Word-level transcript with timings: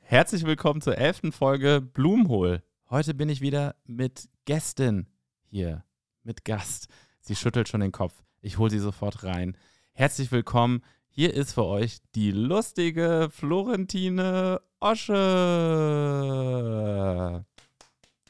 Herzlich 0.00 0.44
willkommen 0.44 0.80
zur 0.80 0.96
elften 0.98 1.32
Folge 1.32 1.80
Blumenhohl. 1.80 2.62
Heute 2.90 3.14
bin 3.14 3.28
ich 3.28 3.40
wieder 3.40 3.76
mit 3.84 4.28
Gästin 4.44 5.06
hier, 5.44 5.84
mit 6.22 6.44
Gast. 6.44 6.88
Sie 7.20 7.34
schüttelt 7.34 7.68
schon 7.68 7.80
den 7.80 7.92
Kopf. 7.92 8.22
Ich 8.40 8.58
hole 8.58 8.70
sie 8.70 8.78
sofort 8.78 9.24
rein. 9.24 9.56
Herzlich 9.92 10.32
willkommen. 10.32 10.82
Hier 11.08 11.34
ist 11.34 11.52
für 11.52 11.64
euch 11.64 11.98
die 12.14 12.30
lustige 12.30 13.28
Florentine 13.30 14.60
Osche. 14.80 15.14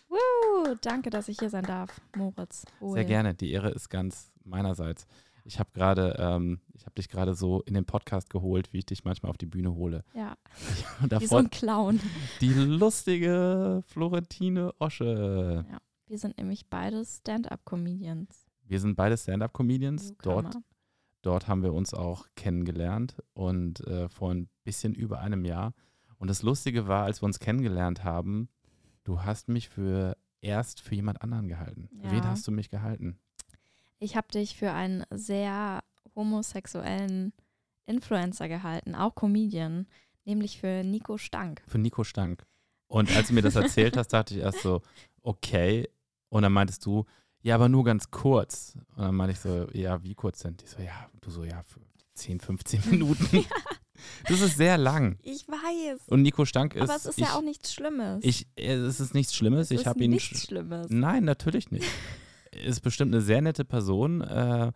Woo, 0.09 0.75
danke, 0.81 1.11
dass 1.11 1.29
ich 1.29 1.39
hier 1.39 1.51
sein 1.51 1.65
darf, 1.65 2.01
Moritz. 2.17 2.65
Wohl. 2.81 2.95
Sehr 2.95 3.05
gerne. 3.05 3.35
Die 3.35 3.53
Ehre 3.53 3.71
ist 3.71 3.89
ganz 3.89 4.33
meinerseits. 4.45 5.07
Ich 5.45 5.59
habe 5.59 5.71
gerade, 5.73 6.17
ähm, 6.19 6.61
ich 6.73 6.85
habe 6.87 6.95
dich 6.95 7.09
gerade 7.09 7.35
so 7.35 7.63
in 7.63 7.75
den 7.75 7.85
Podcast 7.85 8.31
geholt, 8.31 8.73
wie 8.73 8.79
ich 8.79 8.87
dich 8.87 9.05
manchmal 9.05 9.31
auf 9.31 9.39
die 9.39 9.47
Bühne 9.47 9.75
hole. 9.75 10.05
Ja, 10.15 10.37
wie 11.19 11.27
so 11.27 11.37
ein 11.37 11.51
Clown. 11.51 12.01
die 12.41 12.53
lustige 12.53 13.83
Florentine 13.87 14.73
Osche. 14.79 15.65
Ja, 15.71 15.79
wir 16.07 16.19
sind 16.19 16.39
nämlich 16.39 16.67
beide 16.69 17.05
Stand-up-Comedians. 17.05 18.47
Wir 18.67 18.81
sind 18.81 18.97
beide 18.97 19.17
Stand-up-Comedians. 19.17 20.15
Dort, 20.23 20.57
dort 21.23 21.49
haben 21.49 21.63
wir 21.63 21.73
uns 21.73 21.95
auch 21.95 22.27
kennengelernt 22.37 23.17
und 23.35 23.81
äh, 23.87 24.09
vor 24.09 24.31
ein 24.33 24.49
bisschen 24.65 24.95
über 24.95 25.21
einem 25.21 25.45
Jahr. 25.45 25.75
Und 26.19 26.29
das 26.31 26.43
Lustige 26.43 26.87
war, 26.87 27.05
als 27.05 27.21
wir 27.23 27.27
uns 27.27 27.41
kennengelernt 27.41 28.05
haben, 28.05 28.49
du 29.05 29.23
hast 29.23 29.49
mich 29.49 29.69
für 29.69 30.17
erst 30.41 30.81
für 30.81 30.95
jemand 30.95 31.23
anderen 31.23 31.49
gehalten. 31.49 31.89
Für 32.01 32.11
Wen 32.11 32.19
Ja. 32.19 32.29
hast 32.31 32.47
du 32.47 32.53
mich 32.53 32.71
gehalten? 32.71 33.19
Ich 34.03 34.17
habe 34.17 34.27
dich 34.29 34.57
für 34.57 34.73
einen 34.73 35.05
sehr 35.11 35.81
homosexuellen 36.17 37.33
Influencer 37.87 38.49
gehalten, 38.49 38.95
auch 38.97 39.15
Comedian, 39.15 39.87
nämlich 40.25 40.59
für 40.59 40.83
Nico 40.83 41.19
Stank. 41.19 41.63
Für 41.69 41.79
Nico 41.79 42.03
Stank. 42.05 42.45
Und 42.89 43.15
als 43.17 43.29
du 43.29 43.35
mir 43.35 43.43
das 43.43 43.55
erzählt 43.57 43.97
hast, 43.97 44.09
dachte 44.13 44.35
ich 44.35 44.41
erst 44.41 44.63
so, 44.63 44.83
okay. 45.23 45.89
Und 46.31 46.43
dann 46.43 46.53
meintest 46.53 46.85
du, 46.85 47.05
ja, 47.43 47.55
aber 47.55 47.69
nur 47.69 47.85
ganz 47.85 48.11
kurz. 48.11 48.77
Und 48.97 49.05
dann 49.05 49.15
meinte 49.15 49.33
ich 49.33 49.41
so, 49.41 49.69
ja, 49.73 50.03
wie 50.03 50.15
kurz 50.15 50.41
denn? 50.41 50.57
Die 50.57 50.67
so, 50.67 50.81
ja, 50.83 51.09
du 51.21 51.31
so, 51.31 51.45
ja, 51.45 51.63
für 51.63 51.81
10, 52.15 52.41
15 52.41 52.83
Minuten. 52.91 53.45
Das 54.29 54.41
ist 54.41 54.57
sehr 54.57 54.79
lang. 54.79 55.17
Ich 55.23 55.47
weiß. 55.47 56.09
Und 56.09 56.23
Nico 56.23 56.45
Stank 56.45 56.75
ist. 56.75 56.83
aber 56.83 56.97
es 56.97 57.07
ist 57.07 57.19
ich, 57.19 57.25
ja 57.25 57.35
auch 57.35 57.43
nichts 57.43 57.73
Schlimmes. 57.73 58.25
Ich, 58.25 58.47
äh, 58.57 58.75
es 58.75 58.99
ist 59.01 59.15
nichts 59.15 59.35
Schlimmes. 59.35 59.67
es 59.67 59.71
ich 59.71 59.81
ist 59.83 59.87
habe 59.87 60.03
ihn. 60.03 60.11
nichts 60.11 60.41
sch- 60.41 60.47
Schlimmes. 60.49 60.89
Nein, 60.91 61.25
natürlich 61.25 61.71
nicht. 61.71 61.87
Ist 62.53 62.83
bestimmt 62.83 63.15
eine 63.15 63.23
sehr 63.23 63.41
nette 63.41 63.65
Person. 63.65 64.21
Äh, 64.21 64.73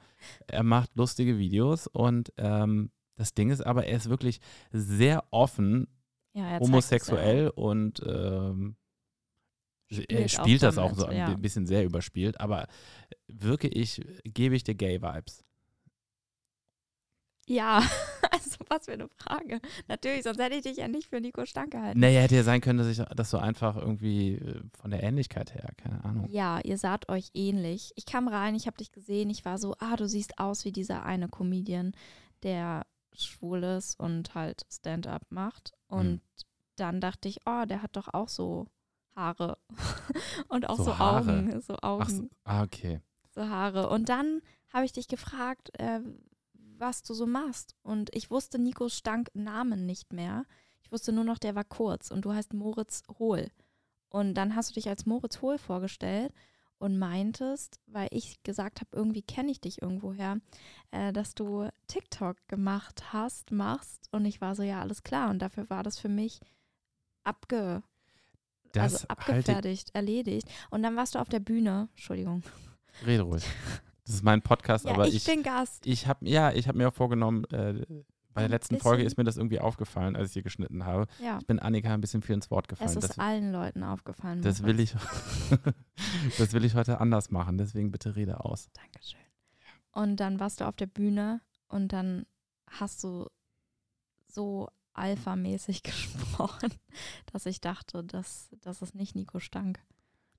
er 0.46 0.62
macht 0.62 0.96
lustige 0.96 1.38
Videos 1.38 1.86
und 1.86 2.32
ähm, 2.36 2.91
das 3.16 3.34
Ding 3.34 3.50
ist 3.50 3.64
aber, 3.64 3.86
er 3.86 3.96
ist 3.96 4.08
wirklich 4.08 4.41
sehr 4.72 5.24
offen, 5.30 5.88
Ja, 6.34 6.58
homosexuell 6.60 7.48
und 7.50 8.02
ähm, 8.06 8.77
Spielt 9.88 10.10
er 10.10 10.28
spielt 10.28 10.62
das 10.62 10.78
auch 10.78 10.94
so 10.94 11.06
ein 11.06 11.16
ja. 11.16 11.34
bisschen 11.34 11.64
sehr 11.64 11.84
überspielt, 11.84 12.41
aber 12.41 12.66
wirke 13.28 13.69
ich, 13.69 14.04
gebe 14.24 14.56
ich 14.56 14.64
dir 14.64 14.74
Gay-Vibes. 14.74 15.44
Ja, 17.48 17.78
also 18.33 18.56
was 18.69 18.86
für 18.86 18.92
eine 18.92 19.08
Frage. 19.08 19.61
Natürlich, 19.89 20.25
sonst 20.25 20.41
hätte 20.41 20.56
ich 20.56 20.62
dich 20.62 20.77
ja 20.78 20.89
nicht 20.89 21.08
für 21.08 21.20
Nico 21.20 21.47
Stank 21.47 21.72
gehalten. 21.72 22.00
Naja, 22.00 22.20
hätte 22.20 22.34
ja 22.36 22.42
sein 22.42 22.61
können, 22.61 22.78
dass 22.78 22.88
ich 22.88 22.98
das 23.14 23.30
so 23.30 23.38
einfach 23.38 23.77
irgendwie 23.77 24.34
äh, 24.34 24.61
von 24.78 24.91
der 24.91 25.03
Ähnlichkeit 25.03 25.55
her, 25.55 25.70
keine 25.77 26.05
Ahnung. 26.05 26.27
Ja, 26.28 26.61
ihr 26.61 26.77
saht 26.78 27.08
euch 27.08 27.30
ähnlich. 27.34 27.92
Ich 27.97 28.05
kam 28.06 28.27
rein, 28.28 28.55
ich 28.55 28.66
habe 28.66 28.77
dich 28.78 28.91
gesehen, 28.92 29.30
ich 29.30 29.44
war 29.44 29.58
so, 29.58 29.75
ah, 29.78 29.97
du 29.97 30.08
siehst 30.08 30.38
aus 30.38 30.64
wie 30.64 30.72
dieser 30.72 31.05
eine 31.05 31.28
Comedian, 31.28 31.92
der 32.42 32.84
schwul 33.14 33.62
ist 33.62 33.98
und 33.98 34.34
halt 34.34 34.66
Stand-up 34.70 35.22
macht. 35.31 35.72
Und 35.88 36.06
Hm. 36.06 36.20
dann 36.77 37.00
dachte 37.00 37.28
ich, 37.28 37.41
oh, 37.47 37.64
der 37.66 37.83
hat 37.83 37.97
doch 37.97 38.12
auch 38.12 38.28
so 38.28 38.66
Haare 39.14 39.56
und 40.48 40.69
auch 40.69 40.77
So 40.77 40.84
so? 40.84 40.92
Augen, 40.92 41.60
so 41.62 41.77
Ach, 41.81 41.88
Augen, 41.88 42.06
so, 42.10 42.28
ah, 42.44 42.62
okay. 42.64 43.00
so 43.34 43.48
Haare. 43.48 43.88
Und 43.88 44.08
dann 44.08 44.42
habe 44.72 44.84
ich 44.84 44.92
dich 44.92 45.09
gefragt, 45.09 45.71
äh, 45.78 46.00
was 46.78 47.03
du 47.03 47.14
so 47.14 47.26
machst. 47.26 47.75
Und 47.82 48.14
ich 48.14 48.31
wusste 48.31 48.59
Nikos 48.59 48.97
Stank 48.97 49.31
Namen 49.34 49.87
nicht 49.87 50.12
mehr. 50.12 50.44
Ich 50.82 50.92
wusste 50.92 51.12
nur 51.12 51.25
noch, 51.25 51.38
der 51.38 51.54
war 51.54 51.64
kurz 51.64 52.10
und 52.10 52.25
du 52.25 52.32
heißt 52.32 52.54
Moritz 52.54 53.03
Hohl. 53.19 53.50
Und 54.09 54.34
dann 54.34 54.54
hast 54.54 54.70
du 54.70 54.75
dich 54.75 54.88
als 54.88 55.04
Moritz 55.06 55.42
Hohl 55.42 55.59
vorgestellt 55.59 56.32
und 56.78 56.98
meintest, 56.98 57.81
weil 57.86 58.09
ich 58.10 58.42
gesagt 58.42 58.81
habe, 58.81 58.91
irgendwie 58.92 59.22
kenne 59.22 59.50
ich 59.50 59.60
dich 59.60 59.82
irgendwoher, 59.82 60.38
äh, 60.91 61.12
dass 61.12 61.34
du 61.34 61.69
TikTok 61.88 62.36
gemacht 62.48 63.12
hast, 63.12 63.50
machst. 63.50 64.09
Und 64.12 64.25
ich 64.25 64.41
war 64.41 64.54
so, 64.54 64.62
ja, 64.62 64.81
alles 64.81 65.03
klar. 65.03 65.31
Und 65.31 65.41
dafür 65.41 65.69
war 65.70 65.82
das 65.82 65.98
für 65.98 66.09
mich 66.09 66.41
abge, 67.25 67.82
Das 68.72 68.94
also 68.94 69.09
abgefertigt, 69.09 69.94
erledigt. 69.94 70.48
Und 70.70 70.82
dann 70.82 70.97
warst 70.97 71.15
du 71.15 71.19
auf 71.19 71.28
der 71.28 71.41
Bühne. 71.41 71.88
Entschuldigung. 71.94 72.42
Rede 73.04 73.22
ruhig. 73.22 73.44
Das 74.06 74.15
ist 74.15 74.22
mein 74.22 74.41
Podcast, 74.41 74.84
Ja, 74.84 74.93
aber 74.93 75.09
ich, 75.09 75.17
ich, 75.17 75.25
bin 75.25 75.43
Gast. 75.43 75.84
ich 75.87 76.06
habe 76.06 76.27
ja, 76.28 76.53
ich 76.53 76.69
habe 76.69 76.78
mir 76.78 76.89
auch 76.89 76.94
vorgenommen, 76.94 77.44
äh, 77.47 77.84
bei 78.33 78.43
der 78.43 78.49
letzten 78.50 78.78
Folge 78.78 78.99
bisschen- 78.99 79.06
ist 79.06 79.17
mir 79.19 79.25
das 79.25 79.37
irgendwie 79.37 79.61
aufgefallen, 79.61 80.15
als 80.15 80.28
ich 80.28 80.34
hier 80.34 80.43
geschnitten 80.43 80.84
habe. 80.84 81.06
Ja. 81.21 81.39
Ich 81.41 81.47
bin 81.47 81.59
Annika 81.59 81.93
ein 81.94 82.00
bisschen 82.03 82.22
viel 82.22 82.34
ins 82.34 82.50
Wort 82.50 82.69
gefallen. 82.69 82.91
Es 82.91 82.97
ist 82.97 83.09
Das, 83.11 83.19
allen 83.19 83.50
Leuten 83.50 83.83
aufgefallen. 83.83 84.43
das 84.43 84.62
will 84.62 84.78
ich, 84.78 84.95
das 86.39 86.53
will 86.53 86.65
ich 86.65 86.75
heute 86.75 87.00
anders 87.00 87.31
machen. 87.31 87.59
Deswegen 87.59 87.91
bitte 87.91 88.15
rede 88.16 88.45
aus. 88.45 88.69
Dankeschön. 88.75 89.21
Und 89.93 90.16
dann 90.16 90.39
warst 90.39 90.61
du 90.61 90.66
auf 90.66 90.77
der 90.77 90.87
Bühne 90.87 91.41
und 91.69 91.93
dann 91.93 92.27
hast 92.71 93.03
du 93.05 93.27
so 94.28 94.69
alphamäßig 94.93 95.83
gesprochen, 95.83 96.72
dass 97.33 97.47
ich 97.47 97.61
dachte, 97.61 98.05
dass 98.05 98.50
das 98.61 98.83
ist 98.83 98.95
nicht 98.95 99.15
Nico 99.16 99.41
Stank. 99.41 99.81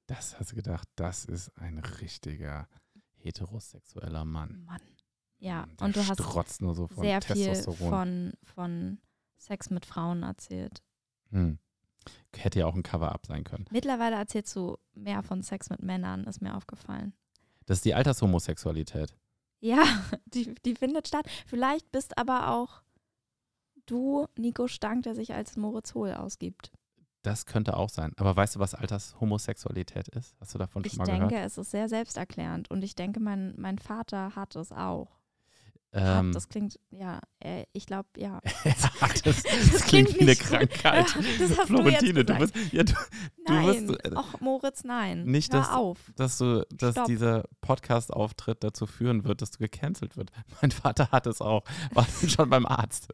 Das 0.06 0.40
hast 0.40 0.52
du 0.52 0.56
gedacht, 0.56 0.88
das 0.96 1.26
ist 1.26 1.50
ein 1.58 1.80
richtiger 1.80 2.68
heterosexueller 3.28 4.26
Mann. 4.26 4.64
Mann. 4.66 4.82
Ja, 5.40 5.68
Der 5.80 5.86
und 5.86 5.96
du 5.96 6.08
hast 6.08 6.62
nur 6.62 6.74
so 6.74 6.88
von 6.88 7.04
sehr 7.04 7.22
viel 7.22 7.56
von, 7.56 8.34
von 8.44 8.98
Sex 9.38 9.70
mit 9.70 9.86
Frauen 9.86 10.24
erzählt. 10.24 10.82
Hm. 11.30 11.60
Hätte 12.36 12.60
ja 12.60 12.66
auch 12.66 12.76
ein 12.76 12.84
Cover-up 12.84 13.26
sein 13.26 13.44
können. 13.44 13.66
Mittlerweile 13.70 14.16
erzählst 14.16 14.56
du 14.56 14.78
mehr 14.94 15.22
von 15.24 15.44
Sex 15.44 15.70
mit 15.70 15.82
Männern, 15.82 16.24
ist 16.24 16.42
mir 16.42 16.56
aufgefallen. 16.56 17.14
Das 17.66 17.80
ist 17.80 17.86
die 17.86 17.94
Altershomosexualität. 17.94 19.16
Ja, 19.60 19.84
die, 20.26 20.56
die 20.66 20.76
findet 20.76 21.08
statt. 21.08 21.28
Vielleicht 21.46 21.92
bist 21.92 22.18
aber 22.18 22.52
auch 22.52 22.82
du 23.86 24.28
Nico 24.38 24.68
Stank, 24.68 25.04
der 25.04 25.16
sich 25.16 25.34
als 25.34 25.58
Moritz 25.58 25.94
Hohl 25.94 26.14
ausgibt. 26.14 26.72
Das 27.28 27.46
könnte 27.46 27.76
auch 27.76 27.90
sein. 27.90 28.14
Aber 28.16 28.34
weißt 28.38 28.56
du, 28.56 28.60
was 28.60 28.74
Altershomosexualität 28.74 30.08
ist? 30.08 30.34
Hast 30.40 30.54
du 30.54 30.60
davon 30.60 30.82
Ich 30.86 30.94
schon 30.94 31.00
mal 31.00 31.06
denke, 31.12 31.28
gehört? 31.28 31.46
es 31.46 31.58
ist 31.58 31.72
sehr 31.72 31.90
selbsterklärend 31.90 32.72
und 32.72 32.86
ich 32.86 32.96
denke, 32.96 33.20
mein, 33.20 33.54
mein 33.58 33.80
Vater 33.80 34.34
hat 34.38 34.56
es 34.56 34.72
auch. 34.72 35.10
Ähm, 35.94 36.34
das 36.34 36.50
klingt, 36.50 36.78
ja, 36.92 37.22
äh, 37.40 37.64
ich 37.72 37.86
glaube, 37.86 38.10
ja. 38.18 38.42
das, 39.24 39.44
das 39.44 39.82
klingt 39.86 40.14
wie 40.16 40.22
eine 40.22 40.36
gut. 40.36 40.46
Krankheit. 40.46 41.06
Das 41.40 41.58
hast 41.58 41.68
Florentine, 41.68 42.26
du 42.26 42.34
du 42.34 42.40
bist, 42.40 42.56
ja, 42.74 42.84
du, 42.84 42.94
du 42.94 43.54
Nein, 43.54 43.88
wirst, 43.88 44.06
äh, 44.06 44.12
ach 44.16 44.40
Moritz, 44.42 44.84
nein. 44.84 45.24
nicht, 45.26 45.54
Hör 45.54 45.62
dass- 45.62 45.70
auf. 45.70 46.12
dass 46.16 46.38
du, 46.38 46.66
dass 46.72 46.92
Stopp. 46.92 47.06
dieser 47.08 47.44
Podcast-Auftritt 47.62 48.64
dazu 48.64 48.86
führen 48.86 49.24
wird, 49.24 49.42
dass 49.42 49.52
du 49.52 49.60
gecancelt 49.60 50.18
wird. 50.18 50.32
Mein 50.62 50.72
Vater 50.72 51.10
hat 51.12 51.26
es 51.26 51.42
auch. 51.42 51.64
War 51.94 52.06
schon 52.28 52.50
beim 52.50 52.66
Arzt. 52.66 53.08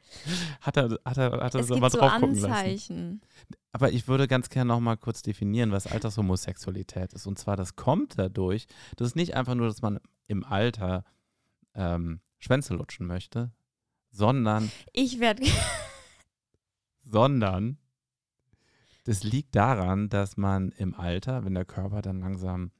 Hat 0.62 0.78
er, 0.78 0.98
hat 1.06 1.18
er, 1.18 1.32
hat 1.44 1.54
er 1.54 1.62
Es 1.62 1.68
so 1.68 1.78
mal 1.78 1.92
so 1.92 2.00
drauf 2.00 2.14
gucken 2.20 2.36
lassen. 2.38 3.22
Aber 3.72 3.92
ich 3.92 4.08
würde 4.08 4.28
ganz 4.28 4.50
gerne 4.50 4.70
noch 4.70 4.80
mal 4.80 4.98
kurz 4.98 5.22
definieren, 5.22 5.72
was 5.72 5.88
Altershomosexualität 5.88 7.14
ist. 7.14 7.28
Und 7.28 7.38
zwar, 7.38 7.56
das 7.56 7.76
kommt 7.76 8.18
dadurch, 8.18 8.68
das 8.98 9.10
ist 9.10 9.16
nicht 9.16 9.36
einfach 9.36 9.56
nur, 9.56 9.68
dass 9.68 9.82
man 9.82 10.00
im 10.28 10.44
Alter 10.44 11.04
ähm, 11.76 12.20
Schwänze 12.44 12.74
lutschen 12.74 13.08
möchte, 13.08 13.52
sondern, 14.12 14.72
Ich 14.92 15.20
werde, 15.20 15.44
sondern 17.06 17.78
das 19.06 19.24
liegt 19.24 19.56
daran, 19.56 20.10
dass 20.10 20.38
man 20.38 20.70
im 20.72 20.94
Alter, 20.94 21.46
wenn 21.46 21.54
der 21.54 21.66
Körper 21.66 22.02
dann 22.02 22.20
langsam 22.20 22.72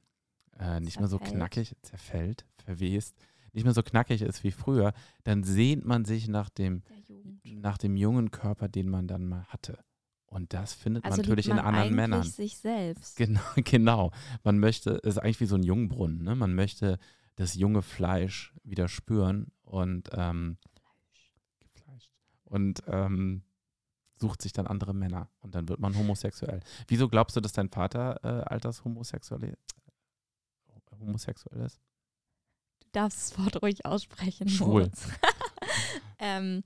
äh, 0.58 0.80
nicht 0.80 0.98
mehr 1.00 1.08
so 1.08 1.18
knackig 1.18 1.74
zerfällt, 1.82 2.46
verwest, 2.56 3.16
nicht 3.52 3.64
mehr 3.64 3.74
so 3.74 3.82
knackig 3.82 4.22
ist 4.22 4.42
wie 4.44 4.50
früher, 4.50 4.92
dann 5.22 5.44
sehnt 5.44 5.84
man 5.84 6.04
sich 6.04 6.28
nach 6.28 6.48
dem, 6.50 6.82
nach 7.44 7.78
dem 7.78 7.96
jungen 7.96 8.30
Körper, 8.30 8.68
den 8.68 8.88
man 8.88 9.06
dann 9.06 9.26
mal 9.26 9.44
hatte. 9.46 9.78
Und 10.26 10.52
das 10.52 10.74
findet 10.74 11.04
Also 11.04 11.18
man 11.18 11.26
natürlich 11.26 11.46
liebt 11.46 11.58
in 11.58 11.64
man 11.64 11.74
anderen 11.74 11.94
Männern. 11.94 12.22
sich 12.24 12.58
selbst. 12.58 13.16
Genau, 13.16 13.40
genau. 13.56 14.10
Man 14.42 14.58
möchte, 14.58 14.98
es 15.04 15.16
ist 15.16 15.18
eigentlich 15.18 15.40
wie 15.40 15.46
so 15.46 15.56
ein 15.56 15.62
Jungbrunnen, 15.62 16.22
ne? 16.22 16.34
Man 16.34 16.54
möchte 16.54 16.98
das 17.36 17.54
junge 17.54 17.82
Fleisch 17.82 18.52
wieder 18.64 18.88
spüren 18.88 19.52
und 19.64 20.08
ähm, 20.12 20.58
gefleischt. 21.60 22.10
Und 22.44 22.82
ähm, 22.86 23.42
sucht 24.16 24.42
sich 24.42 24.52
dann 24.52 24.66
andere 24.66 24.94
Männer 24.94 25.28
und 25.40 25.54
dann 25.54 25.68
wird 25.68 25.80
man 25.80 25.96
homosexuell. 25.96 26.60
Wieso 26.86 27.08
glaubst 27.08 27.36
du, 27.36 27.40
dass 27.40 27.52
dein 27.52 27.68
Vater 27.68 28.20
äh, 28.22 28.44
altershomosexuell 28.44 29.56
homosexuell 31.00 31.60
ist? 31.62 31.80
Du 32.80 32.88
darfst 32.92 33.32
das 33.32 33.38
Wort 33.38 33.62
ruhig 33.62 33.84
aussprechen. 33.84 34.48
Schwul. 34.48 34.90
Ähm, 36.18 36.62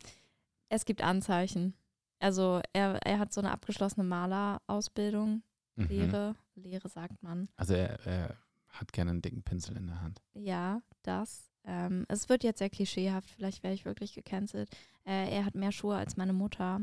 es 0.69 0.85
gibt 0.85 1.03
Anzeichen. 1.03 1.75
Also 2.21 2.61
er, 2.73 2.95
er 3.05 3.19
hat 3.19 3.33
so 3.33 3.41
eine 3.41 3.51
abgeschlossene 3.51 4.05
Malerausbildung. 4.05 5.43
Mhm. 5.77 5.87
Lehre, 5.89 6.37
Lehre 6.55 6.89
sagt 6.89 7.23
man. 7.23 7.49
Also 7.57 7.75
er, 7.75 7.99
er 8.07 8.37
hat 8.69 8.93
gerne 8.93 9.11
einen 9.13 9.23
dicken 9.23 9.43
Pinsel 9.43 9.77
in 9.77 9.87
der 9.87 10.01
Hand. 10.01 10.23
Ja, 10.35 10.81
das. 11.03 11.51
Ähm, 11.65 12.07
es 12.09 12.29
wird 12.29 12.45
jetzt 12.45 12.59
sehr 12.59 12.71
klischeehaft, 12.71 13.31
vielleicht 13.31 13.63
werde 13.63 13.75
ich 13.75 13.85
wirklich 13.85 14.15
gecancelt. 14.15 14.71
Äh, 15.05 15.31
er 15.31 15.45
hat 15.45 15.55
mehr 15.55 15.73
Schuhe 15.73 15.97
als 15.97 16.17
meine 16.17 16.33
Mutter. 16.33 16.81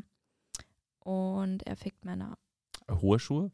Und 0.99 1.65
er 1.67 1.75
fickt 1.75 2.05
Männer. 2.05 2.37
Hohe 2.89 3.19
Schuhe? 3.19 3.51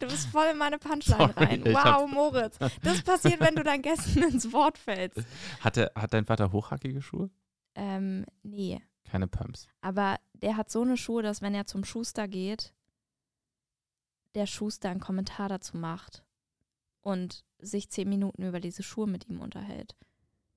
Du 0.00 0.06
bist 0.06 0.28
voll 0.28 0.46
in 0.52 0.58
meine 0.58 0.78
Punchline 0.78 1.32
Sorry, 1.32 1.44
rein. 1.44 1.64
Wow, 1.64 2.10
Moritz. 2.10 2.58
Das 2.82 3.02
passiert, 3.02 3.40
wenn 3.40 3.54
du 3.54 3.62
deinen 3.62 3.82
Gästen 3.82 4.22
ins 4.22 4.52
Wort 4.52 4.78
fällst. 4.78 5.18
hat, 5.60 5.76
er, 5.76 5.92
hat 5.94 6.12
dein 6.12 6.24
Vater 6.24 6.52
hochhackige 6.52 7.00
Schuhe? 7.00 7.30
Ähm, 7.74 8.26
nee. 8.42 8.80
Keine 9.04 9.26
Pumps. 9.26 9.68
Aber 9.80 10.18
der 10.34 10.56
hat 10.56 10.70
so 10.70 10.82
eine 10.82 10.96
Schuhe, 10.96 11.22
dass 11.22 11.42
wenn 11.42 11.54
er 11.54 11.66
zum 11.66 11.84
Schuster 11.84 12.28
geht, 12.28 12.74
der 14.34 14.46
Schuster 14.46 14.90
einen 14.90 15.00
Kommentar 15.00 15.48
dazu 15.48 15.76
macht 15.76 16.22
und 17.02 17.44
sich 17.58 17.90
zehn 17.90 18.08
Minuten 18.08 18.42
über 18.44 18.60
diese 18.60 18.82
Schuhe 18.82 19.06
mit 19.06 19.28
ihm 19.28 19.40
unterhält. 19.40 19.94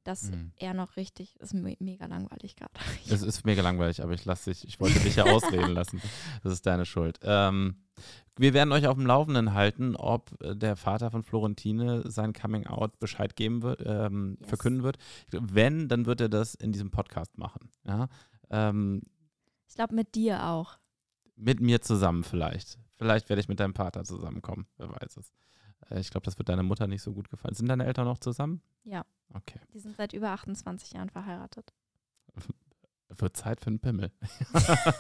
Dass 0.04 0.32
Mhm. 0.32 0.52
er 0.58 0.74
noch 0.74 0.96
richtig, 0.96 1.40
ist 1.40 1.54
me 1.54 1.76
mega 1.80 2.08
langweilig 2.08 2.56
gerade. 2.56 2.74
Es 3.08 3.22
ist 3.22 3.46
mega 3.46 3.62
langweilig, 3.62 4.02
aber 4.02 4.14
ich 4.14 4.26
lasse 4.26 4.50
dich, 4.50 4.68
ich 4.68 4.80
wollte 4.80 5.00
dich 5.00 5.16
ja 5.18 5.26
ausreden 5.66 5.74
lassen. 5.74 6.02
Das 6.44 6.54
ist 6.54 6.66
deine 6.66 6.86
Schuld. 6.88 7.20
Ähm, 7.22 7.84
wir 8.36 8.56
werden 8.56 8.72
euch 8.72 8.88
auf 8.88 8.96
dem 8.96 9.06
Laufenden 9.06 9.54
halten, 9.54 9.96
ob 9.96 10.32
der 10.42 10.76
Vater 10.76 11.12
von 11.12 11.22
Florentine 11.22 12.10
sein 12.10 12.34
Coming 12.34 12.66
Out 12.66 12.98
Bescheid 13.00 13.36
geben 13.36 13.62
wird, 13.62 13.84
ähm, 13.86 14.38
Yes. 14.40 14.50
verkünden 14.50 14.82
wird. 14.82 14.98
Wenn, 15.30 15.88
dann 15.88 16.08
wird 16.08 16.20
er 16.22 16.30
das 16.30 16.56
in 16.56 16.72
diesem 16.72 16.90
Podcast 16.90 17.38
machen. 17.38 17.70
Ja? 17.86 18.08
Ähm, 18.50 19.04
Ich 19.68 19.76
glaube, 19.76 19.94
mit 19.94 20.16
dir 20.16 20.48
auch. 20.48 20.80
mit 21.36 21.60
mir 21.62 21.80
zusammen 21.82 22.24
vielleicht. 22.24 22.80
Vielleicht 22.98 23.30
werde 23.30 23.40
ich 23.42 23.48
mit 23.48 23.60
deinem 23.60 23.76
Vater 23.76 24.04
zusammenkommen, 24.04 24.66
wer 24.78 24.90
weiß 24.90 25.18
es. 25.18 25.32
Äh, 25.90 26.00
ich 26.00 26.10
glaube, 26.10 26.26
das 26.26 26.38
wird 26.38 26.50
deiner 26.50 26.64
Mutter 26.64 26.88
nicht 26.88 27.02
so 27.02 27.14
gut 27.14 27.30
gefallen. 27.30 27.56
Sind 27.56 27.68
deine 27.68 27.86
Eltern 27.86 28.06
noch 28.06 28.20
zusammen? 28.20 28.62
Ja. 28.84 29.06
Okay. 29.34 29.60
Die 29.74 29.80
sind 29.80 29.96
seit 29.98 30.14
über 30.14 30.30
28 30.30 30.94
Jahren 30.94 31.10
verheiratet. 31.10 31.74
Wird 33.18 33.36
Zeit 33.36 33.60
für 33.60 33.68
einen 33.68 33.80
Pimmel. 33.80 34.10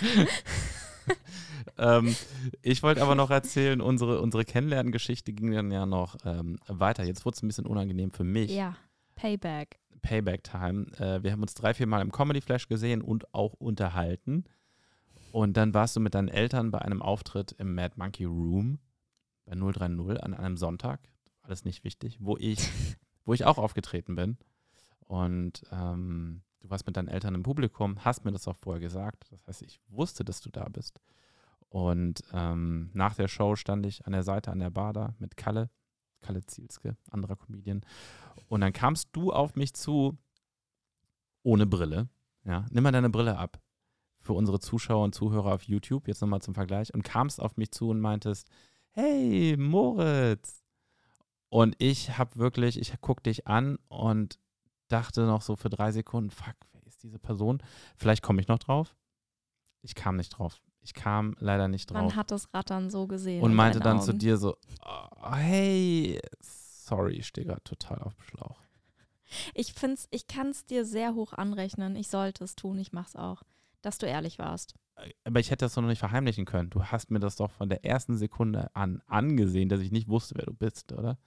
ähm, 1.78 2.16
ich 2.62 2.82
wollte 2.82 3.02
aber 3.02 3.14
noch 3.14 3.30
erzählen, 3.30 3.80
unsere, 3.80 4.20
unsere 4.20 4.44
Kennenlerngeschichte 4.44 5.32
ging 5.32 5.52
dann 5.52 5.70
ja 5.70 5.86
noch 5.86 6.16
ähm, 6.24 6.58
weiter. 6.66 7.04
Jetzt 7.04 7.24
wurde 7.24 7.36
es 7.36 7.42
ein 7.42 7.48
bisschen 7.48 7.66
unangenehm 7.66 8.10
für 8.12 8.24
mich. 8.24 8.50
Ja. 8.50 8.76
Payback. 9.14 9.78
Payback-Time. 10.02 10.86
Äh, 10.98 11.22
wir 11.22 11.32
haben 11.32 11.42
uns 11.42 11.54
drei, 11.54 11.74
vier 11.74 11.86
Mal 11.86 12.00
im 12.00 12.12
Comedy 12.12 12.40
Flash 12.40 12.68
gesehen 12.68 13.02
und 13.02 13.34
auch 13.34 13.52
unterhalten. 13.54 14.44
Und 15.32 15.56
dann 15.56 15.74
warst 15.74 15.94
du 15.94 16.00
mit 16.00 16.14
deinen 16.14 16.28
Eltern 16.28 16.70
bei 16.70 16.80
einem 16.80 17.02
Auftritt 17.02 17.52
im 17.52 17.74
Mad 17.74 17.94
Monkey 17.96 18.24
Room 18.24 18.78
bei 19.50 19.56
030 19.56 20.22
an 20.22 20.34
einem 20.34 20.56
Sonntag. 20.56 21.00
Alles 21.42 21.64
nicht 21.64 21.82
wichtig, 21.82 22.18
wo 22.20 22.36
ich, 22.36 22.58
wo 23.24 23.34
ich 23.34 23.44
auch 23.44 23.58
aufgetreten 23.58 24.14
bin. 24.14 24.38
Und 25.00 25.64
ähm, 25.72 26.42
du 26.60 26.70
warst 26.70 26.86
mit 26.86 26.96
deinen 26.96 27.08
Eltern 27.08 27.34
im 27.34 27.42
Publikum, 27.42 28.04
hast 28.04 28.24
mir 28.24 28.30
das 28.30 28.46
auch 28.46 28.56
vorher 28.56 28.80
gesagt. 28.80 29.26
Das 29.30 29.46
heißt, 29.46 29.62
ich 29.62 29.80
wusste, 29.88 30.24
dass 30.24 30.40
du 30.40 30.50
da 30.50 30.68
bist. 30.68 31.00
Und 31.68 32.22
ähm, 32.32 32.90
nach 32.94 33.14
der 33.14 33.28
Show 33.28 33.56
stand 33.56 33.86
ich 33.86 34.06
an 34.06 34.12
der 34.12 34.22
Seite 34.22 34.52
an 34.52 34.60
der 34.60 34.70
Bar 34.70 34.92
da 34.92 35.14
mit 35.18 35.36
Kalle, 35.36 35.70
Kalle 36.20 36.44
Zielske, 36.46 36.96
anderer 37.10 37.36
Comedian. 37.36 37.80
Und 38.48 38.60
dann 38.60 38.72
kamst 38.72 39.08
du 39.12 39.32
auf 39.32 39.56
mich 39.56 39.74
zu, 39.74 40.16
ohne 41.42 41.66
Brille. 41.66 42.08
Ja, 42.44 42.66
nimm 42.70 42.84
mal 42.84 42.92
deine 42.92 43.10
Brille 43.10 43.36
ab. 43.36 43.60
Für 44.20 44.34
unsere 44.34 44.60
Zuschauer 44.60 45.04
und 45.04 45.14
Zuhörer 45.14 45.54
auf 45.54 45.62
YouTube, 45.62 46.06
jetzt 46.06 46.20
nochmal 46.20 46.42
zum 46.42 46.54
Vergleich. 46.54 46.92
Und 46.92 47.02
kamst 47.02 47.40
auf 47.40 47.56
mich 47.56 47.70
zu 47.70 47.88
und 47.88 48.00
meintest, 48.00 48.48
hey, 48.92 49.56
Moritz. 49.58 50.62
Und 51.48 51.74
ich 51.78 52.16
habe 52.16 52.36
wirklich, 52.36 52.78
ich 52.78 52.92
guck 53.00 53.22
dich 53.22 53.46
an 53.46 53.78
und 53.88 54.38
dachte 54.88 55.22
noch 55.26 55.42
so 55.42 55.56
für 55.56 55.68
drei 55.68 55.90
Sekunden, 55.92 56.30
fuck, 56.30 56.54
wer 56.72 56.86
ist 56.86 57.02
diese 57.02 57.18
Person? 57.18 57.62
Vielleicht 57.96 58.22
komme 58.22 58.40
ich 58.40 58.48
noch 58.48 58.58
drauf. 58.58 58.96
Ich 59.82 59.94
kam 59.94 60.16
nicht 60.16 60.30
drauf. 60.30 60.60
Ich 60.82 60.94
kam 60.94 61.36
leider 61.38 61.68
nicht 61.68 61.90
drauf 61.90 62.00
Man 62.00 62.16
hat 62.16 62.30
das 62.30 62.52
Rattern 62.54 62.90
so 62.90 63.06
gesehen. 63.06 63.42
und 63.42 63.50
in 63.50 63.56
meinte 63.56 63.80
dann 63.80 64.00
zu 64.00 64.10
Augen. 64.10 64.18
dir 64.18 64.36
so, 64.36 64.56
oh, 64.84 65.34
hey, 65.34 66.20
sorry, 66.40 67.14
ich 67.16 67.26
stehe 67.26 67.46
gerade 67.46 67.62
total 67.64 67.98
auf 67.98 68.14
dem 68.14 68.22
Schlauch. 68.22 68.56
Ich 69.54 69.72
find's, 69.74 70.08
ich 70.10 70.26
kann 70.26 70.48
es 70.48 70.64
dir 70.66 70.84
sehr 70.84 71.14
hoch 71.14 71.32
anrechnen. 71.32 71.96
Ich 71.96 72.08
sollte 72.08 72.44
es 72.44 72.56
tun, 72.56 72.78
ich 72.78 72.92
mach's 72.92 73.14
auch. 73.14 73.42
Dass 73.82 73.98
du 73.98 74.06
ehrlich 74.06 74.38
warst. 74.38 74.74
Aber 75.24 75.40
ich 75.40 75.50
hätte 75.50 75.64
das 75.64 75.74
doch 75.74 75.80
noch 75.82 75.88
nicht 75.88 75.98
verheimlichen 75.98 76.44
können. 76.44 76.68
Du 76.70 76.84
hast 76.84 77.10
mir 77.10 77.20
das 77.20 77.36
doch 77.36 77.50
von 77.50 77.68
der 77.70 77.84
ersten 77.84 78.16
Sekunde 78.18 78.74
an 78.74 79.02
angesehen, 79.06 79.68
dass 79.70 79.80
ich 79.80 79.90
nicht 79.90 80.08
wusste, 80.08 80.34
wer 80.36 80.44
du 80.46 80.52
bist, 80.52 80.92
oder? 80.92 81.18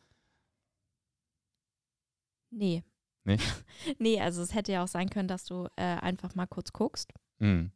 Nee. 2.51 2.83
Nee? 3.23 3.37
nee, 3.99 4.19
also 4.21 4.41
es 4.41 4.53
hätte 4.53 4.71
ja 4.73 4.83
auch 4.83 4.87
sein 4.87 5.09
können, 5.09 5.27
dass 5.27 5.45
du 5.45 5.67
äh, 5.75 5.81
einfach 5.83 6.35
mal 6.35 6.47
kurz 6.47 6.73
guckst 6.73 7.11
Mhm. 7.39 7.71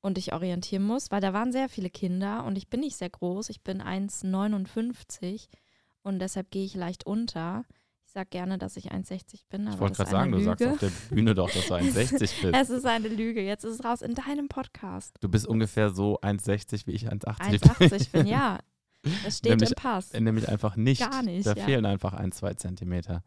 und 0.00 0.16
dich 0.16 0.32
orientieren 0.32 0.82
musst, 0.84 1.12
weil 1.12 1.20
da 1.20 1.32
waren 1.32 1.52
sehr 1.52 1.68
viele 1.68 1.90
Kinder 1.90 2.44
und 2.44 2.56
ich 2.56 2.68
bin 2.68 2.80
nicht 2.80 2.96
sehr 2.96 3.10
groß. 3.10 3.50
Ich 3.50 3.62
bin 3.62 3.82
1,59 3.82 5.48
und 6.02 6.18
deshalb 6.20 6.50
gehe 6.50 6.64
ich 6.64 6.74
leicht 6.74 7.04
unter. 7.06 7.64
Ich 8.14 8.20
sag 8.20 8.30
gerne, 8.30 8.58
dass 8.58 8.76
ich 8.76 8.92
1,60 8.92 9.40
bin, 9.50 9.66
Ich 9.66 9.80
wollte 9.80 9.96
gerade 9.96 10.10
sagen, 10.12 10.32
eine 10.32 10.36
du 10.36 10.44
sagst 10.44 10.60
Lüge. 10.60 10.72
auf 10.74 10.78
der 10.78 10.90
Bühne 11.12 11.34
doch, 11.34 11.50
dass 11.50 11.66
du 11.66 11.74
1,60 11.74 12.18
bist. 12.20 12.44
Es 12.44 12.70
ist 12.70 12.86
eine 12.86 13.08
Lüge. 13.08 13.42
Jetzt 13.42 13.64
ist 13.64 13.80
es 13.80 13.84
raus 13.84 14.02
in 14.02 14.14
deinem 14.14 14.46
Podcast. 14.46 15.16
Du 15.20 15.28
bist 15.28 15.48
ungefähr 15.48 15.90
so 15.90 16.20
1,60 16.20 16.86
wie 16.86 16.92
ich 16.92 17.08
1,80 17.10 17.58
1,80 17.60 18.12
bin, 18.12 18.26
ja. 18.28 18.60
Das 19.24 19.38
steht 19.38 19.50
Nämlich- 19.50 19.70
im 19.70 19.74
Pass. 19.74 20.10
bin. 20.10 20.22
Nämlich 20.22 20.48
einfach 20.48 20.76
nicht. 20.76 21.00
Gar 21.10 21.24
nicht, 21.24 21.44
Da 21.44 21.54
ja. 21.54 21.64
fehlen 21.64 21.84
einfach 21.86 22.12
ein, 22.14 22.30
zwei 22.30 22.54
Zentimeter. 22.54 23.24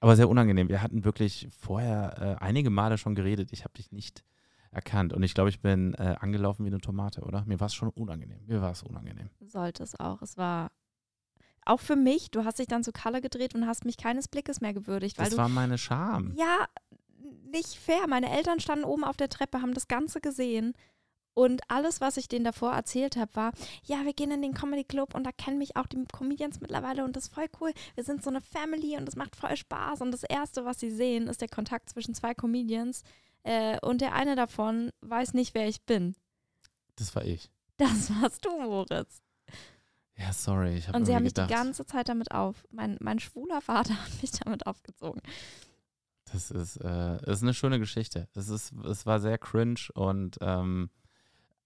Aber 0.00 0.14
sehr 0.16 0.28
unangenehm. 0.28 0.68
Wir 0.68 0.82
hatten 0.82 1.02
wirklich 1.06 1.48
vorher 1.58 2.36
äh, 2.38 2.44
einige 2.44 2.68
Male 2.68 2.98
schon 2.98 3.14
geredet. 3.14 3.54
Ich 3.54 3.64
habe 3.64 3.72
dich 3.72 3.90
nicht 3.90 4.22
erkannt. 4.70 5.14
Und 5.14 5.22
ich 5.22 5.32
glaube, 5.32 5.48
ich 5.48 5.60
bin 5.62 5.94
äh, 5.94 6.16
angelaufen 6.20 6.66
wie 6.66 6.68
eine 6.68 6.78
Tomate, 6.78 7.22
oder? 7.22 7.42
Mir 7.46 7.58
war 7.58 7.68
es 7.68 7.74
schon 7.74 7.88
unangenehm. 7.88 8.40
Mir 8.46 8.60
war 8.60 8.72
es 8.72 8.82
unangenehm. 8.82 9.30
Sollte 9.40 9.82
es 9.82 9.98
auch. 9.98 10.20
Es 10.20 10.36
war 10.36 10.70
auch 11.70 11.80
für 11.80 11.96
mich, 11.96 12.30
du 12.30 12.44
hast 12.44 12.58
dich 12.58 12.66
dann 12.66 12.84
zu 12.84 12.92
Kalle 12.92 13.20
gedreht 13.20 13.54
und 13.54 13.66
hast 13.66 13.84
mich 13.84 13.96
keines 13.96 14.28
Blickes 14.28 14.60
mehr 14.60 14.74
gewürdigt, 14.74 15.18
weil 15.18 15.26
Das 15.26 15.34
du. 15.34 15.38
war 15.38 15.48
meine 15.48 15.78
Scham. 15.78 16.34
Ja, 16.36 16.66
nicht 17.50 17.74
fair. 17.76 18.06
Meine 18.08 18.30
Eltern 18.30 18.60
standen 18.60 18.84
oben 18.84 19.04
auf 19.04 19.16
der 19.16 19.28
Treppe, 19.28 19.62
haben 19.62 19.74
das 19.74 19.88
Ganze 19.88 20.20
gesehen. 20.20 20.74
Und 21.32 21.62
alles, 21.68 22.00
was 22.00 22.16
ich 22.16 22.28
denen 22.28 22.44
davor 22.44 22.72
erzählt 22.72 23.16
habe, 23.16 23.34
war, 23.36 23.52
ja, 23.84 24.04
wir 24.04 24.12
gehen 24.12 24.32
in 24.32 24.42
den 24.42 24.52
Comedy 24.52 24.84
Club 24.84 25.14
und 25.14 25.24
da 25.24 25.30
kennen 25.32 25.58
mich 25.58 25.76
auch 25.76 25.86
die 25.86 26.04
Comedians 26.12 26.60
mittlerweile 26.60 27.04
und 27.04 27.14
das 27.16 27.24
ist 27.26 27.34
voll 27.34 27.46
cool. 27.60 27.72
Wir 27.94 28.04
sind 28.04 28.22
so 28.22 28.30
eine 28.30 28.40
Family 28.40 28.96
und 28.96 29.06
das 29.06 29.14
macht 29.16 29.36
voll 29.36 29.56
Spaß. 29.56 30.00
Und 30.00 30.10
das 30.10 30.24
Erste, 30.24 30.64
was 30.64 30.80
sie 30.80 30.90
sehen, 30.90 31.28
ist 31.28 31.40
der 31.40 31.48
Kontakt 31.48 31.88
zwischen 31.88 32.14
zwei 32.14 32.34
Comedians. 32.34 33.04
Äh, 33.44 33.78
und 33.80 34.00
der 34.00 34.12
eine 34.14 34.34
davon 34.34 34.90
weiß 35.02 35.32
nicht, 35.34 35.54
wer 35.54 35.68
ich 35.68 35.82
bin. 35.82 36.16
Das 36.96 37.14
war 37.14 37.24
ich. 37.24 37.48
Das 37.76 38.10
warst 38.20 38.44
du, 38.44 38.50
Moritz. 38.60 39.22
Ja, 40.20 40.32
sorry. 40.34 40.76
Ich 40.76 40.88
habe 40.88 40.98
Und 40.98 41.06
sie 41.06 41.14
haben 41.14 41.22
mich 41.22 41.32
die 41.32 41.46
ganze 41.46 41.86
Zeit 41.86 42.08
damit 42.08 42.30
auf. 42.30 42.66
Mein, 42.70 42.98
mein 43.00 43.18
schwuler 43.18 43.60
Vater 43.62 43.94
hat 44.04 44.22
mich 44.22 44.32
damit 44.32 44.66
aufgezogen. 44.66 45.22
das 46.30 46.50
ist, 46.50 46.76
äh, 46.76 47.18
das 47.22 47.38
ist 47.38 47.42
eine 47.42 47.54
schöne 47.54 47.78
Geschichte. 47.78 48.28
Es, 48.34 48.48
ist, 48.48 48.72
es 48.84 49.06
war 49.06 49.18
sehr 49.20 49.38
cringe 49.38 49.88
und 49.94 50.38
ähm, 50.42 50.90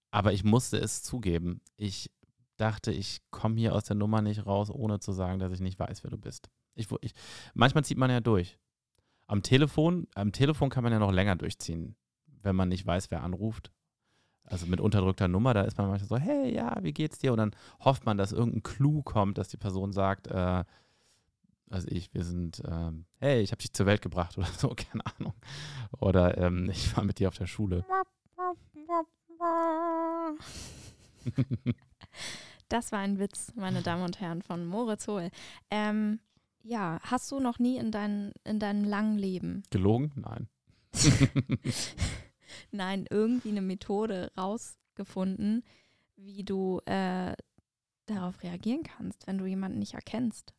aber 0.09 0.31
ich 0.31 0.45
musste 0.45 0.77
es 0.77 1.03
zugeben. 1.03 1.59
Ich 1.75 2.09
dachte, 2.55 2.93
ich 2.93 3.21
komme 3.31 3.59
hier 3.59 3.75
aus 3.75 3.83
der 3.83 3.97
Nummer 3.97 4.21
nicht 4.21 4.45
raus, 4.45 4.69
ohne 4.69 4.99
zu 4.99 5.11
sagen, 5.11 5.39
dass 5.39 5.51
ich 5.51 5.59
nicht 5.59 5.77
weiß, 5.77 6.05
wer 6.05 6.11
du 6.11 6.17
bist. 6.17 6.49
Ich, 6.73 6.87
ich, 7.01 7.11
manchmal 7.53 7.83
zieht 7.83 7.97
man 7.97 8.09
ja 8.09 8.21
durch. 8.21 8.57
Am 9.27 9.43
Telefon, 9.43 10.07
am 10.15 10.31
Telefon 10.31 10.69
kann 10.69 10.83
man 10.83 10.93
ja 10.93 10.99
noch 10.99 11.11
länger 11.11 11.35
durchziehen, 11.35 11.97
wenn 12.41 12.55
man 12.55 12.69
nicht 12.69 12.85
weiß, 12.85 13.11
wer 13.11 13.23
anruft. 13.23 13.73
Also 14.45 14.67
mit 14.67 14.79
unterdrückter 14.79 15.27
Nummer, 15.27 15.53
da 15.53 15.63
ist 15.63 15.77
man 15.77 15.87
manchmal 15.87 16.19
so, 16.19 16.23
hey, 16.23 16.53
ja, 16.53 16.77
wie 16.81 16.93
geht's 16.93 17.17
dir? 17.17 17.31
Und 17.31 17.39
dann 17.39 17.55
hofft 17.79 18.05
man, 18.05 18.17
dass 18.17 18.31
irgendein 18.31 18.63
Clou 18.63 19.01
kommt, 19.01 19.37
dass 19.37 19.47
die 19.49 19.57
Person 19.57 19.91
sagt, 19.91 20.27
äh, 20.27 20.63
also 21.69 21.87
ich, 21.89 22.13
wir 22.13 22.23
sind, 22.23 22.61
ähm, 22.67 23.05
hey, 23.17 23.41
ich 23.41 23.51
habe 23.51 23.61
dich 23.61 23.73
zur 23.73 23.85
Welt 23.85 24.01
gebracht 24.01 24.37
oder 24.37 24.47
so, 24.47 24.69
keine 24.69 25.03
Ahnung. 25.05 25.33
Oder 25.99 26.37
ähm, 26.37 26.69
ich 26.71 26.95
war 26.95 27.03
mit 27.03 27.19
dir 27.19 27.27
auf 27.27 27.37
der 27.37 27.47
Schule. 27.47 27.85
Das 32.67 32.91
war 32.91 32.99
ein 32.99 33.19
Witz, 33.19 33.53
meine 33.55 33.83
Damen 33.83 34.03
und 34.03 34.19
Herren, 34.19 34.41
von 34.41 34.65
Moritz 34.65 35.07
Hohl. 35.07 35.29
Ähm, 35.69 36.19
ja, 36.63 36.99
hast 37.03 37.31
du 37.31 37.39
noch 37.39 37.59
nie 37.59 37.77
in, 37.77 37.91
dein, 37.91 38.31
in 38.43 38.59
deinem 38.59 38.83
langen 38.83 39.19
Leben, 39.19 39.61
Gelogen? 39.69 40.11
Nein. 40.15 40.47
Nein, 42.71 43.05
irgendwie 43.09 43.49
eine 43.49 43.61
Methode 43.61 44.31
rausgefunden, 44.37 45.63
wie 46.15 46.43
du 46.43 46.79
äh, 46.85 47.33
darauf 48.05 48.41
reagieren 48.43 48.83
kannst, 48.83 49.27
wenn 49.27 49.37
du 49.37 49.45
jemanden 49.45 49.79
nicht 49.79 49.93
erkennst? 49.95 50.53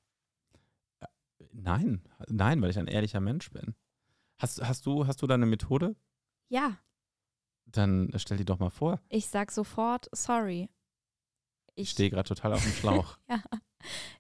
Nein, 1.52 2.02
nein, 2.28 2.60
weil 2.60 2.70
ich 2.70 2.78
ein 2.78 2.86
ehrlicher 2.88 3.20
Mensch 3.20 3.50
bin. 3.50 3.74
Hast, 4.38 4.62
hast, 4.62 4.84
du, 4.86 5.06
hast 5.06 5.22
du 5.22 5.26
da 5.26 5.34
eine 5.34 5.46
Methode? 5.46 5.96
Ja, 6.48 6.78
Dann 7.66 8.10
stell 8.16 8.36
die 8.36 8.44
doch 8.44 8.58
mal 8.58 8.70
vor. 8.70 9.00
ich 9.08 9.26
sag 9.28 9.50
sofort 9.50 10.08
sorry. 10.12 10.68
Ich 11.74 11.84
Ich, 11.84 11.90
stehe 11.90 12.10
gerade 12.10 12.28
total 12.28 12.52
auf 12.52 12.62
dem 12.62 12.72
Schlauch. 12.72 13.18
ja, 13.28 13.42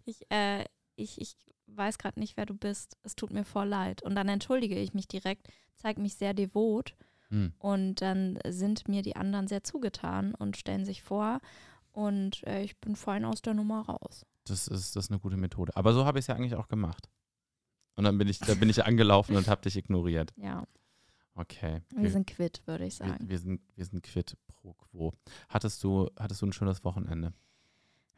ich, 0.04 0.30
äh, 0.30 0.64
ich, 0.96 1.20
ich 1.20 1.36
weiß 1.66 1.98
gerade 1.98 2.18
nicht, 2.20 2.36
wer 2.36 2.46
du 2.46 2.54
bist. 2.54 2.96
Es 3.02 3.16
tut 3.16 3.30
mir 3.30 3.44
voll 3.44 3.68
leid. 3.68 4.02
Und 4.02 4.14
dann 4.14 4.28
entschuldige 4.28 4.78
ich 4.78 4.94
mich 4.94 5.08
direkt, 5.08 5.48
zeige 5.74 6.00
mich 6.00 6.14
sehr 6.16 6.34
devot 6.34 6.94
Hm. 7.30 7.52
und 7.58 8.00
dann 8.02 8.38
sind 8.48 8.86
mir 8.88 9.02
die 9.02 9.16
anderen 9.16 9.48
sehr 9.48 9.64
zugetan 9.64 10.34
und 10.34 10.56
stellen 10.56 10.84
sich 10.84 11.02
vor 11.02 11.40
und 11.92 12.46
äh, 12.46 12.62
ich 12.62 12.78
bin 12.78 12.94
fein 12.94 13.24
aus 13.24 13.42
der 13.42 13.54
Nummer 13.54 13.80
raus. 13.86 14.24
Das 14.44 14.68
ist, 14.68 14.94
das 14.94 15.06
ist 15.06 15.10
eine 15.10 15.18
gute 15.18 15.36
Methode. 15.36 15.74
Aber 15.76 15.92
so 15.92 16.04
habe 16.04 16.18
ich 16.18 16.22
es 16.24 16.26
ja 16.28 16.36
eigentlich 16.36 16.54
auch 16.54 16.68
gemacht. 16.68 17.08
Und 17.96 18.04
dann 18.04 18.16
bin 18.16 18.28
ich, 18.28 18.38
da 18.38 18.54
bin 18.54 18.68
ich 18.70 18.84
angelaufen 18.84 19.34
und 19.34 19.48
habe 19.48 19.62
dich 19.62 19.76
ignoriert. 19.76 20.32
Ja, 20.36 20.64
Okay. 21.36 21.82
wir 21.94 22.10
sind 22.10 22.26
quitt, 22.26 22.62
würde 22.66 22.86
ich 22.86 22.98
wir, 23.00 23.08
sagen. 23.08 23.28
wir, 23.28 23.38
sind, 23.38 23.60
wir 23.74 23.84
sind 23.84 24.02
quitt 24.02 24.36
pro 24.46 24.72
quo. 24.74 25.12
Hattest 25.48 25.84
du, 25.84 26.08
hattest 26.18 26.40
du 26.42 26.46
ein 26.46 26.52
schönes 26.52 26.84
Wochenende? 26.84 27.32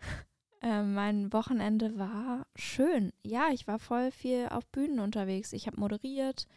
Äh, 0.60 0.82
mein 0.82 1.32
Wochenende 1.32 1.96
war 2.00 2.44
schön. 2.56 3.12
Ja, 3.22 3.50
ich 3.52 3.68
war 3.68 3.78
voll 3.78 4.10
viel 4.10 4.48
auf 4.48 4.66
Bühnen 4.66 4.98
unterwegs. 4.98 5.52
Ich 5.52 5.68
habe 5.68 5.78
moderiert. 5.78 6.48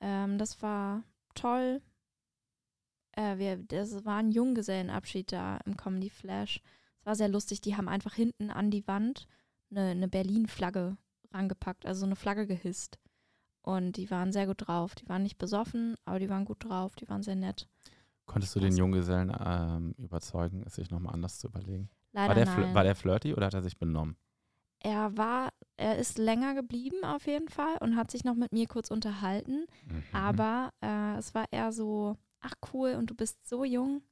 Ähm, 0.00 0.38
das 0.38 0.60
war 0.60 1.04
toll. 1.36 1.80
Äh, 3.16 3.38
wir, 3.38 3.56
das 3.56 4.04
war 4.04 4.18
ein 4.18 4.30
Junggesellenabschied 4.30 5.32
da 5.32 5.58
im 5.64 5.76
Comedy 5.76 6.10
Flash. 6.10 6.60
Es 7.00 7.06
war 7.06 7.14
sehr 7.14 7.28
lustig. 7.28 7.60
Die 7.60 7.76
haben 7.76 7.88
einfach 7.88 8.14
hinten 8.14 8.50
an 8.50 8.70
die 8.70 8.86
Wand 8.86 9.26
eine, 9.70 9.90
eine 9.90 10.08
Berlin-Flagge 10.08 10.96
rangepackt, 11.32 11.86
also 11.86 12.00
so 12.00 12.06
eine 12.06 12.16
Flagge 12.16 12.46
gehisst. 12.46 12.98
Und 13.62 13.96
die 13.96 14.10
waren 14.10 14.32
sehr 14.32 14.46
gut 14.46 14.66
drauf. 14.66 14.94
Die 14.94 15.08
waren 15.08 15.22
nicht 15.22 15.38
besoffen, 15.38 15.96
aber 16.04 16.18
die 16.18 16.28
waren 16.28 16.44
gut 16.44 16.64
drauf. 16.64 16.96
Die 16.96 17.08
waren 17.08 17.22
sehr 17.22 17.36
nett. 17.36 17.68
Konntest 18.26 18.54
du 18.54 18.60
den 18.60 18.76
Junggesellen 18.76 19.34
ähm, 19.44 19.94
überzeugen, 19.98 20.62
es 20.66 20.74
sich 20.74 20.90
nochmal 20.90 21.14
anders 21.14 21.38
zu 21.38 21.48
überlegen? 21.48 21.90
Leider 22.12 22.28
War 22.28 22.34
der, 22.34 22.46
nein. 22.46 22.74
war 22.74 22.84
der 22.84 22.94
flirty 22.94 23.34
oder 23.34 23.46
hat 23.46 23.54
er 23.54 23.62
sich 23.62 23.78
benommen? 23.78 24.16
er 24.84 25.16
war, 25.16 25.48
er 25.76 25.96
ist 25.96 26.18
länger 26.18 26.54
geblieben 26.54 27.04
auf 27.04 27.26
jeden 27.26 27.48
Fall 27.48 27.78
und 27.80 27.96
hat 27.96 28.10
sich 28.10 28.22
noch 28.22 28.34
mit 28.34 28.52
mir 28.52 28.68
kurz 28.68 28.90
unterhalten. 28.90 29.64
Mhm. 29.86 30.02
Aber 30.12 30.70
äh, 30.82 31.16
es 31.16 31.34
war 31.34 31.46
eher 31.50 31.72
so, 31.72 32.16
ach 32.44 32.54
cool, 32.72 32.94
und 32.94 33.10
du 33.10 33.14
bist 33.14 33.48
so 33.48 33.64
jung. 33.64 34.02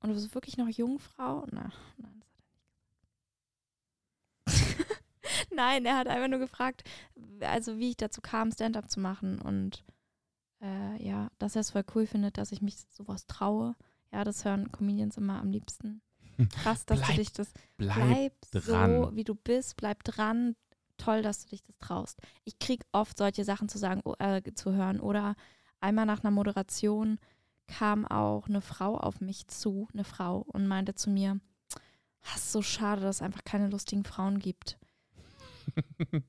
Und 0.00 0.08
du 0.08 0.14
bist 0.14 0.34
wirklich 0.34 0.56
noch 0.56 0.68
Jungfrau? 0.68 1.46
Na, 1.50 1.70
nein, 1.98 2.20
das 2.20 2.28
hat 2.30 2.44
er 2.46 2.54
nicht 4.46 4.84
gesagt. 4.86 5.00
nein, 5.54 5.84
er 5.84 5.96
hat 5.98 6.06
einfach 6.08 6.28
nur 6.28 6.38
gefragt, 6.38 6.84
also 7.40 7.78
wie 7.78 7.90
ich 7.90 7.96
dazu 7.96 8.20
kam, 8.20 8.50
Stand-up 8.52 8.90
zu 8.90 9.00
machen. 9.00 9.40
Und 9.40 9.84
äh, 10.62 11.02
ja, 11.06 11.30
dass 11.38 11.54
er 11.56 11.60
es 11.60 11.70
voll 11.70 11.84
cool 11.94 12.06
findet, 12.06 12.38
dass 12.38 12.52
ich 12.52 12.62
mich 12.62 12.76
sowas 12.90 13.26
traue. 13.26 13.74
Ja, 14.12 14.24
das 14.24 14.44
hören 14.44 14.72
Comedians 14.72 15.16
immer 15.16 15.38
am 15.40 15.50
liebsten. 15.50 16.02
Krass, 16.62 16.86
dass 16.86 16.98
Bleib 17.00 17.10
du 17.10 17.16
dich 17.16 17.32
das 17.32 17.52
Bleib. 17.76 17.96
bleib 17.96 18.32
dran. 18.64 19.02
so, 19.04 19.14
wie 19.16 19.24
du 19.24 19.34
bist, 19.34 19.76
bleib 19.76 20.02
dran. 20.04 20.56
Toll, 20.96 21.22
dass 21.22 21.44
du 21.44 21.50
dich 21.50 21.62
das 21.62 21.76
traust. 21.78 22.18
Ich 22.44 22.58
krieg 22.58 22.84
oft 22.92 23.18
solche 23.18 23.44
Sachen 23.44 23.68
zu 23.68 23.78
sagen, 23.78 24.00
o- 24.04 24.14
äh, 24.18 24.42
zu 24.54 24.72
hören. 24.72 25.00
Oder 25.00 25.34
einmal 25.80 26.06
nach 26.06 26.22
einer 26.24 26.30
Moderation 26.30 27.18
kam 27.78 28.06
auch 28.06 28.48
eine 28.48 28.60
Frau 28.60 28.96
auf 28.96 29.20
mich 29.20 29.46
zu, 29.48 29.88
eine 29.92 30.04
Frau, 30.04 30.38
und 30.48 30.66
meinte 30.66 30.94
zu 30.94 31.08
mir, 31.10 31.40
"Ah, 32.22 32.34
ist 32.36 32.52
so 32.52 32.62
schade, 32.62 33.00
dass 33.02 33.16
es 33.16 33.22
einfach 33.22 33.44
keine 33.44 33.68
lustigen 33.68 34.04
Frauen 34.04 34.38
gibt. 34.38 34.78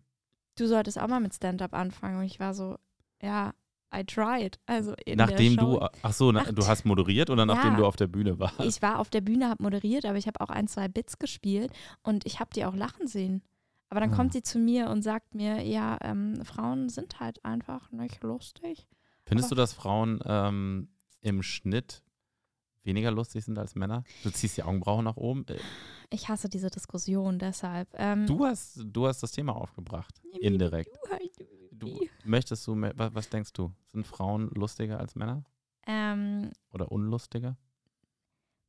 Du 0.57 0.67
solltest 0.67 1.00
auch 1.00 1.07
mal 1.07 1.21
mit 1.21 1.33
Stand-up 1.33 1.74
anfangen. 1.74 2.19
Und 2.19 2.25
ich 2.25 2.39
war 2.39 2.53
so, 2.53 2.77
ja, 3.21 3.53
I 3.95 4.03
tried. 4.03 4.60
Also 4.65 4.93
nachdem 5.15 5.55
du, 5.57 5.79
ach 6.03 6.13
so, 6.13 6.31
na, 6.31 6.43
Nach- 6.43 6.51
du 6.51 6.67
hast 6.67 6.86
moderiert 6.86 7.29
oder 7.29 7.45
nachdem 7.45 7.71
Ja. 7.71 7.77
du 7.77 7.86
auf 7.86 7.95
der 7.95 8.07
Bühne 8.07 8.38
warst? 8.38 8.60
Ich 8.60 8.81
war 8.81 9.00
auf 9.00 9.10
der 9.10 9.21
Bühne, 9.21 9.50
habe 9.50 9.63
moderiert, 9.63 10.05
aber 10.05 10.17
ich 10.17 10.27
habe 10.27 10.39
auch 10.41 10.50
ein, 10.50 10.67
zwei 10.67 10.88
Bits 10.89 11.17
gespielt 11.19 11.71
und 12.03 12.25
ich 12.25 12.39
habe 12.41 12.51
die 12.53 12.65
auch 12.65 12.75
lachen 12.75 13.07
sehen. 13.07 13.41
Aber 13.89 14.01
dann 14.01 14.13
Ah. 14.13 14.15
kommt 14.15 14.33
sie 14.33 14.43
zu 14.43 14.60
mir 14.60 14.89
und 14.89 15.01
sagt 15.03 15.33
mir, 15.36 15.62
ja, 15.63 15.98
ähm, 16.01 16.43
Frauen 16.43 16.89
sind 16.89 17.19
halt 17.21 17.43
einfach 17.45 17.89
nicht 17.91 18.21
lustig. 18.21 18.88
Findest 19.25 19.50
du, 19.51 19.55
aber- 19.55 19.62
dass 19.63 19.74
Frauen 19.74 20.19
ähm, 20.25 20.89
im 21.22 21.42
Schnitt 21.44 22.04
weniger 22.84 23.12
lustig 23.12 23.46
sind 23.46 23.58
als 23.58 23.75
Männer? 23.75 24.04
Du 24.24 24.32
ziehst 24.32 24.58
die 24.58 24.63
Augenbrauen 24.63 25.06
nach 25.06 25.18
oben. 25.18 25.46
Äh, 25.48 25.60
Ich 26.10 26.28
hasse 26.30 26.50
diese 26.50 26.70
Diskussion 26.70 27.40
deshalb. 27.40 27.88
Ähm, 27.94 28.25
Du 28.25 28.46
hast, 28.46 28.80
du 28.84 29.08
hast 29.08 29.22
das 29.24 29.32
Thema 29.32 29.56
aufgebracht. 29.56 30.20
Indirekt. 30.40 30.98
Du, 31.72 32.00
möchtest 32.25 32.66
du, 32.68 32.75
was, 32.80 33.16
was 33.16 33.30
denkst 33.30 33.54
du? 33.54 33.72
Sind 33.88 34.06
Frauen 34.06 34.50
lustiger 34.54 35.00
als 35.00 35.16
Männer 35.16 35.44
ähm, 35.88 36.51
oder 36.72 36.92
unlustiger? 36.92 37.58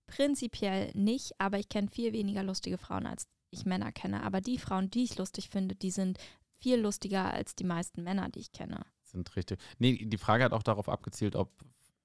prinzipiell 0.06 0.90
nicht, 0.94 1.32
aber 1.38 1.58
ich 1.58 1.68
kenne 1.68 1.88
viel 1.88 2.12
weniger 2.12 2.42
lustige 2.42 2.78
Frauen, 2.78 3.06
als 3.06 3.26
ich 3.50 3.64
Männer 3.64 3.92
kenne. 3.92 4.22
Aber 4.22 4.40
die 4.40 4.58
Frauen, 4.58 4.90
die 4.90 5.04
ich 5.04 5.16
lustig 5.16 5.48
finde, 5.48 5.74
die 5.74 5.90
sind 5.90 6.18
viel 6.58 6.78
lustiger 6.80 7.32
als 7.32 7.54
die 7.54 7.64
meisten 7.64 8.02
Männer, 8.02 8.28
die 8.28 8.40
ich 8.40 8.52
kenne. 8.52 8.84
Sind 9.02 9.34
richtig. 9.36 9.58
Nee, 9.78 10.04
die 10.04 10.18
Frage 10.18 10.44
hat 10.44 10.52
auch 10.52 10.62
darauf 10.62 10.88
abgezielt, 10.88 11.34
ob 11.36 11.50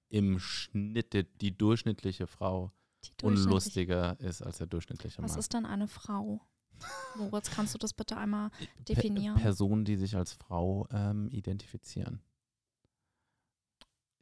im 0.09 0.39
Schnitt 0.39 1.13
die, 1.13 1.23
die 1.23 1.57
durchschnittliche 1.57 2.27
Frau 2.27 2.71
Die 3.03 3.09
durchschnittlich- 3.17 3.45
unlustiger 3.45 4.19
ist 4.19 4.41
als 4.41 4.57
der 4.59 4.67
durchschnittliche 4.67 5.21
Was 5.21 5.31
Mann. 5.31 5.39
ist 5.39 5.53
dann 5.53 5.65
eine 5.65 5.87
Frau? 5.87 6.41
Moritz, 7.15 7.49
kannst 7.49 7.73
du 7.73 7.77
das 7.79 7.93
bitte 7.93 8.17
einmal 8.17 8.51
definieren? 8.87 9.35
Personen, 9.35 9.83
die 9.83 9.95
sich 9.97 10.15
als 10.15 10.33
Frau 10.33 10.87
ähm, 10.91 11.27
identifizieren. 11.29 12.21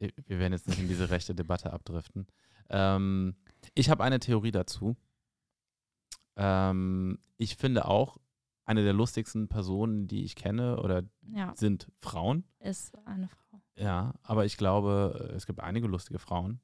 I- 0.00 0.12
Wir 0.26 0.38
werden 0.38 0.52
jetzt 0.54 0.66
nicht 0.68 0.78
in 0.78 0.88
diese 0.88 1.10
rechte 1.10 1.34
Debatte 1.34 1.72
abdriften. 1.72 2.26
Ähm, 2.70 3.36
ich 3.74 3.90
habe 3.90 4.02
eine 4.04 4.20
Theorie 4.20 4.52
dazu. 4.52 4.96
Ähm, 6.36 7.18
ich 7.36 7.56
finde 7.56 7.84
auch, 7.86 8.18
eine 8.66 8.82
der 8.84 8.92
lustigsten 8.92 9.48
Personen, 9.48 10.06
die 10.08 10.24
ich 10.24 10.34
kenne, 10.36 10.80
oder 10.82 11.02
Ja, 11.32 11.54
sind 11.56 11.88
Frauen. 12.00 12.44
ist 12.60 12.94
eine 13.06 13.28
Frau. 13.28 13.60
Ja, 13.76 14.14
aber 14.22 14.44
ich 14.44 14.56
glaube, 14.56 15.32
es 15.36 15.46
gibt 15.46 15.60
einige 15.60 15.86
lustige 15.86 16.18
Frauen. 16.18 16.60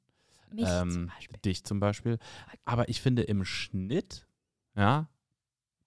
Mich 0.52 0.66
zum 0.66 0.88
Ähm, 0.90 1.06
Beispiel. 1.14 1.38
Dich 1.44 1.64
zum 1.64 1.80
Beispiel. 1.80 2.18
Aber 2.64 2.88
ich 2.88 3.00
finde 3.00 3.23
im 3.23 3.44
Schnitt, 3.44 4.26
ja, 4.76 5.09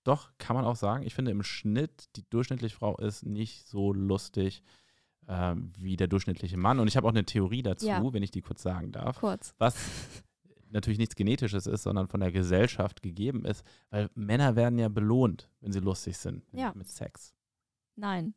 doch, 0.03 0.31
kann 0.37 0.55
man 0.55 0.65
auch 0.65 0.75
sagen, 0.75 1.03
ich 1.03 1.13
finde 1.15 1.31
im 1.31 1.43
Schnitt, 1.43 2.15
die 2.15 2.23
durchschnittliche 2.29 2.75
Frau 2.75 2.95
ist 2.97 3.25
nicht 3.25 3.67
so 3.67 3.91
lustig 3.93 4.63
ähm, 5.27 5.73
wie 5.79 5.97
der 5.97 6.07
durchschnittliche 6.07 6.57
Mann. 6.57 6.79
Und 6.79 6.87
ich 6.87 6.95
habe 6.97 7.07
auch 7.07 7.11
eine 7.11 7.25
Theorie 7.25 7.63
dazu, 7.63 7.87
Ja. 7.87 8.01
wenn 8.13 8.21
ich 8.23 8.29
die 8.31 8.41
kurz 8.41 8.61
sagen 8.61 8.91
darf, 8.91 9.19
Kurz. 9.19 9.55
was 9.57 9.75
natürlich 10.75 10.99
nichts 10.99 11.15
Genetisches 11.15 11.65
ist, 11.67 11.83
sondern 11.83 12.07
von 12.07 12.19
der 12.19 12.31
Gesellschaft 12.31 13.01
gegeben 13.01 13.45
ist, 13.45 13.63
weil 13.89 14.09
Männer 14.13 14.55
werden 14.55 14.77
ja 14.77 14.89
belohnt, 14.89 15.49
wenn 15.61 15.71
sie 15.71 15.79
lustig 15.79 16.17
sind 16.17 16.43
Ja. 16.51 16.71
mit 16.75 16.87
Sex. 16.87 17.33
Nein. 17.95 18.33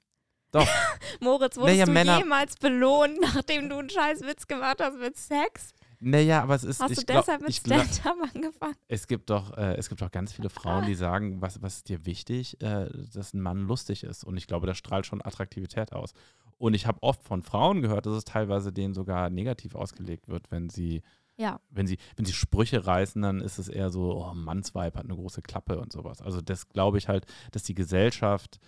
Doch. 0.50 0.66
Moritz, 1.21 1.57
wurdest 1.59 1.75
Naja, 1.75 1.85
du 1.85 1.92
Männer- 1.92 2.18
jemals 2.18 2.57
belohnt, 2.57 3.18
nachdem 3.21 3.68
du 3.68 3.76
einen 3.76 3.90
scheiß 3.90 4.23
Witz 4.23 4.47
gemacht 4.47 4.78
hast 4.80 4.99
mit 4.99 5.16
Sex? 5.16 5.73
Naja, 6.00 6.45
aber 6.45 6.54
es 6.54 6.62
ist. 6.64 6.80
Hast 6.80 6.97
du 6.97 7.04
glaub- 7.04 7.18
deshalb 7.26 7.42
mit 7.42 7.54
Stand-up 7.54 8.16
angefangen? 8.35 8.76
Es 8.87 9.09
gibt 9.09 9.30
doch, 9.30 9.57
äh, 9.59 9.75
es 9.75 9.88
gibt 9.88 10.00
doch 10.00 10.12
ganz 10.12 10.33
viele 10.33 10.49
Frauen, 10.49 10.87
die 10.87 10.95
sagen, 10.95 11.42
was, 11.42 11.61
was 11.61 11.78
ist 11.78 11.88
dir 11.88 12.07
wichtig, 12.07 12.59
äh, 12.62 12.88
dass 13.12 13.35
ein 13.35 13.40
Mann 13.40 13.66
lustig 13.66 14.04
ist. 14.04 14.23
Und 14.23 14.37
ich 14.37 14.47
glaube, 14.47 14.66
das 14.68 14.78
strahlt 14.78 15.07
schon 15.07 15.21
Attraktivität 15.21 15.92
aus. 15.92 16.12
Und 16.57 16.75
ich 16.75 16.87
habe 16.87 17.02
oft 17.02 17.23
von 17.25 17.42
Frauen 17.42 17.83
gehört, 17.83 18.07
dass 18.07 18.14
es 18.16 18.25
teilweise 18.25 18.73
denen 18.73 18.95
sogar 18.95 19.28
negativ 19.28 19.75
ausgelegt 19.75 20.28
wird, 20.28 20.50
wenn 20.52 20.71
sie, 20.71 21.02
Ja, 21.38 21.61
wenn 21.71 21.87
sie, 21.87 21.99
wenn 22.16 22.25
sie 22.25 22.33
Sprüche 22.33 22.85
reißen, 22.85 23.23
dann 23.23 23.40
ist 23.40 23.59
es 23.59 23.68
eher 23.68 23.90
so, 23.90 24.12
oh, 24.16 24.35
Mannsweib 24.35 24.97
hat 24.97 25.04
eine 25.04 25.14
große 25.14 25.40
Klappe 25.40 25.78
und 25.78 25.92
sowas. 25.92 26.21
Also 26.21 26.40
das 26.40 26.68
glaube 26.68 26.99
ich 26.99 27.09
halt, 27.09 27.26
dass 27.52 27.62
die 27.62 27.75
Gesellschaft 27.75 28.59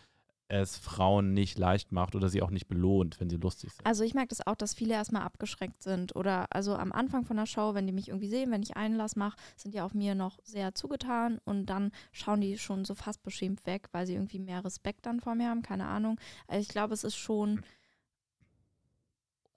es 0.50 0.76
Frauen 0.76 1.32
nicht 1.32 1.58
leicht 1.58 1.92
macht 1.92 2.16
oder 2.16 2.28
sie 2.28 2.42
auch 2.42 2.50
nicht 2.50 2.66
belohnt, 2.66 3.20
wenn 3.20 3.30
sie 3.30 3.36
lustig 3.36 3.72
sind. 3.72 3.86
also 3.86 4.02
ich 4.02 4.14
merke 4.14 4.30
das 4.30 4.46
auch, 4.46 4.56
dass 4.56 4.74
viele 4.74 4.94
erstmal 4.94 5.22
abgeschreckt 5.22 5.82
sind. 5.82 6.16
Oder 6.16 6.46
also 6.50 6.74
am 6.74 6.92
Anfang 6.92 7.24
von 7.24 7.36
der 7.36 7.46
Show, 7.46 7.74
wenn 7.74 7.86
die 7.86 7.92
mich 7.92 8.08
irgendwie 8.08 8.28
sehen, 8.28 8.50
wenn 8.50 8.62
ich 8.62 8.76
Einlass 8.76 9.14
mache, 9.14 9.38
sind 9.56 9.74
die 9.74 9.80
auf 9.80 9.94
mir 9.94 10.14
noch 10.14 10.38
sehr 10.42 10.74
zugetan 10.74 11.38
und 11.44 11.66
dann 11.66 11.92
schauen 12.12 12.40
die 12.40 12.58
schon 12.58 12.84
so 12.84 12.94
fast 12.94 13.22
beschämt 13.22 13.64
weg, 13.66 13.88
weil 13.92 14.06
sie 14.06 14.14
irgendwie 14.14 14.40
mehr 14.40 14.64
Respekt 14.64 15.06
dann 15.06 15.20
vor 15.20 15.36
mir 15.36 15.48
haben, 15.48 15.62
keine 15.62 15.86
Ahnung. 15.86 16.18
Also 16.48 16.62
ich 16.62 16.68
glaube, 16.68 16.94
es 16.94 17.04
ist 17.04 17.16
schon, 17.16 17.62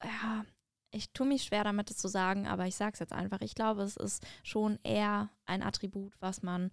ja, 0.03 0.45
ich 0.93 1.11
tue 1.11 1.27
mich 1.27 1.43
schwer 1.43 1.63
damit, 1.63 1.89
das 1.89 1.97
zu 1.97 2.07
sagen, 2.07 2.47
aber 2.47 2.67
ich 2.67 2.75
sage 2.75 2.93
es 2.93 2.99
jetzt 2.99 3.13
einfach. 3.13 3.41
Ich 3.41 3.55
glaube, 3.55 3.81
es 3.81 3.97
ist 3.97 4.25
schon 4.43 4.79
eher 4.83 5.29
ein 5.45 5.63
Attribut, 5.63 6.13
was 6.19 6.43
man 6.43 6.71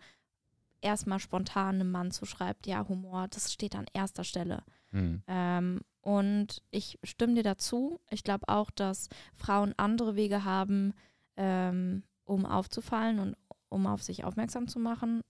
erstmal 0.83 1.19
spontan 1.19 1.77
einem 1.77 1.91
Mann 1.91 2.11
zuschreibt. 2.11 2.67
Ja, 2.67 2.87
Humor, 2.87 3.29
das 3.29 3.53
steht 3.53 3.75
an 3.75 3.87
erster 3.93 4.25
Stelle. 4.25 4.63
Hm. 4.91 5.23
Ähm, 5.27 5.81
und 6.03 6.63
ich 6.71 6.99
stimme 7.03 7.35
dir 7.35 7.43
dazu. 7.43 8.01
Ich 8.11 8.23
glaube 8.23 8.49
auch, 8.49 8.71
dass 8.71 9.09
Frauen 9.35 9.75
andere 9.77 10.17
Wege 10.17 10.45
haben, 10.45 10.93
ähm, 11.37 12.03
um 12.25 12.45
aufzufallen 12.45 13.19
und 13.19 13.37
um 13.69 13.87
auf 13.87 14.03
sich 14.03 14.25
aufmerksam 14.25 14.69
zu 14.69 14.79
machen. 14.79 15.23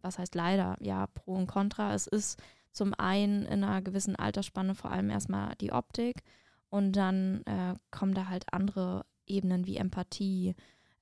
Was 0.00 0.18
heißt 0.18 0.34
leider? 0.34 0.76
Ja, 0.80 1.06
Pro 1.08 1.34
und 1.34 1.46
Contra. 1.46 1.94
Es 1.94 2.06
ist 2.06 2.40
zum 2.72 2.94
einen 2.94 3.44
in 3.44 3.64
einer 3.64 3.82
gewissen 3.82 4.16
Altersspanne 4.16 4.74
vor 4.74 4.90
allem 4.90 5.10
erstmal 5.10 5.54
die 5.56 5.72
Optik 5.72 6.22
Und 6.68 6.92
dann 6.92 7.42
äh, 7.46 7.74
kommen 7.90 8.14
da 8.14 8.28
halt 8.28 8.52
andere 8.52 9.04
Ebenen 9.26 9.66
wie 9.66 9.76
Empathie, 9.76 10.54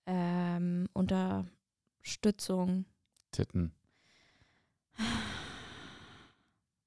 ähm, 0.07 0.89
Unterstützung. 0.93 2.85
Titten. 3.31 3.73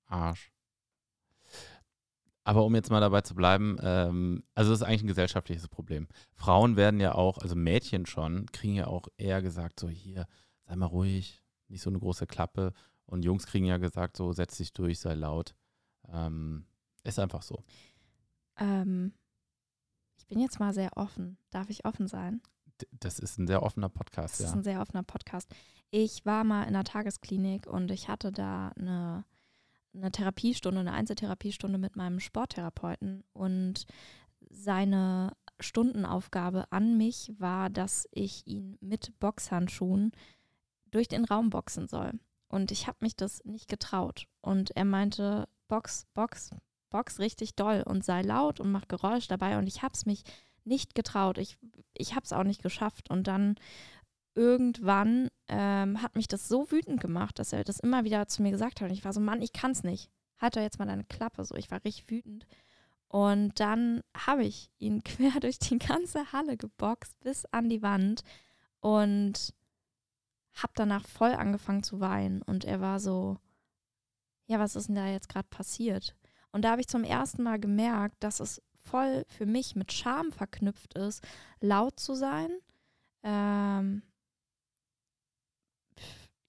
Arsch. 0.07 0.51
Aber 2.43 2.63
um 2.63 2.75
jetzt 2.75 2.89
mal 2.89 3.01
dabei 3.01 3.19
zu 3.21 3.35
bleiben, 3.35 3.77
ähm, 3.81 4.41
also 4.55 4.71
das 4.71 4.79
ist 4.79 4.87
eigentlich 4.87 5.03
ein 5.03 5.07
gesellschaftliches 5.07 5.67
Problem. 5.67 6.07
Frauen 6.33 6.77
werden 6.77 7.01
ja 7.01 7.13
auch, 7.13 7.39
also 7.39 7.55
Mädchen 7.55 8.05
schon, 8.05 8.45
kriegen 8.53 8.75
ja 8.75 8.87
auch 8.87 9.09
eher 9.17 9.41
gesagt, 9.41 9.81
so 9.81 9.89
hier, 9.89 10.27
sei 10.65 10.77
mal 10.77 10.85
ruhig, 10.85 11.43
nicht 11.67 11.81
so 11.81 11.89
eine 11.89 11.99
große 11.99 12.25
Klappe. 12.25 12.71
Und 13.05 13.25
Jungs 13.25 13.47
kriegen 13.47 13.65
ja 13.65 13.77
gesagt, 13.77 14.15
so 14.15 14.31
setz 14.31 14.55
dich 14.55 14.71
durch, 14.71 14.99
sei 14.99 15.13
laut. 15.15 15.55
Ähm, 16.07 16.65
ist 17.03 17.19
einfach 17.19 17.41
so. 17.41 17.65
Ähm, 18.57 19.13
ich 20.17 20.27
bin 20.27 20.39
jetzt 20.39 20.59
mal 20.59 20.73
sehr 20.73 20.97
offen. 20.97 21.37
Darf 21.51 21.69
ich 21.69 21.85
offen 21.85 22.07
sein? 22.07 22.41
Das 22.91 23.19
ist 23.19 23.37
ein 23.39 23.47
sehr 23.47 23.63
offener 23.63 23.89
Podcast, 23.89 24.35
Das 24.35 24.39
ja. 24.39 24.45
ist 24.47 24.53
ein 24.53 24.63
sehr 24.63 24.81
offener 24.81 25.03
Podcast. 25.03 25.53
Ich 25.89 26.25
war 26.25 26.43
mal 26.43 26.63
in 26.63 26.69
einer 26.69 26.83
Tagesklinik 26.83 27.65
und 27.65 27.91
ich 27.91 28.07
hatte 28.07 28.31
da 28.31 28.69
eine, 28.77 29.25
eine 29.93 30.11
Therapiestunde, 30.11 30.81
eine 30.81 30.93
Einzeltherapiestunde 30.93 31.77
mit 31.77 31.95
meinem 31.95 32.19
Sporttherapeuten 32.19 33.23
und 33.33 33.85
seine 34.49 35.33
Stundenaufgabe 35.59 36.71
an 36.71 36.97
mich 36.97 37.33
war, 37.37 37.69
dass 37.69 38.07
ich 38.11 38.45
ihn 38.45 38.77
mit 38.79 39.17
Boxhandschuhen 39.19 40.11
durch 40.91 41.07
den 41.07 41.25
Raum 41.25 41.49
boxen 41.49 41.87
soll. 41.87 42.19
Und 42.49 42.71
ich 42.71 42.87
habe 42.87 42.97
mich 43.01 43.15
das 43.15 43.43
nicht 43.43 43.67
getraut. 43.67 44.25
Und 44.41 44.71
er 44.75 44.85
meinte, 44.85 45.49
Box, 45.67 46.05
Box, 46.13 46.51
Box 46.89 47.19
richtig 47.19 47.55
doll 47.55 47.83
und 47.85 48.03
sei 48.03 48.21
laut 48.21 48.59
und 48.59 48.71
mach 48.71 48.87
Geräusch 48.87 49.27
dabei. 49.27 49.57
Und 49.57 49.67
ich 49.67 49.81
habe 49.81 49.93
es 49.93 50.05
mich 50.05 50.23
nicht 50.63 50.95
getraut. 50.95 51.37
Ich, 51.37 51.57
ich 51.93 52.15
habe 52.15 52.25
auch 52.35 52.43
nicht 52.43 52.61
geschafft. 52.61 53.09
Und 53.09 53.27
dann 53.27 53.55
irgendwann 54.35 55.29
ähm, 55.47 56.01
hat 56.01 56.15
mich 56.15 56.27
das 56.27 56.47
so 56.47 56.69
wütend 56.71 57.01
gemacht, 57.01 57.39
dass 57.39 57.53
er 57.53 57.63
das 57.63 57.79
immer 57.79 58.03
wieder 58.03 58.27
zu 58.27 58.41
mir 58.41 58.51
gesagt 58.51 58.81
hat. 58.81 58.89
Und 58.89 58.93
ich 58.93 59.05
war 59.05 59.13
so, 59.13 59.19
Mann, 59.19 59.41
ich 59.41 59.53
kann 59.53 59.71
es 59.71 59.83
nicht. 59.83 60.11
Halt 60.37 60.55
doch 60.55 60.61
jetzt 60.61 60.79
mal 60.79 60.85
deine 60.85 61.05
Klappe. 61.05 61.43
So, 61.43 61.55
ich 61.55 61.71
war 61.71 61.83
richtig 61.83 62.09
wütend. 62.09 62.45
Und 63.07 63.59
dann 63.59 64.01
habe 64.15 64.43
ich 64.43 64.69
ihn 64.77 65.03
quer 65.03 65.39
durch 65.39 65.59
die 65.59 65.79
ganze 65.79 66.31
Halle 66.31 66.57
geboxt 66.57 67.19
bis 67.21 67.45
an 67.45 67.69
die 67.69 67.81
Wand 67.81 68.23
und 68.79 69.53
habe 70.53 70.73
danach 70.75 71.05
voll 71.07 71.33
angefangen 71.33 71.83
zu 71.83 71.99
weinen. 71.99 72.41
Und 72.41 72.65
er 72.65 72.81
war 72.81 72.99
so, 72.99 73.37
ja, 74.47 74.59
was 74.59 74.75
ist 74.75 74.87
denn 74.87 74.95
da 74.95 75.07
jetzt 75.07 75.29
gerade 75.29 75.47
passiert? 75.49 76.15
Und 76.57 76.63
da 76.63 76.71
habe 76.71 76.81
ich 76.81 76.87
zum 76.87 77.03
ersten 77.03 77.43
Mal 77.43 77.59
gemerkt, 77.59 78.15
dass 78.23 78.39
es 78.39 78.63
voll 78.83 79.25
für 79.27 79.45
mich 79.45 79.75
mit 79.75 79.93
Scham 79.93 80.31
verknüpft 80.31 80.95
ist, 80.95 81.23
laut 81.61 81.99
zu 81.99 82.15
sein. 82.15 82.49
Ähm, 83.21 84.01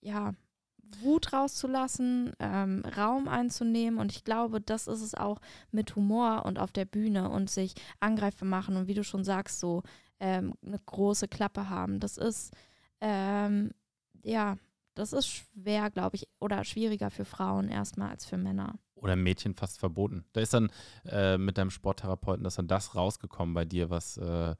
ja, 0.00 0.32
Wut 1.02 1.34
rauszulassen, 1.34 2.32
ähm, 2.38 2.82
Raum 2.96 3.28
einzunehmen. 3.28 4.00
Und 4.00 4.10
ich 4.10 4.24
glaube, 4.24 4.62
das 4.62 4.86
ist 4.86 5.02
es 5.02 5.14
auch 5.14 5.42
mit 5.72 5.94
Humor 5.94 6.46
und 6.46 6.58
auf 6.58 6.72
der 6.72 6.86
Bühne 6.86 7.28
und 7.28 7.50
sich 7.50 7.74
angreifbar 8.00 8.48
machen 8.48 8.78
und 8.78 8.86
wie 8.86 8.94
du 8.94 9.04
schon 9.04 9.24
sagst, 9.24 9.60
so 9.60 9.82
ähm, 10.20 10.54
eine 10.64 10.78
große 10.86 11.28
Klappe 11.28 11.68
haben. 11.68 12.00
Das 12.00 12.16
ist, 12.16 12.54
ähm, 13.02 13.72
ja, 14.22 14.56
das 14.94 15.12
ist 15.12 15.26
schwer, 15.26 15.90
glaube 15.90 16.16
ich, 16.16 16.28
oder 16.40 16.64
schwieriger 16.64 17.10
für 17.10 17.26
Frauen 17.26 17.68
erstmal 17.68 18.08
als 18.08 18.24
für 18.24 18.38
Männer. 18.38 18.78
Oder 19.00 19.16
Mädchen 19.16 19.54
fast 19.54 19.78
verboten. 19.78 20.24
Da 20.32 20.40
ist 20.40 20.54
dann 20.54 20.70
äh, 21.04 21.38
mit 21.38 21.58
deinem 21.58 21.70
Sporttherapeuten, 21.70 22.44
dass 22.44 22.56
dann 22.56 22.66
das 22.68 22.94
rausgekommen 22.94 23.54
bei 23.54 23.64
dir, 23.64 23.90
was, 23.90 24.16
äh, 24.18 24.54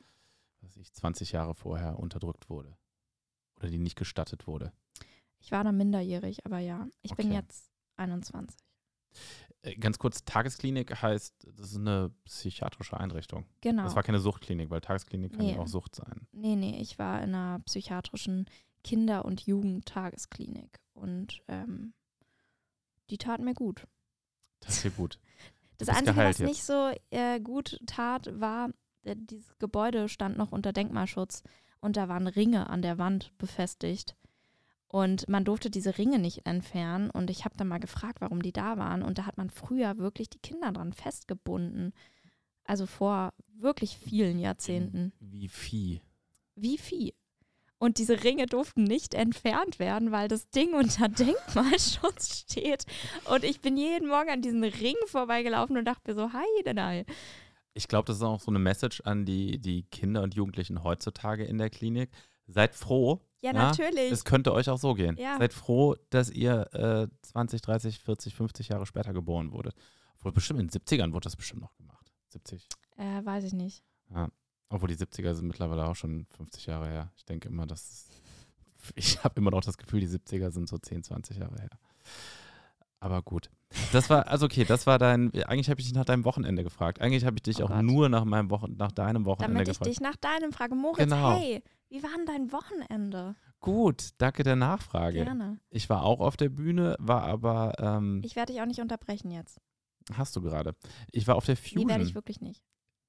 was 0.61 0.77
ich 0.77 0.93
20 0.93 1.33
Jahre 1.33 1.55
vorher 1.55 1.99
unterdrückt 1.99 2.49
wurde. 2.51 2.77
Oder 3.59 3.69
die 3.69 3.79
nicht 3.79 3.97
gestattet 3.97 4.47
wurde. 4.47 4.73
Ich 5.41 5.51
war 5.53 5.65
da 5.65 5.73
minderjährig, 5.73 6.45
aber 6.47 6.59
ja, 6.59 6.87
ich 7.03 7.15
bin 7.15 7.27
Okay. 7.27 7.37
jetzt 7.37 7.71
21. 7.97 8.57
Äh, 9.63 9.75
ganz 9.77 9.99
kurz, 9.99 10.25
Tagesklinik 10.25 11.03
heißt, 11.03 11.47
das 11.57 11.71
ist 11.73 11.77
eine 11.79 12.11
psychiatrische 12.25 12.99
Einrichtung. 12.99 13.45
Genau. 13.61 13.83
Das 13.85 13.97
war 13.97 14.03
keine 14.05 14.21
Suchtklinik, 14.21 14.71
weil 14.71 14.81
Tagesklinik 14.81 15.33
kann 15.33 15.45
Nee. 15.47 15.55
ja 15.55 15.59
auch 15.59 15.67
Sucht 15.67 15.97
sein. 15.97 16.27
Nee, 16.33 16.55
nee, 16.57 16.81
ich 16.81 16.99
war 16.99 17.23
in 17.23 17.35
einer 17.35 17.59
psychiatrischen 17.61 18.47
Kinder- 18.85 19.25
und 19.25 19.45
Jugendtagesklinik 19.47 20.79
und 20.95 21.43
ähm, 21.49 21.93
die 23.11 23.19
tat 23.19 23.41
mir 23.41 23.55
gut. 23.55 23.87
Das 24.61 24.77
ist 24.77 24.83
hier 24.83 24.91
gut. 24.91 25.19
Das 25.79 25.89
Einzige, 25.89 26.17
was 26.17 26.41
nicht 26.41 26.65
so 26.65 26.93
äh, 27.11 27.41
gut 27.41 27.81
tat, 27.87 28.29
war, 28.41 28.71
äh, 29.05 29.15
dieses 29.17 29.57
Gebäude 29.59 30.09
stand 30.09 30.37
noch 30.37 30.53
unter 30.53 30.73
Denkmalschutz 30.73 31.43
und 31.81 31.97
da 31.97 32.09
waren 32.09 32.27
Ringe 32.27 32.69
an 32.69 32.83
der 32.83 32.99
Wand 32.99 33.37
befestigt. 33.39 34.17
Und 34.89 35.29
man 35.29 35.45
durfte 35.45 35.71
diese 35.71 35.99
Ringe 35.99 36.19
nicht 36.19 36.47
entfernen. 36.47 37.11
Und 37.11 37.29
ich 37.29 37.45
habe 37.45 37.57
dann 37.57 37.69
mal 37.69 37.79
gefragt, 37.79 38.21
warum 38.21 38.41
die 38.41 38.53
da 38.53 38.79
waren. 38.79 39.03
Und 39.03 39.19
da 39.19 39.27
hat 39.27 39.37
man 39.37 39.51
früher 39.51 39.99
wirklich 39.99 40.31
die 40.31 40.39
Kinder 40.39 40.73
dran 40.73 40.95
festgebunden. 40.95 41.93
Also 42.65 42.87
vor 42.87 43.35
wirklich 43.55 43.99
vielen 43.99 44.39
Jahrzehnten. 44.39 45.13
Wie 45.21 45.49
Vieh. 45.49 46.01
Wie 46.55 46.79
Vieh. 46.79 47.15
Und 47.79 47.99
diese 47.99 48.25
Ringe 48.25 48.47
durften 48.47 48.85
nicht 48.85 49.15
entfernt 49.15 49.79
werden, 49.79 50.11
weil 50.11 50.27
das 50.29 50.51
Ding 50.51 50.75
unter 50.75 51.09
Denkmalschutz 51.09 52.41
steht. 52.41 52.85
Und 53.25 53.45
ich 53.45 53.61
bin 53.61 53.77
jeden 53.77 54.09
Morgen 54.09 54.31
an 54.31 54.43
diesen 54.43 54.65
Ring 54.65 54.97
vorbeigelaufen 55.07 55.77
und 55.77 55.85
dachte 55.85 56.11
mir 56.11 56.15
so, 56.17 56.31
Heidenei. 56.33 57.07
Ich 57.75 57.87
glaube, 57.87 58.07
das 58.07 58.17
ist 58.17 58.23
auch 58.23 58.41
so 58.41 58.51
eine 58.51 58.59
Message 58.59 59.03
an 59.03 59.25
die, 59.25 59.61
die 59.61 59.85
Kinder 59.85 60.23
und 60.23 60.35
Jugendlichen 60.35 60.83
heutzutage 60.83 61.45
in 61.45 61.59
der 61.59 61.71
Klinik. 61.71 62.11
Seid 62.49 62.75
froh. 62.75 63.21
Ja, 63.41 63.53
Ja, 63.53 63.69
natürlich. 63.69 64.11
Es 64.11 64.25
könnte 64.25 64.53
euch 64.53 64.69
auch 64.69 64.79
so 64.79 64.95
gehen. 64.95 65.17
Ja. 65.17 65.39
Seid 65.39 65.53
froh, 65.53 65.95
dass 66.11 66.31
ihr 66.31 66.73
äh, 66.73 67.07
20, 67.23 67.63
30, 67.63 67.99
40, 68.01 68.35
50 68.35 68.69
Jahre 68.71 68.87
später 68.87 69.13
geboren 69.13 69.53
wurdet. 69.53 69.75
Obwohl 70.17 70.33
bestimmt 70.33 70.59
in 70.59 70.67
den 70.67 70.81
70ern 70.81 71.13
wurde 71.13 71.25
das 71.25 71.37
bestimmt 71.37 71.63
noch 71.63 71.77
gemacht. 71.77 72.13
70. 72.31 72.67
Äh, 72.97 73.25
weiß 73.25 73.45
ich 73.45 73.53
nicht. 73.53 73.85
Obwohl 74.71 74.89
die 74.89 74.97
70er 74.97 75.35
sind 75.35 75.47
mittlerweile 75.49 75.87
auch 75.87 75.97
schon 75.97 76.27
50 76.37 76.67
Jahre 76.67 76.89
her. 76.89 77.13
Ich 77.17 77.25
denke 77.25 77.49
immer, 77.49 77.67
dass. 77.67 78.07
Ich 78.95 79.23
habe 79.25 79.35
immer 79.41 79.51
noch 79.51 79.63
das 79.63 79.77
Gefühl, 79.77 80.01
die 80.01 80.09
70er 80.09 80.51
sind 80.51 80.69
so 80.69 80.79
10, 80.79 81.03
20 81.03 81.39
Jahre 81.39 81.57
her. 81.61 81.71
Aber 83.01 83.23
gut. 83.23 83.51
Das 83.93 84.09
war, 84.11 84.27
also 84.29 84.47
okay, 84.47 84.65
das 84.65 84.87
war 84.87 84.99
dein. 84.99 85.33
Eigentlich 85.45 85.69
habe 85.71 85.81
ich 85.81 85.87
dich 85.87 85.95
nach 85.95 86.05
deinem 86.05 86.25
Wochenende 86.25 86.65
gefragt. 86.65 87.01
Eigentlich 87.01 87.25
habe 87.25 87.37
ich 87.37 87.43
dich 87.43 87.61
Oh 87.61 87.67
auch 87.67 87.69
Gott. 87.69 87.83
nur 87.83 88.09
nach 88.09 88.25
meinem 88.25 88.51
Wochen, 88.51 88.77
nach 88.77 88.91
deinem 88.93 89.25
Wochenende 89.25 89.55
Damit 89.55 89.69
ich 89.69 89.75
gefragt. 89.79 89.91
dich 89.91 90.01
nach 90.01 90.17
deinem 90.17 90.53
frage, 90.53 90.75
Moritz, 90.75 91.05
Genau. 91.05 91.37
hey, 91.39 91.63
wie 91.91 92.03
war 92.03 92.11
denn 92.17 92.27
dein 92.27 92.51
Wochenende? 92.53 93.37
Gut, 93.61 94.11
danke 94.19 94.43
der 94.43 94.57
Nachfrage. 94.57 95.25
Gerne. 95.25 95.59
Ich 95.71 95.89
war 95.91 96.03
auch 96.03 96.21
auf 96.21 96.37
der 96.37 96.49
Bühne, 96.49 96.97
war 96.99 97.23
aber. 97.25 97.75
Ähm, 97.79 98.21
Ich 98.25 98.37
werde 98.37 98.53
dich 98.53 98.63
auch 98.63 98.67
nicht 98.67 98.81
unterbrechen 98.81 99.31
jetzt. 99.31 99.61
hast 100.15 100.35
du 100.35 100.41
gerade. 100.41 100.75
Ich 101.13 101.27
war 101.29 101.37
auf 101.37 101.45
der 101.45 101.55
Nee, 101.57 101.61
werde 101.89 102.03
ich 102.03 102.09
Fusion. 102.09 102.15
wirklich 102.15 102.41
nicht. 102.41 102.65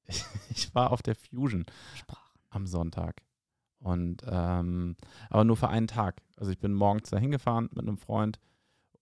Ich 0.50 0.74
war 0.76 0.91
auf 0.91 1.02
der 1.02 1.15
Fusion 1.15 1.65
Versprochen. 1.89 2.39
am 2.50 2.67
Sonntag. 2.67 3.22
Und 3.80 4.24
ähm, 4.28 4.98
aber 5.30 5.45
nur 5.45 5.56
für 5.56 5.69
einen 5.69 5.88
Tag. 5.88 6.22
Also 6.36 6.52
ich 6.52 6.60
bin 6.60 6.74
morgens 6.74 7.10
dahin 7.10 7.32
gefahren 7.32 7.69
mit 7.74 7.80
einem 7.80 7.98
Freund 7.98 8.39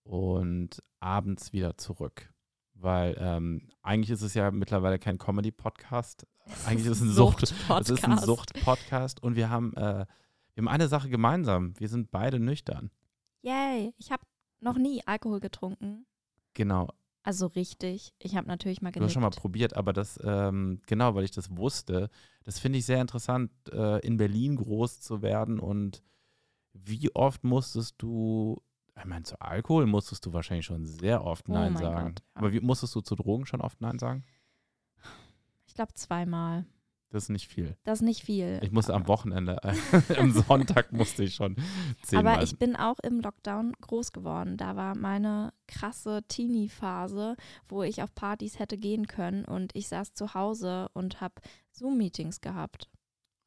und 0.03 0.83
abends 0.99 1.51
wieder 1.51 1.77
zurück. 1.77 2.31
Weil 2.73 3.17
ähm, 3.19 3.69
eigentlich 3.81 4.11
ist 4.11 4.21
es 4.21 4.35
ja 4.35 4.51
mittlerweile 4.51 4.99
kein 4.99 5.17
Comedy-Podcast. 5.17 6.27
Eigentlich 6.65 6.85
ist 6.85 6.97
es 6.97 7.01
ein 7.01 7.09
Sucht, 7.09 7.43
es 7.43 7.51
ist 7.51 8.05
ein 8.05 8.17
Sucht-Podcast. 8.19 8.25
Sucht-Podcast 8.25 9.23
und 9.23 9.35
wir 9.35 9.49
haben, 9.49 9.73
äh, 9.73 10.05
wir 10.53 10.61
haben 10.61 10.67
eine 10.67 10.87
Sache 10.87 11.09
gemeinsam. 11.09 11.73
Wir 11.79 11.89
sind 11.89 12.11
beide 12.11 12.39
nüchtern. 12.39 12.91
Yay, 13.41 13.93
ich 13.97 14.11
habe 14.11 14.23
noch 14.59 14.77
nie 14.77 15.01
Alkohol 15.05 15.39
getrunken. 15.39 16.05
Genau. 16.53 16.89
Also 17.27 17.47
richtig. 17.47 18.13
Ich 18.19 18.37
habe 18.37 18.47
natürlich 18.47 18.81
mal 18.81 18.91
Du 18.91 19.01
hast 19.01 19.11
genickt. 19.11 19.13
schon 19.15 19.21
mal 19.21 19.31
probiert, 19.31 19.75
aber 19.75 19.91
das, 19.91 20.17
ähm, 20.23 20.79
genau, 20.85 21.13
weil 21.13 21.25
ich 21.25 21.31
das 21.31 21.57
wusste, 21.57 22.09
das 22.45 22.57
finde 22.57 22.79
ich 22.79 22.85
sehr 22.85 23.01
interessant, 23.01 23.51
äh, 23.69 23.99
in 23.99 24.15
Berlin 24.15 24.55
groß 24.55 25.01
zu 25.01 25.21
werden 25.21 25.59
und 25.59 26.01
wie 26.71 27.13
oft 27.13 27.43
musstest 27.43 27.95
du, 27.97 28.61
ich 28.97 29.03
meine, 29.03 29.23
zu 29.23 29.41
Alkohol 29.41 29.87
musstest 29.87 30.25
du 30.25 30.31
wahrscheinlich 30.31 30.67
schon 30.67 30.85
sehr 30.85 31.21
oft 31.25 31.49
Oh 31.49 31.51
Nein 31.51 31.73
mein 31.73 31.83
sagen. 31.83 32.15
Gott, 32.15 32.19
ja. 32.19 32.35
Aber 32.35 32.53
wie 32.53 32.61
musstest 32.61 32.95
du 32.95 33.01
zu 33.01 33.15
Drogen 33.15 33.45
schon 33.45 33.59
oft 33.59 33.81
Nein 33.81 33.99
sagen? 33.99 34.23
Ich 35.65 35.73
glaube 35.73 35.93
zweimal. 35.95 36.65
Das 37.09 37.23
ist 37.23 37.29
nicht 37.29 37.47
viel. 37.47 37.77
Das 37.85 37.99
ist 37.99 38.03
nicht 38.05 38.21
viel. 38.23 38.59
Ich 38.61 38.71
musste 38.71 38.93
am 38.93 39.07
Wochenende, 39.07 39.57
äh, 39.63 40.13
am 40.19 40.31
Sonntag 40.31 40.91
musste 40.91 41.23
ich 41.23 41.35
schon 41.35 41.55
zehnmal. 42.03 42.33
Aber 42.35 42.43
ich 42.43 42.57
bin 42.59 42.75
auch 42.75 42.99
im 42.99 43.21
Lockdown 43.21 43.73
groß 43.79 44.11
geworden. 44.11 44.57
Da 44.57 44.75
war 44.75 44.95
meine 44.95 45.53
krasse 45.67 46.23
Teenie-Phase, 46.27 47.35
wo 47.69 47.83
ich 47.83 48.03
auf 48.03 48.13
Partys 48.13 48.59
hätte 48.59 48.77
gehen 48.77 49.07
können 49.07 49.45
und 49.45 49.73
ich 49.75 49.87
saß 49.87 50.13
zu 50.13 50.33
Hause 50.33 50.89
und 50.93 51.21
habe 51.21 51.35
Zoom-Meetings 51.71 52.41
gehabt. 52.41 52.89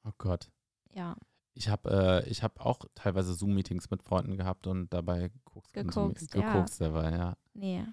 oh 0.06 0.12
Gott. 0.18 0.50
Ja, 0.94 1.16
Ich 1.54 1.68
habe 1.68 2.22
äh, 2.24 2.28
ich 2.30 2.42
hab 2.42 2.64
auch 2.64 2.78
teilweise 2.94 3.34
Zoom-Meetings 3.34 3.90
mit 3.90 4.02
Freunden 4.02 4.36
gehabt 4.36 4.66
und 4.66 4.92
dabei 4.92 5.30
konsumiert- 5.44 6.18
Gekokst, 6.18 6.34
ja. 6.34 6.52
gekokst 6.52 6.80
dabei, 6.80 7.10
ja. 7.12 7.36
nee. 7.54 7.84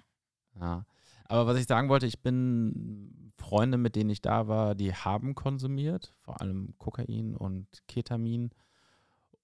Ja. 0.58 0.84
Aber 1.28 1.46
was 1.46 1.58
ich 1.58 1.66
sagen 1.66 1.88
wollte, 1.90 2.06
ich 2.06 2.22
bin 2.22 3.32
Freunde, 3.36 3.78
mit 3.78 3.96
denen 3.96 4.10
ich 4.10 4.22
da 4.22 4.48
war, 4.48 4.74
die 4.74 4.94
haben 4.94 5.34
konsumiert, 5.34 6.14
vor 6.22 6.40
allem 6.40 6.74
Kokain 6.78 7.36
und 7.36 7.66
Ketamin. 7.86 8.50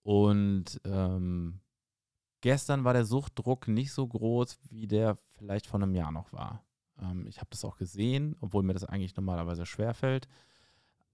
Und 0.03 0.81
ähm, 0.85 1.61
gestern 2.41 2.85
war 2.85 2.95
der 2.95 3.05
Suchtdruck 3.05 3.69
nicht 3.69 3.93
so 3.93 4.07
groß, 4.07 4.59
wie 4.71 4.87
der 4.87 5.19
vielleicht 5.33 5.67
vor 5.67 5.81
einem 5.81 5.95
Jahr 5.95 6.11
noch 6.11 6.33
war. 6.33 6.65
Ähm, 7.01 7.27
ich 7.27 7.39
habe 7.39 7.49
das 7.51 7.65
auch 7.65 7.77
gesehen, 7.77 8.37
obwohl 8.41 8.63
mir 8.63 8.75
das 8.75 8.85
eigentlich 8.85 9.17
normalerweise 9.17 9.67
schwerfällt. 9.67 10.27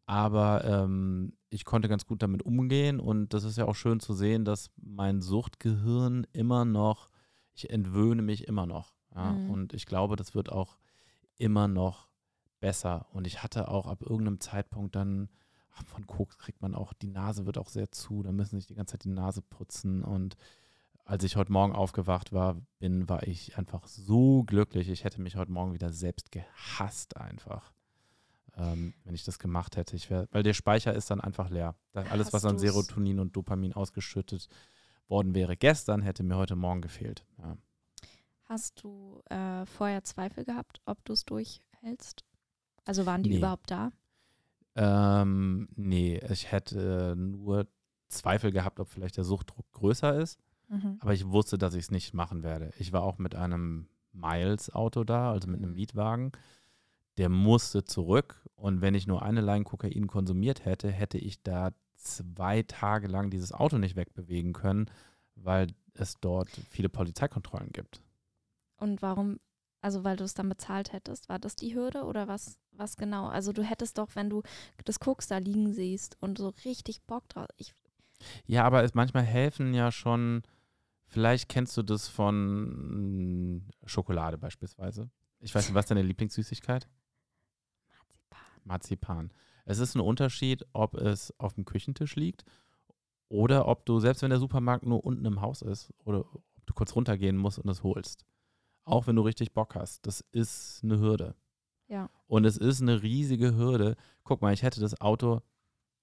Aber 0.07 0.65
ähm, 0.65 1.35
ich 1.51 1.65
konnte 1.65 1.89
ganz 1.89 2.07
gut 2.07 2.23
damit 2.23 2.43
umgehen 2.43 2.99
und 2.99 3.33
das 3.33 3.45
ist 3.45 3.59
ja 3.59 3.67
auch 3.67 3.77
schön 3.77 4.01
zu 4.01 4.13
sehen, 4.13 4.45
dass 4.45 4.71
mein 4.77 5.21
Suchtgehirn 5.21 6.27
immer 6.33 6.65
noch, 6.65 7.11
ich 7.55 7.71
entwöhne 7.71 8.23
mich 8.23 8.49
immer 8.49 8.67
noch. 8.67 8.93
Ja? 9.15 9.33
Mhm. 9.33 9.51
Und 9.51 9.73
ich 9.73 9.87
glaube, 9.87 10.17
das 10.17 10.35
wird 10.35 10.51
auch 10.51 10.77
immer 11.37 11.69
noch 11.69 12.09
besser. 12.61 13.07
Und 13.13 13.27
ich 13.27 13.43
hatte 13.43 13.69
auch 13.69 13.87
ab 13.87 14.03
irgendeinem 14.03 14.41
Zeitpunkt 14.41 14.95
dann, 14.95 15.29
ach, 15.75 15.85
von 15.87 16.07
Koks 16.07 16.39
kriegt 16.39 16.61
man 16.61 16.75
auch, 16.75 16.93
die 16.93 17.09
Nase 17.09 17.47
wird 17.47 17.59
auch 17.59 17.69
sehr 17.69 17.91
zu, 17.93 18.23
da 18.23 18.33
müssen 18.33 18.59
sich 18.59 18.67
die 18.67 18.75
ganze 18.75 18.93
Zeit 18.93 19.05
die 19.05 19.11
Nase 19.11 19.43
putzen. 19.43 20.05
Und 20.05 20.37
als 21.05 21.25
ich 21.25 21.37
heute 21.37 21.53
Morgen 21.53 21.75
aufgewacht 21.75 22.33
war, 22.33 22.57
bin, 22.79 23.09
war 23.09 23.27
ich 23.27 23.57
einfach 23.57 23.87
so 23.87 24.45
glücklich. 24.45 24.89
Ich 24.89 25.05
hätte 25.05 25.21
mich 25.21 25.37
heute 25.37 25.53
Morgen 25.53 25.73
wieder 25.73 25.91
selbst 25.91 26.31
gehasst 26.31 27.17
einfach 27.17 27.73
ähm, 28.57 28.95
wenn 29.05 29.15
ich 29.15 29.25
das 29.25 29.39
gemacht 29.39 29.77
hätte. 29.77 29.97
Ich 29.97 30.11
wär, 30.11 30.29
weil 30.33 30.43
der 30.43 30.55
Speicher 30.55 30.95
ist 30.95 31.11
dann 31.11 31.21
einfach 31.21 31.51
leer. 31.51 31.75
Das, 31.93 32.11
alles, 32.11 32.33
was 32.33 32.45
an 32.45 32.59
Serotonin 32.59 33.19
und 33.19 33.37
Dopamin 33.37 33.73
ausgeschüttet 33.73 34.49
worden 35.09 35.35
wäre 35.35 35.57
gestern, 35.57 36.03
hätte 36.03 36.23
mir 36.23 36.37
heute 36.37 36.57
Morgen 36.57 36.83
gefehlt. 36.83 37.25
Ja. 37.39 37.57
Hast 38.51 38.83
du 38.83 39.21
äh, 39.31 39.65
vorher 39.65 40.03
Zweifel 40.03 40.45
gehabt, 40.45 40.81
ob 40.85 41.05
du 41.05 41.13
es 41.13 41.25
durchhältst? 41.25 42.25
Also 42.85 43.07
waren 43.07 43.23
die 43.23 43.31
nee. 43.31 43.39
überhaupt 43.39 43.71
da? 43.71 43.93
Ähm, 44.75 45.69
nee, 45.77 46.21
ich 46.31 46.51
hätte 46.51 47.15
nur 47.17 47.69
Zweifel 48.09 48.51
gehabt, 48.51 48.81
ob 48.81 48.89
vielleicht 48.89 49.17
der 49.17 49.25
Suchtdruck 49.25 49.71
größer 49.71 50.19
ist. 50.19 50.41
Mhm. 50.69 50.97
Aber 50.99 51.15
ich 51.15 51.29
wusste, 51.29 51.59
dass 51.59 51.75
ich 51.75 51.85
es 51.85 51.91
nicht 51.91 52.13
machen 52.13 52.43
werde. 52.43 52.73
Ich 52.79 52.93
war 52.93 53.03
auch 53.03 53.19
mit 53.19 53.37
einem 53.37 53.89
Miles-Auto 54.13 55.05
da, 55.05 55.31
also 55.31 55.49
mit 55.49 55.61
einem 55.61 55.71
mhm. 55.71 55.77
Mietwagen 55.77 56.33
der 57.21 57.29
musste 57.29 57.85
zurück. 57.85 58.49
Und 58.57 58.81
wenn 58.81 58.95
ich 58.95 59.07
nur 59.07 59.23
eine 59.23 59.43
Line 59.43 59.65
Kokain 59.65 60.07
konsumiert 60.07 60.65
hätte, 60.65 60.91
hätte 60.91 61.19
ich 61.19 61.43
da 61.43 61.73
zwei 61.97 62.63
Tage 62.63 63.09
lang 63.09 63.29
dieses 63.29 63.53
Auto 63.53 63.77
nicht 63.77 63.95
wegbewegen 63.95 64.55
können, 64.55 64.87
weil 65.35 65.67
es 65.93 66.15
dort 66.21 66.49
viele 66.71 66.89
Polizeikontrollen 66.89 67.73
gibt. 67.73 68.01
Und 68.81 69.03
warum, 69.03 69.39
also 69.83 70.05
weil 70.05 70.17
du 70.17 70.25
es 70.25 70.35
dann 70.35 70.49
bezahlt 70.49 70.93
hättest, 70.93 71.29
war 71.29 71.39
das 71.39 71.55
die 71.55 71.75
Hürde 71.75 72.05
oder 72.05 72.27
was, 72.27 72.59
was 72.73 72.97
genau? 72.97 73.29
Also 73.29 73.53
du 73.53 73.63
hättest 73.63 73.99
doch, 73.99 74.09
wenn 74.15 74.31
du 74.31 74.43
das 74.85 74.99
Koks 74.99 75.29
da 75.29 75.39
liegen 75.39 75.73
siehst 75.73 76.17
und 76.21 76.39
so 76.39 76.49
richtig 76.65 77.03
Bock 77.03 77.29
drauf. 77.29 77.47
Ich, 77.57 77.75
ja, 78.47 78.65
aber 78.65 78.83
es, 78.83 78.95
manchmal 78.95 79.23
helfen 79.23 79.75
ja 79.75 79.93
schon, 79.93 80.43
vielleicht 81.07 81.49
kennst 81.49 81.77
du 81.77 81.83
das 81.83 82.09
von 82.09 83.71
Schokolade 83.85 84.39
beispielsweise. 84.39 85.11
Ich 85.41 85.55
weiß 85.55 85.67
nicht, 85.67 85.75
was 85.75 85.85
ist 85.85 85.91
deine 85.91 86.03
Lieblingssüßigkeit? 86.03 86.89
Marzipan. 88.65 89.33
Es 89.65 89.79
ist 89.79 89.95
ein 89.95 90.01
Unterschied, 90.01 90.65
ob 90.73 90.95
es 90.95 91.39
auf 91.39 91.55
dem 91.55 91.65
Küchentisch 91.65 92.17
liegt 92.17 92.45
oder 93.29 93.69
ob 93.69 93.87
du, 93.87 94.01
selbst 94.01 94.23
wenn 94.23 94.31
der 94.31 94.39
Supermarkt 94.39 94.85
nur 94.85 95.05
unten 95.05 95.25
im 95.25 95.41
Haus 95.41 95.63
ist, 95.63 95.93
oder 96.05 96.21
ob 96.21 96.67
du 96.67 96.75
kurz 96.75 96.95
runtergehen 96.95 97.37
musst 97.37 97.59
und 97.59 97.69
es 97.69 97.83
holst. 97.83 98.25
Auch 98.85 99.07
wenn 99.07 99.17
du 99.17 99.23
richtig 99.23 99.53
Bock 99.53 99.75
hast. 99.75 100.07
Das 100.07 100.25
ist 100.33 100.81
eine 100.83 100.99
Hürde. 100.99 101.35
Ja. 101.89 102.09
Und 102.27 102.45
es 102.45 102.57
ist 102.57 102.81
eine 102.81 103.03
riesige 103.03 103.57
Hürde. 103.57 103.97
Guck 104.25 104.43
mal, 104.43 104.53
ich 104.53 104.63
hätte 104.63 104.81
das 104.81 105.01
Auto 105.01 105.43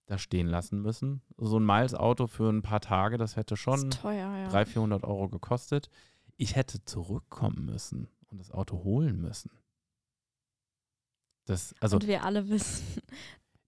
da 0.06 0.18
stehen 0.18 0.48
lassen 0.48 0.82
müssen. 0.82 1.22
So 1.38 1.60
ein 1.60 1.66
Miles-Auto 1.66 2.28
für 2.28 2.50
ein 2.50 2.62
paar 2.62 2.80
Tage, 2.80 3.18
das 3.18 3.36
hätte 3.36 3.58
schon 3.58 3.90
das 3.90 4.02
teuer, 4.02 4.36
ja. 4.38 4.48
300, 4.50 4.70
400 4.70 5.04
Euro 5.04 5.30
gekostet. 5.30 5.90
Ich 6.38 6.56
hätte 6.56 6.84
zurückkommen 6.86 7.66
müssen 7.66 8.08
und 8.28 8.40
das 8.40 8.52
Auto 8.52 8.84
holen 8.84 9.20
müssen. 9.22 9.52
Das, 11.46 11.74
also, 11.80 11.98
und 11.98 12.08
wir 12.08 12.24
alle 12.24 12.50
wissen. 12.50 12.86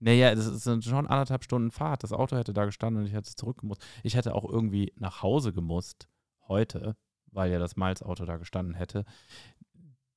Naja, 0.02 0.34
das 0.34 0.46
sind 0.64 0.86
schon 0.86 1.08
anderthalb 1.08 1.44
Stunden 1.44 1.72
Fahrt. 1.72 2.04
Das 2.04 2.14
Auto 2.14 2.38
hätte 2.38 2.54
da 2.54 2.64
gestanden 2.64 3.02
und 3.02 3.08
ich 3.08 3.14
hätte 3.14 3.36
zurückgemusst. 3.36 3.86
Ich 4.04 4.16
hätte 4.16 4.34
auch 4.34 4.46
irgendwie 4.46 4.94
nach 4.96 5.22
Hause 5.22 5.52
gemusst 5.52 6.08
heute, 6.48 6.96
weil 7.32 7.52
ja 7.52 7.60
das 7.60 7.76
Miles-Auto 7.76 8.26
da 8.26 8.38
gestanden 8.38 8.74
hätte. 8.76 9.06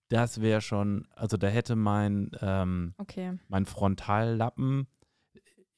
Das 0.09 0.41
wäre 0.41 0.61
schon, 0.61 1.09
also 1.17 1.37
da 1.37 1.49
hätte 1.49 1.75
mein, 1.75 2.31
ähm, 2.41 2.95
okay. 2.99 3.39
mein 3.49 3.65
Frontallappen, 3.65 4.87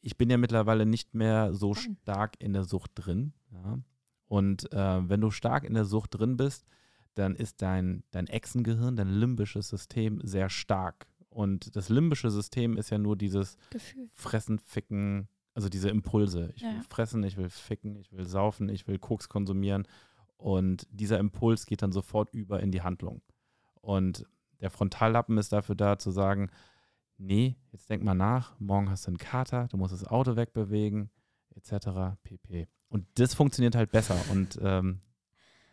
ich 0.00 0.16
bin 0.18 0.28
ja 0.28 0.36
mittlerweile 0.36 0.86
nicht 0.86 1.14
mehr 1.14 1.54
so 1.54 1.74
stark 1.74 2.34
in 2.38 2.52
der 2.52 2.64
Sucht 2.64 2.90
drin. 2.94 3.32
Ja. 3.52 3.78
Und 4.26 4.72
äh, 4.72 5.08
wenn 5.08 5.20
du 5.20 5.30
stark 5.30 5.64
in 5.64 5.74
der 5.74 5.84
Sucht 5.84 6.18
drin 6.18 6.36
bist, 6.36 6.66
dann 7.14 7.36
ist 7.36 7.62
dein, 7.62 8.02
dein 8.10 8.26
Echsengehirn, 8.26 8.96
dein 8.96 9.08
limbisches 9.08 9.68
System 9.68 10.20
sehr 10.22 10.50
stark. 10.50 11.06
Und 11.30 11.74
das 11.76 11.88
limbische 11.88 12.30
System 12.30 12.76
ist 12.76 12.90
ja 12.90 12.98
nur 12.98 13.16
dieses 13.16 13.56
Gefühl. 13.70 14.08
Fressen, 14.12 14.58
Ficken, 14.58 15.28
also 15.54 15.68
diese 15.68 15.88
Impulse. 15.88 16.52
Ich 16.54 16.62
will 16.62 16.82
fressen, 16.88 17.22
ich 17.22 17.36
will 17.36 17.48
ficken, 17.48 17.96
ich 17.96 18.12
will 18.12 18.26
saufen, 18.26 18.68
ich 18.68 18.86
will 18.86 18.98
Koks 18.98 19.28
konsumieren. 19.28 19.86
Und 20.44 20.86
dieser 20.90 21.18
Impuls 21.20 21.64
geht 21.64 21.80
dann 21.80 21.90
sofort 21.90 22.28
über 22.34 22.60
in 22.60 22.70
die 22.70 22.82
Handlung. 22.82 23.22
Und 23.80 24.26
der 24.60 24.68
Frontallappen 24.68 25.38
ist 25.38 25.54
dafür 25.54 25.74
da 25.74 25.98
zu 25.98 26.10
sagen, 26.10 26.50
nee, 27.16 27.56
jetzt 27.72 27.88
denk 27.88 28.04
mal 28.04 28.12
nach, 28.12 28.54
morgen 28.60 28.90
hast 28.90 29.06
du 29.06 29.08
einen 29.08 29.16
Kater, 29.16 29.68
du 29.68 29.78
musst 29.78 29.94
das 29.94 30.06
Auto 30.06 30.36
wegbewegen, 30.36 31.08
etc. 31.54 32.18
pp. 32.22 32.68
Und 32.90 33.06
das 33.14 33.32
funktioniert 33.32 33.74
halt 33.74 33.90
besser. 33.90 34.20
Und 34.32 34.58
ähm, 34.60 35.00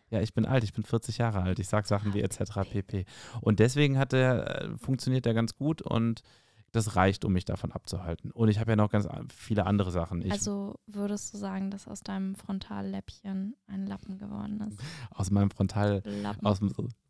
ja, 0.08 0.22
ich 0.22 0.32
bin 0.32 0.46
alt, 0.46 0.64
ich 0.64 0.72
bin 0.72 0.84
40 0.84 1.18
Jahre 1.18 1.42
alt. 1.42 1.58
Ich 1.58 1.68
sage 1.68 1.86
Sachen 1.86 2.14
wie 2.14 2.22
etc. 2.22 2.62
pp. 2.70 3.04
Und 3.42 3.58
deswegen 3.60 3.98
hat 3.98 4.12
der, 4.12 4.62
äh, 4.62 4.78
funktioniert 4.78 5.26
der 5.26 5.34
ganz 5.34 5.54
gut 5.54 5.82
und 5.82 6.22
das 6.72 6.96
reicht, 6.96 7.24
um 7.24 7.32
mich 7.32 7.44
davon 7.44 7.70
abzuhalten. 7.70 8.30
Und 8.30 8.48
ich 8.48 8.58
habe 8.58 8.72
ja 8.72 8.76
noch 8.76 8.90
ganz 8.90 9.06
viele 9.34 9.66
andere 9.66 9.90
Sachen. 9.90 10.22
Ich, 10.22 10.32
also 10.32 10.80
würdest 10.86 11.32
du 11.32 11.38
sagen, 11.38 11.70
dass 11.70 11.86
aus 11.86 12.00
deinem 12.00 12.34
Frontalläppchen 12.34 13.54
ein 13.66 13.86
Lappen 13.86 14.18
geworden 14.18 14.60
ist? 14.68 14.80
Aus 15.10 15.30
meinem 15.30 15.50
Frontal, 15.50 16.02
aus, 16.42 16.60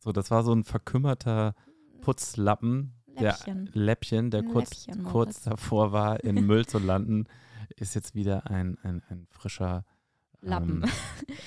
so, 0.01 0.13
das 0.13 0.31
war 0.31 0.43
so 0.43 0.53
ein 0.53 0.65
verkümmerter 0.65 1.55
Putzlappen, 2.01 2.95
Läppchen. 3.07 3.67
der 3.67 3.75
Läppchen, 3.75 4.31
der 4.31 4.43
kurz, 4.43 4.87
Läppchen, 4.87 5.05
kurz 5.05 5.43
davor 5.43 5.93
war, 5.93 6.23
in 6.25 6.35
Müll 6.47 6.67
zu 6.67 6.79
landen, 6.79 7.27
ist 7.77 7.95
jetzt 7.95 8.15
wieder 8.15 8.51
ein, 8.51 8.77
ein, 8.83 9.03
ein 9.09 9.27
frischer 9.31 9.85
Lappen. 10.41 10.83
Ähm, 10.83 10.91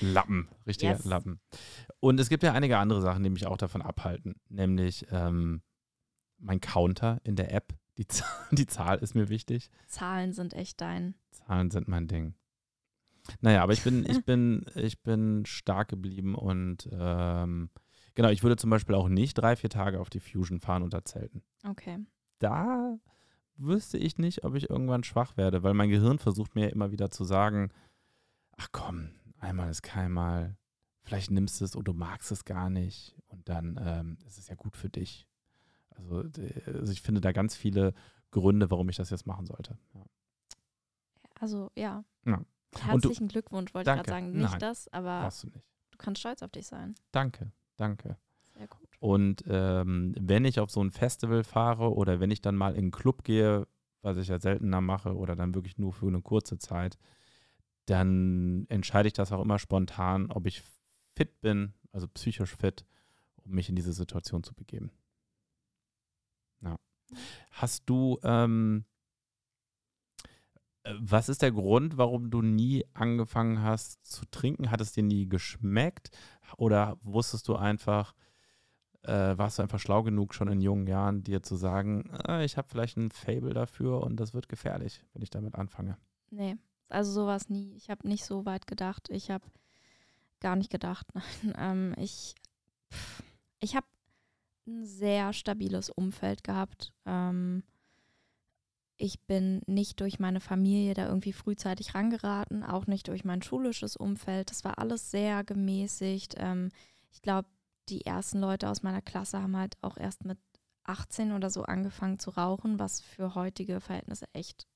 Lappen, 0.14 0.48
richtiger 0.66 0.92
yes. 0.92 1.04
Lappen. 1.04 1.40
Und 2.00 2.18
es 2.18 2.30
gibt 2.30 2.42
ja 2.42 2.52
einige 2.52 2.78
andere 2.78 3.02
Sachen, 3.02 3.22
die 3.22 3.30
mich 3.30 3.46
auch 3.46 3.58
davon 3.58 3.82
abhalten, 3.82 4.36
nämlich 4.48 5.06
ähm, 5.10 5.62
mein 6.38 6.60
Counter 6.60 7.20
in 7.24 7.36
der 7.36 7.52
App. 7.52 7.74
Die, 7.98 8.06
die 8.50 8.66
Zahl 8.66 8.98
ist 8.98 9.14
mir 9.14 9.28
wichtig. 9.28 9.70
Zahlen 9.86 10.32
sind 10.32 10.54
echt 10.54 10.80
dein. 10.80 11.14
Zahlen 11.30 11.70
sind 11.70 11.88
mein 11.88 12.08
Ding. 12.08 12.34
Naja, 13.40 13.62
aber 13.62 13.72
ich 13.72 13.82
bin, 13.82 14.08
ich 14.08 14.24
bin, 14.24 14.64
ich 14.76 15.02
bin 15.02 15.44
stark 15.46 15.88
geblieben 15.88 16.34
und 16.34 16.88
ähm, 16.92 17.70
genau, 18.14 18.28
ich 18.28 18.42
würde 18.42 18.56
zum 18.56 18.70
Beispiel 18.70 18.94
auch 18.94 19.08
nicht 19.08 19.34
drei, 19.34 19.56
vier 19.56 19.70
Tage 19.70 20.00
auf 20.00 20.10
die 20.10 20.20
Fusion 20.20 20.60
fahren 20.60 20.82
unter 20.82 21.04
Zelten. 21.04 21.42
Okay. 21.64 21.98
Da 22.38 22.98
wüsste 23.56 23.98
ich 23.98 24.18
nicht, 24.18 24.44
ob 24.44 24.54
ich 24.54 24.70
irgendwann 24.70 25.02
schwach 25.02 25.36
werde, 25.36 25.62
weil 25.62 25.74
mein 25.74 25.90
Gehirn 25.90 26.18
versucht 26.18 26.54
mir 26.54 26.70
immer 26.70 26.92
wieder 26.92 27.10
zu 27.10 27.24
sagen, 27.24 27.72
ach 28.56 28.68
komm, 28.70 29.10
einmal 29.38 29.70
ist 29.70 29.82
keinmal, 29.82 30.56
vielleicht 31.02 31.30
nimmst 31.30 31.60
du 31.60 31.64
es 31.64 31.74
und 31.74 31.88
du 31.88 31.94
magst 31.94 32.30
es 32.30 32.44
gar 32.44 32.70
nicht 32.70 33.16
und 33.28 33.48
dann 33.48 33.80
ähm, 33.82 34.18
ist 34.26 34.38
es 34.38 34.48
ja 34.48 34.54
gut 34.54 34.76
für 34.76 34.88
dich. 34.88 35.26
Also, 35.98 36.24
also, 36.66 36.92
ich 36.92 37.02
finde 37.02 37.20
da 37.20 37.32
ganz 37.32 37.56
viele 37.56 37.94
Gründe, 38.30 38.70
warum 38.70 38.88
ich 38.88 38.96
das 38.96 39.10
jetzt 39.10 39.26
machen 39.26 39.46
sollte. 39.46 39.78
Ja. 39.94 40.04
Also 41.40 41.70
ja. 41.76 42.04
ja. 42.24 42.42
Herzlichen 42.78 43.28
du, 43.28 43.32
Glückwunsch, 43.32 43.74
wollte 43.74 43.86
danke. 43.86 44.02
ich 44.02 44.06
gerade 44.06 44.24
sagen. 44.24 44.32
Nicht 44.32 44.50
Nein, 44.50 44.60
das, 44.60 44.88
aber 44.92 45.28
du, 45.42 45.48
du 45.48 45.98
kannst 45.98 46.20
stolz 46.20 46.42
auf 46.42 46.50
dich 46.50 46.66
sein. 46.66 46.94
Danke, 47.12 47.52
danke. 47.76 48.16
Sehr 48.56 48.68
gut. 48.68 48.88
Und 49.00 49.44
ähm, 49.46 50.14
wenn 50.18 50.44
ich 50.44 50.60
auf 50.60 50.70
so 50.70 50.82
ein 50.82 50.90
Festival 50.90 51.44
fahre 51.44 51.94
oder 51.94 52.20
wenn 52.20 52.30
ich 52.30 52.40
dann 52.40 52.56
mal 52.56 52.72
in 52.72 52.84
einen 52.84 52.90
Club 52.90 53.24
gehe, 53.24 53.66
was 54.02 54.16
ich 54.16 54.28
ja 54.28 54.38
seltener 54.38 54.80
mache 54.80 55.14
oder 55.14 55.36
dann 55.36 55.54
wirklich 55.54 55.78
nur 55.78 55.92
für 55.92 56.06
eine 56.06 56.22
kurze 56.22 56.58
Zeit, 56.58 56.98
dann 57.86 58.66
entscheide 58.68 59.08
ich 59.08 59.12
das 59.12 59.32
auch 59.32 59.42
immer 59.42 59.58
spontan, 59.58 60.30
ob 60.30 60.46
ich 60.46 60.62
fit 61.14 61.40
bin, 61.40 61.74
also 61.92 62.08
psychisch 62.08 62.54
fit, 62.56 62.84
um 63.36 63.52
mich 63.52 63.68
in 63.68 63.76
diese 63.76 63.92
Situation 63.92 64.42
zu 64.42 64.54
begeben. 64.54 64.90
Hast 67.52 67.88
du, 67.88 68.18
ähm, 68.22 68.84
äh, 70.82 70.94
was 70.98 71.28
ist 71.28 71.42
der 71.42 71.52
Grund, 71.52 71.96
warum 71.96 72.30
du 72.30 72.42
nie 72.42 72.84
angefangen 72.94 73.62
hast 73.62 74.06
zu 74.06 74.24
trinken? 74.30 74.70
Hat 74.70 74.80
es 74.80 74.92
dir 74.92 75.02
nie 75.02 75.28
geschmeckt? 75.28 76.10
Oder 76.56 76.98
wusstest 77.02 77.48
du 77.48 77.56
einfach, 77.56 78.14
äh, 79.02 79.36
warst 79.36 79.58
du 79.58 79.62
einfach 79.62 79.80
schlau 79.80 80.02
genug, 80.02 80.34
schon 80.34 80.48
in 80.48 80.60
jungen 80.60 80.86
Jahren 80.86 81.22
dir 81.22 81.42
zu 81.42 81.56
sagen, 81.56 82.10
äh, 82.28 82.44
ich 82.44 82.56
habe 82.56 82.68
vielleicht 82.68 82.96
ein 82.96 83.10
Fable 83.10 83.54
dafür 83.54 84.02
und 84.02 84.18
das 84.18 84.34
wird 84.34 84.48
gefährlich, 84.48 85.04
wenn 85.12 85.22
ich 85.22 85.30
damit 85.30 85.54
anfange? 85.54 85.96
Nee, 86.30 86.56
also 86.88 87.12
sowas 87.12 87.48
nie. 87.48 87.74
Ich 87.76 87.90
habe 87.90 88.06
nicht 88.08 88.24
so 88.24 88.44
weit 88.46 88.66
gedacht. 88.66 89.08
Ich 89.10 89.30
habe 89.30 89.44
gar 90.40 90.56
nicht 90.56 90.70
gedacht. 90.70 91.06
Nein, 91.14 91.54
ähm, 91.58 91.94
ich 91.98 92.34
ich 93.60 93.74
habe 93.74 93.86
ein 94.66 94.84
sehr 94.84 95.32
stabiles 95.32 95.90
Umfeld 95.90 96.44
gehabt. 96.44 96.92
Ähm, 97.04 97.62
ich 98.98 99.20
bin 99.20 99.60
nicht 99.66 100.00
durch 100.00 100.18
meine 100.18 100.40
Familie 100.40 100.94
da 100.94 101.06
irgendwie 101.06 101.32
frühzeitig 101.32 101.94
rangeraten, 101.94 102.64
auch 102.64 102.86
nicht 102.86 103.08
durch 103.08 103.24
mein 103.24 103.42
schulisches 103.42 103.96
Umfeld. 103.96 104.50
Das 104.50 104.64
war 104.64 104.78
alles 104.78 105.10
sehr 105.10 105.44
gemäßigt. 105.44 106.34
Ähm, 106.38 106.70
ich 107.10 107.20
glaube, 107.22 107.48
die 107.88 108.06
ersten 108.06 108.40
Leute 108.40 108.68
aus 108.68 108.82
meiner 108.82 109.02
Klasse 109.02 109.42
haben 109.42 109.56
halt 109.56 109.76
auch 109.82 109.96
erst 109.96 110.24
mit 110.24 110.38
18 110.84 111.32
oder 111.32 111.50
so 111.50 111.64
angefangen 111.64 112.18
zu 112.18 112.30
rauchen, 112.30 112.78
was 112.78 113.00
für 113.00 113.34
heutige 113.34 113.80
Verhältnisse 113.80 114.26
echt 114.32 114.66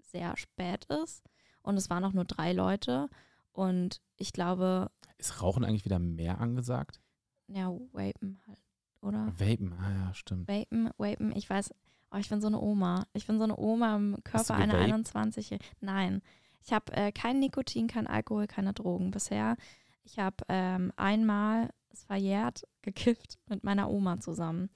sehr 0.00 0.36
spät 0.36 0.86
ist. 0.86 1.22
Und 1.62 1.76
es 1.76 1.90
waren 1.90 2.04
auch 2.04 2.12
nur 2.12 2.24
drei 2.24 2.52
Leute. 2.52 3.08
Und 3.52 4.00
ich 4.16 4.32
glaube. 4.32 4.90
Ist 5.18 5.42
Rauchen 5.42 5.64
eigentlich 5.64 5.84
wieder 5.84 5.98
mehr 5.98 6.40
angesagt? 6.40 7.00
Ja, 7.48 7.70
Vapen 7.92 8.40
halt, 8.46 8.60
oder? 9.02 9.32
Vapen, 9.38 9.72
ah 9.80 10.06
ja, 10.06 10.14
stimmt. 10.14 10.48
Vapen, 10.48 10.90
Vapen, 10.98 11.34
ich 11.34 11.48
weiß, 11.48 11.74
oh, 12.10 12.16
ich 12.16 12.28
bin 12.28 12.40
so 12.40 12.46
eine 12.46 12.60
Oma. 12.60 13.06
Ich 13.12 13.26
bin 13.26 13.38
so 13.38 13.44
eine 13.44 13.56
Oma 13.56 13.96
im 13.96 14.16
Körper 14.24 14.54
einer 14.54 14.74
21 14.74 15.58
Nein, 15.80 16.22
ich 16.64 16.72
habe 16.72 16.92
äh, 16.92 17.12
kein 17.12 17.38
Nikotin, 17.38 17.86
kein 17.86 18.06
Alkohol, 18.06 18.46
keine 18.46 18.72
Drogen 18.72 19.10
bisher. 19.10 19.56
Ich 20.04 20.18
habe 20.18 20.36
ähm, 20.48 20.92
einmal, 20.96 21.70
es 21.90 22.04
verjährt, 22.04 22.64
gekifft 22.82 23.38
mit 23.48 23.64
meiner 23.64 23.90
Oma 23.90 24.20
zusammen. 24.20 24.70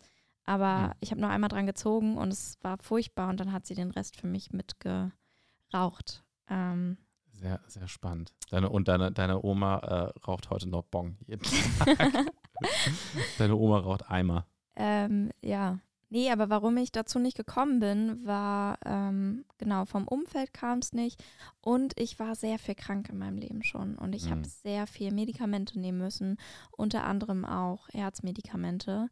Aber 0.45 0.89
mhm. 0.89 0.93
ich 1.01 1.11
habe 1.11 1.21
nur 1.21 1.31
einmal 1.31 1.49
dran 1.49 1.67
gezogen 1.67 2.17
und 2.17 2.33
es 2.33 2.59
war 2.63 2.79
furchtbar 2.79 3.29
und 3.29 3.39
dann 3.41 3.53
hat 3.53 3.67
sie 3.67 3.75
den 3.75 3.91
Rest 3.91 4.17
für 4.17 4.27
mich 4.27 4.53
mitgeraucht. 4.53 6.25
Ähm, 6.49 6.99
sehr, 7.31 7.61
sehr 7.67 7.89
spannend. 7.89 8.33
Deine, 8.51 8.71
und 8.71 8.89
deine, 8.89 9.13
deine 9.13 9.43
Oma 9.43 9.79
äh, 9.79 10.21
raucht 10.21 10.51
heute 10.51 10.69
noch 10.69 10.85
Bong 10.85 11.17
jeden 11.27 11.43
Tag. 11.79 12.33
deine 13.39 13.57
Oma 13.57 13.79
raucht 13.79 14.11
Eimer. 14.11 14.47
Ähm, 14.77 15.31
ja. 15.43 15.79
Nee, 16.09 16.31
aber 16.31 16.51
warum 16.51 16.77
ich 16.77 16.93
dazu 16.93 17.19
nicht 17.19 17.39
gekommen 17.39 17.81
bin, 17.81 18.27
war, 18.27 18.79
ähm, 18.85 19.47
genau, 19.57 19.87
vom 19.87 20.07
Umfeld 20.07 20.53
kam 20.53 20.81
es 20.81 20.93
nicht. 20.93 21.25
Und 21.63 21.99
ich 21.99 22.19
war 22.19 22.35
sehr 22.35 22.59
viel 22.59 22.75
krank 22.75 23.09
in 23.09 23.17
meinem 23.17 23.39
Leben 23.39 23.63
schon. 23.63 23.97
Und 23.97 24.15
ich 24.15 24.27
mhm. 24.27 24.31
habe 24.31 24.45
sehr 24.45 24.87
viel 24.87 25.11
Medikamente 25.11 25.81
nehmen 25.81 25.97
müssen, 25.97 26.37
unter 26.71 27.05
anderem 27.05 27.47
auch 27.47 27.89
Herzmedikamente. 27.89 29.09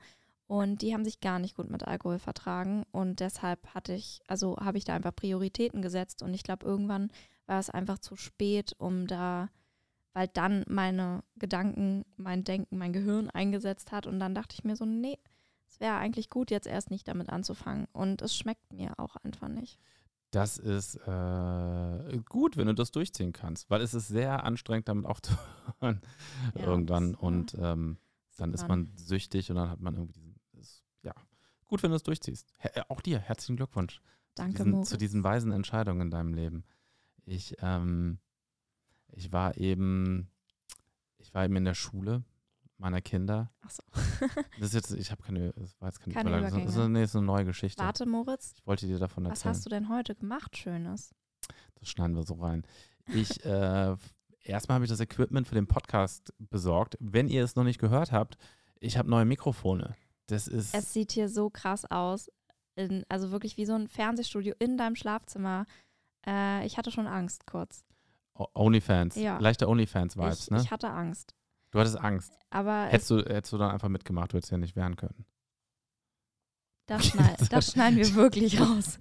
Und 0.46 0.82
die 0.82 0.92
haben 0.92 1.06
sich 1.06 1.20
gar 1.20 1.38
nicht 1.38 1.56
gut 1.56 1.70
mit 1.70 1.84
Alkohol 1.84 2.18
vertragen. 2.18 2.84
Und 2.92 3.20
deshalb 3.20 3.68
hatte 3.72 3.94
ich, 3.94 4.20
also 4.26 4.58
habe 4.58 4.76
ich 4.76 4.84
da 4.84 4.94
einfach 4.94 5.16
Prioritäten 5.16 5.80
gesetzt. 5.80 6.22
Und 6.22 6.34
ich 6.34 6.42
glaube, 6.42 6.66
irgendwann 6.66 7.10
war 7.46 7.60
es 7.60 7.70
einfach 7.70 7.98
zu 7.98 8.14
spät, 8.16 8.74
um 8.76 9.06
da, 9.06 9.48
weil 10.12 10.28
dann 10.28 10.64
meine 10.68 11.22
Gedanken, 11.36 12.04
mein 12.16 12.44
Denken, 12.44 12.78
mein 12.78 12.92
Gehirn 12.92 13.30
eingesetzt 13.30 13.92
hat. 13.92 14.06
Und 14.06 14.20
dann 14.20 14.34
dachte 14.34 14.54
ich 14.54 14.64
mir 14.64 14.76
so, 14.76 14.84
nee, 14.84 15.18
es 15.68 15.80
wäre 15.80 15.96
eigentlich 15.96 16.30
gut, 16.30 16.50
jetzt 16.50 16.66
erst 16.66 16.90
nicht 16.90 17.06
damit 17.08 17.30
anzufangen. 17.30 17.86
Und 17.92 18.22
es 18.22 18.36
schmeckt 18.36 18.72
mir 18.72 18.98
auch 18.98 19.16
einfach 19.16 19.48
nicht. 19.48 19.78
Das 20.32 20.58
ist 20.58 20.94
äh, 20.96 22.18
gut, 22.28 22.56
wenn 22.56 22.66
du 22.66 22.74
das 22.74 22.92
durchziehen 22.92 23.32
kannst, 23.32 23.68
weil 23.68 23.80
es 23.80 23.94
ist 23.94 24.08
sehr 24.08 24.44
anstrengend, 24.44 24.88
damit 24.88 25.06
aufzuhören 25.06 25.40
ja, 26.54 26.66
irgendwann. 26.66 27.12
Das, 27.12 27.20
und 27.20 27.56
ähm, 27.58 27.98
dann 28.36 28.54
ist 28.54 28.68
man 28.68 28.92
süchtig 28.96 29.50
und 29.50 29.56
dann 29.56 29.70
hat 29.70 29.80
man 29.80 29.96
irgendwie 29.96 30.12
diesen 30.12 30.36
ja, 31.02 31.12
gut, 31.66 31.82
wenn 31.82 31.90
du 31.90 31.96
es 31.96 32.02
durchziehst. 32.02 32.52
Her 32.58 32.76
äh, 32.76 32.82
auch 32.88 33.00
dir, 33.00 33.18
herzlichen 33.18 33.56
Glückwunsch. 33.56 34.00
Danke, 34.34 34.58
zu 34.58 34.62
diesen, 34.62 34.70
Moritz. 34.72 34.88
zu 34.88 34.96
diesen 34.96 35.24
weisen 35.24 35.52
Entscheidungen 35.52 36.02
in 36.02 36.10
deinem 36.10 36.34
Leben. 36.34 36.64
Ich, 37.24 37.56
ähm, 37.60 38.18
ich 39.12 39.32
war 39.32 39.56
eben, 39.56 40.30
ich 41.18 41.32
war 41.34 41.44
eben 41.44 41.56
in 41.56 41.64
der 41.64 41.74
Schule 41.74 42.24
meiner 42.78 43.00
Kinder. 43.00 43.52
Ach 43.60 43.70
so. 43.70 43.82
das 44.58 44.68
ist 44.68 44.74
jetzt, 44.74 44.92
ich 44.92 45.10
habe 45.10 45.22
keine, 45.22 45.52
das 45.52 45.80
war 45.80 45.88
jetzt 45.88 46.00
keine, 46.00 46.14
keine 46.14 46.30
Übergänge. 46.30 46.64
Das 46.64 46.76
ist, 46.76 46.88
nee, 46.88 47.02
ist 47.02 47.14
eine 47.14 47.26
neue 47.26 47.44
Geschichte. 47.44 47.82
Warte, 47.82 48.06
Moritz. 48.06 48.54
Ich 48.56 48.66
wollte 48.66 48.86
dir 48.86 48.98
davon 48.98 49.26
erzählen. 49.26 49.50
Was 49.50 49.58
hast 49.58 49.66
du 49.66 49.70
denn 49.70 49.88
heute 49.88 50.14
gemacht, 50.14 50.56
Schönes? 50.56 51.14
Das 51.74 51.88
schneiden 51.88 52.16
wir 52.16 52.24
so 52.24 52.34
rein. 52.34 52.64
Ich, 53.06 53.44
äh, 53.44 53.96
erstmal 54.42 54.76
habe 54.76 54.84
ich 54.84 54.90
das 54.90 55.00
Equipment 55.00 55.46
für 55.46 55.54
den 55.54 55.66
Podcast 55.66 56.32
besorgt. 56.38 56.96
Wenn 57.00 57.28
ihr 57.28 57.44
es 57.44 57.56
noch 57.56 57.64
nicht 57.64 57.78
gehört 57.78 58.12
habt, 58.12 58.38
ich 58.80 58.96
habe 58.96 59.10
neue 59.10 59.24
Mikrofone. 59.24 59.94
Das 60.26 60.48
ist. 60.48 60.74
Es 60.74 60.92
sieht 60.92 61.12
hier 61.12 61.28
so 61.28 61.50
krass 61.50 61.84
aus. 61.90 62.30
In, 62.76 63.04
also 63.08 63.30
wirklich 63.30 63.56
wie 63.56 63.66
so 63.66 63.74
ein 63.74 63.88
Fernsehstudio 63.88 64.54
in 64.58 64.78
deinem 64.78 64.96
Schlafzimmer. 64.96 65.66
Äh, 66.26 66.64
ich 66.66 66.78
hatte 66.78 66.90
schon 66.90 67.06
Angst 67.06 67.46
kurz. 67.46 67.84
Onlyfans. 68.54 69.16
Ja. 69.16 69.38
Leichte 69.38 69.68
Onlyfans-Vibes, 69.68 70.50
ne? 70.50 70.60
Ich 70.60 70.70
hatte 70.70 70.90
Angst. 70.90 71.34
Du 71.70 71.78
hattest 71.78 71.98
Angst. 71.98 72.32
Aber 72.50 72.86
hättest 72.86 73.10
du, 73.10 73.18
hättest 73.18 73.52
du 73.52 73.58
dann 73.58 73.70
einfach 73.70 73.88
mitgemacht, 73.88 74.32
du 74.32 74.36
hättest 74.36 74.50
ja 74.50 74.58
nicht 74.58 74.76
wehren 74.76 74.96
können. 74.96 75.24
Das, 76.86 77.06
schneid, 77.06 77.52
das 77.52 77.72
schneiden 77.72 77.98
wir 77.98 78.14
wirklich 78.16 78.60
raus. 78.60 78.98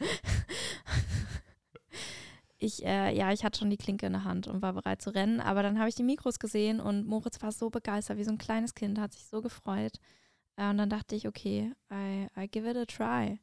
ich, 2.60 2.86
äh, 2.86 3.16
ja, 3.16 3.32
ich 3.32 3.44
hatte 3.44 3.60
schon 3.60 3.72
die 3.72 3.78
Klinke 3.78 4.06
in 4.06 4.14
der 4.14 4.24
Hand 4.24 4.48
und 4.48 4.62
war 4.62 4.74
bereit 4.74 5.02
zu 5.02 5.10
rennen, 5.10 5.40
aber 5.40 5.64
dann 5.64 5.80
habe 5.80 5.90
ich 5.90 5.96
die 5.96 6.04
Mikros 6.04 6.38
gesehen 6.38 6.80
und 6.80 7.08
Moritz 7.08 7.42
war 7.42 7.52
so 7.52 7.72
begeistert, 7.72 8.18
wie 8.18 8.24
so 8.24 8.32
ein 8.32 8.38
kleines 8.38 8.76
Kind, 8.76 9.00
hat 9.00 9.14
sich 9.14 9.26
so 9.26 9.42
gefreut. 9.42 9.94
Äh, 10.56 10.70
und 10.70 10.78
dann 10.78 10.90
dachte 10.90 11.16
ich, 11.16 11.28
okay, 11.28 11.74
I, 11.92 12.28
I 12.38 12.48
give 12.48 12.70
it 12.70 12.78
a 12.78 12.86
try. 12.86 13.40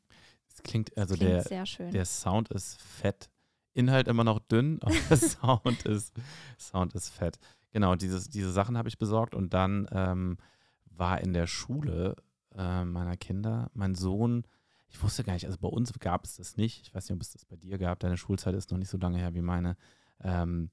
Es 0.48 0.62
klingt, 0.62 0.96
also 0.96 1.16
klingt 1.16 1.50
der, 1.50 1.90
der 1.90 2.04
Sound 2.04 2.48
ist 2.50 2.80
fett. 2.80 3.28
Inhalt 3.77 4.09
immer 4.09 4.25
noch 4.25 4.41
dünn, 4.41 4.79
aber 4.83 4.95
der 5.11 5.17
Sound 5.17 5.85
ist, 5.85 6.15
Sound 6.59 6.95
ist 6.95 7.11
fett. 7.11 7.39
Genau, 7.73 7.95
dieses, 7.95 8.29
diese 8.29 8.51
Sachen 8.51 8.77
habe 8.79 8.89
ich 8.89 8.99
besorgt 8.99 9.35
und 9.35 9.53
dann 9.55 9.87
ähm, 9.93 10.39
war 10.87 11.21
in 11.21 11.33
der 11.33 11.47
Schule 11.47 12.17
äh, 12.57 12.85
meiner 12.85 13.17
Kinder 13.17 13.71
mein 13.75 13.95
Sohn, 13.95 14.47
ich 14.89 15.03
wusste 15.03 15.25
gar 15.25 15.35
nicht, 15.35 15.47
also 15.47 15.59
bei 15.59 15.69
uns 15.69 15.93
gab 15.99 16.25
es 16.25 16.37
das 16.37 16.57
nicht. 16.57 16.83
Ich 16.83 16.95
weiß 16.95 17.09
nicht, 17.09 17.17
ob 17.17 17.21
es 17.21 17.33
das 17.33 17.45
bei 17.45 17.57
dir 17.57 17.77
gab. 17.77 17.99
Deine 17.99 18.17
Schulzeit 18.17 18.55
ist 18.55 18.71
noch 18.71 18.79
nicht 18.79 18.89
so 18.89 18.97
lange 18.97 19.19
her 19.19 19.35
wie 19.35 19.43
meine. 19.43 19.77
Ähm, 20.21 20.71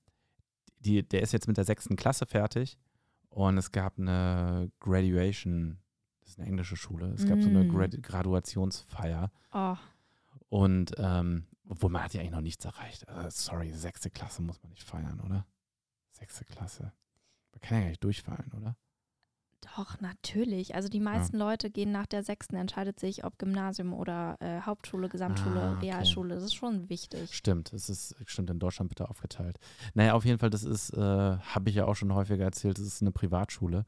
die, 0.79 1.07
der 1.07 1.21
ist 1.21 1.33
jetzt 1.33 1.47
mit 1.47 1.57
der 1.57 1.65
sechsten 1.65 1.95
Klasse 1.95 2.25
fertig 2.25 2.77
und 3.29 3.57
es 3.57 3.71
gab 3.71 3.97
eine 3.97 4.71
Graduation 4.79 5.79
das 6.23 6.31
ist 6.31 6.39
eine 6.39 6.47
englische 6.47 6.77
Schule. 6.77 7.07
Es 7.13 7.27
gab 7.27 7.37
mm. 7.37 7.41
so 7.41 7.49
eine 7.49 7.63
mm. 7.65 7.69
Grad 7.69 8.01
Graduationsfeier. 8.01 9.31
Oh. 9.51 9.75
Und 10.49 10.93
ähm, 10.97 11.45
obwohl 11.73 11.89
man 11.89 12.03
hat 12.03 12.13
ja 12.13 12.21
eigentlich 12.21 12.31
noch 12.33 12.41
nichts 12.41 12.63
erreicht. 12.65 13.09
Also, 13.09 13.29
sorry, 13.51 13.73
sechste 13.73 14.11
Klasse 14.11 14.43
muss 14.43 14.61
man 14.61 14.69
nicht 14.69 14.83
feiern, 14.83 15.19
oder? 15.21 15.47
Sechste 16.11 16.45
Klasse. 16.45 16.93
Man 17.51 17.61
kann 17.61 17.77
ja 17.77 17.83
gar 17.83 17.89
nicht 17.89 18.03
durchfallen, 18.03 18.51
oder? 18.55 18.77
Doch, 19.75 19.99
natürlich. 20.01 20.75
Also 20.75 20.87
die 20.87 20.99
meisten 20.99 21.39
ja. 21.39 21.45
Leute 21.45 21.71
gehen 21.71 21.91
nach 21.91 22.05
der 22.05 22.23
sechsten, 22.23 22.57
entscheidet 22.57 22.99
sich, 22.99 23.23
ob 23.23 23.39
Gymnasium 23.39 23.93
oder 23.93 24.37
äh, 24.39 24.61
Hauptschule, 24.61 25.09
Gesamtschule, 25.09 25.61
ah, 25.61 25.71
okay. 25.71 25.85
Realschule. 25.85 26.35
Das 26.35 26.43
ist 26.43 26.53
schon 26.53 26.89
wichtig. 26.89 27.33
Stimmt, 27.33 27.73
es 27.73 27.89
ist 27.89 28.15
stimmt 28.25 28.51
in 28.51 28.59
Deutschland 28.59 28.89
bitte 28.89 29.09
aufgeteilt. 29.09 29.57
Naja, 29.95 30.13
auf 30.13 30.25
jeden 30.25 30.37
Fall, 30.37 30.51
das 30.51 30.63
ist, 30.63 30.91
äh, 30.91 30.99
habe 30.99 31.69
ich 31.69 31.75
ja 31.75 31.85
auch 31.85 31.95
schon 31.95 32.13
häufiger 32.13 32.43
erzählt, 32.43 32.77
das 32.77 32.85
ist 32.85 33.01
eine 33.01 33.11
Privatschule. 33.11 33.85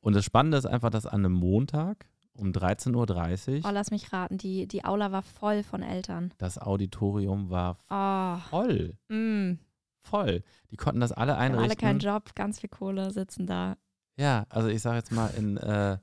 Und 0.00 0.14
das 0.14 0.24
Spannende 0.24 0.56
ist 0.56 0.66
einfach, 0.66 0.90
dass 0.90 1.04
an 1.04 1.26
einem 1.26 1.34
Montag 1.34 2.06
um 2.38 2.52
13.30 2.52 3.58
Uhr. 3.58 3.60
Oh, 3.64 3.70
lass 3.72 3.90
mich 3.90 4.12
raten, 4.12 4.38
die, 4.38 4.66
die 4.66 4.84
Aula 4.84 5.12
war 5.12 5.22
voll 5.22 5.62
von 5.62 5.82
Eltern. 5.82 6.32
Das 6.38 6.58
Auditorium 6.58 7.50
war 7.50 7.76
oh. 7.90 8.40
voll. 8.48 8.96
Mm. 9.08 9.58
Voll. 10.02 10.42
Die 10.70 10.76
konnten 10.76 11.00
das 11.00 11.12
alle 11.12 11.36
einrichten. 11.36 11.58
Haben 11.58 11.64
alle 11.64 11.76
keinen 11.76 11.98
Job, 11.98 12.34
ganz 12.34 12.60
viel 12.60 12.70
Kohle, 12.70 13.10
sitzen 13.10 13.46
da. 13.46 13.76
Ja, 14.16 14.46
also 14.48 14.68
ich 14.68 14.80
sage 14.80 14.96
jetzt 14.96 15.12
mal, 15.12 15.28
in, 15.36 15.56
äh, 15.58 15.98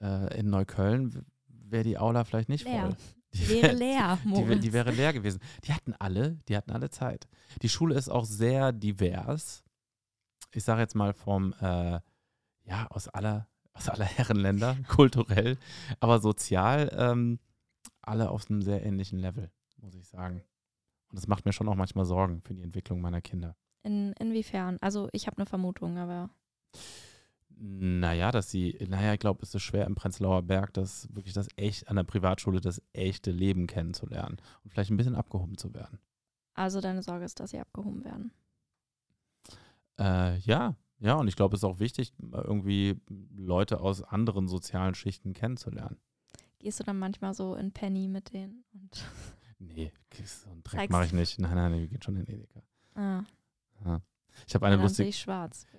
äh, 0.00 0.38
in 0.38 0.50
Neukölln 0.50 1.24
wäre 1.48 1.84
die 1.84 1.98
Aula 1.98 2.24
vielleicht 2.24 2.48
nicht 2.48 2.64
leer. 2.64 2.82
voll. 2.82 2.96
Die 3.34 3.48
wäre 3.48 3.72
leer. 3.72 4.18
Die, 4.24 4.60
die, 4.60 4.72
wäre 4.72 4.92
leer 4.92 5.12
gewesen. 5.12 5.40
Die 5.64 5.72
hatten 5.72 5.92
alle, 5.98 6.38
die 6.48 6.56
hatten 6.56 6.70
alle 6.70 6.90
Zeit. 6.90 7.26
Die 7.62 7.68
Schule 7.68 7.96
ist 7.96 8.08
auch 8.08 8.24
sehr 8.24 8.72
divers. 8.72 9.64
Ich 10.52 10.62
sage 10.62 10.82
jetzt 10.82 10.94
mal 10.94 11.12
vom 11.12 11.52
äh, 11.60 11.98
ja, 12.64 12.86
aus 12.90 13.08
aller, 13.08 13.48
aus 13.74 13.88
aller 13.88 14.04
Herrenländer, 14.04 14.76
kulturell, 14.88 15.58
aber 16.00 16.20
sozial 16.20 16.90
ähm, 16.96 17.38
alle 18.02 18.30
auf 18.30 18.50
einem 18.50 18.62
sehr 18.62 18.84
ähnlichen 18.84 19.18
Level, 19.18 19.50
muss 19.80 19.94
ich 19.94 20.06
sagen. 20.06 20.42
Und 21.10 21.18
das 21.18 21.26
macht 21.26 21.44
mir 21.44 21.52
schon 21.52 21.68
auch 21.68 21.74
manchmal 21.74 22.04
Sorgen 22.04 22.40
für 22.42 22.54
die 22.54 22.62
Entwicklung 22.62 23.00
meiner 23.00 23.20
Kinder. 23.20 23.56
In, 23.82 24.12
inwiefern? 24.14 24.78
Also 24.80 25.08
ich 25.12 25.26
habe 25.26 25.36
eine 25.36 25.46
Vermutung, 25.46 25.98
aber. 25.98 26.30
Naja, 27.56 28.32
dass 28.32 28.50
sie, 28.50 28.76
naja, 28.88 29.12
ich 29.12 29.20
glaube, 29.20 29.42
es 29.42 29.54
ist 29.54 29.62
schwer 29.62 29.86
im 29.86 29.94
Prenzlauer 29.94 30.42
Berg, 30.42 30.72
das 30.72 31.08
wirklich 31.14 31.34
das 31.34 31.48
echt, 31.56 31.88
an 31.88 31.96
der 31.96 32.02
Privatschule 32.02 32.60
das 32.60 32.82
echte 32.92 33.30
Leben 33.30 33.68
kennenzulernen 33.68 34.38
und 34.64 34.70
vielleicht 34.70 34.90
ein 34.90 34.96
bisschen 34.96 35.14
abgehoben 35.14 35.56
zu 35.56 35.72
werden. 35.72 36.00
Also 36.54 36.80
deine 36.80 37.02
Sorge 37.02 37.24
ist, 37.24 37.38
dass 37.38 37.50
sie 37.50 37.60
abgehoben 37.60 38.04
werden. 38.04 38.32
Äh, 39.98 40.38
ja, 40.38 40.74
Ja, 41.04 41.16
und 41.16 41.28
ich 41.28 41.36
glaube, 41.36 41.54
es 41.54 41.60
ist 41.60 41.64
auch 41.64 41.80
wichtig, 41.80 42.14
irgendwie 42.32 42.98
Leute 43.36 43.80
aus 43.80 44.02
anderen 44.02 44.48
sozialen 44.48 44.94
Schichten 44.94 45.34
kennenzulernen. 45.34 45.98
Gehst 46.58 46.80
du 46.80 46.84
dann 46.84 46.98
manchmal 46.98 47.34
so 47.34 47.54
in 47.56 47.72
Penny 47.72 48.08
mit 48.08 48.32
denen? 48.32 48.64
Und 48.72 49.04
Nee, 49.58 49.92
so 50.24 50.48
einen 50.50 50.62
Dreck 50.64 50.90
mache 50.90 51.04
ich 51.04 51.12
nicht. 51.12 51.38
Nein, 51.38 51.54
nein, 51.54 51.72
wir 51.78 51.86
gehen 51.88 52.00
schon 52.00 52.16
in 52.16 52.26
Edeka. 52.26 52.62
ah, 52.96 54.00
Ich 54.46 54.54
habe 54.54 54.64
eine, 54.64 54.76
ja, 54.76 54.82
lustige, 54.82 55.08
ich 55.10 55.26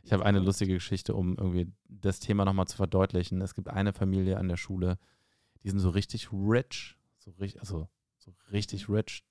ich 0.04 0.14
habe 0.14 0.26
eine 0.26 0.40
lustige 0.40 0.76
Geschichte, 0.76 1.16
um 1.16 1.36
irgendwie 1.38 1.74
das 1.90 2.20
Thema 2.20 2.46
nochmal 2.46 2.68
zu 2.68 2.78
verdeutlichen. 2.78 3.42
Es 3.42 3.56
gibt 3.56 3.68
eine 3.68 3.94
Familie 3.94 4.38
an 4.38 4.48
der 4.48 4.58
Schule, 4.58 5.00
die 5.64 5.70
sind 5.72 5.80
so 5.80 5.90
richtig 5.90 6.32
rich, 6.32 6.98
so 7.18 7.32
richtig, 7.32 7.60
also 7.62 7.90
so 8.20 8.32
richtig 8.52 8.90
rich. 8.90 9.26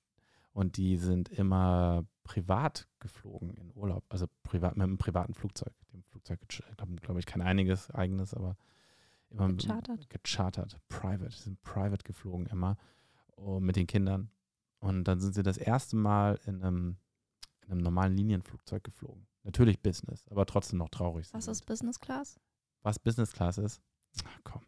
Und 0.51 0.75
die 0.75 0.97
sind 0.97 1.29
immer 1.29 2.05
privat 2.25 2.89
geflogen 2.99 3.53
in 3.55 3.71
Urlaub, 3.73 4.03
also 4.09 4.25
privat 4.43 4.75
mit 4.75 4.83
einem 4.83 4.97
privaten 4.97 5.33
Flugzeug. 5.33 5.73
Dem 5.93 6.03
Flugzeug 6.03 6.39
glaube 7.01 7.19
ich, 7.19 7.25
kein 7.25 7.41
einiges 7.41 7.89
eigenes, 7.91 8.33
aber 8.33 8.57
immer 9.29 9.47
mit- 9.47 9.61
Gechartert? 9.61 10.09
gechartert, 10.09 10.79
private, 10.89 11.31
sind 11.31 11.61
private 11.61 12.03
geflogen 12.03 12.47
immer 12.47 12.77
oh, 13.37 13.59
mit 13.59 13.77
den 13.77 13.87
Kindern. 13.87 14.29
Und 14.79 15.05
dann 15.05 15.19
sind 15.19 15.33
sie 15.33 15.43
das 15.43 15.57
erste 15.57 15.95
Mal 15.95 16.39
in 16.45 16.61
einem, 16.61 16.97
in 17.61 17.71
einem 17.71 17.81
normalen 17.81 18.17
Linienflugzeug 18.17 18.83
geflogen. 18.83 19.27
Natürlich 19.43 19.79
Business, 19.81 20.27
aber 20.29 20.45
trotzdem 20.45 20.79
noch 20.79 20.89
traurig. 20.89 21.27
Was 21.31 21.47
ist 21.47 21.65
Business 21.65 21.99
Class? 21.99 22.39
Was 22.81 22.97
Business 22.99 23.31
Class 23.31 23.59
ist? 23.59 23.81
Ach, 24.25 24.39
komm. 24.43 24.61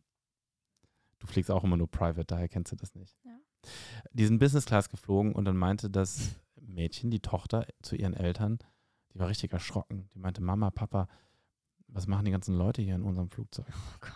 Du 1.20 1.26
fliegst 1.26 1.50
auch 1.50 1.63
immer 1.63 1.78
nur 1.78 1.89
private, 1.89 2.26
daher 2.26 2.48
kennst 2.48 2.72
du 2.72 2.76
das 2.76 2.93
nicht. 2.93 3.17
Ja. 3.26 3.39
Die 4.13 4.26
sind 4.28 4.38
Business 4.38 4.65
Class 4.65 4.89
geflogen 4.89 5.34
und 5.34 5.46
dann 5.46 5.58
meinte 5.58 5.89
das 5.89 6.36
Mädchen, 6.77 7.09
die 7.11 7.19
Tochter, 7.19 7.65
zu 7.81 7.95
ihren 7.95 8.13
Eltern, 8.13 8.59
die 9.13 9.19
war 9.19 9.27
richtig 9.27 9.51
erschrocken. 9.51 10.07
Die 10.13 10.19
meinte, 10.19 10.41
Mama, 10.41 10.69
Papa, 10.69 11.07
was 11.87 12.05
machen 12.07 12.25
die 12.25 12.31
ganzen 12.31 12.55
Leute 12.55 12.81
hier 12.81 12.95
in 12.95 13.01
unserem 13.03 13.29
Flugzeug? 13.29 13.65
Oh 13.69 13.97
Gott. 13.99 14.13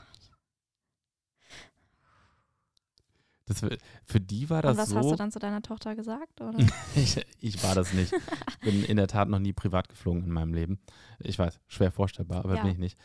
Das, 3.46 3.60
für 4.06 4.22
die 4.22 4.50
war 4.50 4.62
das 4.62 4.72
Und 4.72 4.78
was 4.78 4.90
so. 4.90 4.98
hast 4.98 5.12
du 5.12 5.16
dann 5.16 5.32
zu 5.32 5.40
deiner 5.40 5.62
Tochter 5.62 5.96
gesagt? 5.96 6.40
Ich, 6.96 7.20
ich 7.40 7.64
war 7.64 7.76
das 7.76 7.92
nicht. 7.94 8.14
Ich 8.14 8.60
bin 8.60 8.84
in 8.84 8.96
der 8.98 9.08
Tat 9.08 9.28
noch 9.28 9.40
nie 9.40 9.52
privat 9.54 9.90
geflogen 9.90 10.24
in 10.24 10.30
meinem 10.32 10.54
Leben. 10.54 10.80
Ich 11.20 11.38
weiß, 11.40 11.60
schwer 11.68 11.92
vorstellbar, 11.92 12.46
aber 12.46 12.56
Ja. 12.56 12.62
bin 12.64 12.72
ich 12.72 12.78
nicht. 12.78 12.98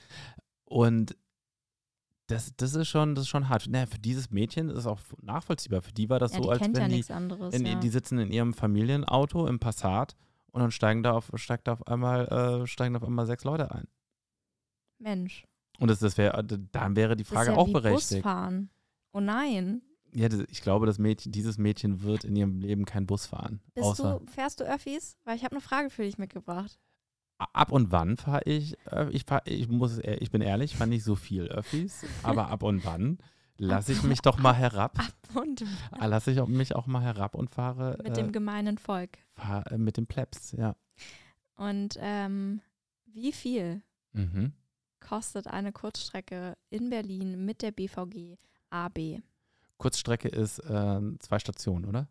Und 0.64 1.16
das, 2.26 2.52
das 2.56 2.74
ist 2.74 2.88
schon, 2.88 3.14
das 3.14 3.24
ist 3.24 3.28
schon 3.28 3.48
hart. 3.48 3.68
Naja, 3.68 3.86
für 3.86 3.98
dieses 3.98 4.30
Mädchen 4.30 4.68
ist 4.68 4.78
es 4.78 4.86
auch 4.86 5.00
nachvollziehbar. 5.22 5.82
Für 5.82 5.92
die 5.92 6.08
war 6.08 6.18
das 6.18 6.32
ja, 6.32 6.42
so, 6.42 6.50
als 6.50 6.60
kennt 6.60 6.74
wenn 6.74 6.82
ja 6.82 6.88
die, 6.88 6.94
nichts 6.96 7.10
anderes. 7.10 7.54
in, 7.54 7.66
ja. 7.66 7.74
die 7.76 7.88
sitzen 7.88 8.18
in 8.18 8.32
ihrem 8.32 8.52
Familienauto 8.52 9.46
im 9.46 9.58
Passat 9.58 10.16
und 10.50 10.60
dann 10.60 10.70
steigen 10.70 11.02
da 11.02 11.12
auf, 11.12 11.30
steigt 11.36 11.68
da 11.68 11.72
auf 11.72 11.86
einmal, 11.86 12.26
äh, 12.62 12.66
steigen 12.66 12.96
auf 12.96 13.04
einmal 13.04 13.26
sechs 13.26 13.44
Leute 13.44 13.70
ein. 13.70 13.86
Mensch. 14.98 15.46
Und 15.78 15.88
das, 15.88 15.98
das 15.98 16.16
wäre, 16.16 16.42
dann 16.44 16.96
wäre 16.96 17.16
die 17.16 17.24
Das 17.24 17.32
Frage 17.32 17.50
ist 17.50 17.56
ja 17.56 17.60
auch 17.60 17.68
wie 17.68 17.72
berechtigt. 17.72 18.22
Busfahren. 18.22 18.70
Oh 19.12 19.20
nein. 19.20 19.82
Ja, 20.14 20.28
das, 20.28 20.44
ich 20.48 20.62
glaube, 20.62 20.86
das 20.86 20.98
Mädchen, 20.98 21.30
dieses 21.30 21.58
Mädchen 21.58 22.02
wird 22.02 22.24
in 22.24 22.34
ihrem 22.34 22.58
Leben 22.58 22.86
keinen 22.86 23.06
Bus 23.06 23.26
fahren. 23.26 23.60
Bist 23.74 23.86
außer 23.86 24.20
du, 24.20 24.30
fährst 24.32 24.60
du 24.60 24.64
Öffis? 24.64 25.18
Weil 25.24 25.36
ich 25.36 25.44
habe 25.44 25.52
eine 25.52 25.60
Frage 25.60 25.90
für 25.90 26.02
dich 26.02 26.16
mitgebracht. 26.16 26.78
Ab 27.38 27.70
und 27.72 27.92
wann 27.92 28.16
fahre 28.16 28.42
ich, 28.44 28.76
äh, 28.90 29.10
ich, 29.10 29.24
fahr, 29.24 29.42
ich 29.46 29.68
muss, 29.68 29.98
äh, 29.98 30.14
ich 30.16 30.30
bin 30.30 30.40
ehrlich, 30.40 30.72
ich 30.72 30.76
fahre 30.78 30.88
nicht 30.90 31.04
so 31.04 31.14
viel 31.16 31.44
Öffis, 31.48 32.04
aber 32.22 32.48
ab 32.48 32.62
und 32.62 32.84
wann 32.84 33.18
lasse 33.58 33.92
ich 33.92 34.02
mich 34.02 34.20
doch 34.22 34.38
mal 34.38 34.54
herab, 34.54 34.98
Ab 34.98 35.36
und 35.36 35.62
äh, 35.62 36.06
lasse 36.06 36.30
ich 36.30 36.44
mich 36.46 36.74
auch 36.74 36.86
mal 36.86 37.02
herab 37.02 37.34
und 37.34 37.50
fahre 37.50 37.96
mit 38.02 38.08
äh, 38.08 38.12
dem 38.12 38.32
gemeinen 38.32 38.78
Volk. 38.78 39.18
fahr, 39.34 39.70
äh, 39.70 39.78
mit 39.78 39.96
dem 39.96 40.06
Plebs, 40.06 40.52
ja. 40.52 40.76
Und 41.56 41.96
ähm, 42.00 42.60
wie 43.06 43.32
viel 43.32 43.82
Mhm. 44.12 44.52
kostet 45.00 45.46
eine 45.46 45.72
Kurzstrecke 45.72 46.56
in 46.70 46.88
Berlin 46.90 47.44
mit 47.44 47.60
der 47.62 47.70
BVG 47.70 48.36
AB? 48.70 49.20
Kurzstrecke 49.78 50.28
ist 50.28 50.58
äh, 50.60 51.00
zwei 51.18 51.38
Stationen, 51.38 51.84
oder? 51.84 52.08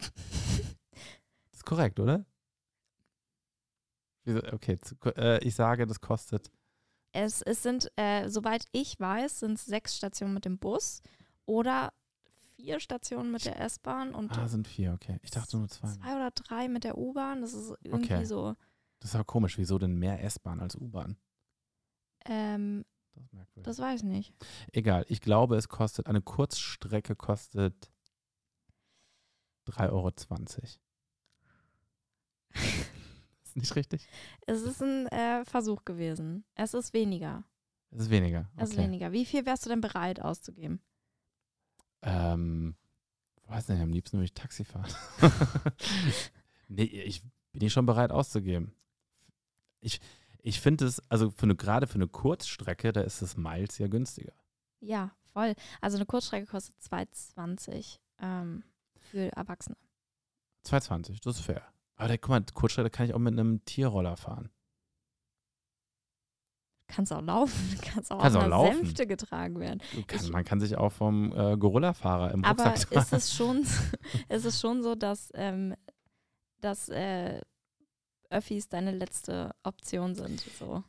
ist 1.52 1.64
korrekt, 1.64 2.00
oder? 2.00 2.24
Okay, 4.52 4.78
zu, 4.78 4.94
äh, 5.16 5.42
ich 5.44 5.54
sage, 5.54 5.86
das 5.86 6.00
kostet. 6.00 6.50
Es, 7.12 7.42
es 7.42 7.62
sind, 7.62 7.90
äh, 7.96 8.28
soweit 8.28 8.66
ich 8.72 8.98
weiß, 9.00 9.40
sind 9.40 9.52
es 9.54 9.66
sechs 9.66 9.96
Stationen 9.96 10.34
mit 10.34 10.44
dem 10.44 10.58
Bus 10.58 11.02
oder 11.46 11.92
vier 12.56 12.78
Stationen 12.78 13.32
mit 13.32 13.44
der 13.46 13.60
S-Bahn 13.60 14.14
und 14.14 14.30
Ah, 14.38 14.46
sind 14.48 14.68
vier, 14.68 14.92
okay. 14.92 15.18
Ich 15.22 15.30
dachte 15.30 15.56
nur 15.56 15.68
zwei. 15.68 15.88
zwei 15.88 16.14
oder 16.16 16.30
drei 16.30 16.68
mit 16.68 16.84
der 16.84 16.96
U-Bahn. 16.98 17.40
Das 17.40 17.52
ist 17.54 17.72
irgendwie 17.82 18.14
Okay. 18.14 18.24
so. 18.24 18.54
Das 19.00 19.10
ist 19.10 19.14
aber 19.14 19.24
komisch. 19.24 19.56
Wieso 19.58 19.78
denn 19.78 19.94
mehr 19.98 20.22
S-Bahn 20.22 20.60
als 20.60 20.76
U-Bahn? 20.76 21.16
Ähm, 22.26 22.84
Das 23.14 23.32
merkwürdig. 23.32 23.64
das 23.64 23.78
weiß 23.78 24.00
ich 24.00 24.06
nicht. 24.06 24.34
Egal, 24.72 25.04
ich 25.08 25.20
glaube, 25.20 25.56
es 25.56 25.68
kostet, 25.68 26.06
eine 26.06 26.20
Kurzstrecke 26.20 27.16
kostet 27.16 27.90
3,20 29.66 29.90
Euro. 29.90 30.12
Ist 33.50 33.56
nicht 33.56 33.76
richtig? 33.76 34.08
Es 34.46 34.62
ist 34.62 34.82
ein 34.82 35.06
äh, 35.08 35.44
Versuch 35.44 35.84
gewesen. 35.84 36.44
Es 36.54 36.74
ist 36.74 36.92
weniger. 36.92 37.44
Es 37.90 38.02
ist 38.02 38.10
weniger. 38.10 38.48
Okay. 38.52 38.64
Es 38.64 38.70
ist 38.70 38.76
weniger. 38.76 39.12
Wie 39.12 39.24
viel 39.24 39.46
wärst 39.46 39.66
du 39.66 39.70
denn 39.70 39.80
bereit 39.80 40.20
auszugeben? 40.20 40.80
Ähm, 42.02 42.76
weiß 43.46 43.68
nicht, 43.68 43.80
am 43.80 43.90
liebsten 43.90 44.18
würde 44.18 44.26
ich 44.26 44.34
Taxi 44.34 44.64
fahren. 44.64 44.92
nee, 46.68 46.84
ich 46.84 47.22
bin 47.52 47.62
ich 47.62 47.72
schon 47.72 47.86
bereit 47.86 48.12
auszugeben. 48.12 48.72
Ich, 49.80 50.00
ich 50.38 50.60
finde 50.60 50.86
es, 50.86 51.02
also 51.10 51.30
für 51.30 51.44
eine, 51.44 51.56
gerade 51.56 51.86
für 51.86 51.96
eine 51.96 52.08
Kurzstrecke, 52.08 52.92
da 52.92 53.00
ist 53.00 53.22
das 53.22 53.36
Miles 53.36 53.78
ja 53.78 53.88
günstiger. 53.88 54.34
Ja, 54.78 55.10
voll. 55.32 55.54
Also 55.80 55.96
eine 55.96 56.06
Kurzstrecke 56.06 56.46
kostet 56.46 56.76
2,20 56.78 57.98
ähm, 58.20 58.62
für 58.94 59.32
Erwachsene. 59.32 59.76
2,20, 60.64 61.18
das 61.22 61.36
ist 61.36 61.44
fair. 61.44 61.66
Aber 62.00 62.08
da, 62.08 62.16
guck 62.16 62.30
mal, 62.30 62.42
Kurzstrecke 62.54 62.90
kann 62.90 63.06
ich 63.06 63.14
auch 63.14 63.18
mit 63.18 63.34
einem 63.38 63.64
Tierroller 63.66 64.16
fahren. 64.16 64.48
Kannst 66.88 67.12
auch 67.12 67.22
laufen, 67.22 67.78
kannst 67.82 68.10
auch 68.10 68.18
Kannst 68.20 68.36
auf 68.36 68.42
auch 68.42 68.46
einer 68.46 68.48
laufen. 68.48 68.76
Sänfte 68.78 69.06
getragen 69.06 69.60
werden. 69.60 69.80
Kann, 70.06 70.20
Ich- 70.24 70.30
man 70.32 70.44
kann 70.44 70.60
sich 70.60 70.76
auch 70.76 70.90
vom 70.90 71.32
äh, 71.32 71.56
Gorilla-Fahrer 71.56 72.32
im 72.32 72.44
Aber 72.44 72.64
Rucksack 72.66 72.92
ist 72.92 73.12
es 73.12 73.34
schon, 73.34 73.62
ist 74.28 74.44
es 74.44 74.60
schon 74.60 74.82
so, 74.82 74.94
dass, 74.96 75.30
ähm, 75.34 75.74
dass 76.60 76.88
äh, 76.88 77.40
Öffis 78.28 78.68
deine 78.68 78.90
letzte 78.92 79.54
Option 79.62 80.14
sind? 80.14 80.40
So. 80.58 80.82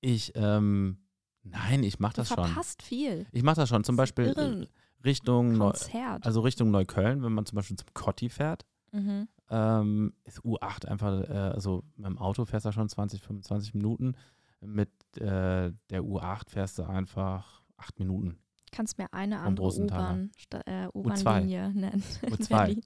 Ich, 0.00 0.32
ähm, 0.34 0.98
nein, 1.44 1.84
ich 1.84 2.00
mache 2.00 2.14
das 2.16 2.28
schon. 2.28 2.36
verpasst 2.44 2.82
viel. 2.82 3.26
Ich 3.30 3.42
mache 3.44 3.56
das 3.56 3.68
schon. 3.68 3.84
Zum 3.84 3.96
Das 3.96 4.02
Beispiel 4.10 4.26
äh, 4.36 4.66
Richtung, 5.04 5.52
Neu 5.52 5.70
Konzert. 5.70 6.26
also 6.26 6.40
Richtung 6.40 6.70
Neukölln, 6.72 7.22
wenn 7.22 7.32
man 7.32 7.46
zum 7.46 7.56
Beispiel 7.56 7.76
zum 7.76 7.88
Cotti 7.94 8.28
fährt, 8.28 8.64
mhm. 8.90 9.28
Ähm, 9.50 10.14
ist 10.24 10.40
U8 10.40 10.86
einfach, 10.86 11.28
äh, 11.28 11.32
also 11.32 11.84
mit 11.96 12.06
dem 12.06 12.18
Auto 12.18 12.44
fährst 12.44 12.66
du 12.66 12.72
schon 12.72 12.88
20, 12.88 13.20
25 13.22 13.74
Minuten. 13.74 14.16
Mit 14.60 14.90
äh, 15.18 15.72
der 15.90 16.02
U8 16.02 16.48
fährst 16.50 16.78
du 16.78 16.84
einfach 16.84 17.62
acht 17.76 17.98
Minuten. 17.98 18.38
Kannst 18.72 18.98
mir 18.98 19.12
eine 19.12 19.40
andere. 19.40 19.66
U-Bahn, 19.68 20.30
äh, 20.66 20.88
U-Bahn-Linie 20.94 21.70
nennen. 21.74 22.02
in 22.22 22.32
U2. 22.34 22.48
Berlin. 22.48 22.80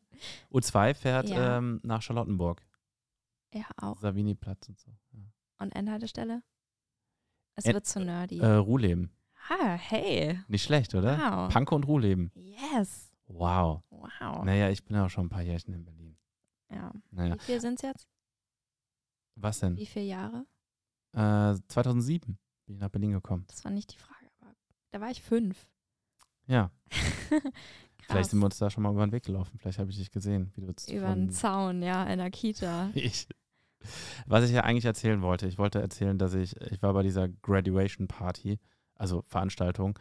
U2 0.53 0.95
fährt 0.95 1.29
Ja. 1.31 1.59
ähm, 1.59 1.81
nach 1.85 2.03
Charlottenburg, 2.03 2.61
Ja, 3.55 3.65
auch. 3.77 3.99
Savini-Platz 4.01 4.69
und 4.69 4.79
so. 4.79 4.91
Ja. 5.13 5.21
Und 5.61 5.75
Endhaltestelle? 5.75 6.43
Es 7.55 7.65
End- 7.65 7.75
wird 7.75 7.87
zu 7.87 8.01
nerdy. 8.01 8.39
Äh, 8.39 8.47
Ruhleben. 8.57 9.11
ah, 9.49 9.75
hey. 9.77 10.39
Nicht 10.49 10.65
schlecht, 10.65 10.95
oder? 10.95 11.17
Wow. 11.19 11.53
Panke 11.53 11.75
und 11.75 11.85
Ruhleben. 11.87 12.31
Yes. 12.35 13.13
Wow. 13.27 13.83
Wow. 13.91 14.45
Naja, 14.45 14.69
ich 14.71 14.85
bin 14.85 14.97
ja 14.97 15.07
auch 15.07 15.11
schon 15.11 15.27
ein 15.27 15.31
paar 15.31 15.43
Jährchen 15.43 15.73
in 15.75 15.85
Berlin. 15.85 16.08
Ja. 16.71 16.93
Naja, 17.11 17.35
Wie 17.35 17.39
viel 17.41 17.61
sind 17.61 17.75
es 17.75 17.83
jetzt? 17.83 18.09
was 19.41 19.61
denn? 19.61 19.77
Wie 19.77 19.87
viele 19.87 20.07
Jahre? 20.07 20.47
Äh, 21.13 21.55
2007 21.69 22.39
bin 22.67 22.75
ich 22.75 22.81
nach 22.81 22.91
Berlin 22.91 23.13
gekommen. 23.13 23.45
Das 23.49 23.65
war 23.65 23.71
nicht 23.71 23.93
die 23.93 23.99
Frage, 23.99 24.29
aber 24.41 24.55
da 24.91 25.01
war 25.01 25.11
ich 25.11 25.23
fünf. 25.23 25.69
Ja, 26.47 26.71
vielleicht 28.01 28.31
sind 28.31 28.41
wir 28.41 28.47
uns 28.47 28.59
da 28.59 28.71
schon 28.71 28.83
mal 28.83 28.93
über 28.93 29.07
den 29.07 29.13
Weg 29.13 29.25
gelaufen. 29.25 29.59
Vielleicht 29.59 29.79
habe 29.79 29.91
ich 29.91 29.99
dich 29.99 30.11
gesehen, 30.11 30.51
wie 30.55 30.63
du 30.63 30.73
Über 30.93 31.15
den 31.15 31.31
Zaun, 31.31 31.83
ja, 31.83 32.05
in 32.05 32.19
der 32.19 32.31
Kita. 32.31 32.91
ich. 32.95 33.29
Was 34.27 34.45
ich 34.45 34.51
ja 34.51 34.65
eigentlich 34.65 34.87
erzählen 34.87 35.23
wollte, 35.23 35.47
ich 35.47 35.57
wollte 35.57 35.81
erzählen, 35.81 36.19
dass 36.19 36.35
ich, 36.35 36.61
ich 36.63 36.83
war 36.83 36.93
bei 36.95 37.05
dieser 37.05 37.29
Graduation 37.29 38.09
Party, 38.09 38.59
also 38.97 39.23
Veranstaltung, 39.29 39.99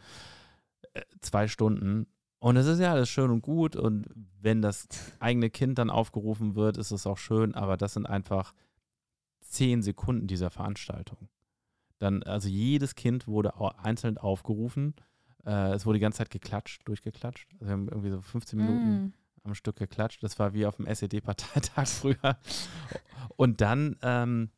äh, 0.94 1.02
zwei 1.20 1.46
Stunden. 1.46 2.06
Und 2.40 2.56
es 2.56 2.66
ist 2.66 2.78
ja 2.78 2.92
alles 2.92 3.08
schön 3.08 3.30
und 3.30 3.42
gut. 3.42 3.74
Und 3.76 4.06
wenn 4.40 4.62
das 4.62 4.86
eigene 5.18 5.50
Kind 5.50 5.78
dann 5.78 5.90
aufgerufen 5.90 6.54
wird, 6.54 6.76
ist 6.76 6.90
es 6.92 7.06
auch 7.06 7.18
schön. 7.18 7.54
Aber 7.54 7.76
das 7.76 7.94
sind 7.94 8.06
einfach 8.06 8.54
zehn 9.40 9.82
Sekunden 9.82 10.26
dieser 10.26 10.50
Veranstaltung. 10.50 11.28
Dann, 11.98 12.22
also 12.22 12.48
jedes 12.48 12.94
Kind 12.94 13.26
wurde 13.26 13.54
einzeln 13.78 14.18
aufgerufen. 14.18 14.94
Äh, 15.44 15.72
es 15.72 15.84
wurde 15.84 15.98
die 15.98 16.02
ganze 16.02 16.18
Zeit 16.18 16.30
geklatscht, 16.30 16.86
durchgeklatscht. 16.86 17.48
Also 17.54 17.66
wir 17.66 17.72
haben 17.72 17.88
irgendwie 17.88 18.10
so 18.10 18.20
15 18.20 18.56
Minuten 18.58 18.88
Mm. 19.06 19.12
am 19.42 19.54
Stück 19.54 19.76
geklatscht. 19.76 20.22
Das 20.22 20.38
war 20.38 20.52
wie 20.52 20.66
auf 20.66 20.76
dem 20.76 20.86
SED-Parteitag 20.86 21.86
früher. 21.88 22.38
Und 23.36 23.60
dann, 23.60 23.96
ähm, 24.02 24.50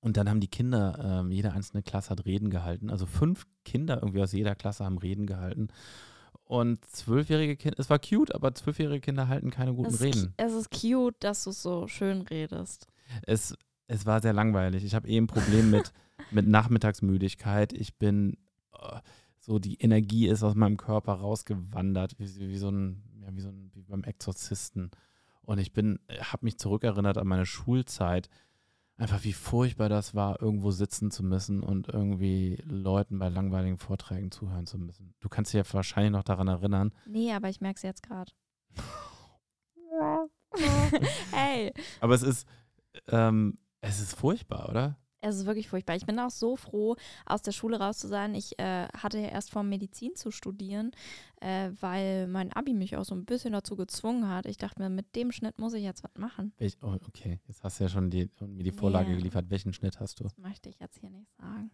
Und 0.00 0.16
dann 0.16 0.28
haben 0.28 0.40
die 0.40 0.48
Kinder, 0.48 0.98
ähm, 1.22 1.30
jede 1.32 1.52
einzelne 1.52 1.82
Klasse 1.82 2.10
hat 2.10 2.24
Reden 2.24 2.50
gehalten. 2.50 2.90
Also 2.90 3.06
fünf 3.06 3.46
Kinder 3.64 3.96
irgendwie 4.02 4.22
aus 4.22 4.32
jeder 4.32 4.54
Klasse 4.56 4.84
haben 4.84 4.98
Reden 4.98 5.26
gehalten. 5.26 5.68
Und 6.44 6.84
zwölfjährige 6.84 7.56
Kinder, 7.56 7.78
es 7.78 7.88
war 7.88 7.98
cute, 7.98 8.34
aber 8.34 8.54
zwölfjährige 8.54 9.00
Kinder 9.00 9.28
halten 9.28 9.50
keine 9.50 9.74
guten 9.74 9.94
es, 9.94 10.00
Reden. 10.00 10.34
Es 10.36 10.52
ist 10.52 10.70
cute, 10.70 11.16
dass 11.20 11.44
du 11.44 11.52
so 11.52 11.86
schön 11.86 12.22
redest. 12.22 12.88
Es, 13.22 13.56
es 13.86 14.06
war 14.06 14.20
sehr 14.20 14.32
langweilig. 14.32 14.84
Ich 14.84 14.94
habe 14.94 15.08
eh 15.08 15.16
ein 15.16 15.26
Problem 15.26 15.70
mit, 15.70 15.92
mit 16.30 16.46
Nachmittagsmüdigkeit. 16.46 17.72
Ich 17.72 17.96
bin, 17.96 18.36
äh, 18.74 19.00
so 19.38 19.58
die 19.58 19.76
Energie 19.80 20.28
ist 20.28 20.42
aus 20.42 20.54
meinem 20.54 20.76
Körper 20.76 21.14
rausgewandert, 21.14 22.18
wie, 22.18 22.28
wie 22.48 22.58
so 22.58 22.70
ein, 22.70 23.02
ja, 23.20 23.34
wie 23.34 23.40
so 23.40 23.48
ein, 23.48 23.70
wie 23.74 23.82
beim 23.82 24.04
Exorzisten. 24.04 24.90
Und 25.42 25.58
ich 25.58 25.72
bin, 25.72 25.98
habe 26.20 26.44
mich 26.44 26.58
zurückerinnert 26.58 27.18
an 27.18 27.26
meine 27.26 27.46
Schulzeit 27.46 28.28
einfach 28.96 29.24
wie 29.24 29.32
furchtbar 29.32 29.88
das 29.88 30.14
war, 30.14 30.40
irgendwo 30.40 30.70
sitzen 30.70 31.10
zu 31.10 31.24
müssen 31.24 31.62
und 31.62 31.88
irgendwie 31.88 32.62
Leuten 32.66 33.18
bei 33.18 33.28
langweiligen 33.28 33.78
Vorträgen 33.78 34.30
zuhören 34.30 34.66
zu 34.66 34.78
müssen. 34.78 35.14
Du 35.20 35.28
kannst 35.28 35.52
dich 35.52 35.58
ja 35.58 35.74
wahrscheinlich 35.74 36.12
noch 36.12 36.24
daran 36.24 36.48
erinnern. 36.48 36.92
Nee, 37.06 37.32
aber 37.32 37.48
ich 37.48 37.60
merke 37.60 37.76
es 37.76 37.82
jetzt 37.82 38.02
gerade. 38.02 38.32
hey. 41.32 41.72
Aber 42.00 42.14
es 42.14 42.22
ist, 42.22 42.46
ähm, 43.08 43.58
es 43.80 44.00
ist 44.00 44.14
furchtbar, 44.14 44.68
oder? 44.68 44.98
Es 45.24 45.36
ist 45.36 45.46
wirklich 45.46 45.68
furchtbar. 45.68 45.94
Ich 45.96 46.04
bin 46.04 46.18
auch 46.18 46.30
so 46.30 46.56
froh, 46.56 46.96
aus 47.26 47.42
der 47.42 47.52
Schule 47.52 47.78
raus 47.78 47.98
zu 47.98 48.08
sein. 48.08 48.34
Ich 48.34 48.58
äh, 48.58 48.88
hatte 48.88 49.18
ja 49.18 49.28
erst 49.28 49.50
vor, 49.50 49.62
Medizin 49.62 50.16
zu 50.16 50.32
studieren, 50.32 50.90
äh, 51.40 51.70
weil 51.80 52.26
mein 52.26 52.52
Abi 52.52 52.74
mich 52.74 52.96
auch 52.96 53.04
so 53.04 53.14
ein 53.14 53.24
bisschen 53.24 53.52
dazu 53.52 53.76
gezwungen 53.76 54.28
hat. 54.28 54.46
Ich 54.46 54.56
dachte 54.56 54.82
mir, 54.82 54.90
mit 54.90 55.14
dem 55.14 55.30
Schnitt 55.30 55.58
muss 55.58 55.74
ich 55.74 55.84
jetzt 55.84 56.02
was 56.02 56.10
machen. 56.18 56.52
Ich, 56.58 56.76
oh, 56.82 56.96
okay, 57.06 57.40
jetzt 57.46 57.62
hast 57.62 57.78
du 57.78 57.84
ja 57.84 57.88
schon 57.88 58.10
die, 58.10 58.28
mir 58.40 58.64
die 58.64 58.72
Vorlage 58.72 59.10
Nee. 59.10 59.16
geliefert. 59.18 59.48
Welchen 59.48 59.72
Schnitt 59.72 60.00
hast 60.00 60.18
du? 60.18 60.24
Das 60.24 60.36
möchte 60.38 60.68
ich 60.68 60.78
jetzt 60.80 60.98
hier 60.98 61.10
nicht 61.10 61.30
sagen. 61.38 61.70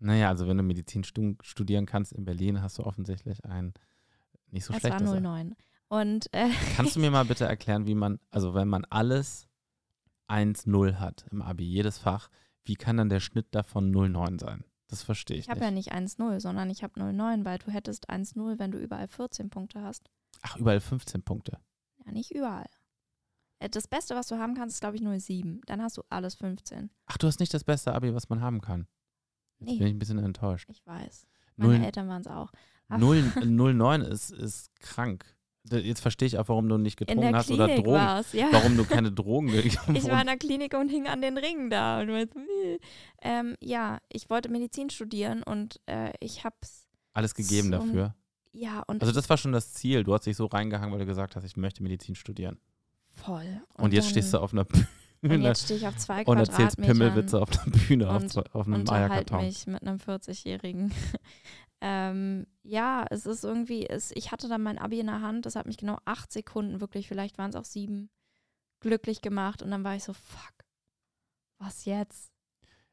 Naja, 0.00 0.28
also 0.28 0.48
wenn 0.48 0.56
du 0.56 0.62
Medizin 0.62 1.04
stu 1.04 1.34
studieren 1.42 1.86
kannst 1.86 2.12
in 2.12 2.24
Berlin, 2.24 2.62
hast 2.62 2.78
du 2.78 2.84
offensichtlich 2.84 3.44
ein 3.44 3.74
nicht 4.50 4.64
so 4.64 4.72
es 4.74 4.82
war 4.82 4.98
schlechtes. 4.98 5.20
09. 5.20 5.54
Und 5.88 6.32
äh, 6.32 6.48
Kannst 6.76 6.96
du 6.96 7.00
mir 7.00 7.10
mal 7.12 7.24
bitte 7.24 7.44
erklären, 7.44 7.86
wie 7.86 7.94
man, 7.94 8.18
also 8.30 8.54
wenn 8.54 8.68
man 8.68 8.84
alles 8.86 9.46
1-0 10.30 10.94
hat 10.98 11.26
im 11.30 11.42
Abi, 11.42 11.64
jedes 11.64 11.98
Fach, 11.98 12.28
wie 12.64 12.74
kann 12.74 12.96
dann 12.96 13.08
der 13.08 13.20
Schnitt 13.20 13.46
davon 13.54 13.92
0,9 13.94 14.40
sein? 14.40 14.64
Das 14.88 15.02
verstehe 15.02 15.36
ich, 15.36 15.44
ich 15.44 15.50
habe 15.50 15.60
ja 15.60 15.70
nicht 15.70 15.92
1-0, 15.92 16.40
sondern 16.40 16.68
ich 16.70 16.82
habe 16.82 17.00
0,9, 17.00 17.44
weil 17.44 17.58
du 17.58 17.70
hättest 17.70 18.10
1-0, 18.10 18.58
wenn 18.58 18.72
du 18.72 18.78
überall 18.78 19.06
14 19.08 19.48
Punkte 19.50 19.82
hast. 19.82 20.10
Ach, 20.42 20.56
überall 20.56 20.80
15 20.80 21.22
Punkte. 21.22 21.58
Ja, 22.04 22.12
nicht 22.12 22.32
überall. 22.34 22.66
Äh, 23.60 23.68
Das 23.68 23.86
Beste, 23.86 24.14
was 24.16 24.26
du 24.26 24.38
haben 24.38 24.54
kannst, 24.54 24.74
ist, 24.76 24.80
glaube 24.80 24.96
ich, 24.96 25.02
0,7. 25.02 25.60
Dann 25.66 25.80
hast 25.82 25.96
du 25.96 26.02
alles 26.08 26.34
15. 26.34 26.90
Ach, 27.06 27.16
du 27.18 27.26
hast 27.28 27.38
nicht 27.40 27.54
das 27.54 27.62
beste 27.64 27.94
Abi, 27.94 28.14
was 28.14 28.28
man 28.28 28.40
haben 28.40 28.60
kann. 28.60 28.86
Jetzt 29.60 29.68
Nee. 29.72 29.78
bin 29.78 29.86
ich 29.88 29.94
ein 29.94 29.98
bisschen 29.98 30.18
enttäuscht. 30.18 30.68
Ich 30.70 30.84
weiß. 30.86 31.26
Meine 31.56 31.74
Null- 31.76 31.84
Eltern 31.84 32.08
waren 32.08 32.22
es 32.22 32.26
auch. 32.26 32.50
Ach. 32.88 32.98
0 32.98 33.18
0,9 33.36 34.02
ist, 34.10 34.30
ist 34.30 34.74
krank. 34.80 35.24
Jetzt 35.70 36.00
verstehe 36.00 36.26
ich 36.26 36.38
auch, 36.38 36.48
warum 36.48 36.68
du 36.68 36.76
nicht 36.78 36.96
getrunken 36.96 37.34
hast 37.34 37.50
oder 37.50 37.66
Klinik 37.66 37.84
Drogen. 37.84 37.98
war 37.98 38.20
es, 38.20 38.32
ja. 38.32 38.48
Warum 38.50 38.76
du 38.76 38.84
keine 38.84 39.12
Drogen 39.12 39.46
genommen 39.52 39.96
Ich 39.96 40.04
war 40.08 40.20
in 40.20 40.26
der 40.26 40.36
Klinik 40.36 40.74
und 40.74 40.88
hing 40.88 41.06
an 41.06 41.22
den 41.22 41.38
Ringen 41.38 41.70
da. 41.70 42.00
Und 42.00 42.08
so, 42.08 42.12
äh. 42.14 42.78
ähm, 43.22 43.56
ja, 43.60 43.98
ich 44.08 44.28
wollte 44.30 44.48
Medizin 44.48 44.90
studieren 44.90 45.42
und 45.42 45.80
äh, 45.86 46.12
ich 46.20 46.44
hab's, 46.44 46.86
Alles 47.12 47.34
gegeben 47.34 47.70
Zum- 47.72 47.86
dafür. 47.86 48.14
ja, 48.52 48.82
und 48.86 49.00
Also 49.02 49.12
das 49.14 49.28
war 49.30 49.36
schon 49.36 49.52
das 49.52 49.72
Ziel. 49.72 50.04
Du 50.04 50.12
hast 50.14 50.26
dich 50.26 50.36
so 50.36 50.46
reingehangen, 50.46 50.92
weil 50.92 51.00
du 51.00 51.06
gesagt 51.06 51.36
hast, 51.36 51.44
ich 51.44 51.56
möchte 51.56 51.82
Medizin 51.82 52.14
studieren. 52.14 52.58
voll. 53.10 53.60
Und, 53.74 53.92
jetzt 53.92 54.04
dann- 54.06 54.10
stehst 54.10 54.34
du 54.34 54.38
auf 54.38 54.52
einer 54.52 54.66
Und 55.22 55.28
Bühne 55.28 55.48
jetzt 55.48 55.64
stehe 55.64 55.78
ich 55.78 55.86
auf 55.86 55.96
zwei 55.98 56.24
und 56.24 56.38
erzählst 56.38 56.78
Pimmelwitze 56.78 57.42
auf 57.42 57.50
der 57.50 57.70
Bühne, 57.70 58.08
auf, 58.08 58.22
und 58.22 58.28
zwei- 58.32 58.44
auf 58.52 58.66
einem 58.66 58.88
Eierkarton. 58.88 59.44
mich 59.44 59.66
mit 59.66 59.82
einem 59.82 59.98
40-Jährigen. 59.98 60.92
Ähm, 61.80 62.46
ja, 62.62 63.06
es 63.10 63.26
ist 63.26 63.44
irgendwie, 63.44 63.86
es, 63.86 64.10
ich 64.12 64.32
hatte 64.32 64.48
dann 64.48 64.62
mein 64.62 64.78
Abi 64.78 65.00
in 65.00 65.06
der 65.06 65.22
Hand, 65.22 65.46
das 65.46 65.56
hat 65.56 65.66
mich 65.66 65.78
genau 65.78 65.98
acht 66.04 66.32
Sekunden 66.32 66.80
wirklich, 66.80 67.08
vielleicht 67.08 67.38
waren 67.38 67.50
es 67.50 67.56
auch 67.56 67.64
sieben, 67.64 68.10
glücklich 68.80 69.22
gemacht 69.22 69.62
und 69.62 69.70
dann 69.70 69.84
war 69.84 69.96
ich 69.96 70.04
so, 70.04 70.12
fuck, 70.12 70.54
was 71.58 71.84
jetzt? 71.84 72.32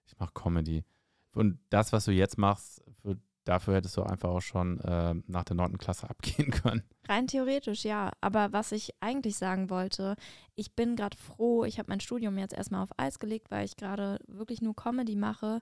Ich 0.05 0.17
mache 0.17 0.33
Comedy. 0.33 0.85
Und 1.33 1.59
das, 1.69 1.93
was 1.93 2.05
du 2.05 2.11
jetzt 2.11 2.38
machst, 2.38 2.83
für, 3.01 3.17
dafür 3.43 3.75
hättest 3.75 3.97
du 3.97 4.03
einfach 4.03 4.29
auch 4.29 4.41
schon 4.41 4.79
äh, 4.81 5.15
nach 5.27 5.43
der 5.43 5.55
neunten 5.55 5.77
Klasse 5.77 6.09
abgehen 6.09 6.51
können. 6.51 6.83
Rein 7.07 7.27
theoretisch, 7.27 7.83
ja. 7.83 8.11
Aber 8.21 8.53
was 8.53 8.71
ich 8.71 8.91
eigentlich 9.01 9.38
sagen 9.38 9.69
wollte, 9.69 10.15
ich 10.55 10.75
bin 10.75 10.95
gerade 10.95 11.17
froh, 11.17 11.63
ich 11.63 11.79
habe 11.79 11.89
mein 11.89 11.99
Studium 11.99 12.38
jetzt 12.38 12.53
erstmal 12.53 12.83
auf 12.83 12.97
Eis 12.97 13.19
gelegt, 13.19 13.51
weil 13.51 13.65
ich 13.65 13.77
gerade 13.77 14.19
wirklich 14.27 14.61
nur 14.61 14.75
Comedy 14.75 15.15
mache. 15.15 15.61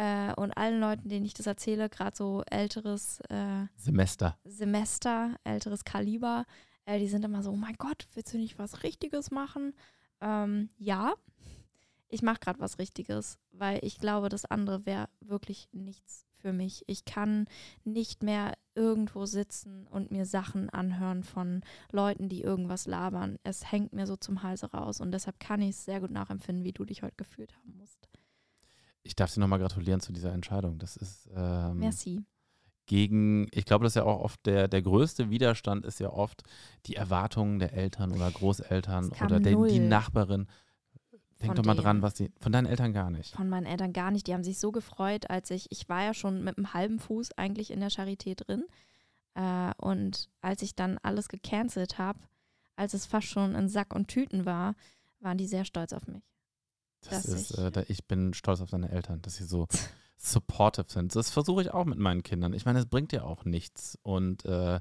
Äh, 0.00 0.32
und 0.36 0.52
allen 0.52 0.80
Leuten, 0.80 1.10
denen 1.10 1.26
ich 1.26 1.34
das 1.34 1.46
erzähle, 1.46 1.90
gerade 1.90 2.16
so 2.16 2.42
älteres 2.50 3.20
äh, 3.28 3.66
Semester. 3.76 4.38
Semester, 4.44 5.36
älteres 5.44 5.84
Kaliber, 5.84 6.46
äh, 6.86 6.98
die 6.98 7.06
sind 7.06 7.22
immer 7.22 7.42
so, 7.42 7.50
oh 7.50 7.56
mein 7.56 7.76
Gott, 7.76 8.06
willst 8.14 8.32
du 8.32 8.38
nicht 8.38 8.58
was 8.58 8.82
Richtiges 8.82 9.30
machen? 9.30 9.74
Ähm, 10.22 10.70
ja, 10.78 11.12
ich 12.08 12.22
mache 12.22 12.40
gerade 12.40 12.60
was 12.60 12.78
Richtiges, 12.78 13.38
weil 13.52 13.78
ich 13.82 13.98
glaube, 13.98 14.30
das 14.30 14.46
andere 14.46 14.86
wäre 14.86 15.10
wirklich 15.20 15.68
nichts 15.72 16.24
für 16.32 16.54
mich. 16.54 16.82
Ich 16.86 17.04
kann 17.04 17.44
nicht 17.84 18.22
mehr 18.22 18.54
irgendwo 18.74 19.26
sitzen 19.26 19.86
und 19.86 20.10
mir 20.10 20.24
Sachen 20.24 20.70
anhören 20.70 21.24
von 21.24 21.60
Leuten, 21.92 22.30
die 22.30 22.40
irgendwas 22.40 22.86
labern. 22.86 23.38
Es 23.42 23.70
hängt 23.70 23.92
mir 23.92 24.06
so 24.06 24.16
zum 24.16 24.42
Halse 24.42 24.70
raus 24.70 25.02
und 25.02 25.12
deshalb 25.12 25.38
kann 25.40 25.60
ich 25.60 25.70
es 25.70 25.84
sehr 25.84 26.00
gut 26.00 26.10
nachempfinden, 26.10 26.64
wie 26.64 26.72
du 26.72 26.86
dich 26.86 27.02
heute 27.02 27.16
gefühlt 27.16 27.54
haben 27.54 27.76
musst. 27.76 28.08
Ich 29.02 29.16
darf 29.16 29.32
dir 29.32 29.40
nochmal 29.40 29.58
gratulieren 29.58 30.00
zu 30.00 30.12
dieser 30.12 30.32
Entscheidung. 30.32 30.78
Das 30.78 30.96
ist 30.96 31.28
ähm, 31.34 31.78
Merci. 31.78 32.22
gegen, 32.86 33.48
ich 33.52 33.64
glaube, 33.64 33.84
das 33.84 33.92
ist 33.92 33.96
ja 33.96 34.04
auch 34.04 34.20
oft 34.20 34.44
der, 34.46 34.68
der 34.68 34.82
größte 34.82 35.30
Widerstand 35.30 35.86
ist 35.86 36.00
ja 36.00 36.10
oft 36.10 36.42
die 36.86 36.96
Erwartungen 36.96 37.58
der 37.58 37.72
Eltern 37.72 38.12
oder 38.12 38.30
Großeltern 38.30 39.10
oder 39.24 39.40
der, 39.40 39.56
die 39.66 39.78
Nachbarin. 39.78 40.48
Denk 41.42 41.54
doch 41.54 41.64
mal 41.64 41.74
dran, 41.74 42.02
was 42.02 42.14
die, 42.14 42.30
von 42.38 42.52
deinen 42.52 42.66
Eltern 42.66 42.92
gar 42.92 43.10
nicht. 43.10 43.34
Von 43.34 43.48
meinen 43.48 43.64
Eltern 43.64 43.94
gar 43.94 44.10
nicht. 44.10 44.26
Die 44.26 44.34
haben 44.34 44.44
sich 44.44 44.58
so 44.58 44.72
gefreut, 44.72 45.30
als 45.30 45.50
ich, 45.50 45.72
ich 45.72 45.88
war 45.88 46.02
ja 46.04 46.12
schon 46.12 46.44
mit 46.44 46.58
einem 46.58 46.74
halben 46.74 46.98
Fuß 46.98 47.32
eigentlich 47.38 47.70
in 47.70 47.80
der 47.80 47.90
Charité 47.90 48.34
drin. 48.34 48.64
Äh, 49.34 49.72
und 49.78 50.28
als 50.42 50.60
ich 50.60 50.74
dann 50.74 50.98
alles 50.98 51.28
gecancelt 51.28 51.96
habe, 51.96 52.18
als 52.76 52.92
es 52.92 53.06
fast 53.06 53.28
schon 53.28 53.54
in 53.54 53.68
Sack 53.68 53.94
und 53.94 54.08
Tüten 54.08 54.44
war, 54.44 54.74
waren 55.20 55.38
die 55.38 55.46
sehr 55.46 55.64
stolz 55.64 55.92
auf 55.92 56.06
mich. 56.06 56.29
Das 57.08 57.24
ist, 57.24 57.52
ich- 57.52 57.58
äh, 57.58 57.84
ich 57.88 58.04
bin 58.06 58.34
stolz 58.34 58.60
auf 58.60 58.70
deine 58.70 58.90
Eltern, 58.90 59.22
dass 59.22 59.36
sie 59.36 59.44
so 59.44 59.66
supportive 60.16 60.86
sind. 60.88 61.14
Das 61.16 61.30
versuche 61.30 61.62
ich 61.62 61.70
auch 61.72 61.84
mit 61.86 61.98
meinen 61.98 62.22
Kindern. 62.22 62.52
Ich 62.52 62.64
meine, 62.66 62.78
es 62.78 62.86
bringt 62.86 63.12
ja 63.12 63.22
auch 63.24 63.44
nichts. 63.44 63.98
Und 64.02 64.44
äh, 64.44 64.80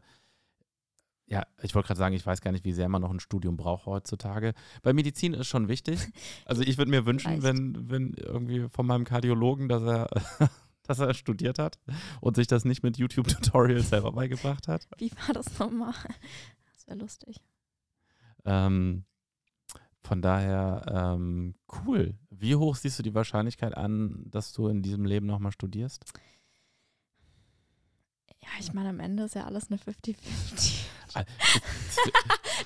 ja, 1.27 1.45
ich 1.61 1.75
wollte 1.75 1.87
gerade 1.87 1.99
sagen, 1.99 2.15
ich 2.15 2.25
weiß 2.25 2.41
gar 2.41 2.51
nicht, 2.51 2.65
wie 2.65 2.73
sehr 2.73 2.89
man 2.89 3.01
noch 3.03 3.11
ein 3.11 3.19
Studium 3.19 3.55
braucht 3.55 3.85
heutzutage. 3.85 4.53
Bei 4.81 4.93
Medizin 4.93 5.33
ist 5.33 5.47
schon 5.47 5.67
wichtig. 5.67 5.99
Also 6.45 6.63
ich 6.63 6.77
würde 6.79 6.89
mir 6.91 7.05
wünschen, 7.05 7.43
wenn, 7.43 7.89
wenn 7.89 8.13
irgendwie 8.15 8.67
von 8.69 8.85
meinem 8.87 9.05
Kardiologen, 9.05 9.69
dass 9.69 9.83
er, 9.83 10.09
dass 10.83 10.97
er 10.99 11.13
studiert 11.13 11.59
hat 11.59 11.77
und 12.21 12.35
sich 12.35 12.47
das 12.47 12.65
nicht 12.65 12.81
mit 12.81 12.97
YouTube-Tutorials 12.97 13.89
selber 13.89 14.11
beigebracht 14.11 14.67
hat. 14.67 14.87
Wie 14.97 15.11
war 15.11 15.33
das 15.35 15.59
nochmal? 15.59 15.93
Das 16.73 16.87
wäre 16.87 16.97
lustig. 16.97 17.39
Ähm, 18.45 19.05
von 20.09 20.21
daher, 20.23 20.81
ähm, 20.91 21.53
cool. 21.85 22.15
Wie 22.31 22.55
hoch 22.55 22.75
siehst 22.75 22.97
du 22.97 23.03
die 23.03 23.13
Wahrscheinlichkeit 23.13 23.77
an, 23.77 24.23
dass 24.25 24.51
du 24.53 24.67
in 24.67 24.81
diesem 24.81 25.05
Leben 25.05 25.27
nochmal 25.27 25.51
studierst? 25.51 26.03
Ja, 28.41 28.49
ich 28.59 28.73
meine, 28.73 28.89
am 28.89 28.99
Ende 28.99 29.23
ist 29.23 29.35
ja 29.35 29.45
alles 29.45 29.69
eine 29.69 29.79
50-50. 29.79 30.15
Ah, 31.13 31.23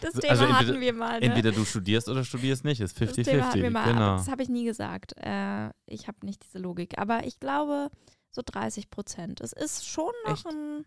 Das 0.02 0.16
Also 0.16 0.22
Thema 0.22 0.34
entweder- 0.34 0.58
hatten 0.60 0.80
wir 0.82 0.94
mal. 0.94 1.20
Ne? 1.20 1.26
Entweder 1.28 1.52
du 1.52 1.66
studierst 1.66 2.10
oder 2.10 2.24
studierst 2.24 2.64
nicht. 2.64 2.82
Ist 2.82 3.00
Das 3.00 3.12
Thema 3.14 3.48
hatten 3.48 3.62
wir 3.62 3.70
50-50. 3.70 3.72
mal, 3.72 3.94
Genau. 3.94 4.18
das 4.18 4.28
habe 4.28 4.42
ich 4.44 4.50
nie 4.50 4.66
gesagt. 4.66 5.14
Äh, 5.18 5.70
ich 5.86 6.08
habe 6.08 6.26
nicht 6.26 6.44
diese 6.44 6.60
Logik. 6.60 6.98
Aber 6.98 7.26
ich 7.26 7.40
glaube, 7.40 7.90
so 8.32 8.42
30 8.44 8.90
Prozent. 8.90 9.40
Es 9.42 9.54
ist 9.54 9.86
schon 9.88 10.12
noch 10.26 10.46
ein, 10.46 10.86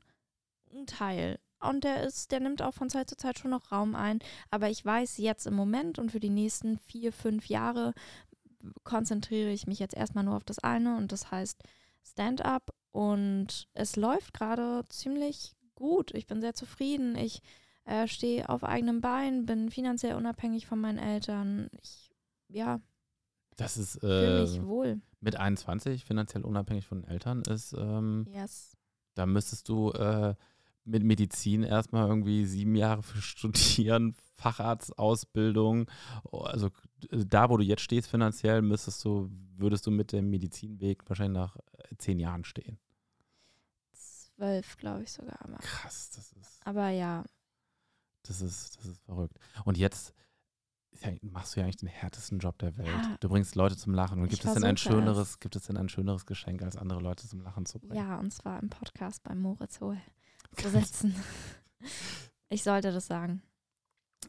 ein 0.75 0.87
Teil. 0.87 1.39
Und 1.61 1.85
der 1.85 2.03
ist, 2.05 2.33
der 2.33 2.41
nimmt 2.41 2.61
auch 2.63 2.75
von 2.75 2.91
Zeit 2.91 3.09
zu 3.09 3.17
Zeit 3.17 3.39
schon 3.39 3.51
noch 3.51 3.73
Raum 3.73 3.95
ein. 3.95 4.19
Aber 4.51 4.69
ich 4.69 4.85
weiß 4.85 5.17
jetzt 5.19 5.47
im 5.47 5.55
Moment 5.55 5.99
und 5.99 6.13
für 6.13 6.21
die 6.21 6.31
nächsten 6.31 6.79
vier, 6.79 7.13
fünf 7.13 7.49
Jahre 7.49 7.95
konzentriere 8.85 9.51
ich 9.51 9.67
mich 9.67 9.79
jetzt 9.79 9.95
erstmal 9.95 10.25
nur 10.25 10.37
auf 10.37 10.45
das 10.45 10.59
eine 10.59 10.97
und 10.97 11.13
das 11.13 11.31
heißt 11.31 11.63
Stand-up. 12.05 12.73
Und 12.93 13.69
es 13.75 13.97
läuft 13.97 14.33
gerade 14.35 14.85
ziemlich 14.89 15.55
gut. 15.75 16.13
Ich 16.15 16.27
bin 16.27 16.41
sehr 16.41 16.55
zufrieden. 16.55 17.17
Ich 17.17 17.43
äh, 17.85 18.09
stehe 18.09 18.49
auf 18.49 18.65
eigenem 18.65 19.01
Bein, 19.01 19.45
bin 19.47 19.71
finanziell 19.71 20.15
unabhängig 20.17 20.67
von 20.67 20.81
meinen 20.81 20.99
Eltern. 20.99 21.69
Ich, 21.83 22.11
ja, 22.49 22.81
Das 23.57 23.77
ist 23.77 23.97
äh, 24.03 24.43
mich 24.43 24.63
wohl. 24.65 25.01
mit 25.21 25.37
21 25.37 26.05
finanziell 26.05 26.45
unabhängig 26.45 26.87
von 26.87 27.03
den 27.03 27.11
Eltern 27.11 27.43
ist, 27.43 27.73
ähm, 27.75 28.27
Yes. 28.33 28.77
da 29.15 29.27
müsstest 29.27 29.69
du 29.69 29.91
äh, 29.93 30.35
mit 30.87 31.03
Medizin 31.03 31.63
erstmal 31.63 32.09
irgendwie 32.09 32.47
sieben 32.47 32.75
Jahre 32.77 33.03
für 33.03 33.21
studieren, 33.21 34.15
Facharztausbildung. 34.37 35.91
Oh, 36.25 36.41
Also 36.41 36.69
äh, 37.11 37.25
da, 37.27 37.51
wo 37.51 37.57
du 37.57 37.65
jetzt 37.65 37.83
stehst 37.83 38.09
finanziell, 38.09 38.63
müsstest 38.63 39.05
du, 39.05 39.31
würdest 39.57 39.87
du 39.87 39.91
mit 39.91 40.13
dem 40.13 40.31
Medizinweg 40.31 41.09
wahrscheinlich 41.09 41.37
nach 41.37 41.57
äh, 41.57 41.97
zehn 41.99 42.19
Jahren 42.19 42.45
stehen. 42.45 42.79
Zwölf, 43.93 44.77
glaube 44.77 45.03
ich 45.03 45.13
sogar. 45.13 45.41
Aber, 45.43 45.57
Krass, 45.59 46.11
das 46.11 46.33
ist, 46.33 46.61
aber 46.65 46.91
ja, 46.91 47.25
das 48.23 48.41
ist, 48.41 48.79
das 48.79 48.87
ist 48.87 49.03
verrückt. 49.03 49.39
Und 49.65 49.79
jetzt 49.79 50.15
ja, 51.01 51.11
machst 51.23 51.55
du 51.55 51.61
ja 51.61 51.65
eigentlich 51.65 51.77
den 51.77 51.89
härtesten 51.89 52.39
Job 52.39 52.59
der 52.59 52.77
Welt. 52.77 52.89
Ja. 52.89 53.17
Du 53.21 53.29
bringst 53.29 53.55
Leute 53.55 53.77
zum 53.77 53.95
Lachen. 53.95 54.21
Und 54.21 54.29
gibt 54.29 54.45
es 54.45 54.55
denn 54.55 54.65
ein 54.65 54.77
schöneres, 54.77 55.41
gibt 55.41 55.57
es 55.57 55.65
denn 55.65 55.77
ein 55.77 55.89
schöneres 55.89 56.27
Geschenk, 56.27 56.63
als 56.63 56.77
andere 56.77 57.01
Leute 57.01 57.27
zum 57.27 57.41
Lachen 57.41 57.67
zu 57.67 57.79
bringen? 57.79 57.97
ja, 57.97 58.19
und 58.19 58.33
zwar 58.33 58.61
im 58.61 58.71
Podcast 58.71 59.23
bei 59.23 59.35
Moritz 59.35 59.81
Hohl 59.81 59.99
zu 60.57 60.71
sitzen. 60.71 61.15
ich 62.49 62.63
sollte 62.63 62.93
das 62.93 63.07
sagen. 63.07 63.43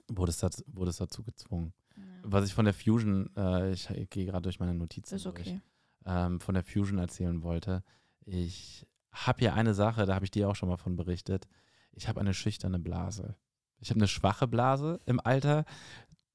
Wurde 0.09 0.31
es 0.31 0.37
dazu, 0.37 0.63
wurde 0.67 0.89
es 0.91 0.97
dazu 0.97 1.23
gezwungen. 1.23 1.73
Ja. 1.95 2.03
Was 2.23 2.45
ich 2.45 2.53
von 2.53 2.65
der 2.65 2.73
Fusion, 2.73 3.29
äh, 3.35 3.71
ich, 3.71 3.89
ich 3.89 4.09
gehe 4.09 4.25
gerade 4.25 4.43
durch 4.43 4.59
meine 4.59 4.73
Notizen 4.73 5.15
Ist 5.15 5.25
durch, 5.25 5.35
okay. 5.39 5.61
ähm, 6.05 6.39
von 6.39 6.53
der 6.53 6.63
Fusion 6.63 6.99
erzählen 6.99 7.41
wollte. 7.43 7.83
Ich 8.25 8.85
habe 9.11 9.39
hier 9.39 9.53
eine 9.55 9.73
Sache, 9.73 10.05
da 10.05 10.13
habe 10.15 10.25
ich 10.25 10.31
dir 10.31 10.49
auch 10.49 10.55
schon 10.55 10.69
mal 10.69 10.77
von 10.77 10.95
berichtet. 10.95 11.47
Ich 11.91 12.07
habe 12.07 12.19
eine 12.19 12.33
schüchterne 12.33 12.79
Blase. 12.79 13.35
Ich 13.79 13.89
habe 13.89 13.99
eine 13.99 14.07
schwache 14.07 14.47
Blase 14.47 14.99
im 15.05 15.19
Alter. 15.19 15.65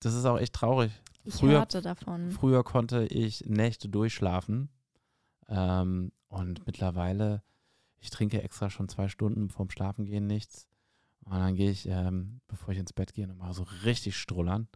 Das 0.00 0.14
ist 0.14 0.24
auch 0.24 0.38
echt 0.38 0.54
traurig. 0.54 0.92
Ich 1.24 1.34
Früher- 1.34 1.58
hörte 1.58 1.82
davon. 1.82 2.30
Früher 2.32 2.64
konnte 2.64 3.04
ich 3.06 3.44
Nächte 3.46 3.88
durchschlafen. 3.88 4.68
Ähm, 5.48 6.12
und 6.28 6.66
mittlerweile, 6.66 7.42
ich 8.02 8.10
trinke 8.10 8.42
extra 8.42 8.68
schon 8.68 8.88
zwei 8.90 9.08
Stunden 9.08 9.48
vorm 9.48 9.70
Schlafengehen 9.70 10.26
nichts. 10.26 10.66
Und 11.24 11.32
dann 11.38 11.54
gehe 11.54 11.70
ich, 11.70 11.86
ähm, 11.88 12.40
bevor 12.48 12.74
ich 12.74 12.78
ins 12.78 12.92
Bett 12.92 13.14
gehe, 13.14 13.26
nochmal 13.28 13.54
so 13.54 13.62
richtig 13.84 14.16
strullern. 14.16 14.68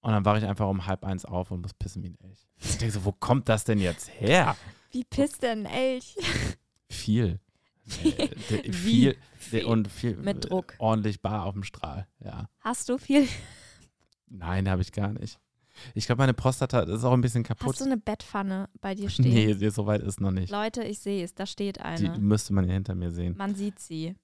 Und 0.00 0.12
dann 0.12 0.24
wache 0.26 0.38
ich 0.38 0.44
einfach 0.44 0.68
um 0.68 0.86
halb 0.86 1.02
eins 1.04 1.24
auf 1.24 1.50
und 1.50 1.62
muss 1.62 1.72
pissen 1.74 2.02
wie 2.02 2.08
ein 2.10 2.20
Elch. 2.20 2.46
Ich 2.58 2.76
denke 2.76 2.92
so, 2.92 3.04
wo 3.06 3.12
kommt 3.12 3.48
das 3.48 3.64
denn 3.64 3.78
jetzt 3.78 4.10
her? 4.20 4.56
Wie 4.90 5.04
pisst 5.04 5.42
denn 5.42 5.66
ein 5.66 5.72
Elch? 5.72 6.16
Viel. 6.90 7.40
Äh, 8.02 8.28
de- 8.50 8.72
viel, 8.72 9.16
viel? 9.36 9.64
und 9.66 9.88
viel 9.90 10.16
Mit 10.16 10.44
äh, 10.44 10.48
Druck. 10.48 10.74
ordentlich 10.78 11.20
bar 11.20 11.44
auf 11.44 11.52
dem 11.54 11.64
Strahl, 11.64 12.06
ja. 12.18 12.48
Hast 12.60 12.88
du 12.88 12.96
viel? 12.96 13.28
Nein, 14.26 14.68
habe 14.70 14.80
ich 14.80 14.90
gar 14.92 15.12
nicht. 15.12 15.38
Ich 15.94 16.06
glaube, 16.06 16.18
meine 16.20 16.34
Prostata 16.34 16.80
ist 16.80 17.04
auch 17.04 17.12
ein 17.12 17.20
bisschen 17.20 17.42
kaputt. 17.42 17.68
Hast 17.74 17.80
du 17.80 17.84
eine 17.84 17.96
Bettpfanne 17.96 18.68
bei 18.80 18.94
dir 18.94 19.08
stehen? 19.10 19.58
nee, 19.58 19.68
so 19.70 19.86
weit 19.86 20.02
ist 20.02 20.20
noch 20.20 20.30
nicht. 20.30 20.50
Leute, 20.50 20.82
ich 20.84 20.98
sehe 20.98 21.24
es, 21.24 21.34
da 21.34 21.46
steht 21.46 21.76
Die 21.76 21.80
eine. 21.82 22.18
müsste 22.18 22.52
man 22.52 22.66
ja 22.66 22.72
hinter 22.74 22.94
mir 22.94 23.10
sehen. 23.12 23.34
Man 23.36 23.54
sieht 23.54 23.78
sie. 23.78 24.14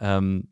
Ähm, 0.00 0.48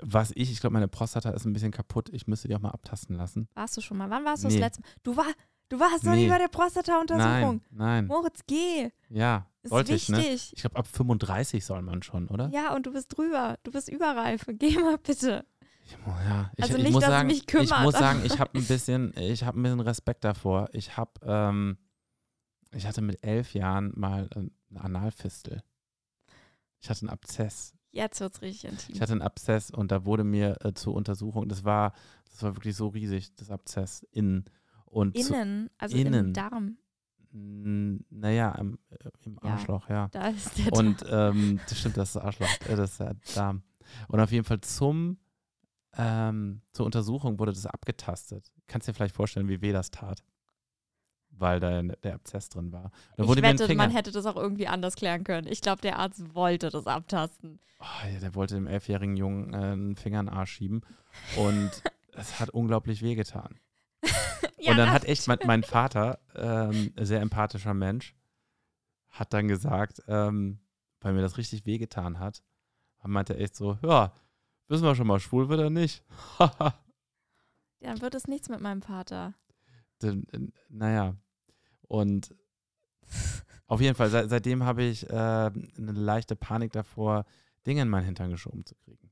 was 0.00 0.32
ich, 0.34 0.50
ich 0.50 0.60
glaube, 0.60 0.74
meine 0.74 0.88
Prostata 0.88 1.30
ist 1.30 1.44
ein 1.44 1.52
bisschen 1.52 1.70
kaputt. 1.70 2.08
Ich 2.12 2.26
müsste 2.26 2.48
die 2.48 2.56
auch 2.56 2.60
mal 2.60 2.70
abtasten 2.70 3.16
lassen. 3.16 3.48
Warst 3.54 3.76
du 3.76 3.80
schon 3.80 3.96
mal? 3.98 4.10
Wann 4.10 4.24
warst 4.24 4.42
du 4.42 4.48
Nee. 4.48 4.54
das 4.54 4.60
letzte 4.60 4.82
Mal? 4.82 4.88
Du, 5.02 5.16
war, 5.16 5.26
du 5.68 5.78
warst 5.78 6.04
noch 6.04 6.12
Nee. 6.14 6.24
nie 6.24 6.28
bei 6.28 6.38
der 6.38 6.48
Prostata-Untersuchung. 6.48 7.60
Nein, 7.70 8.04
nein. 8.04 8.06
Moritz, 8.06 8.40
geh. 8.46 8.90
Ja, 9.10 9.46
Ist 9.62 9.70
sollte 9.70 9.94
ich, 9.94 10.08
ne? 10.08 10.18
wichtig. 10.18 10.52
Ich 10.56 10.60
glaube, 10.62 10.76
ab 10.76 10.86
35 10.88 11.64
soll 11.64 11.82
man 11.82 12.02
schon, 12.02 12.28
oder? 12.28 12.48
Ja, 12.52 12.74
und 12.74 12.86
du 12.86 12.92
bist 12.92 13.16
drüber. 13.16 13.58
Du 13.62 13.70
bist 13.70 13.88
überreif. 13.88 14.44
Geh 14.48 14.76
mal 14.78 14.98
bitte. 14.98 15.44
Ich, 16.00 16.06
ja. 16.28 16.50
ich, 16.56 16.62
Also 16.64 16.76
ich 16.76 16.82
nicht, 16.84 16.92
muss 16.92 17.00
dass 17.02 17.10
sagen, 17.10 17.26
mich 17.28 17.38
ich 17.38 17.46
kümmert, 17.46 17.82
muss 17.82 17.94
sagen, 17.94 18.20
ich 18.24 18.38
habe 18.38 18.58
ein 18.58 18.64
bisschen, 18.64 19.12
ich 19.16 19.44
habe 19.44 19.58
ein 19.58 19.62
bisschen 19.62 19.80
Respekt 19.80 20.24
davor. 20.24 20.68
Ich 20.72 20.96
habe, 20.96 21.12
ähm, 21.24 21.78
ich 22.74 22.86
hatte 22.86 23.02
mit 23.02 23.22
elf 23.24 23.54
Jahren 23.54 23.92
mal 23.96 24.28
äh, 24.34 24.38
eine 24.70 24.80
Analfistel. 24.84 25.62
Ich 26.80 26.90
hatte 26.90 27.02
einen 27.02 27.10
Abzess. 27.10 27.74
Jetzt 27.90 28.20
wird's 28.20 28.40
richtig 28.42 28.70
intim. 28.70 28.94
Ich 28.94 29.00
hatte 29.02 29.12
einen 29.12 29.22
Abzess 29.22 29.70
und 29.70 29.92
da 29.92 30.04
wurde 30.06 30.24
mir 30.24 30.56
äh, 30.64 30.72
zur 30.74 30.94
Untersuchung, 30.94 31.48
das 31.48 31.62
war, 31.64 31.92
das 32.30 32.42
war 32.42 32.56
wirklich 32.56 32.74
so 32.74 32.88
riesig, 32.88 33.34
das 33.36 33.50
Abzess 33.50 34.02
innen. 34.10 34.46
Und 34.86 35.16
zu, 35.16 35.34
Innen, 35.34 35.70
also 35.78 35.96
Innen. 35.96 36.26
im 36.26 36.32
Darm. 36.32 36.76
n- 37.32 38.04
naja, 38.10 38.52
im, 38.58 38.78
äh, 38.90 39.08
im 39.24 39.38
Ja. 39.42 39.50
Arschloch, 39.52 39.88
ja. 39.88 40.08
Da 40.12 40.28
ist 40.28 40.58
der 40.58 40.72
Und 40.72 41.02
Darm. 41.02 41.36
ähm, 41.36 41.60
das 41.68 41.78
stimmt, 41.78 41.96
das 41.98 42.10
ist 42.10 42.16
Arschloch, 42.16 42.48
äh, 42.68 42.76
das 42.76 42.92
ist 42.92 43.00
der 43.00 43.14
Darm. 43.34 43.62
Und 44.08 44.20
auf 44.20 44.32
jeden 44.32 44.44
Fall 44.44 44.60
zum, 44.62 45.18
ähm, 45.96 46.62
zur 46.72 46.86
Untersuchung 46.86 47.38
wurde 47.38 47.52
das 47.52 47.66
abgetastet. 47.66 48.52
Kannst 48.66 48.88
dir 48.88 48.94
vielleicht 48.94 49.14
vorstellen, 49.14 49.48
wie 49.48 49.60
weh 49.60 49.72
das 49.72 49.90
tat. 49.90 50.22
Weil 51.30 51.60
da 51.60 51.82
der 51.82 52.14
Abzess 52.14 52.48
drin 52.50 52.72
war. 52.72 52.90
Da 53.16 53.24
Ich 53.24 53.42
wette, 53.42 53.66
Finger. 53.66 53.82
man 53.84 53.90
hätte 53.90 54.12
das 54.12 54.26
auch 54.26 54.36
irgendwie 54.36 54.68
anders 54.68 54.96
klären 54.96 55.24
können. 55.24 55.46
Ich 55.46 55.62
glaube, 55.62 55.80
der 55.80 55.98
Arzt 55.98 56.34
wollte 56.34 56.68
das 56.68 56.86
abtasten. 56.86 57.58
Oh, 57.80 58.08
ja, 58.12 58.20
der 58.20 58.34
wollte 58.34 58.54
dem 58.54 58.66
elfjährigen 58.66 59.16
Jungen 59.16 59.54
äh, 59.54 59.56
einen 59.56 59.96
Finger 59.96 60.20
in 60.20 60.26
den 60.26 60.34
Arsch 60.34 60.52
schieben. 60.52 60.82
Und 61.36 61.70
es 62.12 62.38
hat 62.38 62.50
unglaublich 62.50 63.02
wehgetan. 63.02 63.58
Ja, 64.58 64.70
und 64.70 64.76
dann 64.76 64.92
hat 64.92 65.06
echt 65.06 65.26
mein, 65.26 65.40
mein 65.44 65.64
Vater, 65.64 66.20
ähm, 66.36 66.92
sehr 66.96 67.20
empathischer 67.20 67.74
Mensch, 67.74 68.14
hat 69.08 69.32
dann 69.32 69.48
gesagt, 69.48 70.04
ähm, 70.06 70.60
weil 71.00 71.14
mir 71.14 71.20
das 71.20 71.36
richtig 71.36 71.66
wehgetan 71.66 72.20
hat, 72.20 72.44
meinte 73.02 73.34
er 73.34 73.40
echt 73.40 73.56
so, 73.56 73.76
ja, 73.82 74.12
wissen 74.72 74.84
wir 74.84 74.96
schon 74.96 75.06
mal, 75.06 75.20
schwul 75.20 75.48
wird 75.48 75.60
er 75.60 75.70
nicht. 75.70 76.02
Dann 77.80 78.00
wird 78.00 78.14
es 78.14 78.26
nichts 78.26 78.48
mit 78.48 78.60
meinem 78.60 78.82
Vater. 78.82 79.34
Dann, 79.98 80.26
naja, 80.68 81.14
und 81.82 82.34
auf 83.66 83.80
jeden 83.80 83.94
Fall, 83.94 84.10
seit, 84.10 84.30
seitdem 84.30 84.64
habe 84.64 84.82
ich 84.82 85.08
äh, 85.08 85.12
eine 85.12 85.52
leichte 85.76 86.36
Panik 86.36 86.72
davor, 86.72 87.24
Dinge 87.66 87.82
in 87.82 87.88
meinen 87.88 88.06
Hintern 88.06 88.30
geschoben 88.30 88.64
zu 88.64 88.74
kriegen. 88.74 89.10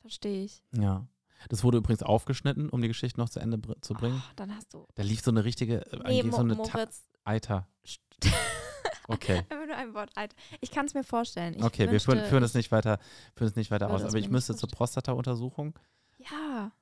Verstehe 0.00 0.44
ich. 0.44 0.62
Ja. 0.72 1.06
Das 1.48 1.64
wurde 1.64 1.78
übrigens 1.78 2.02
aufgeschnitten, 2.02 2.68
um 2.68 2.82
die 2.82 2.88
Geschichte 2.88 3.18
noch 3.18 3.28
zu 3.28 3.40
Ende 3.40 3.58
br 3.58 3.80
zu 3.80 3.94
bringen. 3.94 4.22
Oh, 4.24 4.32
dann 4.36 4.54
hast 4.54 4.72
du. 4.74 4.86
Da 4.94 5.02
lief 5.02 5.22
so 5.22 5.30
eine 5.30 5.44
richtige, 5.44 5.84
äh, 5.92 6.22
Nee, 6.22 6.30
so 6.30 6.38
eine 6.38 6.56
Ta 6.62 6.78
Moritz. 6.78 7.04
Eiter. 7.24 7.68
Okay. 9.08 9.38
Einfach 9.50 9.66
nur 9.66 9.76
ein 9.76 9.94
Wort. 9.94 10.10
Alter. 10.14 10.34
Ich 10.60 10.70
kann 10.70 10.86
es 10.86 10.94
mir 10.94 11.04
vorstellen. 11.04 11.54
Ich 11.54 11.62
Okay, 11.64 11.84
wir 11.84 11.92
wünschte, 11.92 12.12
führen, 12.12 12.24
führen 12.26 12.42
das 12.42 12.54
nicht 12.54 12.70
weiter, 12.72 12.98
führen 13.36 13.48
das 13.48 13.56
nicht 13.56 13.70
weiter 13.70 13.90
aus. 13.90 14.02
es 14.02 14.08
Aber 14.08 14.18
ich 14.18 14.30
müsste 14.30 14.54
zur. 14.54 14.68
Prostata-Untersuchung. 14.68 15.78
Ja, 16.18 16.72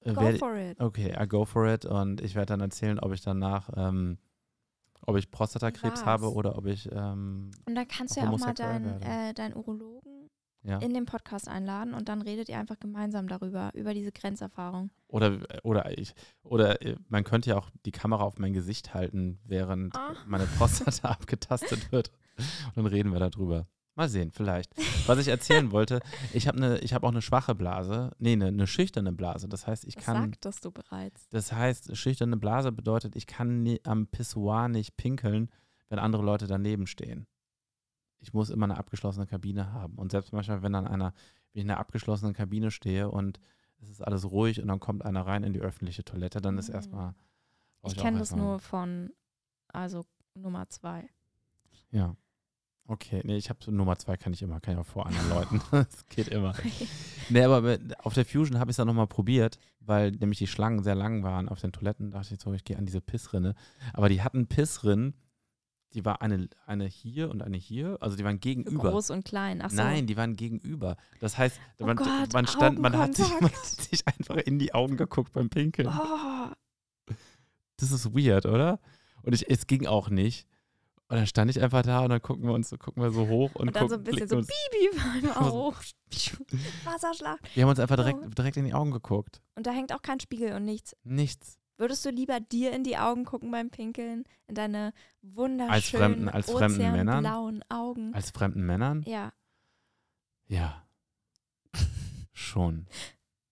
Äh, 0.00 0.14
go 0.14 0.20
werde- 0.22 0.38
for 0.38 0.56
it. 0.56 0.80
okay, 0.80 1.14
I 1.20 1.26
go 1.28 1.44
for 1.44 1.66
it 1.66 1.84
und 1.84 2.20
ich 2.22 2.34
werde 2.34 2.46
dann 2.46 2.60
erzählen, 2.60 2.98
ob 2.98 3.12
ich 3.12 3.20
danach, 3.20 3.68
ähm, 3.76 4.18
ob 5.06 5.16
ich 5.16 5.30
Prostatakrebs 5.30 6.04
habe 6.04 6.32
oder 6.32 6.56
ob 6.58 6.66
ich, 6.66 6.90
ähm, 6.92 7.50
Und 7.66 7.74
dann 7.74 7.86
kannst 7.88 8.16
du 8.16 8.20
ja 8.20 8.30
auch 8.30 8.38
mal 8.38 8.54
deinen 8.54 9.00
äh, 9.02 9.32
deinen 9.34 9.54
Urologen 9.54 10.28
ja. 10.62 10.78
in 10.78 10.92
den 10.94 11.06
Podcast 11.06 11.48
einladen 11.48 11.94
und 11.94 12.08
dann 12.08 12.22
redet 12.22 12.48
ihr 12.48 12.58
einfach 12.58 12.78
gemeinsam 12.78 13.28
darüber, 13.28 13.70
über 13.74 13.94
diese 13.94 14.12
Grenzerfahrung. 14.12 14.90
Oder, 15.08 15.38
oder 15.62 15.98
ich, 15.98 16.14
oder 16.42 16.80
äh, 16.82 16.96
man 17.08 17.24
könnte 17.24 17.50
ja 17.50 17.56
auch 17.58 17.70
die 17.86 17.92
Kamera 17.92 18.22
auf 18.24 18.38
mein 18.38 18.52
Gesicht 18.52 18.94
halten, 18.94 19.38
während 19.44 19.96
Ah. 19.96 20.14
meine 20.26 20.46
Prostata 20.46 21.08
abgetastet 21.10 21.90
wird. 21.92 22.10
Und 22.38 22.76
dann 22.76 22.86
reden 22.86 23.12
wir 23.12 23.18
darüber. 23.20 23.66
Mal 23.96 24.08
sehen, 24.08 24.30
vielleicht. 24.30 24.72
Was 25.06 25.18
ich 25.18 25.28
erzählen 25.28 25.72
wollte, 25.72 26.00
ich 26.32 26.46
habe 26.46 26.56
eine, 26.58 26.78
ich 26.78 26.94
habe 26.94 27.06
auch 27.06 27.10
eine 27.10 27.20
schwache 27.22 27.54
Blase. 27.54 28.12
Nee, 28.18 28.32
eine, 28.32 28.46
eine 28.46 28.66
schüchterne 28.66 29.12
Blase. 29.12 29.48
Das 29.48 29.66
heißt, 29.66 29.84
ich 29.84 29.96
Das 29.96 30.04
kann. 30.04 30.30
sagtest 30.30 30.64
du 30.64 30.70
bereits. 30.70 31.28
Das 31.30 31.52
heißt, 31.52 31.94
schüchterne 31.96 32.36
Blase 32.36 32.70
bedeutet, 32.72 33.16
ich 33.16 33.26
kann 33.26 33.62
nie, 33.62 33.80
am 33.84 34.06
Pissoir 34.06 34.68
nicht 34.68 34.96
pinkeln, 34.96 35.50
wenn 35.88 35.98
andere 35.98 36.22
Leute 36.22 36.46
daneben 36.46 36.86
stehen. 36.86 37.26
Ich 38.20 38.32
muss 38.32 38.50
immer 38.50 38.64
eine 38.64 38.76
abgeschlossene 38.78 39.26
Kabine 39.26 39.72
haben. 39.72 39.94
Und 39.96 40.12
selbst 40.12 40.32
manchmal, 40.32 40.62
wenn 40.62 40.72
dann 40.72 40.86
einer, 40.86 41.12
wie 41.52 41.58
ich 41.60 41.64
in 41.64 41.70
einer 41.70 41.80
abgeschlossenen 41.80 42.34
Kabine 42.34 42.70
stehe 42.70 43.10
und 43.10 43.40
es 43.82 43.88
ist 43.88 44.02
alles 44.02 44.30
ruhig 44.30 44.60
und 44.60 44.68
dann 44.68 44.78
kommt 44.80 45.04
einer 45.04 45.26
rein 45.26 45.42
in 45.42 45.52
die 45.54 45.60
öffentliche 45.60 46.04
Toilette, 46.04 46.40
dann 46.40 46.58
ist 46.58 46.68
Mhm. 46.68 46.74
erstmal. 46.74 47.14
Ich 47.86 47.96
kenne 47.96 48.18
das 48.18 48.36
nur 48.36 48.58
von, 48.58 49.10
also 49.68 50.04
Nummer 50.34 50.68
zwei. 50.68 51.08
Ja. 51.90 52.14
Okay, 52.86 53.20
nee, 53.24 53.36
ich 53.36 53.48
habe 53.50 53.62
so 53.62 53.70
Nummer 53.70 53.96
zwei, 53.98 54.16
kann 54.16 54.32
ich 54.32 54.42
immer, 54.42 54.60
kann 54.60 54.74
ich 54.74 54.80
auch 54.80 54.86
vor 54.86 55.06
anderen 55.06 55.28
Leuten. 55.30 55.60
Das 55.70 56.06
geht 56.08 56.28
immer. 56.28 56.54
Nee, 57.28 57.42
aber 57.44 57.78
auf 58.02 58.14
der 58.14 58.24
Fusion 58.26 58.58
habe 58.58 58.70
ich 58.70 58.72
es 58.72 58.76
dann 58.78 58.88
nochmal 58.88 59.06
probiert, 59.06 59.58
weil 59.78 60.10
nämlich 60.10 60.38
die 60.38 60.46
Schlangen 60.48 60.82
sehr 60.82 60.96
lang 60.96 61.22
waren 61.22 61.48
auf 61.48 61.60
den 61.60 61.72
Toiletten. 61.72 62.10
Da 62.10 62.18
dachte 62.18 62.34
ich 62.34 62.40
so, 62.40 62.52
ich 62.52 62.64
gehe 62.64 62.76
an 62.76 62.86
diese 62.86 63.00
Pissrinne. 63.00 63.54
Aber 63.92 64.08
die 64.08 64.22
hatten 64.22 64.46
Pissrinnen, 64.48 65.14
die 65.94 66.04
war 66.04 66.22
eine, 66.22 66.48
eine 66.66 66.86
hier 66.86 67.30
und 67.30 67.42
eine 67.42 67.56
hier, 67.56 67.98
also 68.00 68.16
die 68.16 68.24
waren 68.24 68.38
gegenüber. 68.40 68.90
Groß 68.90 69.10
und 69.10 69.24
klein. 69.24 69.60
Ach 69.62 69.70
so. 69.70 69.76
Nein, 69.76 70.06
die 70.06 70.16
waren 70.16 70.36
gegenüber. 70.36 70.96
Das 71.20 71.36
heißt, 71.36 71.58
Oh 71.78 71.86
man, 71.86 71.96
Gott, 71.96 72.32
man 72.32 72.46
stand, 72.46 72.78
man 72.78 72.96
hat, 72.96 73.14
sich, 73.16 73.28
man 73.40 73.50
hat 73.50 73.66
sich 73.66 74.06
einfach 74.06 74.36
in 74.36 74.58
die 74.58 74.72
Augen 74.74 74.96
geguckt 74.96 75.32
beim 75.32 75.50
Pinkeln. 75.50 75.88
Oh, 75.88 77.14
Das 77.76 77.90
ist 77.92 78.14
weird, 78.14 78.46
oder? 78.46 78.78
Und 79.22 79.34
ich, 79.34 79.48
es 79.50 79.66
ging 79.66 79.86
auch 79.86 80.10
nicht. 80.10 80.46
Und 81.08 81.16
dann 81.16 81.26
stand 81.26 81.50
ich 81.50 81.60
einfach 81.60 81.82
da 81.82 82.00
und 82.04 82.10
dann 82.10 82.22
gucken 82.22 82.44
wir 82.44 82.52
uns, 82.52 82.70
gucken 82.70 83.02
wir 83.02 83.10
so 83.10 83.26
hoch 83.26 83.52
und, 83.56 83.66
und 83.68 83.74
dann 83.76 83.88
so 83.88 83.96
gucken, 83.96 84.06
ein 84.08 84.12
bisschen 84.12 84.28
so 84.28 84.36
uns, 84.36 84.46
Bibi 84.46 84.96
war 84.96 85.18
immer 85.18 85.36
Also- 85.44 85.52
hoch. 85.52 85.74
Wasserschlag. 86.84 87.38
Wir 87.54 87.64
haben 87.64 87.70
uns 87.70 87.80
einfach 87.80 87.96
direkt, 87.96 88.38
direkt 88.38 88.56
in 88.56 88.64
die 88.64 88.74
Augen 88.74 88.92
geguckt. 88.92 89.42
Und 89.56 89.66
da 89.66 89.72
hängt 89.72 89.92
auch 89.92 90.02
kein 90.02 90.20
Spiegel 90.20 90.52
und 90.54 90.64
nichts. 90.64 90.96
Nichts. 91.02 91.58
Würdest 91.80 92.04
du 92.04 92.10
lieber 92.10 92.40
dir 92.40 92.72
in 92.72 92.84
die 92.84 92.98
Augen 92.98 93.24
gucken 93.24 93.50
beim 93.50 93.70
Pinkeln? 93.70 94.24
In 94.48 94.54
deine 94.54 94.92
wunderschönen, 95.22 95.70
Als 95.72 95.88
fremden- 95.88 96.28
als 96.28 96.50
fremden 96.50 96.92
Männern? 96.92 97.20
blauen 97.22 97.64
Augen? 97.70 98.12
Als 98.14 98.30
fremden 98.30 98.64
Männern? 98.66 99.02
ja. 99.06 99.32
Ja. 100.46 100.84
Schon. 102.32 102.86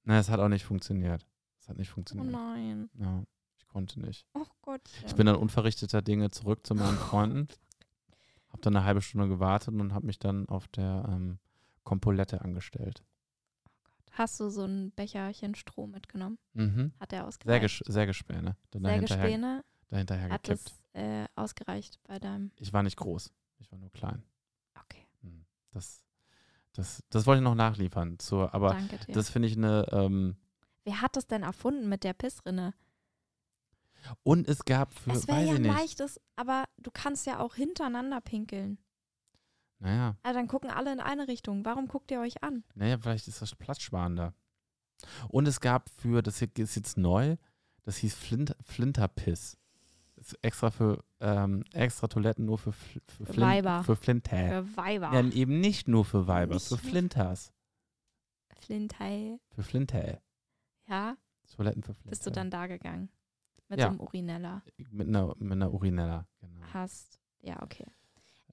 Na, 0.05 0.19
es 0.19 0.29
hat 0.29 0.41
auch 0.41 0.49
nicht 0.49 0.65
funktioniert. 0.65 1.27
Es 1.61 1.69
hat 1.69 1.79
nicht 1.79 1.91
Oh 1.91 1.95
funktioniert. 1.95 2.31
nein. 2.33 2.91
ja, 2.95 3.23
ich 3.59 3.67
konnte 3.69 4.01
nicht. 4.01 4.27
Oh 4.35 4.45
Gott. 4.63 4.83
Ich 5.07 5.15
bin 5.15 5.27
dann 5.27 5.37
unverrichteter 5.37 6.03
Dinge 6.03 6.31
zurück 6.31 6.67
zu 6.67 6.75
meinen 6.75 6.97
Freunden. 6.99 7.49
Hab 8.51 8.63
dann 8.63 8.77
eine 8.77 8.85
halbe 8.85 9.03
Stunde 9.03 9.29
gewartet 9.29 9.75
und 9.75 9.93
habe 9.95 10.07
mich 10.07 10.19
dann 10.19 10.49
auf 10.49 10.67
der 10.69 11.05
ähm, 11.09 11.39
Kompolette 11.85 12.41
angestellt. 12.41 13.03
Hast 14.19 14.41
du 14.41 14.51
so 14.51 14.65
ein 14.65 14.93
Becherchen 14.97 15.55
Stroh 15.55 15.87
mitgenommen? 15.87 16.39
Mhm. 16.55 16.93
Hat 16.99 17.13
er 17.13 17.25
ausgereicht? 17.27 17.63
ges 17.63 17.79
sehr 17.87 18.07
Gespäne. 18.07 18.57
Dann 18.73 18.83
Sehr 18.83 18.99
dahinterher, 20.05 20.31
hat 20.31 20.43
gekippt. 20.43 20.73
es 20.93 21.01
äh, 21.01 21.27
ausgereicht 21.37 22.01
bei 22.03 22.19
deinem. 22.19 22.51
Ich 22.57 22.73
war 22.73 22.83
nicht 22.83 22.97
groß. 22.97 23.33
Ich 23.61 23.71
war 23.71 23.79
nur 23.79 23.93
klein. 23.93 24.25
Okay, 24.75 25.07
Hm. 25.23 25.45
Das, 25.71 26.03
das, 26.73 27.05
das 27.11 27.27
wollte 27.27 27.39
ich 27.41 27.45
noch 27.45 27.55
nachliefern. 27.55 28.19
Zur, 28.19 28.53
aber 28.53 28.71
danke 28.71 28.99
dir. 28.99 29.13
das 29.13 29.31
finde 29.31 29.47
ich 29.47 29.57
eine. 29.57 29.87
Ähm, 29.93 30.37
Wer 30.83 31.01
hat 31.01 31.15
das 31.15 31.29
denn 31.29 31.45
erfunden 31.45 31.89
mit 31.89 32.03
der 32.03 32.13
Pissrinne? 32.13 32.75
und 34.23 34.49
es 34.49 34.65
gab 34.65 34.95
für, 34.95 35.13
es 35.13 35.29
wäre 35.29 35.45
ja 35.45 35.59
nicht. 35.59 35.67
leichtes, 35.73 36.21
aber 36.37 36.65
du 36.79 36.91
kannst 36.93 37.27
ja 37.27 37.39
auch 37.41 37.55
hintereinander 37.55 38.21
pinkeln. 38.21 38.79
Naja, 39.81 40.17
Also 40.23 40.39
dann 40.39 40.49
gucken 40.49 40.71
alle 40.71 40.93
in 40.93 41.01
eine 41.01 41.29
Richtung. 41.29 41.65
Warum 41.65 41.87
guckt 41.89 42.11
ihr 42.11 42.21
euch 42.21 42.43
an? 42.43 42.65
naja, 42.75 42.99
vielleicht 42.99 43.29
ist 43.29 43.41
das 43.43 43.55
platzsparender. 43.55 44.35
Und 45.29 45.47
es 45.47 45.61
gab 45.61 45.89
für, 45.91 46.23
das 46.23 46.39
hier 46.41 46.49
ist 46.57 46.75
jetzt 46.75 46.99
neu, 46.99 47.37
das 47.85 47.97
hieß 47.99 48.15
Flint, 48.15 48.57
Flinterpiss. 48.63 49.57
Das 50.17 50.33
ist 50.33 50.39
extra 50.43 50.73
für 50.73 51.05
ähm, 51.21 51.63
extra 51.73 52.09
Toiletten 52.09 52.45
nur 52.45 52.59
für, 52.59 52.73
für, 52.73 53.01
Für 53.07 53.25
Flint, 53.27 53.39
Weiber. 53.41 53.85
Für 53.85 53.95
Flinter. 53.95 54.49
Für 54.65 54.77
Weiber. 54.77 55.13
Ja, 55.15 55.21
eben 55.29 55.61
nicht 55.61 55.87
nur 55.87 56.05
für 56.05 56.27
Weiber, 56.27 56.55
Nicht 56.55 56.67
für 56.67 56.77
Flinters. 56.77 57.53
Flintei. 58.61 59.39
Für 59.55 59.63
Flinter. 59.63 60.21
Ja, 60.89 61.17
Toiletten 61.55 61.83
für 61.83 61.95
Flinter. 61.95 62.11
bist 62.11 62.27
du 62.27 62.31
dann 62.31 62.51
da 62.51 62.67
gegangen? 62.67 63.09
Mit 63.69 63.79
Ja. 63.79 63.87
so 63.87 63.91
einem 63.91 64.01
Urinella. 64.01 64.63
Mit 64.91 65.09
einer, 65.09 65.35
mit 65.39 65.53
einer 65.53 65.73
Urinella, 65.73 66.27
genau. 66.41 66.67
Hast. 66.73 67.21
Ja, 67.41 67.63
okay. 67.63 67.87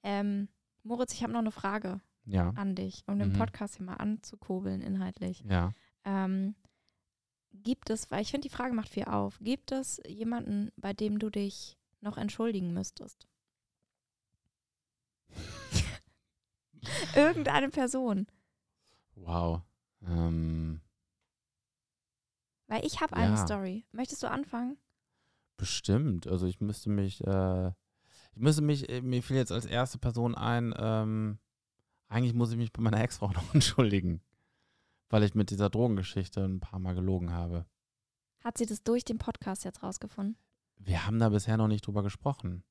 Ähm, 0.02 0.48
Moritz, 0.86 1.12
ich 1.14 1.22
habe 1.22 1.32
noch 1.32 1.40
eine 1.40 1.50
Frage 1.50 2.00
Ja, 2.24 2.50
an 2.50 2.74
dich, 2.74 3.02
um 3.06 3.18
den 3.18 3.30
Mhm. 3.32 3.38
Podcast 3.38 3.76
hier 3.76 3.84
mal 3.86 3.94
anzukurbeln 3.96 4.80
inhaltlich. 4.80 5.42
ja. 5.48 5.72
Ähm, 6.04 6.54
gibt 7.52 7.90
es, 7.90 8.10
weil 8.12 8.22
ich 8.22 8.30
finde, 8.30 8.48
die 8.48 8.54
Frage 8.54 8.72
macht 8.74 8.88
viel 8.88 9.04
auf, 9.04 9.38
gibt 9.40 9.72
es 9.72 10.00
jemanden, 10.06 10.70
bei 10.76 10.92
dem 10.92 11.18
du 11.18 11.30
dich 11.30 11.76
noch 12.00 12.16
entschuldigen 12.16 12.72
müsstest? 12.72 13.26
Irgendeine 17.16 17.70
Person. 17.70 18.26
Wow. 19.16 19.62
Ähm, 20.02 20.80
Weil 22.68 22.84
ich 22.84 23.00
habe 23.00 23.16
eine 23.16 23.34
Ja. 23.34 23.36
Story. 23.36 23.84
Möchtest 23.92 24.22
du 24.22 24.30
anfangen? 24.30 24.78
bestimmt. 25.58 26.26
Also 26.26 26.46
ich 26.46 26.60
müsste 26.60 26.90
mich, 26.90 27.26
äh, 27.26 27.72
ich 28.36 28.42
müsste 28.42 28.60
mich, 28.62 28.88
äh, 28.90 29.00
mir 29.00 29.22
fiel 29.22 29.36
jetzt 29.36 29.50
als 29.50 29.64
erste 29.64 29.98
Person 29.98 30.34
ein, 30.34 30.74
ähm, 30.76 31.38
eigentlich 32.08 32.34
muss 32.34 32.50
ich 32.52 32.58
mich 32.58 32.70
bei 32.70 32.82
meiner 32.82 33.00
Ex-Frau 33.00 33.30
noch 33.32 33.54
entschuldigen. 33.54 34.20
Weil 35.08 35.22
ich 35.22 35.34
mit 35.34 35.50
dieser 35.50 35.70
Drogengeschichte 35.70 36.44
ein 36.44 36.60
paar 36.60 36.78
Mal 36.78 36.94
gelogen 36.94 37.32
habe. 37.32 37.64
Hat 38.44 38.58
sie 38.58 38.66
das 38.66 38.82
durch 38.82 39.04
den 39.04 39.18
Podcast 39.18 39.64
jetzt 39.64 39.82
rausgefunden? 39.82 40.36
Wir 40.76 41.06
haben 41.06 41.18
da 41.18 41.30
bisher 41.30 41.56
noch 41.56 41.68
nicht 41.68 41.86
drüber 41.86 42.02
gesprochen. 42.02 42.62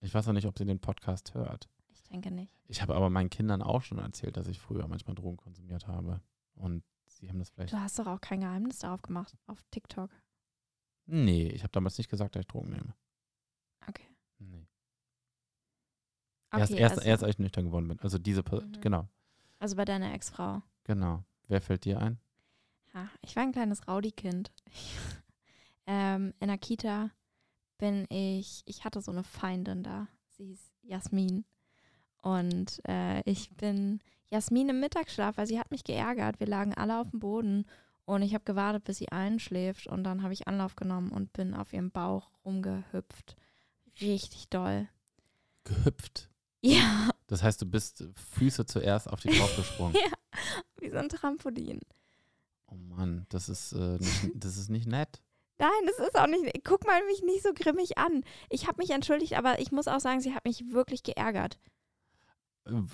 Ich 0.00 0.12
weiß 0.12 0.26
noch 0.26 0.32
nicht, 0.32 0.46
ob 0.46 0.58
sie 0.58 0.64
den 0.64 0.80
Podcast 0.80 1.34
hört. 1.34 1.70
Ich 1.88 2.02
denke 2.02 2.32
nicht. 2.32 2.52
Ich 2.66 2.82
habe 2.82 2.96
aber 2.96 3.08
meinen 3.08 3.30
Kindern 3.30 3.62
auch 3.62 3.82
schon 3.82 3.98
erzählt, 3.98 4.36
dass 4.36 4.48
ich 4.48 4.58
früher 4.58 4.88
manchmal 4.88 5.14
Drogen 5.14 5.36
konsumiert 5.36 5.86
habe. 5.86 6.20
Und 6.54 6.82
sie 7.06 7.28
haben 7.28 7.38
das 7.38 7.50
vielleicht. 7.50 7.72
Du 7.72 7.78
hast 7.78 7.98
doch 8.00 8.08
auch 8.08 8.20
kein 8.20 8.40
Geheimnis 8.40 8.80
darauf 8.80 9.02
gemacht 9.02 9.32
auf 9.46 9.62
TikTok. 9.70 10.10
Nee, 11.06 11.48
ich 11.48 11.62
habe 11.62 11.70
damals 11.70 11.98
nicht 11.98 12.10
gesagt, 12.10 12.34
dass 12.34 12.40
ich 12.40 12.48
Drogen 12.48 12.70
nehme. 12.70 12.94
Okay. 13.88 14.08
Nee. 14.38 14.66
Okay, 16.52 16.60
erst, 16.60 16.72
erst, 16.72 16.98
also, 16.98 17.08
erst 17.08 17.24
als 17.24 17.34
ich 17.34 17.38
nüchtern 17.38 17.64
geworden 17.66 17.88
bin. 17.88 17.98
Also 18.00 18.18
diese, 18.18 18.42
Per- 18.42 18.60
Mhm. 18.62 18.80
genau, 18.80 19.08
also 19.58 19.76
bei 19.76 19.84
deiner 19.84 20.12
Ex-Frau. 20.14 20.62
genau. 20.84 21.24
Wer 21.48 21.60
fällt 21.60 21.84
dir 21.84 22.00
ein? 22.00 22.18
Ja, 22.94 23.08
ich 23.22 23.36
war 23.36 23.42
ein 23.42 23.52
kleines 23.52 23.86
Rowdy-Kind. 23.88 24.50
ähm, 25.86 26.32
in 26.40 26.48
der 26.48 26.58
Kita 26.58 27.10
bin 27.78 28.06
ich, 28.10 28.62
ich 28.66 28.84
hatte 28.84 29.00
so 29.00 29.10
eine 29.10 29.24
Feindin 29.24 29.82
da. 29.82 30.08
Sie 30.36 30.44
hieß 30.46 30.70
Jasmin. 30.82 31.44
Und 32.22 32.80
äh, 32.88 33.20
ich 33.28 33.50
bin 33.56 34.00
Jasmin 34.30 34.68
im 34.68 34.80
Mittagsschlaf, 34.80 35.36
weil 35.36 35.46
sie 35.46 35.58
hat 35.58 35.70
mich 35.70 35.84
geärgert. 35.84 36.38
Wir 36.40 36.46
lagen 36.46 36.74
alle 36.74 37.00
auf 37.00 37.10
dem 37.10 37.20
Boden 37.20 37.66
und 38.04 38.22
ich 38.22 38.34
habe 38.34 38.44
gewartet, 38.44 38.84
bis 38.84 38.98
sie 38.98 39.10
einschläft. 39.10 39.86
Und 39.88 40.04
dann 40.04 40.22
habe 40.22 40.32
ich 40.32 40.46
Anlauf 40.48 40.76
genommen 40.76 41.10
und 41.10 41.32
bin 41.32 41.54
auf 41.54 41.72
ihrem 41.72 41.90
Bauch 41.90 42.30
rumgehüpft. 42.44 43.36
Richtig 44.00 44.48
doll. 44.48 44.88
Gehüpft. 45.64 46.30
Ja, 46.62 47.10
Das 47.26 47.42
heißt, 47.42 47.60
du 47.60 47.66
bist 47.66 48.04
Füße 48.38 48.66
zuerst 48.66 49.08
auf 49.10 49.20
die 49.20 49.28
drauf 49.30 49.54
gesprungen. 49.56 49.94
Ja. 50.04 50.10
wie 50.80 50.90
so 50.90 50.96
ein 50.96 51.08
Trampolin. 51.08 51.80
Oh 52.66 52.74
Mann, 52.76 53.26
das 53.28 53.48
ist, 53.50 53.72
äh, 53.72 53.98
nicht, 53.98 54.30
das 54.34 54.56
ist 54.56 54.70
nicht 54.70 54.86
nett. 54.86 55.20
Nein, 55.58 55.70
das 55.86 55.98
ist 56.06 56.16
auch 56.18 56.26
nicht. 56.26 56.64
Guck 56.64 56.86
mal 56.86 57.04
mich 57.06 57.22
nicht 57.22 57.42
so 57.42 57.52
grimmig 57.54 57.98
an. 57.98 58.24
Ich 58.48 58.66
habe 58.66 58.78
mich 58.78 58.90
entschuldigt, 58.90 59.34
aber 59.34 59.60
ich 59.60 59.70
muss 59.72 59.88
auch 59.88 60.00
sagen, 60.00 60.20
sie 60.20 60.34
hat 60.34 60.44
mich 60.44 60.72
wirklich 60.72 61.02
geärgert. 61.02 61.58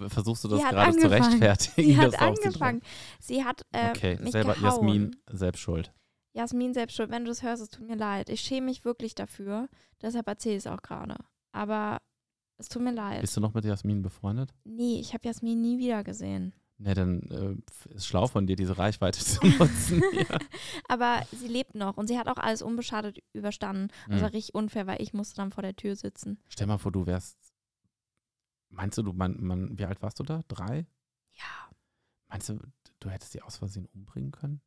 Versuchst 0.08 0.44
du 0.44 0.48
das 0.48 0.62
gerade 0.62 0.96
zu 0.96 1.10
rechtfertigen? 1.10 1.88
Sie 1.90 1.96
hat 1.96 2.20
angefangen. 2.20 2.82
Sie 3.20 3.44
hat 3.44 3.62
äh, 3.72 3.90
Okay, 3.90 4.18
mich 4.20 4.32
selber 4.32 4.54
gehauen. 4.54 4.64
Jasmin 4.64 5.16
selbst 5.30 5.60
schuld. 5.60 5.92
Jasmin 6.32 6.74
selbst 6.74 6.96
schuld. 6.96 7.10
Wenn 7.10 7.24
du 7.24 7.30
das 7.30 7.42
hörst, 7.42 7.62
es 7.62 7.68
tut 7.68 7.86
mir 7.86 7.96
leid. 7.96 8.30
Ich 8.30 8.40
schäme 8.40 8.66
mich 8.66 8.84
wirklich 8.84 9.14
dafür. 9.14 9.68
Deshalb 10.00 10.26
erzähle 10.26 10.56
ich 10.56 10.64
es 10.64 10.66
auch 10.66 10.82
gerade. 10.82 11.16
Aber 11.52 11.98
es 12.58 12.68
tut 12.68 12.82
mir 12.82 12.92
leid. 12.92 13.20
Bist 13.20 13.36
du 13.36 13.40
noch 13.40 13.54
mit 13.54 13.64
Jasmin 13.64 14.02
befreundet? 14.02 14.52
nee, 14.64 15.00
ich 15.00 15.14
habe 15.14 15.26
Jasmin 15.26 15.60
nie 15.60 15.78
wieder 15.78 16.04
gesehen. 16.04 16.52
Ne, 16.80 16.94
dann 16.94 17.22
äh, 17.22 17.90
ist 17.94 18.06
schlau 18.06 18.28
von 18.28 18.46
dir, 18.46 18.54
diese 18.54 18.78
Reichweite 18.78 19.18
zu 19.24 19.44
nutzen. 19.44 20.00
ja. 20.12 20.38
Aber 20.88 21.26
sie 21.32 21.48
lebt 21.48 21.74
noch 21.74 21.96
und 21.96 22.06
sie 22.06 22.16
hat 22.18 22.28
auch 22.28 22.36
alles 22.36 22.62
unbeschadet 22.62 23.18
überstanden. 23.32 23.88
Das 24.08 24.22
war 24.22 24.32
richtig 24.32 24.54
unfair, 24.54 24.86
weil 24.86 25.02
ich 25.02 25.12
musste 25.12 25.34
dann 25.36 25.50
vor 25.50 25.62
der 25.62 25.74
Tür 25.74 25.96
sitzen. 25.96 26.38
Stell 26.48 26.68
mal 26.68 26.78
vor, 26.78 26.92
du 26.92 27.04
wärst. 27.06 27.36
Meinst 28.70 28.96
du, 28.98 29.02
du, 29.02 29.12
man, 29.12 29.42
man, 29.42 29.76
wie 29.78 29.86
alt 29.86 30.00
warst 30.02 30.20
du 30.20 30.22
da? 30.22 30.42
Drei? 30.46 30.86
Ja, 31.32 31.70
Meinst 32.28 32.48
du, 32.50 32.60
du 33.00 33.08
hättest 33.10 33.34
die 33.34 33.42
aus 33.42 33.56
Versehen 33.56 33.86
umbringen 33.94 34.30
können? 34.30 34.60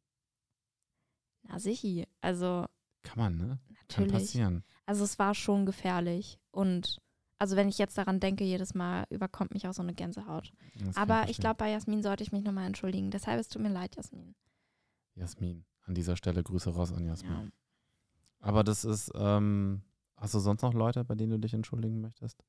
na 1.43 1.59
sicher. 1.59 2.05
Also 2.21 2.65
Kann 3.03 3.17
man, 3.19 3.37
ne? 3.37 3.59
Kann 3.87 4.05
natürlich. 4.05 4.11
passieren. 4.11 4.63
Also 4.85 5.03
es 5.03 5.17
war 5.19 5.33
schon 5.33 5.65
gefährlich. 5.65 6.39
Und 6.51 6.99
also 7.41 7.55
wenn 7.55 7.67
ich 7.69 7.79
jetzt 7.79 7.97
daran 7.97 8.19
denke, 8.19 8.43
jedes 8.43 8.75
Mal 8.75 9.05
überkommt 9.09 9.51
mich 9.51 9.67
auch 9.67 9.73
so 9.73 9.81
eine 9.81 9.95
Gänsehaut. 9.95 10.53
Das 10.85 10.95
Aber 10.95 11.27
ich 11.27 11.37
glaube, 11.37 11.55
bei 11.55 11.71
Jasmin 11.71 12.03
sollte 12.03 12.21
ich 12.23 12.31
mich 12.31 12.43
nochmal 12.43 12.67
entschuldigen. 12.67 13.09
Deshalb 13.09 13.39
es 13.39 13.49
tut 13.49 13.63
mir 13.63 13.69
leid, 13.69 13.95
Jasmin. 13.95 14.35
Jasmin. 15.15 15.65
An 15.85 15.95
dieser 15.95 16.15
Stelle 16.15 16.43
Grüße 16.43 16.69
raus 16.69 16.93
an 16.93 17.03
Jasmin. 17.03 17.31
Ja. 17.31 17.51
Aber 18.41 18.63
das 18.63 18.85
ist, 18.85 19.11
ähm, 19.15 19.81
hast 20.17 20.35
du 20.35 20.39
sonst 20.39 20.61
noch 20.61 20.75
Leute, 20.75 21.03
bei 21.03 21.15
denen 21.15 21.31
du 21.31 21.39
dich 21.39 21.55
entschuldigen 21.55 21.99
möchtest? 21.99 22.43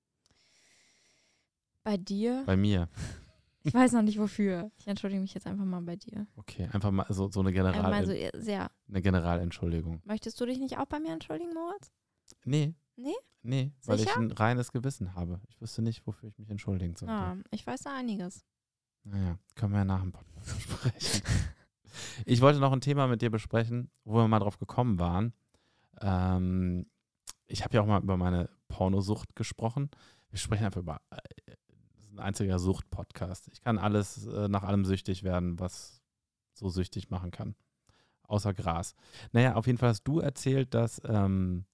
Bei 1.83 1.97
dir? 1.97 2.43
Bei 2.45 2.57
mir. 2.57 2.89
Ich 3.65 3.75
weiß 3.75 3.93
noch 3.93 4.03
nicht 4.03 4.19
wofür. 4.19 4.73
Ich 4.77 4.89
entschuldige 4.89 5.21
mich 5.21 5.35
jetzt 5.35 5.47
einfach 5.47 5.65
mal 5.65 5.81
bei 5.83 5.95
dir. 5.95 6.27
Okay, 6.35 6.69
einfach 6.73 6.91
mal 6.91 7.07
so, 7.11 7.31
so 7.31 7.39
eine, 7.39 7.53
General 7.53 7.81
mal 7.81 8.05
so 8.05 8.11
eher- 8.11 8.33
sehr. 8.35 8.73
eine 8.89 9.01
Generalentschuldigung. 9.01 10.03
Möchtest 10.05 10.41
du 10.41 10.47
dich 10.47 10.59
nicht 10.59 10.79
auch 10.79 10.87
bei 10.87 10.99
mir 10.99 11.13
entschuldigen, 11.13 11.55
Moritz? 11.55 11.93
Nee. 12.45 12.75
Nee? 12.97 13.15
Nee, 13.43 13.73
weil 13.85 14.01
ich 14.01 14.17
ein 14.17 14.31
reines 14.31 14.71
Gewissen 14.71 15.15
habe. 15.15 15.41
Ich 15.49 15.61
wüsste 15.61 15.83
nicht, 15.83 16.07
wofür 16.07 16.29
ich 16.29 16.39
mich 16.39 16.51
entschuldigen 16.51 16.95
sollte. 16.95 17.13
Ah, 17.13 17.37
ich 17.51 17.67
weiß 17.67 17.83
da 17.83 17.97
einiges. 17.97 18.45
Naja, 19.05 19.39
können 19.57 19.73
wir 19.73 19.79
ja 19.79 19.85
nach 19.85 20.01
dem 20.01 20.13
Podcast 20.13 20.55
besprechen. 20.69 21.23
ich 22.25 22.41
wollte 22.41 22.61
noch 22.61 22.73
ein 22.73 22.81
Thema 22.81 23.09
mit 23.09 23.21
dir 23.23 23.31
besprechen, 23.31 23.91
wo 24.05 24.15
wir 24.15 24.29
mal 24.29 24.39
drauf 24.39 24.59
gekommen 24.59 24.99
waren. 24.99 25.33
Ähm, 26.01 26.87
ich 27.47 27.65
habe 27.65 27.75
ja 27.75 27.83
auch 27.83 27.87
mal 27.87 28.03
über 28.03 28.17
meine 28.17 28.49
Pornosucht 28.69 29.35
gesprochen. 29.35 29.91
Wir 30.31 30.39
sprechen 30.39 30.65
einfach 30.65 30.81
über 30.81 31.01
äh, 31.11 31.17
das 31.97 32.05
ist 32.07 32.13
ein 32.13 32.21
einziger 32.21 32.59
Sucht-Podcast. 32.59 33.49
Ich 33.53 33.61
kann 33.61 33.79
alles 33.79 34.27
äh, 34.27 34.49
nach 34.49 34.63
allem 34.63 34.85
süchtig 34.85 35.25
werden, 35.25 35.59
was 35.59 36.01
so 36.53 36.69
süchtig 36.69 37.11
machen 37.11 37.31
kann. 37.31 37.57
Außer 38.29 38.55
Gras. 38.55 38.95
Naja, 39.33 39.55
auf 39.57 39.67
jeden 39.67 39.79
Fall 39.79 39.91
hast 39.91 40.05
du 40.05 40.21
erzählt, 40.21 40.75
dass 40.75 41.03
ähm, 41.05 41.67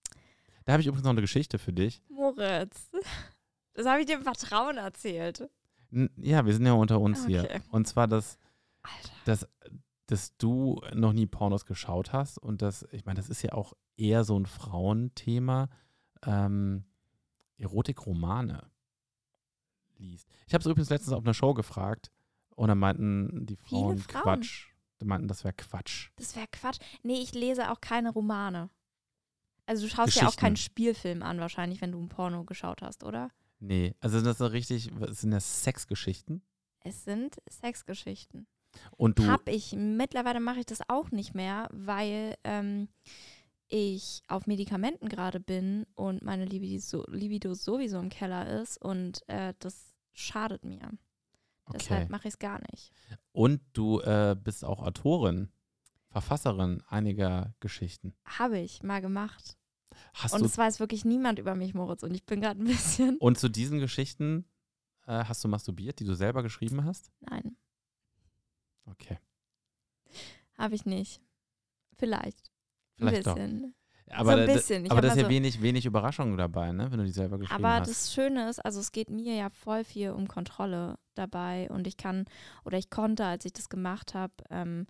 da 0.69 0.75
habe 0.75 0.83
ich 0.83 0.87
übrigens 0.87 1.05
noch 1.05 1.13
eine 1.13 1.23
Geschichte 1.23 1.59
für 1.59 1.73
dich. 1.73 2.03
Moritz, 2.11 2.91
das 3.73 3.87
habe 3.87 4.01
ich 4.01 4.07
dir 4.07 4.17
im 4.17 4.23
Vertrauen 4.23 4.77
erzählt. 4.77 5.49
N 5.91 6.11
ja, 6.19 6.45
wir 6.45 6.53
sind 6.53 6.67
ja 6.67 6.75
unter 6.75 7.01
uns 7.01 7.25
hier. 7.25 7.45
Okay. 7.45 7.63
Und 7.71 7.89
zwar, 7.89 8.07
dass 8.07 8.37
Alter. 8.83 9.15
dass, 9.25 9.49
dass 10.09 10.37
du 10.37 10.83
noch 10.93 11.15
nie 11.15 11.25
Pornos 11.25 11.65
geschaut 11.65 12.13
hast 12.13 12.37
und 12.37 12.61
das, 12.61 12.87
ich 12.93 13.07
meine, 13.07 13.17
das 13.17 13.31
ist 13.31 13.41
ja 13.41 13.53
auch 13.55 13.73
eher 13.97 14.25
so 14.25 14.39
ein 14.39 14.45
Frauenthema, 14.45 15.71
ähm, 16.27 16.85
Erotikromane 17.57 18.71
liest. 19.97 20.29
Ich 20.47 20.53
habe 20.53 20.61
es 20.61 20.67
übrigens 20.67 20.91
letztens 20.91 21.15
auf 21.15 21.25
einer 21.25 21.33
Show 21.33 21.55
gefragt 21.55 22.13
und 22.57 22.69
dann 22.69 22.79
meinten 22.79 23.47
die 23.47 23.57
Frauen, 23.57 23.97
Frauen? 23.97 24.23
Quatsch. 24.23 24.67
Die 25.01 25.07
meinten, 25.07 25.29
das 25.29 25.45
wäre 25.45 25.55
Quatsch. 25.55 26.11
Das 26.17 26.37
wäre 26.37 26.47
Quatsch. 26.53 26.79
Nee, 27.03 27.21
ich 27.23 27.33
lese 27.33 27.71
auch 27.71 27.81
keine 27.81 28.11
Romane. 28.11 28.69
Also 29.69 29.87
du 29.87 29.93
schaust 29.93 30.17
ja 30.17 30.27
auch 30.27 30.37
keinen 30.37 30.57
Spielfilm 30.57 31.23
an, 31.23 31.41
wahrscheinlich, 31.41 31.83
wenn 31.83 31.93
du 31.93 32.01
ein 32.01 32.09
Porno 32.09 32.43
geschaut 32.45 32.81
hast, 32.81 33.05
oder? 33.05 33.31
Nee, 33.61 33.95
also 34.01 34.23
das 34.23 34.41
ist 34.41 34.53
richtig, 34.53 34.91
sind 35.09 35.31
das 35.31 35.63
Sexgeschichten? 35.63 36.41
Es 36.81 37.05
sind 37.05 37.37
Sexgeschichten. 37.51 38.47
Und 38.97 39.19
du, 39.19 39.27
Hab 39.27 39.47
ich. 39.47 39.75
Mittlerweile 39.77 40.41
mache 40.41 40.61
ich 40.61 40.67
das 40.67 40.81
auch 40.89 41.11
nicht 41.11 41.35
mehr, 41.35 41.69
weil 41.71 42.37
ähm, 42.45 42.89
ich 43.69 44.23
auf 44.27 44.47
Medikamenten 44.47 45.11
gerade 45.11 45.39
bin 45.39 45.85
und 45.95 46.23
meine 46.23 46.47
Libido, 46.47 47.05
Libido 47.09 47.53
sowieso 47.53 47.99
im 47.99 48.09
Keller 48.09 48.63
ist 48.63 48.81
und 48.81 49.21
äh, 49.29 49.53
das 49.59 49.93
schadet 50.15 50.65
mir. 50.65 50.93
okay. 51.67 51.77
Deshalb 51.79 52.09
mache 52.09 52.29
ich 52.29 52.35
es 52.35 52.39
gar 52.39 52.59
nicht. 52.73 52.91
Und 53.33 53.61
du 53.75 54.01
äh, 54.01 54.35
bist 54.43 54.65
auch 54.65 54.83
Autorin, 54.83 55.51
Verfasserin 56.11 56.83
einiger 56.89 57.55
Geschichten. 57.61 58.15
Habe 58.25 58.59
ich 58.59 58.83
mal 58.83 59.01
gemacht. 59.01 59.57
Hast 60.15 60.33
Und 60.35 60.41
du, 60.41 60.47
es 60.47 60.57
weiß 60.57 60.81
wirklich 60.81 61.05
niemand 61.05 61.39
über 61.39 61.55
mich, 61.55 61.75
Moritz. 61.75 62.03
Und 62.03 62.15
ich 62.15 62.25
bin 62.25 62.41
gerade 62.41 62.61
ein 62.63 62.67
bisschen. 62.67 63.17
und 63.19 63.39
zu 63.39 63.49
diesen 63.49 63.79
Geschichten 63.81 64.45
äh, 65.07 65.25
hast 65.25 65.43
du 65.45 65.49
masturbiert, 65.49 65.99
die 66.01 66.05
du 66.05 66.15
selber 66.15 66.43
geschrieben 66.43 66.85
hast? 66.85 67.11
Nein, 67.21 67.57
Okay. 68.87 69.19
habe 70.57 70.75
ich 70.75 70.87
nicht. 70.87 71.21
Vielleicht. 71.99 72.51
Vielleicht 72.97 73.17
ein 73.19 73.23
doch. 73.25 73.35
bisschen. 73.35 73.75
Aber, 74.11 74.33
so 74.33 74.39
ein 74.39 74.47
bisschen. 74.47 74.85
Ich 74.87 74.91
aber 74.91 75.03
das 75.03 75.13
ist 75.13 75.19
ja 75.19 75.25
so- 75.25 75.29
wenig, 75.31 75.61
wenig 75.61 75.85
Überraschung 75.85 76.37
dabei, 76.39 76.73
ne? 76.73 76.91
wenn 76.91 76.99
du 76.99 77.05
die 77.05 77.11
selber 77.13 77.39
geschrieben 77.39 77.63
Aber 77.65 77.81
hast. 77.81 77.91
das 77.91 78.15
Schöne 78.15 78.49
ist, 78.49 78.59
also 78.65 78.81
es 78.81 78.93
geht 78.93 79.11
mir 79.11 79.35
ja 79.37 79.51
voll 79.51 79.85
viel 79.85 80.11
um 80.13 80.27
Kontrolle 80.29 80.99
dabei 81.15 81.69
und 81.71 81.87
ich 81.87 81.99
kann 81.99 82.25
oder 82.65 82.79
ich 82.79 82.89
konnte, 82.89 83.27
als 83.27 83.45
ich 83.45 83.53
das 83.53 83.69
gemacht 83.69 84.15
habe, 84.15 84.33
ähm, 84.49 84.87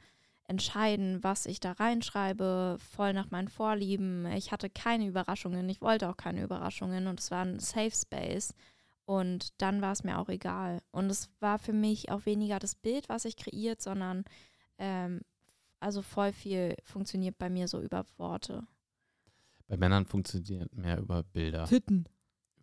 entscheiden, 0.49 1.22
was 1.22 1.46
ich 1.46 1.61
da 1.61 1.72
reinschreibe, 1.72 2.78
voll 2.80 3.12
nach 3.12 3.30
meinen 3.30 3.49
Vorlieben. 3.49 4.26
Ich 4.32 4.51
hatte 4.51 4.70
keine 4.70 5.07
Überraschungen, 5.07 5.68
ich 5.68 5.80
wollte 5.80 6.09
auch 6.09 6.16
keine 6.16 6.42
Überraschungen 6.42 7.07
und 7.07 7.20
es 7.20 7.30
war 7.30 7.44
ein 7.44 7.61
Safe 7.61 7.92
Space 7.92 8.55
und 9.05 9.61
dann 9.61 9.80
war 9.82 9.92
es 9.92 10.05
mir 10.05 10.18
auch 10.18 10.28
egal. 10.28 10.80
Und 10.90 11.11
es 11.11 11.30
war 11.40 11.59
für 11.59 11.72
mich 11.72 12.11
auch 12.11 12.26
weniger 12.26 12.59
das 12.59 12.74
Bild, 12.74 13.09
was 13.09 13.24
ich 13.24 13.36
kreiert, 13.36 13.80
sondern 13.80 14.24
ähm, 14.78 15.20
also 15.80 16.03
voll 16.03 16.32
viel 16.32 16.74
funktioniert 16.82 17.38
bei 17.38 17.51
mir 17.51 17.68
so 17.68 17.80
über 17.80 18.05
Worte. 18.16 18.66
Bei 19.66 19.76
Männern 19.76 20.07
funktioniert 20.07 20.74
mehr 20.74 20.99
über 20.99 21.22
Bilder. 21.22 21.64
Titten, 21.66 22.09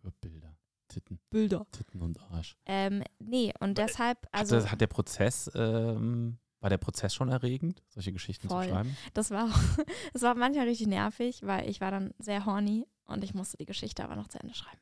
Über 0.02 0.10
Bilder. 0.20 0.56
Titten, 0.88 1.18
Bilder. 1.30 1.66
Titten 1.72 2.02
und 2.02 2.20
Arsch. 2.30 2.56
Ähm, 2.66 3.02
nee, 3.18 3.52
und 3.60 3.78
deshalb, 3.78 4.26
also. 4.32 4.56
hat, 4.56 4.64
das, 4.64 4.72
hat 4.72 4.80
der 4.80 4.86
Prozess, 4.86 5.50
ähm, 5.54 6.38
war 6.60 6.70
der 6.70 6.78
Prozess 6.78 7.14
schon 7.14 7.28
erregend, 7.28 7.82
solche 7.88 8.12
Geschichten 8.12 8.48
Voll. 8.48 8.64
zu 8.64 8.70
schreiben? 8.70 8.96
Das 9.14 9.30
war 9.30 9.46
auch, 9.46 9.58
das 10.12 10.22
war 10.22 10.34
manchmal 10.34 10.66
richtig 10.66 10.86
nervig, 10.86 11.42
weil 11.42 11.68
ich 11.68 11.80
war 11.80 11.90
dann 11.90 12.14
sehr 12.18 12.46
horny 12.46 12.86
und 13.04 13.24
ich 13.24 13.34
musste 13.34 13.56
die 13.56 13.66
Geschichte 13.66 14.04
aber 14.04 14.16
noch 14.16 14.28
zu 14.28 14.40
Ende 14.40 14.54
schreiben. 14.54 14.80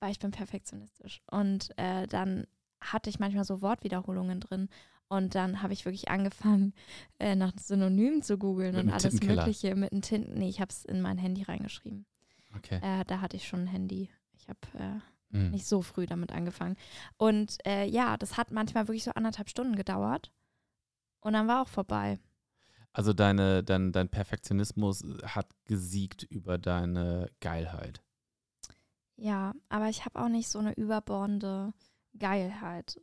Weil 0.00 0.12
ich 0.12 0.18
bin 0.18 0.30
perfektionistisch. 0.30 1.22
Und 1.30 1.76
äh, 1.78 2.06
dann 2.06 2.46
hatte 2.80 3.10
ich 3.10 3.18
manchmal 3.18 3.44
so 3.44 3.62
Wortwiederholungen 3.62 4.40
drin. 4.40 4.68
Und 5.08 5.34
dann 5.34 5.62
habe 5.62 5.72
ich 5.72 5.84
wirklich 5.84 6.08
angefangen, 6.08 6.74
äh, 7.18 7.36
nach 7.36 7.52
Synonymen 7.58 8.22
zu 8.22 8.38
googeln 8.38 8.76
und 8.76 8.90
alles. 8.90 9.22
Mögliche 9.22 9.74
mit 9.76 9.92
einem 9.92 10.02
Tinten. 10.02 10.34
Nee, 10.34 10.48
ich 10.48 10.60
habe 10.60 10.70
es 10.70 10.84
in 10.84 11.00
mein 11.00 11.16
Handy 11.16 11.42
reingeschrieben. 11.44 12.06
Okay. 12.56 12.80
Äh, 12.82 13.04
da 13.04 13.20
hatte 13.20 13.36
ich 13.36 13.46
schon 13.46 13.60
ein 13.60 13.66
Handy. 13.68 14.10
Ich 14.34 14.48
habe 14.48 14.58
äh, 14.78 15.00
Hm. 15.32 15.50
nicht 15.50 15.66
so 15.66 15.82
früh 15.82 16.06
damit 16.06 16.32
angefangen. 16.32 16.76
Und 17.16 17.58
äh, 17.66 17.86
ja, 17.86 18.16
das 18.16 18.36
hat 18.36 18.50
manchmal 18.50 18.88
wirklich 18.88 19.04
so 19.04 19.10
anderthalb 19.12 19.48
Stunden 19.48 19.76
gedauert. 19.76 20.30
Und 21.26 21.32
dann 21.32 21.48
war 21.48 21.62
auch 21.62 21.68
vorbei. 21.68 22.20
Also 22.92 23.12
deine, 23.12 23.64
dein, 23.64 23.90
dein 23.90 24.08
Perfektionismus 24.08 25.02
hat 25.24 25.48
gesiegt 25.64 26.22
über 26.22 26.56
deine 26.56 27.32
Geilheit. 27.40 28.00
Ja, 29.16 29.52
aber 29.68 29.88
ich 29.88 30.04
habe 30.04 30.20
auch 30.20 30.28
nicht 30.28 30.48
so 30.48 30.60
eine 30.60 30.72
überbordende 30.74 31.72
Geilheit 32.16 33.00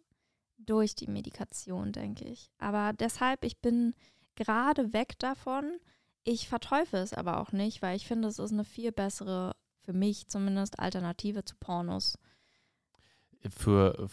durch 0.58 0.96
die 0.96 1.08
Medikation, 1.08 1.92
denke 1.92 2.24
ich. 2.24 2.50
Aber 2.60 2.94
deshalb, 2.94 3.44
ich 3.44 3.60
bin 3.60 3.94
gerade 4.36 4.94
weg 4.94 5.20
davon. 5.20 5.78
Ich 6.24 6.48
verteufel 6.48 7.02
es 7.02 7.14
aber 7.14 7.42
auch 7.42 7.52
nicht, 7.52 7.82
weil 7.82 7.98
ich 7.98 8.08
finde, 8.08 8.30
es 8.30 8.40
ist 8.40 8.54
eine 8.54 8.64
viel 8.64 8.94
bessere, 8.94 9.54
für 9.82 9.92
mich 9.92 10.30
zumindest, 10.30 10.80
Alternative 10.80 11.44
zu 11.44 11.58
Pornos. 11.60 12.18
Für, 13.50 14.08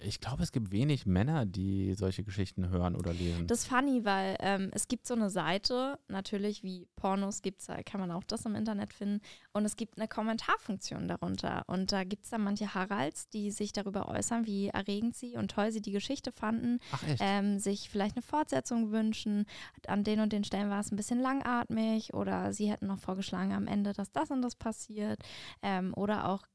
ich 0.00 0.20
glaube, 0.20 0.42
es 0.42 0.52
gibt 0.52 0.70
wenig 0.70 1.06
Männer, 1.06 1.46
die 1.46 1.94
solche 1.94 2.22
Geschichten 2.22 2.68
hören 2.68 2.94
oder 2.94 3.12
lesen. 3.12 3.46
Das 3.46 3.60
ist 3.60 3.68
funny, 3.68 4.04
weil 4.04 4.36
ähm, 4.40 4.70
es 4.72 4.88
gibt 4.88 5.06
so 5.06 5.14
eine 5.14 5.30
Seite, 5.30 5.98
natürlich 6.08 6.62
wie 6.62 6.86
Pornos 6.96 7.42
gibt's, 7.42 7.66
da 7.66 7.82
kann 7.82 8.00
man 8.00 8.10
auch 8.10 8.24
das 8.24 8.44
im 8.44 8.54
Internet 8.54 8.92
finden. 8.92 9.20
Und 9.52 9.64
es 9.64 9.76
gibt 9.76 9.98
eine 9.98 10.08
Kommentarfunktion 10.08 11.08
darunter. 11.08 11.64
Und 11.66 11.92
da 11.92 12.04
gibt 12.04 12.24
es 12.24 12.30
dann 12.30 12.42
manche 12.44 12.74
Haralds, 12.74 13.28
die 13.28 13.50
sich 13.50 13.72
darüber 13.72 14.08
äußern, 14.08 14.46
wie 14.46 14.68
erregend 14.68 15.16
sie 15.16 15.36
und 15.36 15.50
toll 15.50 15.72
sie 15.72 15.82
die 15.82 15.92
Geschichte 15.92 16.32
fanden, 16.32 16.78
Ach 16.92 17.02
echt? 17.02 17.20
ähm, 17.20 17.58
sich 17.58 17.88
vielleicht 17.90 18.16
eine 18.16 18.22
Fortsetzung 18.22 18.90
wünschen. 18.92 19.46
An 19.86 20.04
den 20.04 20.20
und 20.20 20.32
den 20.32 20.44
Stellen 20.44 20.70
war 20.70 20.80
es 20.80 20.92
ein 20.92 20.96
bisschen 20.96 21.20
langatmig 21.20 22.14
oder 22.14 22.52
sie 22.52 22.70
hätten 22.70 22.86
noch 22.86 22.98
vorgeschlagen 22.98 23.52
am 23.52 23.66
Ende, 23.66 23.92
dass 23.92 24.12
das 24.12 24.30
und 24.30 24.42
das 24.42 24.54
passiert. 24.54 25.20
Ähm, 25.62 25.92
oder 25.94 26.28
auch 26.28 26.46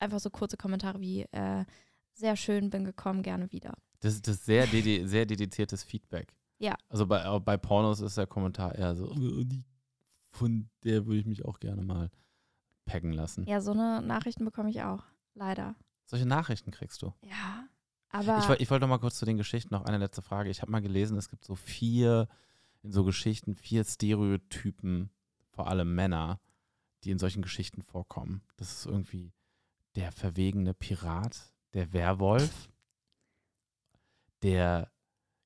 einfach 0.00 0.18
so 0.20 0.30
kurze 0.30 0.56
Kommentare 0.56 1.00
wie 1.00 1.22
äh, 1.32 1.64
sehr 2.14 2.36
schön, 2.36 2.70
bin 2.70 2.84
gekommen, 2.84 3.22
gerne 3.22 3.50
wieder. 3.52 3.74
Das, 4.00 4.20
das 4.22 4.36
ist 4.36 4.44
sehr, 4.46 4.66
dedi 4.66 5.06
sehr 5.06 5.26
dediziertes 5.26 5.82
Feedback. 5.82 6.34
Ja. 6.58 6.76
Also 6.88 7.06
bei, 7.06 7.38
bei 7.40 7.56
Pornos 7.56 8.00
ist 8.00 8.16
der 8.16 8.26
Kommentar 8.26 8.74
eher 8.74 8.94
so, 8.94 9.10
"Äh, 9.12 9.44
die, 9.44 9.64
von 10.30 10.68
der 10.84 11.06
würde 11.06 11.20
ich 11.20 11.26
mich 11.26 11.44
auch 11.44 11.58
gerne 11.60 11.82
mal 11.82 12.10
packen 12.84 13.12
lassen. 13.12 13.46
Ja, 13.46 13.60
so 13.60 13.72
eine 13.72 14.02
Nachrichten 14.02 14.44
bekomme 14.44 14.70
ich 14.70 14.82
auch, 14.82 15.04
leider. 15.34 15.74
Solche 16.06 16.26
Nachrichten 16.26 16.70
kriegst 16.70 17.00
du. 17.02 17.12
Ja, 17.22 17.66
aber 18.10 18.38
Ich, 18.38 18.60
ich 18.60 18.70
wollte 18.70 18.82
noch 18.82 18.88
mal 18.90 18.98
kurz 18.98 19.18
zu 19.18 19.24
den 19.24 19.38
Geschichten 19.38 19.72
noch 19.74 19.84
eine 19.84 19.98
letzte 19.98 20.22
Frage. 20.22 20.50
Ich 20.50 20.60
habe 20.60 20.70
mal 20.70 20.82
gelesen, 20.82 21.16
es 21.16 21.30
gibt 21.30 21.44
so 21.44 21.54
vier, 21.54 22.28
in 22.82 22.92
so 22.92 23.04
Geschichten, 23.04 23.54
vier 23.54 23.84
Stereotypen, 23.84 25.10
vor 25.50 25.68
allem 25.68 25.94
Männer, 25.94 26.40
die 27.04 27.10
in 27.10 27.18
solchen 27.18 27.42
Geschichten 27.42 27.82
vorkommen. 27.82 28.42
Das 28.56 28.70
ist 28.72 28.86
irgendwie 28.86 29.32
der 29.94 30.12
verwegene 30.12 30.74
Pirat, 30.74 31.53
der 31.74 31.92
Werwolf, 31.92 32.70
der 34.42 34.90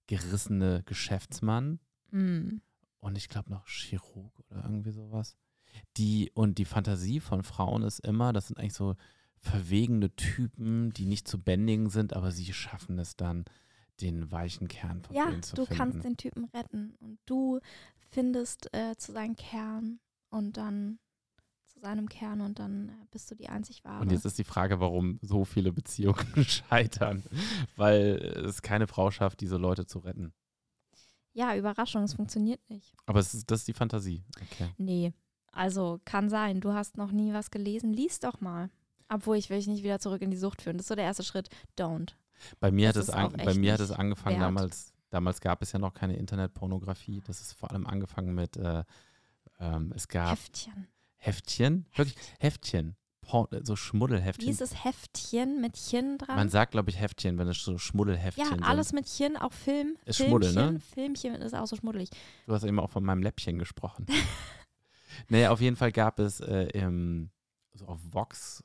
gerissene 0.07 0.83
Geschäftsmann. 0.85 1.81
Mm, 2.11 2.59
und 3.01 3.19
ich 3.19 3.29
glaube 3.29 3.51
noch 3.51 3.67
Chirurg 3.67 4.39
oder 4.39 4.65
irgendwie 4.65 4.91
sowas. 4.91 5.37
Die 5.97 6.31
und 6.35 6.59
die 6.59 6.65
Fantasie 6.65 7.21
von 7.21 7.43
Frauen 7.43 7.83
ist 7.83 8.01
immer, 8.01 8.33
das 8.33 8.49
sind 8.49 8.59
eigentlich 8.59 8.75
so 8.75 8.97
verwegene 9.39 10.15
Typen, 10.17 10.91
die 10.93 11.07
nicht 11.07 11.29
zu 11.29 11.41
bändigen 11.41 11.91
sind, 11.91 12.15
aber 12.15 12.33
sie 12.33 12.53
schaffen 12.53 12.99
es 12.99 13.17
dann, 13.17 13.45
den 14.01 14.31
weichen 14.31 14.69
Kern 14.69 15.03
von 15.03 15.15
ja, 15.15 15.41
zu 15.43 15.57
du 15.57 15.65
finden. 15.65 15.79
kannst 15.79 16.05
den 16.05 16.17
Typen 16.17 16.45
retten. 16.47 16.95
Und 17.01 17.19
du 17.27 17.61
findest 18.11 18.73
äh, 18.75 18.97
zu 18.97 19.13
seinem 19.13 19.37
Kern. 19.37 20.01
Und 20.31 20.57
dann 20.57 20.99
zu 21.79 21.87
seinem 21.87 22.09
Kern 22.09 22.41
und 22.41 22.59
dann 22.59 22.89
äh, 22.89 22.93
bist 23.11 23.31
du 23.31 23.35
die 23.35 23.49
einzig 23.49 23.85
wahre. 23.85 24.03
und 24.03 24.11
jetzt 24.11 24.25
ist 24.25 24.39
die 24.39 24.45
Frage, 24.45 24.81
warum 24.81 25.19
so 25.23 25.45
viele 25.45 25.73
Beziehungen 25.73 26.45
scheitern, 26.45 27.23
weil 27.77 28.17
es 28.47 28.63
keine 28.63 28.87
Frau 28.87 29.11
schafft, 29.11 29.41
diese 29.41 29.57
Leute 29.57 29.87
zu 29.87 30.01
retten. 30.01 30.33
ja, 31.33 31.55
Überraschung, 31.57 32.03
es 32.03 32.15
funktioniert 32.15 32.61
nicht. 32.69 32.95
Aber 33.07 33.21
es 33.21 33.35
ist, 33.35 33.51
das 33.51 33.61
ist 33.61 33.69
die 33.69 33.75
Fantasie. 33.75 34.25
Okay. 34.43 34.71
Nee, 34.77 35.13
also 35.53 36.01
kann 36.05 36.29
sein, 36.29 36.61
du 36.61 36.73
hast 36.73 36.97
noch 36.97 37.13
nie 37.13 37.33
was 37.33 37.51
gelesen, 37.51 37.93
lies 37.93 38.19
doch 38.21 38.41
mal. 38.41 38.71
Obwohl 39.09 39.37
ich 39.37 39.49
will 39.49 39.57
dich 39.57 39.69
nicht 39.69 39.85
wieder 39.85 40.01
zurück 40.01 40.21
in 40.21 40.31
die 40.31 40.37
Sucht 40.37 40.61
führen. 40.61 40.77
Das 40.77 40.85
ist 40.85 40.89
so 40.89 40.95
der 40.95 41.05
erste 41.05 41.23
Schritt. 41.23 41.49
Don't. 41.79 42.11
Bei 42.61 42.71
mir, 42.71 42.91
hat 42.91 42.97
es, 42.97 43.07
bei 43.07 43.55
mir 43.55 43.73
hat 43.73 43.81
es 43.81 43.91
angefangen 43.91 44.37
wert. 44.37 44.47
damals, 44.47 44.93
damals 45.09 45.41
gab 45.41 45.63
es 45.63 45.73
ja 45.73 45.79
noch 45.79 45.95
keine 45.95 46.17
Internetpornografie. 46.17 47.23
Das 47.25 47.41
ist 47.41 47.55
vor 47.55 47.71
allem 47.71 47.87
angefangen 47.87 48.35
mit, 48.35 48.59
äh, 48.59 48.85
ähm, 49.61 49.93
es 49.97 50.09
gab 50.09 50.33
Heftchen. 50.33 50.89
Heftchen, 51.19 51.87
wirklich 51.95 52.17
Heftchen, 52.39 52.97
Por 53.21 53.49
so 53.63 53.75
Wie 53.75 53.77
Schmuddelheftchen. 53.77 54.49
ist 54.49 54.63
es 54.63 54.85
Heftchen 54.85 55.61
mit 55.61 55.75
Chin 55.75 56.17
dran? 56.17 56.37
Man 56.37 56.49
sagt, 56.49 56.73
glaube 56.73 56.89
ich, 56.89 56.99
Heftchen, 56.99 57.37
wenn 57.37 57.49
es 57.49 57.63
so 57.63 57.77
Schmuddelheftchen 57.77 58.45
ja, 58.45 58.51
sind. 58.51 58.63
alles 58.63 58.93
mit 58.93 59.05
Chin, 59.07 59.37
auch 59.37 59.53
Film. 59.53 59.99
Ist 60.07 60.17
Filmchen, 60.17 60.43
Schmuddel, 60.43 60.73
ne? 60.73 60.81
Filmchen 60.81 61.35
ist 61.35 61.55
auch 61.55 61.67
so 61.67 61.77
schmuddelig. 61.77 62.09
Du 62.47 62.55
hast 62.55 62.65
eben 62.65 62.81
auch 62.81 62.91
von 62.91 63.05
meinem 63.05 63.23
Läppchen 63.23 63.59
gesprochen. 63.59 64.07
naja, 65.29 65.51
auf 65.51 65.61
jeden 65.61 65.77
Fall 65.77 65.93
gab 65.93 66.19
es 66.21 66.41
äh, 66.41 66.69
im, 66.69 67.31
so 67.75 67.87
auf 67.87 67.99
Vox, 68.11 68.63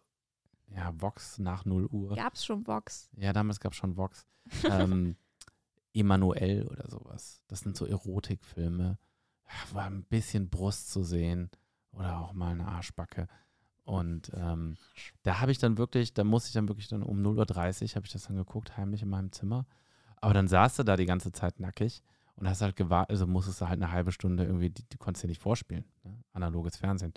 ja, 0.73 0.93
Vox 0.95 1.39
nach 1.39 1.65
0 1.65 1.87
Uhr. 1.87 2.15
Gab 2.15 2.35
es 2.35 2.45
schon 2.45 2.65
Vox? 2.65 3.09
Ja, 3.17 3.33
damals 3.33 3.59
gab 3.59 3.73
es 3.73 3.77
schon 3.77 3.97
Vox. 3.97 4.25
Ähm, 4.63 5.17
Emanuel 5.93 6.67
oder 6.67 6.89
sowas. 6.89 7.41
Das 7.47 7.59
sind 7.59 7.75
so 7.75 7.85
Erotikfilme. 7.85 8.97
Ja, 9.45 9.75
War 9.75 9.85
ein 9.87 10.03
bisschen 10.03 10.49
Brust 10.49 10.89
zu 10.89 11.03
sehen 11.03 11.51
oder 11.93 12.19
auch 12.19 12.33
mal 12.33 12.51
eine 12.51 12.67
Arschbacke. 12.67 13.27
Und 13.85 14.31
ähm, 14.35 14.77
da 15.23 15.41
habe 15.41 15.51
ich 15.51 15.57
dann 15.57 15.77
wirklich, 15.77 16.13
da 16.13 16.23
musste 16.23 16.47
ich 16.47 16.53
dann 16.53 16.67
wirklich 16.67 16.87
dann 16.87 17.03
um 17.03 17.21
0.30 17.21 17.83
Uhr 17.83 17.95
habe 17.95 18.05
ich 18.05 18.13
das 18.13 18.23
dann 18.23 18.35
geguckt, 18.35 18.77
heimlich 18.77 19.01
in 19.01 19.09
meinem 19.09 19.31
Zimmer. 19.31 19.65
Aber 20.21 20.33
dann 20.33 20.47
saß 20.47 20.79
er 20.79 20.85
da 20.85 20.95
die 20.95 21.05
ganze 21.05 21.31
Zeit 21.33 21.59
nackig 21.59 22.01
Und 22.35 22.47
hast 22.47 22.61
halt 22.61 22.75
gewartet, 22.75 23.11
also 23.11 23.27
musstest 23.27 23.59
du 23.59 23.67
halt 23.67 23.81
eine 23.81 23.91
halbe 23.91 24.11
Stunde 24.11 24.45
irgendwie, 24.45 24.69
die, 24.69 24.83
die 24.83 24.97
konntest 24.97 25.23
du 25.23 25.27
nicht 25.27 25.41
vorspielen, 25.41 25.85
ne? 26.03 26.17
analoges 26.31 26.77
Fernsehen. 26.77 27.13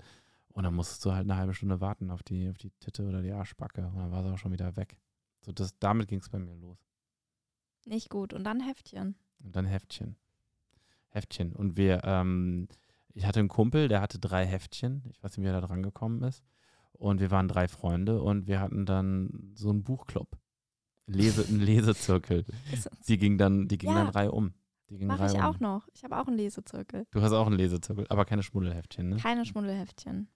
Und 0.49 0.63
dann 0.63 0.73
musstest 0.73 1.05
du 1.05 1.13
halt 1.13 1.23
eine 1.23 1.37
halbe 1.37 1.53
Stunde 1.53 1.79
warten 1.79 2.11
auf 2.11 2.23
die, 2.23 2.49
auf 2.49 2.57
die 2.57 2.71
Titte 2.79 3.03
oder 3.07 3.21
die 3.21 3.31
Arschbacke. 3.31 3.85
Und 3.87 3.95
dann 3.95 4.11
war 4.11 4.23
sie 4.23 4.31
auch 4.31 4.37
schon 4.37 4.51
wieder 4.51 4.75
weg. 4.75 4.97
So, 5.41 5.51
das, 5.51 5.77
damit 5.79 6.07
ging 6.07 6.19
es 6.19 6.29
bei 6.29 6.39
mir 6.39 6.55
los. 6.55 6.77
Nicht 7.85 8.09
gut. 8.09 8.33
Und 8.33 8.43
dann 8.43 8.59
Heftchen. 8.59 9.15
Und 9.39 9.55
dann 9.55 9.65
Heftchen. 9.65 10.17
Heftchen. 11.09 11.53
Und 11.53 11.77
wir, 11.77 12.03
ähm, 12.03 12.67
ich 13.17 13.25
hatte 13.25 13.39
einen 13.39 13.49
Kumpel, 13.49 13.87
der 13.87 14.01
hatte 14.01 14.19
drei 14.19 14.45
Heftchen. 14.45 15.03
Ich 15.09 15.21
weiß 15.23 15.35
nicht, 15.37 15.43
wie 15.43 15.49
er 15.49 15.59
da 15.59 15.65
dran 15.67 15.81
gekommen 15.83 16.23
ist. 16.23 16.43
Und 16.93 17.19
wir 17.19 17.31
waren 17.31 17.47
drei 17.47 17.67
Freunde 17.67 18.21
und 18.21 18.47
wir 18.47 18.59
hatten 18.59 18.85
dann 18.85 19.51
so 19.55 19.69
einen 19.69 19.83
Buchclub. 19.83 20.27
Lese, 21.07 21.45
einen 21.47 21.59
Lesezirkel. 21.61 22.45
Die 23.07 23.17
ging 23.17 23.37
dann, 23.37 23.67
die 23.67 23.77
ging 23.77 23.89
Ja. 23.91 23.95
dann 24.03 24.09
Reihe 24.09 24.31
um. 24.31 24.53
Die 24.89 24.97
ging 24.97 25.09
Reihe 25.11 25.27
ich 25.31 25.35
um. 25.37 25.41
auch 25.41 25.59
noch. 25.59 25.87
Ich 25.93 26.03
habe 26.03 26.17
auch 26.19 26.27
einen 26.27 26.37
Lesezirkel. 26.37 27.05
Du 27.11 27.21
hast 27.21 27.31
auch 27.33 27.47
einen 27.47 27.57
Lesezirkel, 27.57 28.05
aber 28.09 28.25
keine 28.25 28.43
Schmuddelheftchen, 28.43 29.09
ne? 29.09 29.17
Keine 29.17 29.45
Schmuddelheftchen. 29.45 30.27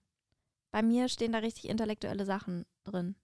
Bei 0.70 0.82
mir 0.82 1.08
stehen 1.08 1.32
da 1.32 1.38
richtig 1.38 1.68
intellektuelle 1.68 2.24
Sachen 2.24 2.64
drin. 2.84 3.14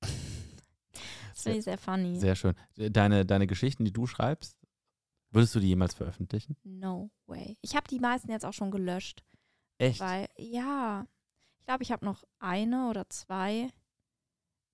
Das 0.00 0.10
finde 0.10 1.34
Sehr, 1.34 1.56
ich 1.58 1.64
sehr 1.64 1.78
funny. 1.78 2.18
sehr 2.18 2.34
schön. 2.34 2.54
Deine, 2.76 3.24
deine 3.26 3.46
Geschichten, 3.46 3.84
die 3.84 3.92
du 3.92 4.06
schreibst, 4.06 4.56
würdest 5.36 5.54
du 5.54 5.60
die 5.60 5.68
jemals 5.68 5.94
veröffentlichen? 5.94 6.56
No 6.64 7.10
way. 7.26 7.56
Ich 7.60 7.76
habe 7.76 7.86
die 7.88 8.00
meisten 8.00 8.30
jetzt 8.30 8.44
auch 8.44 8.52
schon 8.52 8.70
gelöscht. 8.70 9.22
Echt? 9.78 10.00
Weil, 10.00 10.28
ja, 10.38 11.06
ich 11.58 11.66
glaube, 11.66 11.82
ich 11.82 11.92
habe 11.92 12.04
noch 12.04 12.24
eine 12.38 12.88
oder 12.88 13.08
zwei, 13.10 13.68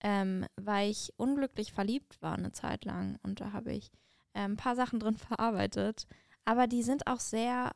ähm, 0.01 0.47
weil 0.57 0.91
ich 0.91 1.13
unglücklich 1.17 1.73
verliebt 1.73 2.23
war 2.23 2.37
eine 2.37 2.53
Zeit 2.53 2.85
lang. 2.85 3.19
Und 3.23 3.41
da 3.41 3.53
habe 3.53 3.73
ich 3.73 3.91
ähm, 4.35 4.53
ein 4.53 4.57
paar 4.57 4.77
Sachen 4.77 5.01
drin 5.01 5.17
verarbeitet. 5.19 6.07
Aber 6.45 6.67
die 6.67 6.83
sind 6.83 7.07
auch 7.07 7.21
sehr 7.21 7.73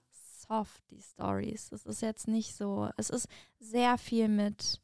soft, 0.48 0.82
die 0.90 1.00
Stories. 1.00 1.72
Es 1.72 1.86
ist 1.86 2.02
jetzt 2.02 2.28
nicht 2.28 2.54
so, 2.54 2.88
es 2.96 3.10
ist 3.10 3.28
sehr 3.58 3.98
viel 3.98 4.28
mit 4.28 4.80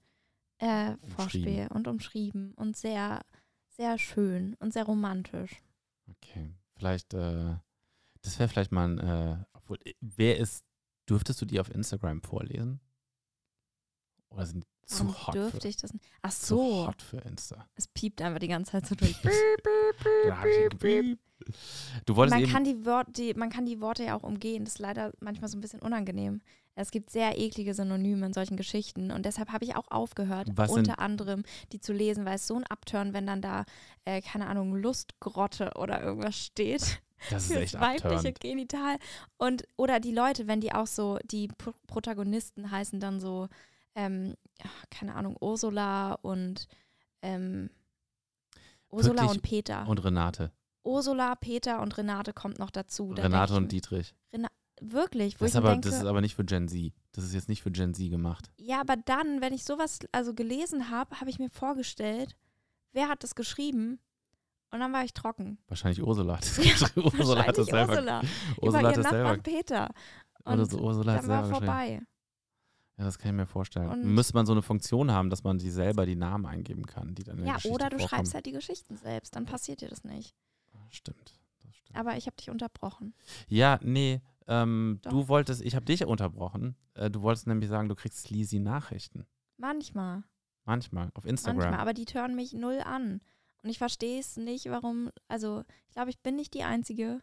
äh, 0.58 0.96
Vorspiel 1.16 1.68
und 1.72 1.88
umschrieben 1.88 2.52
und 2.54 2.76
sehr, 2.76 3.22
sehr 3.68 3.98
schön 3.98 4.56
und 4.60 4.72
sehr 4.72 4.84
romantisch. 4.84 5.62
Okay. 6.08 6.52
Vielleicht, 6.74 7.14
äh, 7.14 7.56
das 8.22 8.38
wäre 8.38 8.48
vielleicht 8.48 8.72
mal 8.72 8.88
ein, 8.88 8.98
äh, 8.98 9.44
obwohl, 9.52 9.78
äh, 9.84 9.94
wer 10.00 10.38
ist, 10.38 10.64
dürftest 11.08 11.40
du 11.40 11.46
die 11.46 11.60
auf 11.60 11.70
Instagram 11.70 12.22
vorlesen? 12.22 12.80
Oder 14.30 14.46
sind 14.46 14.64
die 14.64 14.86
zu 14.86 15.04
Warum 15.04 15.26
hot 15.26 15.34
dürfte 15.34 15.60
für, 15.60 15.68
ich 15.68 15.76
das 15.76 15.92
nicht? 15.92 16.04
Ach 16.22 16.32
zu 16.32 16.56
so, 16.56 16.86
hot 16.86 17.02
für 17.02 17.18
Insta? 17.18 17.68
es 17.74 17.86
piept 17.88 18.22
einfach 18.22 18.40
die 18.40 18.48
ganze 18.48 18.72
Zeit 18.72 18.86
so 18.86 18.94
durch. 18.96 19.16
Hab 20.30 20.46
ich 20.46 20.70
gepiep. 20.70 21.18
Du 22.06 22.16
wolltest 22.16 22.40
man 22.40 22.50
kann 22.50 22.64
die, 22.64 22.86
Wort, 22.86 23.16
die, 23.16 23.34
man 23.34 23.50
kann 23.50 23.66
die 23.66 23.80
Worte 23.80 24.04
ja 24.04 24.16
auch 24.16 24.22
umgehen. 24.22 24.64
Das 24.64 24.74
ist 24.74 24.78
leider 24.78 25.12
manchmal 25.20 25.50
so 25.50 25.58
ein 25.58 25.60
bisschen 25.60 25.80
unangenehm. 25.80 26.40
Es 26.74 26.90
gibt 26.90 27.10
sehr 27.10 27.36
eklige 27.38 27.74
Synonyme 27.74 28.26
in 28.26 28.32
solchen 28.32 28.56
Geschichten 28.56 29.10
und 29.10 29.26
deshalb 29.26 29.52
habe 29.52 29.64
ich 29.64 29.76
auch 29.76 29.90
aufgehört, 29.90 30.48
Was 30.54 30.70
unter 30.70 31.00
anderem 31.00 31.42
die 31.72 31.80
zu 31.80 31.92
lesen, 31.92 32.24
weil 32.24 32.36
es 32.36 32.46
so 32.46 32.54
ein 32.54 32.64
Abturn, 32.64 33.12
wenn 33.12 33.26
dann 33.26 33.42
da, 33.42 33.64
äh, 34.06 34.22
keine 34.22 34.46
Ahnung, 34.46 34.74
Lustgrotte 34.74 35.72
oder 35.76 36.02
irgendwas 36.02 36.36
steht. 36.36 37.02
Das 37.30 37.44
ist 37.50 37.56
echt 37.56 37.80
weibliche 37.80 38.14
abturnt. 38.16 38.40
Genital. 38.40 38.96
Und, 39.38 39.64
oder 39.76 40.00
die 40.00 40.12
Leute, 40.12 40.46
wenn 40.48 40.60
die 40.60 40.72
auch 40.72 40.86
so, 40.86 41.18
die 41.24 41.48
Pro 41.48 41.72
Protagonisten 41.86 42.70
heißen 42.70 43.00
dann 43.00 43.20
so, 43.20 43.48
ähm, 43.94 44.34
ja, 44.62 44.70
keine 44.90 45.14
Ahnung, 45.14 45.36
Ursula 45.40 46.14
und 46.22 46.66
ähm, 47.22 47.70
Ursula 48.90 49.22
Wirklich? 49.22 49.30
und 49.30 49.42
Peter. 49.42 49.86
Und 49.88 50.04
Renate. 50.04 50.52
Ursula, 50.84 51.34
Peter 51.36 51.80
und 51.80 51.96
Renate 51.96 52.32
kommt 52.32 52.58
noch 52.58 52.70
dazu. 52.70 53.14
Da 53.14 53.22
Renate 53.22 53.54
und 53.54 53.64
ich, 53.64 53.68
Dietrich. 53.70 54.14
mir- 54.32 54.48
Wirklich, 54.84 55.40
wo 55.40 55.44
Das 55.44 55.52
ich 55.52 55.56
aber, 55.58 55.70
denke, 55.70 55.88
das 55.88 55.98
ist 56.00 56.04
aber 56.06 56.20
nicht 56.20 56.34
für 56.34 56.44
Gen 56.44 56.66
Z. 56.66 56.92
Das 57.12 57.22
ist 57.22 57.34
jetzt 57.34 57.48
nicht 57.48 57.62
für 57.62 57.70
Gen 57.70 57.94
Z 57.94 58.10
gemacht. 58.10 58.50
ja, 58.56 58.80
aber 58.80 58.96
dann, 58.96 59.40
wenn 59.40 59.52
ich 59.52 59.62
sowas 59.62 60.00
also 60.10 60.34
gelesen 60.34 60.90
habe, 60.90 61.20
habe 61.20 61.30
ich 61.30 61.38
mir 61.38 61.50
vorgestellt, 61.50 62.34
wer 62.92 63.08
hat 63.08 63.22
das 63.22 63.36
geschrieben? 63.36 64.00
Und 64.72 64.80
dann 64.80 64.92
war 64.92 65.04
ich 65.04 65.12
trocken. 65.14 65.58
Wahrscheinlich 65.68 66.02
Ursula 66.02 66.36
hat 66.38 66.44
es 66.44 66.56
geschrieben. 66.56 67.10
Ursula 67.18 67.46
hat 67.46 67.58
es 67.58 67.66
selber. 67.66 67.92
Ursula. 67.92 68.22
Ursula 68.60 68.88
hat 68.88 68.96
es 68.98 69.08
selber. 69.08 69.36
Peter. 69.38 69.90
Oder 70.44 70.52
Und 70.54 70.70
so, 70.70 70.78
Ursula 70.80 71.16
dann 71.16 71.28
war 71.28 71.44
vorbei. 71.44 72.02
Ja, 72.98 73.04
das 73.04 73.18
kann 73.18 73.30
ich 73.30 73.36
mir 73.36 73.46
vorstellen. 73.46 73.88
Und- 73.88 74.04
Müsste 74.04 74.34
man 74.34 74.44
so 74.46 74.52
eine 74.52 74.62
Funktion 74.62 75.10
haben, 75.12 75.30
dass 75.30 75.44
man 75.44 75.58
die 75.58 75.70
selber 75.70 76.04
die 76.06 76.16
Namen 76.16 76.46
eingeben 76.46 76.84
kann, 76.86 77.14
die 77.14 77.22
dann 77.22 77.38
in 77.38 77.46
Ja, 77.46 77.56
oder 77.64 77.88
du 77.90 77.98
vorkommen. 77.98 78.08
schreibst 78.08 78.34
halt 78.34 78.46
die 78.46 78.52
Geschichten 78.52 78.96
selbst, 78.96 79.36
dann 79.36 79.44
passiert 79.46 79.80
dir 79.80 79.88
das 79.88 80.04
nicht. 80.04 80.34
Stimmt. 80.90 81.38
Das 81.64 81.74
stimmt. 81.76 81.98
Aber 81.98 82.16
ich 82.16 82.26
habe 82.26 82.36
dich 82.36 82.50
unterbrochen. 82.50 83.14
Ja, 83.48 83.78
nee. 83.82 84.20
Ähm, 84.46 85.00
du 85.04 85.28
wolltest, 85.28 85.62
ich 85.62 85.74
habe 85.74 85.84
dich 85.86 86.04
unterbrochen. 86.04 86.76
Äh, 86.94 87.10
du 87.10 87.22
wolltest 87.22 87.46
nämlich 87.46 87.68
sagen, 87.70 87.88
du 87.88 87.94
kriegst 87.94 88.22
sleazy 88.22 88.58
Nachrichten. 88.58 89.26
Manchmal. 89.56 90.22
Manchmal. 90.64 91.10
Auf 91.14 91.24
Instagram. 91.24 91.58
Manchmal. 91.58 91.80
Aber 91.80 91.94
die 91.94 92.04
tören 92.04 92.34
mich 92.34 92.52
null 92.52 92.80
an. 92.84 93.20
Und 93.62 93.70
ich 93.70 93.78
verstehe 93.78 94.18
es 94.20 94.36
nicht, 94.36 94.66
warum. 94.66 95.10
Also, 95.28 95.64
ich 95.88 95.94
glaube, 95.94 96.10
ich 96.10 96.18
bin 96.20 96.36
nicht 96.36 96.52
die 96.54 96.64
Einzige. 96.64 97.20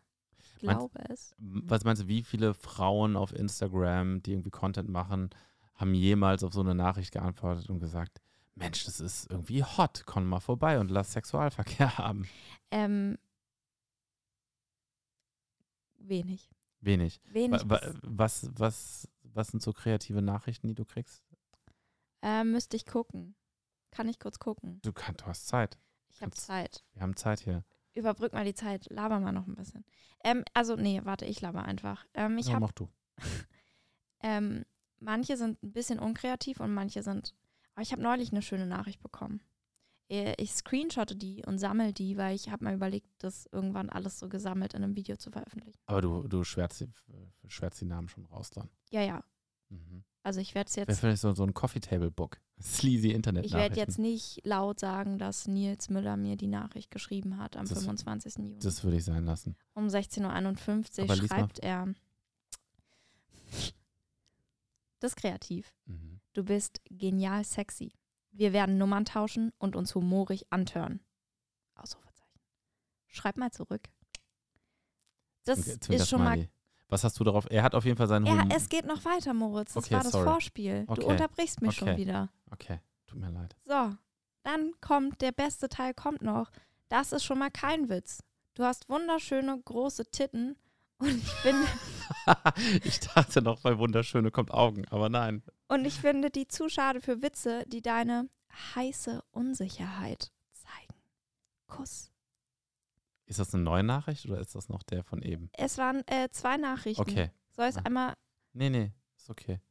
Ich 0.55 0.63
Meinst- 0.63 0.91
glaube 0.93 1.09
es. 1.09 1.33
Was 1.37 1.83
meinst 1.83 2.03
du, 2.03 2.07
wie 2.07 2.23
viele 2.23 2.53
Frauen 2.53 3.15
auf 3.17 3.33
Instagram, 3.33 4.23
die 4.23 4.31
irgendwie 4.31 4.49
Content 4.51 4.89
machen, 4.89 5.29
haben 5.75 5.93
jemals 5.93 6.43
auf 6.43 6.53
so 6.53 6.61
eine 6.61 6.75
Nachricht 6.75 7.11
geantwortet 7.11 7.69
und 7.69 7.79
gesagt, 7.79 8.21
Mensch, 8.55 8.83
das 8.85 8.99
ist 8.99 9.29
irgendwie 9.31 9.63
hot, 9.63 10.03
komm 10.05 10.27
mal 10.27 10.39
vorbei 10.41 10.79
und 10.79 10.91
lass 10.91 11.13
Sexualverkehr 11.13 11.97
haben. 11.97 12.27
Ähm, 12.71 13.17
wenig. 15.97 16.49
Wenig. 16.81 17.19
Wenig. 17.25 17.61
Wa- 17.69 17.81
Was, 18.03 18.49
was, 18.57 19.07
was 19.23 19.47
sind 19.49 19.61
so 19.61 19.73
kreative 19.73 20.21
Nachrichten, 20.21 20.67
die 20.67 20.75
du 20.75 20.85
kriegst? 20.85 21.23
äh, 22.21 22.43
müsste 22.43 22.75
ich 22.75 22.85
gucken. 22.85 23.35
Kann 23.91 24.07
ich 24.09 24.19
kurz 24.19 24.39
gucken? 24.39 24.79
Du, 24.83 24.91
kann, 24.93 25.15
du 25.15 25.25
hast 25.25 25.47
Zeit. 25.47 25.77
Ich 26.09 26.21
habe 26.21 26.31
Zeit. 26.31 26.83
Wir 26.93 27.01
haben 27.01 27.15
Zeit 27.15 27.39
hier. 27.41 27.63
Überbrück 27.93 28.33
mal 28.33 28.45
die 28.45 28.53
Zeit. 28.53 28.87
Laber 28.89 29.19
mal 29.19 29.31
noch 29.31 29.47
ein 29.47 29.55
bisschen. 29.55 29.83
Ähm, 30.23 30.43
also, 30.53 30.75
nee, 30.75 31.01
warte, 31.03 31.25
ich 31.25 31.41
laber 31.41 31.63
einfach. 31.63 32.05
Ähm, 32.13 32.37
ich 32.37 32.47
ja, 32.47 32.53
habe 32.53 32.65
mach 32.65 32.71
du. 32.71 32.89
Ähm, 34.21 34.65
manche 34.99 35.37
sind 35.37 35.63
ein 35.63 35.71
bisschen 35.71 35.99
unkreativ 35.99 36.59
und 36.59 36.73
manche 36.73 37.03
sind. 37.03 37.33
Aber 37.73 37.83
ich 37.83 37.91
habe 37.93 38.01
neulich 38.01 38.31
eine 38.31 38.41
schöne 38.41 38.65
Nachricht 38.65 39.01
bekommen. 39.01 39.41
Äh, 40.09 40.33
Ich 40.37 40.53
screenshotte 40.53 41.15
die 41.15 41.43
und 41.45 41.57
sammle 41.57 41.93
die, 41.93 42.17
weil 42.17 42.35
ich 42.35 42.49
habe 42.49 42.65
mal 42.65 42.73
überlegt, 42.73 43.07
das 43.19 43.47
irgendwann 43.51 43.89
alles 43.89 44.19
so 44.19 44.27
gesammelt 44.27 44.73
in 44.73 44.83
einem 44.83 44.95
Video 44.95 45.15
zu 45.15 45.31
veröffentlichen. 45.31 45.79
Aber 45.85 46.01
du, 46.01 46.27
du 46.27 46.43
schwärzt, 46.43 46.81
die, 46.81 46.89
schwärzt 47.47 47.79
die 47.79 47.85
Namen 47.85 48.09
schon 48.09 48.25
raus 48.25 48.49
dann. 48.49 48.69
Ja, 48.89 49.01
ja. 49.03 49.23
Mhm. 49.69 50.03
Also 50.21 50.41
ich 50.41 50.53
werde 50.53 50.69
es 50.69 50.75
Wäre 50.75 50.87
jetzt. 50.89 50.99
vielleicht 50.99 51.21
so, 51.21 51.33
so 51.33 51.43
ein 51.43 51.53
Coffee-Table-Book. 51.53 52.39
Sleazy 52.61 53.11
internet 53.11 53.45
Ich 53.45 53.53
werde 53.53 53.77
jetzt 53.77 53.97
nicht 53.99 54.41
laut 54.45 54.79
sagen, 54.79 55.17
dass 55.17 55.47
Nils 55.47 55.89
Müller 55.89 56.17
mir 56.17 56.35
die 56.35 56.47
Nachricht 56.47 56.91
geschrieben 56.91 57.37
hat 57.37 57.55
am 57.55 57.65
Das- 57.67 57.79
25. 57.79 58.35
Juni. 58.37 58.59
Das 58.59 58.83
würde 58.83 58.97
ich 58.97 59.05
sein 59.05 59.23
lassen. 59.25 59.55
um 59.73 59.87
16.51 59.87 61.03
Aber 61.03 61.13
Uhr 61.15 61.27
schreibt 61.27 61.59
er. 61.59 61.87
Das 65.01 65.11
ist 65.13 65.15
kreativ. 65.15 65.73
Mhm. 65.85 66.19
Du 66.33 66.43
bist 66.43 66.81
genial 66.89 67.45
sexy. 67.45 67.93
Wir 68.31 68.51
werden 68.51 68.77
Nummern 68.77 69.05
tauschen 69.05 69.53
und 69.57 69.77
uns 69.77 69.95
humorig 69.95 70.51
antören. 70.51 70.99
Ausrufezeichen. 71.75 72.39
Schreib 73.07 73.37
mal 73.37 73.49
zurück. 73.51 73.87
Das 75.45 75.61
Zwinker 75.61 75.93
ist 75.93 76.09
schon 76.09 76.21
mal. 76.23 76.49
Was 76.89 77.03
hast 77.03 77.19
du 77.19 77.23
darauf? 77.23 77.45
Er 77.49 77.63
hat 77.63 77.75
auf 77.75 77.85
jeden 77.85 77.97
Fall 77.97 78.07
seinen 78.07 78.25
Ja, 78.25 78.45
es 78.55 78.67
geht 78.67 78.85
noch 78.85 79.05
weiter, 79.05 79.33
Moritz. 79.33 79.73
Das 79.73 79.85
Okay, 79.85 79.95
war 79.95 80.03
das 80.03 80.11
sorry. 80.11 80.25
Vorspiel. 80.29 80.83
Okay. 80.87 81.01
Du 81.01 81.07
unterbrichst 81.07 81.61
mich 81.61 81.75
schon 81.75 81.89
Okay. 81.89 81.97
wieder. 81.97 82.29
Okay, 82.51 82.79
tut 83.07 83.19
mir 83.19 83.29
leid. 83.29 83.55
So, 83.65 83.91
dann 84.43 84.73
kommt 84.81 85.21
der 85.21 85.31
beste 85.31 85.69
Teil, 85.69 85.93
kommt 85.93 86.21
noch. 86.23 86.51
Das 86.89 87.11
ist 87.11 87.23
schon 87.23 87.37
mal 87.39 87.51
kein 87.51 87.89
Witz. 87.89 88.23
Du 88.55 88.63
hast 88.63 88.89
wunderschöne 88.89 89.61
große 89.63 90.09
Titten 90.09 90.57
und 90.97 91.09
ich 91.15 91.29
finde, 91.29 91.67
ich 92.83 92.99
dachte 92.99 93.41
noch, 93.43 93.61
bei 93.61 93.77
Wunderschöne 93.77 94.31
kommt 94.31 94.51
Augen, 94.51 94.85
aber 94.89 95.07
nein. 95.09 95.43
und 95.67 95.85
ich 95.85 95.93
finde 95.99 96.29
die 96.31 96.47
zu 96.47 96.67
schade 96.67 96.99
für 97.01 97.21
Witze, 97.21 97.63
die 97.67 97.81
deine 97.81 98.27
heiße 98.75 99.23
Unsicherheit 99.31 100.31
zeigen. 100.51 100.93
Kuss. 101.67 102.11
Ist 103.29 103.39
das 103.39 103.53
eine 103.53 103.63
neue 103.63 103.83
Nachricht 103.83 104.25
oder 104.25 104.39
ist 104.39 104.55
das 104.55 104.67
noch 104.69 104.83
der 104.83 105.03
von 105.03 105.21
eben? 105.21 105.49
Es 105.53 105.77
waren 105.77 106.01
äh, 106.07 106.29
zwei 106.31 106.57
Nachrichten. 106.57 107.01
Okay. 107.01 107.29
Soll 107.51 107.65
ich 107.65 107.71
es 107.71 107.77
Ah. 107.77 107.83
einmal 107.85 108.13
Nee, 108.53 108.69
nee, 108.71 108.91
ist 109.15 109.29
okay. 109.29 109.61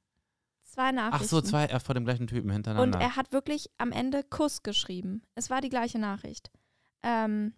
zwei 0.63 0.89
Ach 0.89 0.93
Nachrichten? 0.93 1.27
so, 1.29 1.41
zwei 1.43 1.65
äh, 1.67 1.81
vor 1.81 1.95
dem 1.95 2.05
gleichen 2.05 2.29
Typen 2.29 2.49
Und 2.49 2.55
hintereinander. 2.55 3.01
er 3.01 3.17
hat 3.17 3.33
wirklich 3.33 3.69
am 3.77 3.91
Ende 3.93 4.23
Kuss 4.23 4.63
geschrieben. 4.63 5.23
Es 5.35 5.51
war 5.51 5.61
die 5.61 5.69
gleiche 5.71 5.99
Nachricht. 5.99 6.51
Ähm, 7.03 7.53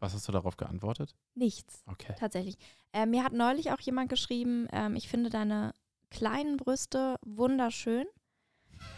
Was 0.00 0.14
hast 0.14 0.26
du 0.26 0.32
darauf 0.32 0.56
geantwortet? 0.56 1.14
nichts, 1.34 1.82
Okay. 1.86 2.14
tatsächlich. 2.18 2.56
Äh, 2.92 3.06
mir 3.06 3.24
hat 3.24 3.32
neulich 3.34 3.70
auch 3.70 3.80
jemand 3.80 4.08
geschrieben, 4.08 4.66
ähm, 4.72 4.96
ich 4.96 5.08
finde 5.08 5.28
deine 5.30 5.72
kleinen 6.10 6.56
Brüste 6.56 7.16
wunderschön. 7.24 8.06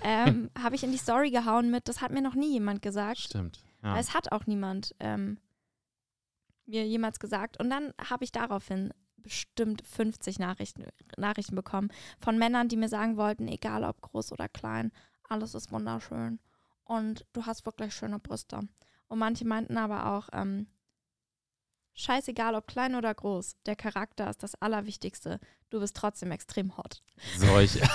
Ähm, 0.02 0.50
Habe 0.58 0.76
ich 0.76 0.82
in 0.84 0.92
die 0.92 0.96
Story 0.98 1.30
gehauen 1.30 1.70
mit, 1.70 1.88
das 1.88 2.00
hat 2.00 2.10
mir 2.10 2.22
noch 2.22 2.34
nie 2.34 2.52
jemand 2.52 2.80
gesagt. 2.80 3.18
Stimmt. 3.18 3.62
Ja. 3.84 3.94
Weil 3.94 4.00
es 4.00 4.14
hat 4.14 4.32
auch 4.32 4.46
niemand. 4.46 4.94
Ähm, 4.98 5.38
mir 6.66 6.86
jemals 6.86 7.18
gesagt. 7.18 7.58
Und 7.60 7.70
dann 7.70 7.92
habe 8.10 8.24
ich 8.24 8.32
daraufhin 8.32 8.92
bestimmt 9.16 9.82
50 9.86 10.38
Nachrichten, 10.38 10.86
Nachrichten 11.16 11.54
bekommen 11.54 11.90
von 12.20 12.38
Männern, 12.38 12.68
die 12.68 12.76
mir 12.76 12.88
sagen 12.88 13.16
wollten, 13.16 13.48
egal 13.48 13.84
ob 13.84 14.02
groß 14.02 14.32
oder 14.32 14.48
klein, 14.48 14.92
alles 15.28 15.54
ist 15.54 15.72
wunderschön. 15.72 16.40
Und 16.84 17.24
du 17.32 17.46
hast 17.46 17.64
wirklich 17.64 17.94
schöne 17.94 18.18
Brüste. 18.18 18.60
Und 19.08 19.18
manche 19.18 19.46
meinten 19.46 19.78
aber 19.78 20.12
auch, 20.12 20.28
ähm, 20.32 20.66
scheißegal 21.94 22.54
ob 22.54 22.66
klein 22.66 22.96
oder 22.96 23.14
groß, 23.14 23.56
der 23.64 23.76
Charakter 23.76 24.28
ist 24.28 24.42
das 24.42 24.54
Allerwichtigste. 24.56 25.40
Du 25.70 25.80
bist 25.80 25.96
trotzdem 25.96 26.30
extrem 26.30 26.76
hot. 26.76 27.02
Solch. 27.38 27.80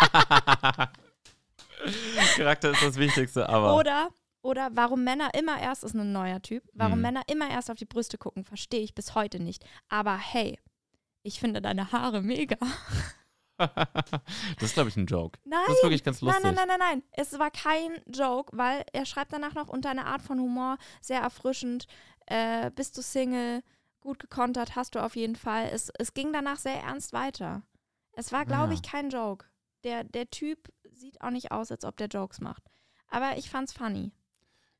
Charakter 2.36 2.70
ist 2.70 2.82
das 2.82 2.96
Wichtigste, 2.96 3.48
aber. 3.48 3.76
Oder, 3.76 4.08
oder 4.44 4.70
warum 4.74 5.02
Männer 5.04 5.30
immer 5.34 5.58
erst, 5.60 5.82
ist 5.84 5.94
ein 5.94 6.12
neuer 6.12 6.40
Typ, 6.42 6.62
warum 6.74 6.94
Hm. 6.94 7.00
Männer 7.00 7.22
immer 7.28 7.50
erst 7.50 7.70
auf 7.70 7.78
die 7.78 7.84
Brüste 7.86 8.18
gucken, 8.18 8.44
verstehe 8.44 8.82
ich 8.82 8.94
bis 8.94 9.14
heute 9.14 9.40
nicht. 9.42 9.64
Aber 9.88 10.16
hey, 10.16 10.58
ich 11.22 11.40
finde 11.40 11.60
deine 11.62 11.90
Haare 11.92 12.20
mega. 12.22 12.56
das 13.58 14.62
ist, 14.62 14.74
glaube 14.74 14.88
ich, 14.88 14.96
ein 14.96 15.06
Joke. 15.06 15.38
Nein, 15.44 15.60
Das 15.66 15.76
ist 15.76 15.82
wirklich 15.82 16.04
ganz 16.04 16.20
lustig. 16.20 16.42
nein, 16.44 16.54
nein, 16.54 16.68
nein, 16.68 16.78
nein, 16.78 16.88
nein. 16.98 17.02
Es 17.12 17.38
war 17.38 17.50
kein 17.50 18.00
Joke, 18.06 18.56
weil 18.56 18.84
er 18.92 19.06
schreibt 19.06 19.32
danach 19.32 19.54
noch 19.54 19.68
unter 19.68 19.90
eine 19.90 20.06
Art 20.06 20.22
von 20.22 20.38
Humor 20.40 20.76
sehr 21.00 21.20
erfrischend. 21.20 21.86
Äh, 22.26 22.70
bist 22.72 22.96
du 22.98 23.02
Single? 23.02 23.62
Gut 24.00 24.18
gekontert 24.18 24.76
hast 24.76 24.94
du 24.94 24.98
auf 25.02 25.16
jeden 25.16 25.36
Fall. 25.36 25.70
Es, 25.72 25.90
es 25.98 26.12
ging 26.14 26.32
danach 26.32 26.58
sehr 26.58 26.74
ernst 26.82 27.12
weiter. 27.14 27.62
Es 28.12 28.32
war, 28.32 28.44
glaube 28.44 28.72
Ja. 28.72 28.74
ich, 28.74 28.82
kein 28.82 29.08
Joke. 29.08 29.46
Der, 29.84 30.04
der 30.04 30.28
Typ 30.30 30.70
sieht 30.90 31.20
auch 31.22 31.30
nicht 31.30 31.50
aus, 31.52 31.70
als 31.70 31.84
ob 31.84 31.96
der 31.96 32.08
Jokes 32.08 32.40
macht. 32.40 32.62
Aber 33.08 33.36
ich 33.38 33.48
fand's 33.48 33.72
funny. 33.72 34.12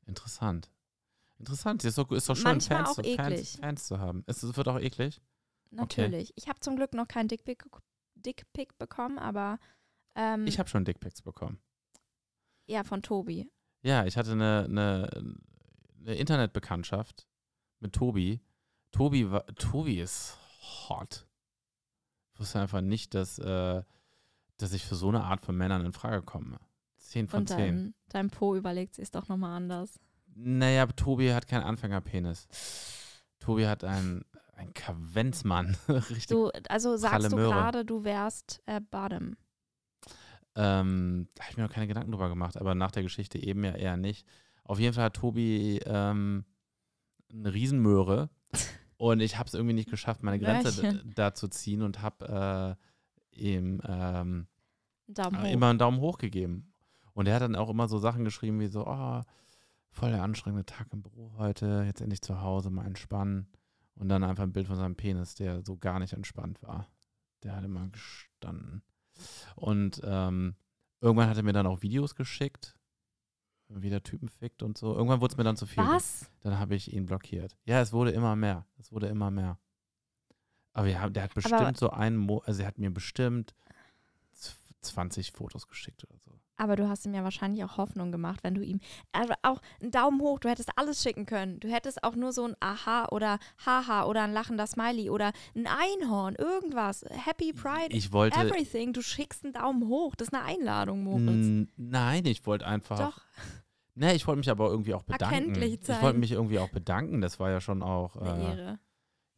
Interessant. 0.05 0.71
Interessant. 1.37 1.83
Ist 1.83 1.97
doch, 1.97 2.11
ist 2.11 2.29
doch 2.29 2.35
schön, 2.35 2.43
Manchmal 2.43 2.85
Fans, 2.85 2.89
auch 2.89 3.03
zu, 3.03 3.15
Fans, 3.15 3.33
eklig. 3.33 3.57
Fans 3.59 3.87
zu 3.87 3.99
haben. 3.99 4.23
Es, 4.27 4.43
wird 4.43 4.67
auch 4.67 4.79
eklig. 4.79 5.21
Natürlich. 5.71 6.31
Ich 6.35 6.47
habe 6.47 6.59
zum 6.59 6.75
Glück 6.75 6.93
noch 6.93 7.07
keinen 7.07 7.27
Dickpick, 7.27 7.65
Dickpick 8.15 8.77
bekommen, 8.77 9.19
aber 9.19 9.59
ähm, 10.15 10.47
Ich 10.47 10.59
habe 10.59 10.69
schon 10.69 10.85
Dickpics 10.85 11.21
bekommen. 11.21 11.59
ja, 12.67 12.83
von 12.83 13.01
Tobi. 13.01 13.49
Ja, 13.81 14.05
ich 14.05 14.17
hatte 14.17 14.31
eine, 14.31 14.65
eine, 14.67 15.35
eine 15.99 16.15
Internetbekanntschaft 16.15 17.27
mit 17.79 17.93
Tobi. 17.93 18.41
Tobi, 18.91 19.29
war, 19.29 19.45
Tobi 19.55 19.99
ist 19.99 20.37
hot. 20.87 21.27
Ich 22.33 22.39
wusste 22.39 22.59
einfach 22.59 22.81
nicht, 22.81 23.13
dass, 23.13 23.37
äh, 23.39 23.83
dass 24.57 24.73
ich 24.73 24.85
für 24.85 24.95
so 24.95 25.09
eine 25.09 25.23
Art 25.23 25.41
von 25.41 25.55
Männern 25.55 25.85
in 25.85 25.93
Frage 25.93 26.21
komme. 26.21 26.59
Zehn 27.09 27.27
von 27.27 27.41
Und 27.41 27.47
zehn. 27.47 27.57
dein, 27.57 27.93
dein 28.09 28.29
Po 28.29 28.55
überlegt 28.55 28.95
sich 28.95 29.11
doch 29.11 29.27
nochmal 29.27 29.55
anders. 29.55 29.99
Naja, 30.33 30.83
aber 30.83 30.95
Tobi 30.95 31.31
hat 31.31 31.47
keinen 31.47 31.63
Anfängerpenis. 31.63 32.47
Tobi 33.39 33.67
hat 33.67 33.83
einen, 33.83 34.25
einen 34.53 34.73
Kavenzmann. 34.73 35.77
Richtig. 35.87 36.27
Du, 36.27 36.49
also 36.67 36.97
sagst 36.97 37.31
du 37.31 37.35
Möhre. 37.35 37.53
gerade, 37.53 37.85
du 37.85 38.03
wärst 38.03 38.61
äh, 38.65 38.81
Bottom. 38.81 39.37
Ähm, 40.55 41.27
da 41.35 41.43
habe 41.43 41.51
ich 41.51 41.57
mir 41.57 41.63
noch 41.63 41.71
keine 41.71 41.87
Gedanken 41.87 42.11
drüber 42.11 42.29
gemacht, 42.29 42.57
aber 42.57 42.75
nach 42.75 42.91
der 42.91 43.03
Geschichte 43.03 43.37
eben 43.37 43.63
ja 43.63 43.71
eher 43.75 43.97
nicht. 43.97 44.25
Auf 44.63 44.79
jeden 44.79 44.93
Fall 44.93 45.05
hat 45.05 45.15
Tobi 45.15 45.79
ähm, 45.85 46.45
eine 47.31 47.53
Riesenmöhre 47.53 48.29
und 48.97 49.19
ich 49.19 49.37
habe 49.37 49.47
es 49.47 49.53
irgendwie 49.53 49.75
nicht 49.75 49.89
geschafft, 49.89 50.23
meine 50.23 50.39
Grenze 50.39 51.03
da 51.15 51.33
zu 51.33 51.49
ziehen 51.49 51.81
und 51.81 52.01
habe 52.01 52.77
äh, 53.33 53.39
ihm 53.39 53.81
ähm, 53.85 54.47
Daumen 55.07 55.41
hoch. 55.41 55.51
immer 55.51 55.69
einen 55.69 55.79
Daumen 55.79 55.99
hoch 55.99 56.17
gegeben. 56.17 56.73
Und 57.15 57.27
er 57.27 57.35
hat 57.35 57.41
dann 57.41 57.55
auch 57.55 57.69
immer 57.69 57.87
so 57.87 57.97
Sachen 57.97 58.23
geschrieben 58.23 58.59
wie 58.59 58.67
so, 58.67 58.85
oh, 58.85 59.21
voll 59.89 60.11
der 60.11 60.21
anstrengende 60.23 60.65
Tag 60.65 60.87
im 60.93 61.01
Büro 61.01 61.33
heute, 61.37 61.83
jetzt 61.87 62.01
endlich 62.01 62.21
zu 62.21 62.41
Hause, 62.41 62.69
mal 62.69 62.85
entspannen. 62.85 63.47
Und 63.95 64.09
dann 64.09 64.23
einfach 64.25 64.43
ein 64.43 64.51
Bild 64.51 64.67
von 64.67 64.75
seinem 64.75 64.95
Penis, 64.95 65.35
der 65.35 65.63
so 65.63 65.77
gar 65.77 65.99
nicht 65.99 66.13
entspannt 66.13 66.61
war. 66.61 66.87
Der 67.43 67.55
hat 67.55 67.63
immer 67.63 67.87
gestanden. 67.87 68.83
Und 69.55 70.01
ähm, 70.03 70.55
irgendwann 70.99 71.29
hat 71.29 71.37
er 71.37 71.43
mir 71.43 71.53
dann 71.53 71.67
auch 71.67 71.81
Videos 71.81 72.15
geschickt, 72.15 72.77
wie 73.69 73.89
der 73.89 74.03
Typen 74.03 74.27
fickt 74.27 74.61
und 74.61 74.77
so. 74.77 74.93
Irgendwann 74.93 75.21
wurde 75.21 75.31
es 75.31 75.37
mir 75.37 75.45
dann 75.45 75.55
zu 75.55 75.65
viel. 75.65 75.81
Was? 75.83 76.29
Dann 76.41 76.59
habe 76.59 76.75
ich 76.75 76.91
ihn 76.93 77.05
blockiert. 77.05 77.55
Ja, 77.63 77.79
es 77.79 77.93
wurde 77.93 78.11
immer 78.11 78.35
mehr. 78.35 78.65
Es 78.77 78.91
wurde 78.91 79.07
immer 79.07 79.31
mehr. 79.31 79.57
Aber 80.73 80.87
ja, 80.87 81.09
der 81.09 81.23
hat 81.23 81.33
bestimmt 81.33 81.77
so 81.77 81.89
einen, 81.91 82.17
Mo 82.17 82.39
also 82.39 82.61
er 82.61 82.67
hat 82.67 82.77
mir 82.77 82.91
bestimmt 82.93 83.55
z- 84.33 84.57
20 84.81 85.31
Fotos 85.31 85.67
geschickt 85.69 86.03
oder 86.03 86.19
so. 86.19 86.37
Aber 86.57 86.75
du 86.75 86.87
hast 86.87 87.05
ihm 87.05 87.13
ja 87.13 87.23
wahrscheinlich 87.23 87.63
auch 87.63 87.77
Hoffnung 87.77 88.11
gemacht, 88.11 88.39
wenn 88.43 88.55
du 88.55 88.61
ihm. 88.61 88.79
Aber 89.11 89.35
auch 89.41 89.61
einen 89.81 89.91
Daumen 89.91 90.21
hoch, 90.21 90.39
du 90.39 90.49
hättest 90.49 90.69
alles 90.77 91.03
schicken 91.03 91.25
können. 91.25 91.59
Du 91.59 91.67
hättest 91.69 92.03
auch 92.03 92.15
nur 92.15 92.31
so 92.31 92.45
ein 92.45 92.55
Aha 92.61 93.07
oder 93.11 93.39
Haha 93.65 94.05
oder 94.05 94.23
ein 94.23 94.31
lachender 94.33 94.65
Smiley 94.65 95.09
oder 95.09 95.31
ein 95.55 95.67
Einhorn, 95.67 96.35
irgendwas. 96.35 97.03
Happy 97.09 97.51
Pride, 97.51 97.95
Ich 97.95 98.11
wollte. 98.13 98.39
everything. 98.39 98.93
Du 98.93 99.01
schickst 99.01 99.43
einen 99.43 99.53
Daumen 99.53 99.87
hoch. 99.87 100.15
Das 100.15 100.29
ist 100.29 100.33
eine 100.33 100.43
Einladung, 100.43 101.03
Moritz. 101.03 101.67
Nein, 101.75 102.25
ich 102.25 102.45
wollte 102.45 102.65
einfach. 102.65 102.99
Doch, 102.99 103.21
Nee, 103.97 104.13
ich 104.13 104.27
wollte 104.27 104.39
mich 104.39 104.49
aber 104.49 104.69
irgendwie 104.69 104.93
auch 104.93 105.03
bedanken. 105.03 105.33
Erkenntlich 105.35 105.73
Ich 105.79 105.85
sein. 105.87 106.01
wollte 106.01 106.19
mich 106.19 106.31
irgendwie 106.33 106.59
auch 106.59 106.67
bedanken. 106.69 107.21
Das 107.21 107.39
war 107.39 107.49
ja 107.49 107.61
schon 107.61 107.81
auch. 107.81 108.17
eine 108.17 108.29
Äh, 108.43 108.49
Ehre. 108.49 108.79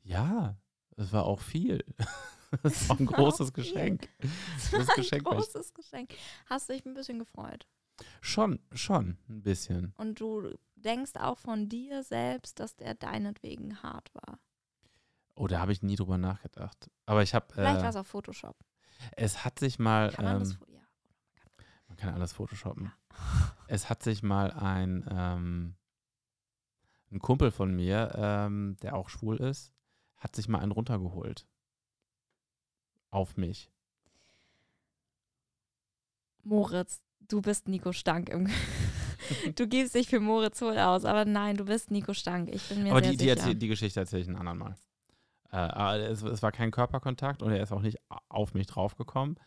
ja, 0.03 0.55
es 0.95 1.13
war 1.13 1.26
auch 1.26 1.41
viel. 1.41 1.84
Es 2.64 2.88
war 2.89 3.00
ein 3.00 3.08
war 3.10 3.18
großes. 3.18 3.54
Geschenk. 3.54 4.10
Das 4.20 4.32
Das 4.72 4.88
war 4.88 4.95
ein 4.95 5.02
Geschenk 5.02 5.26
war 5.26 5.34
großes 5.36 5.74
Geschenk. 5.74 6.14
Hast 6.50 6.70
du 6.70 6.74
dich 6.74 6.86
ein 6.86 6.93
bisschen 6.93 7.20
gefreut. 7.20 7.68
Schon, 8.22 8.60
schon, 8.74 9.18
ein 9.28 9.41
bisschen. 9.41 9.93
Und 9.98 10.20
du 10.22 10.54
denkst 10.76 11.14
auch 11.16 11.38
von 11.39 11.68
dir 11.68 12.04
selbst, 12.04 12.60
dass 12.60 12.76
der 12.76 12.93
deinetwegen 12.93 13.82
hart 13.82 14.14
war. 14.14 14.39
Oh, 15.36 15.48
da 15.48 15.60
habe 15.60 15.72
ich 15.72 15.82
nie 15.82 15.95
drüber 15.95 16.18
nachgedacht. 16.18 16.89
Aber 17.06 17.22
ich 17.24 17.34
habe. 17.34 17.48
Vielleicht 17.54 17.78
war 17.80 17.86
Äh, 17.86 17.89
es 17.89 17.95
auf 17.95 18.08
Photoshop. 18.08 18.56
es 19.16 19.43
hat 19.45 19.60
sich 19.60 19.78
mal. 19.80 20.12
Kann 20.12 20.26
man 20.26 20.39
das 20.39 20.52
ähm, 20.52 20.58
fo- 20.58 20.72
ja. 20.72 20.82
Man 21.88 21.98
kann 21.98 22.14
alles 22.14 22.34
photoshoppen. 22.34 22.91
Es 23.70 23.89
hat 23.89 24.02
sich 24.04 24.24
mal 24.24 24.52
ein, 24.52 25.06
ähm, 25.12 25.76
ein 27.12 27.20
Kumpel 27.20 27.52
von 27.52 27.76
mir, 27.76 28.14
ähm, 28.16 28.78
der 28.82 28.95
auch 28.95 29.10
schwul 29.10 29.38
ist, 29.38 29.74
hat 30.16 30.36
sich 30.38 30.48
mal 30.48 30.60
einen 30.60 30.72
runtergeholt. 30.72 31.45
Auf 33.10 33.38
mich. 33.38 33.72
Moritz, 36.43 37.01
du 37.28 37.41
bist 37.41 37.68
Nico 37.68 37.91
Stank. 37.91 38.30
Im 38.30 38.47
du 39.55 39.68
gibst 39.68 39.95
dich 39.95 40.08
für 40.08 40.20
Moritz 40.20 40.62
Hohl 40.62 40.78
aus, 40.78 41.05
aber 41.05 41.26
nein, 41.26 41.58
du 41.58 41.66
bist 41.66 41.91
Nico 41.91 42.14
Stank. 42.14 42.49
Ich 42.53 42.68
bin 42.70 42.84
mir 42.84 42.91
Aber 42.91 43.01
sehr 43.01 43.12
die, 43.12 43.18
die, 43.18 43.30
sicher. 43.30 43.53
die 43.53 43.68
Geschichte 43.68 43.99
erzähle 43.99 44.22
ich 44.22 44.28
ein 44.28 44.36
anderen 44.36 44.60
Mal. 44.60 44.76
Äh, 45.51 45.97
es, 46.08 46.22
es 46.24 46.41
war 46.41 46.51
kein 46.51 46.72
Körperkontakt 46.72 47.41
und 47.41 47.51
er 47.51 47.62
ist 47.62 47.72
auch 47.72 47.82
nicht 47.82 47.97
auf 48.30 48.53
mich 48.53 48.68
draufgekommen. 48.68 49.39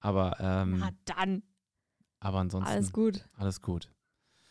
Aber, 0.00 0.36
ähm, 0.40 0.78
Na 0.78 0.90
dann, 1.04 1.42
aber 2.20 2.38
ansonsten 2.38 2.70
alles 2.70 2.92
gut. 2.92 3.26
alles 3.36 3.62
gut. 3.62 3.90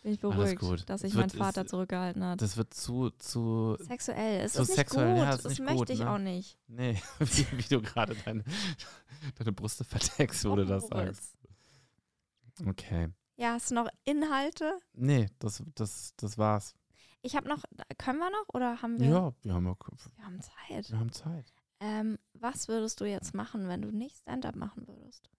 Bin 0.06 0.14
ich 0.14 0.20
beruhigt, 0.20 0.60
gut. 0.60 0.88
dass 0.88 1.02
sich 1.02 1.16
mein 1.16 1.24
wird- 1.34 1.36
Vater 1.42 1.64
es- 1.64 1.72
zurückgehalten 1.72 2.24
hat. 2.24 2.40
Das 2.40 2.58
wird 2.58 2.72
zu, 2.76 3.10
zu, 3.18 3.76
Sexuell, 3.80 4.46
es 4.46 4.54
so 4.54 4.62
ist 4.62 4.68
nicht 4.70 4.76
sexuell, 4.78 5.16
gut. 5.16 5.24
ja, 5.24 5.34
ist 5.34 5.46
das 5.46 5.50
nicht 5.50 5.62
möchte 5.62 5.78
gut, 5.78 5.90
ich 5.90 6.00
ne? 6.00 6.10
auch 6.12 6.18
nicht. 6.20 6.60
nee, 6.68 7.02
wie, 7.20 7.48
wie 7.58 7.64
du 7.76 7.82
gerade 7.82 8.16
deine, 8.24 8.44
deine 9.40 9.52
Brüste 9.52 9.84
verdeckst, 9.84 10.46
wo 10.46 10.56
du 10.56 10.66
das 10.68 10.86
sagst. 10.88 11.34
Okay. 12.68 13.10
Ja, 13.38 13.54
hast 13.54 13.72
du 13.72 13.76
noch 13.76 13.90
Inhalte? 14.04 14.80
Nee, 14.94 15.28
das, 15.40 15.64
das, 15.74 16.14
das 16.18 16.38
war's. 16.38 16.76
Ich 17.24 17.36
habe 17.36 17.50
noch, 17.50 17.64
können 17.98 18.20
wir 18.20 18.30
noch 18.30 18.46
oder 18.54 18.82
haben 18.84 19.00
wir? 19.00 19.08
Ja, 19.10 19.34
wir 19.42 19.54
haben, 19.56 19.66
ja- 19.66 19.76
Wir 20.16 20.24
haben 20.26 20.40
Zeit. 20.42 20.92
wir 20.92 21.00
haben 21.00 21.12
Zeit. 21.12 21.52
Ähm, 21.80 22.20
was 22.34 22.68
würdest 22.68 23.02
du 23.02 23.06
jetzt 23.06 23.34
machen, 23.34 23.68
wenn 23.68 23.82
du 23.82 23.92
nicht 23.92 24.18
Stand-up 24.20 24.56
machen 24.56 24.88
würdest? 24.88 25.30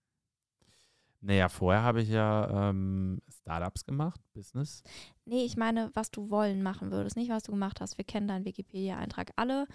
Naja, 1.21 1.49
vorher 1.49 1.81
habe 1.83 2.01
ich 2.01 2.09
ja 2.09 2.69
ähm, 2.69 3.19
Startups 3.29 3.85
gemacht, 3.85 4.21
Business. 4.33 4.83
Nee, 5.25 5.43
ich 5.43 5.57
meine, 5.57 5.89
was 5.93 6.11
du 6.11 6.29
wollen 6.29 6.61
machen 6.61 6.91
würdest, 6.91 7.17
nicht 7.17 7.29
was 7.31 7.43
du 7.43 7.51
gemacht 7.51 7.81
hast. 7.81 7.97
Wir 7.97 8.05
kennen 8.05 8.27
deinen 8.27 8.45
Wikipedia-Eintrag 8.45 9.31
alle. 9.35 9.67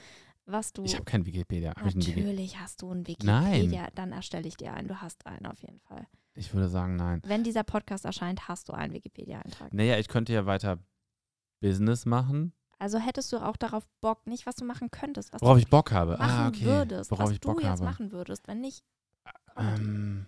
Was 0.44 0.72
du. 0.72 0.82
Ich 0.84 0.94
habe 0.94 1.04
kein 1.04 1.24
Wikipedia. 1.24 1.70
Hab 1.70 1.84
Natürlich 1.94 2.58
hast 2.58 2.82
du 2.82 2.90
einen 2.90 3.04
Nein. 3.22 3.52
Wikipedia. 3.54 3.88
Dann 3.94 4.10
erstelle 4.12 4.48
ich 4.48 4.56
dir 4.56 4.72
einen. 4.72 4.88
Du 4.88 5.00
hast 5.00 5.24
einen 5.26 5.46
auf 5.46 5.60
jeden 5.62 5.78
Fall. 5.80 6.06
ich 6.34 6.52
würde 6.52 6.68
sagen, 6.68 6.96
nein. 6.96 7.20
Wenn 7.24 7.44
dieser 7.44 7.62
Podcast 7.62 8.04
erscheint, 8.04 8.48
hast 8.48 8.68
du 8.68 8.72
einen 8.72 8.92
Wikipedia-Eintrag. 8.92 9.72
Naja, 9.72 9.98
ich 9.98 10.08
könnte 10.08 10.32
ja 10.32 10.44
weiter 10.46 10.78
Business 11.60 12.06
machen, 12.06 12.52
Also 12.80 12.98
hättest 12.98 13.32
du 13.32 13.36
auch 13.38 13.56
darauf 13.56 13.86
Bock, 14.00 14.26
nicht 14.26 14.46
was 14.46 14.56
du 14.56 14.64
machen 14.64 14.90
könntest, 14.90 15.32
was 15.32 15.40
worauf 15.42 15.54
du 15.56 15.60
ich 15.60 15.70
Bock 15.70 15.92
habe. 15.92 16.16
machen 16.18 16.30
ah, 16.30 16.48
okay. 16.48 16.64
würdest, 16.64 17.10
worauf 17.12 17.26
was 17.26 17.30
ich 17.32 17.40
du 17.40 17.48
Bock 17.52 17.60
jetzt 17.60 17.68
habe. 17.70 17.84
machen 17.84 18.10
würdest, 18.10 18.48
wenn 18.48 18.60
nicht. 18.60 18.82
Ähm, 19.56 20.26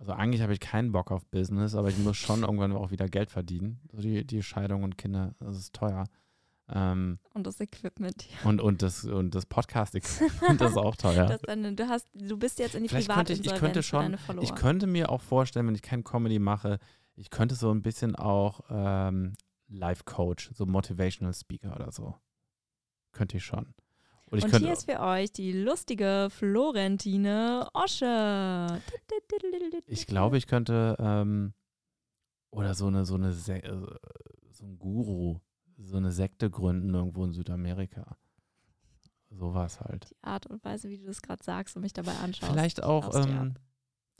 also 0.00 0.12
eigentlich 0.12 0.42
habe 0.42 0.52
ich 0.52 0.58
keinen 0.60 0.90
Bock 0.92 1.12
auf 1.12 1.24
Business, 1.26 1.74
aber 1.76 1.88
ich 1.90 1.98
muss 1.98 2.16
schon 2.16 2.42
irgendwann 2.42 2.72
auch 2.72 2.90
wieder 2.90 3.06
Geld 3.06 3.30
verdienen. 3.30 3.80
So 3.92 3.98
die, 4.00 4.26
die 4.26 4.42
Scheidung 4.42 4.82
und 4.82 4.98
Kinder, 4.98 5.34
das 5.38 5.56
ist 5.56 5.72
teuer. 5.74 6.06
Ähm, 6.72 7.18
Und 7.34 7.46
das 7.46 7.60
Equipment. 7.60 8.26
und, 8.44 8.60
und 8.60 8.80
das, 8.82 9.04
und 9.04 9.34
das 9.34 9.44
Podcasting, 9.46 10.02
das 10.58 10.70
ist 10.72 10.76
auch 10.76 10.96
teuer. 11.06 11.26
Das 11.26 11.40
dann, 11.42 11.76
du, 11.76 11.88
hast, 11.88 12.08
du 12.14 12.36
bist 12.36 12.58
jetzt 12.58 12.74
in 12.74 12.82
die 12.84 12.88
Vielleicht 12.88 13.10
könnte 13.10 13.32
ich- 13.34 13.44
ich 13.44 13.54
könnte 13.54 13.82
schon-. 13.82 14.16
Ich 14.40 14.54
könnte 14.54 14.86
mir 14.86 15.10
auch 15.10 15.20
vorstellen, 15.20 15.66
wenn 15.66 15.74
ich 15.74 15.82
kein 15.82 16.02
Comedy 16.04 16.38
mache, 16.38 16.78
ich 17.16 17.28
könnte 17.30 17.54
so 17.54 17.70
ein 17.72 17.82
bisschen 17.82 18.16
auch 18.16 18.60
ähm, 18.70 19.34
Life-Coach, 19.68 20.50
so 20.54 20.64
Motivational 20.66 21.34
Speaker 21.34 21.74
oder 21.76 21.92
so. 21.92 22.14
Könnte 23.12 23.36
ich 23.36 23.44
schon. 23.44 23.74
Und 24.30 24.44
Und 24.44 24.56
hier 24.58 24.72
ist 24.72 24.88
für 24.88 25.00
euch 25.00 25.32
die 25.32 25.52
lustige 25.52 26.28
Florentine 26.30 27.68
Osche. 27.74 28.80
Ich 29.86 30.06
glaube, 30.06 30.38
ich 30.38 30.46
könnte 30.46 30.96
ähm, 31.00 31.52
oder 32.50 32.74
so 32.74 32.86
eine 32.86 33.04
so 33.04 33.14
eine 33.14 33.32
Se 33.32 33.56
äh, 33.56 33.98
so 34.52 34.66
ein 34.66 34.78
Guru, 34.78 35.40
so 35.78 35.96
eine 35.96 36.12
Sekte 36.12 36.48
gründen 36.48 36.94
irgendwo 36.94 37.24
in 37.24 37.32
Südamerika. 37.32 38.16
Sowas 39.30 39.80
halt. 39.80 40.10
Die 40.10 40.22
Art 40.22 40.46
und 40.46 40.64
Weise, 40.64 40.88
wie 40.88 40.98
du 40.98 41.06
das 41.06 41.22
gerade 41.22 41.42
sagst 41.42 41.76
und 41.76 41.82
mich 41.82 41.92
dabei 41.92 42.12
anschaust. 42.12 42.52
Vielleicht 42.52 42.82
auch 42.82 43.14
ähm, 43.14 43.54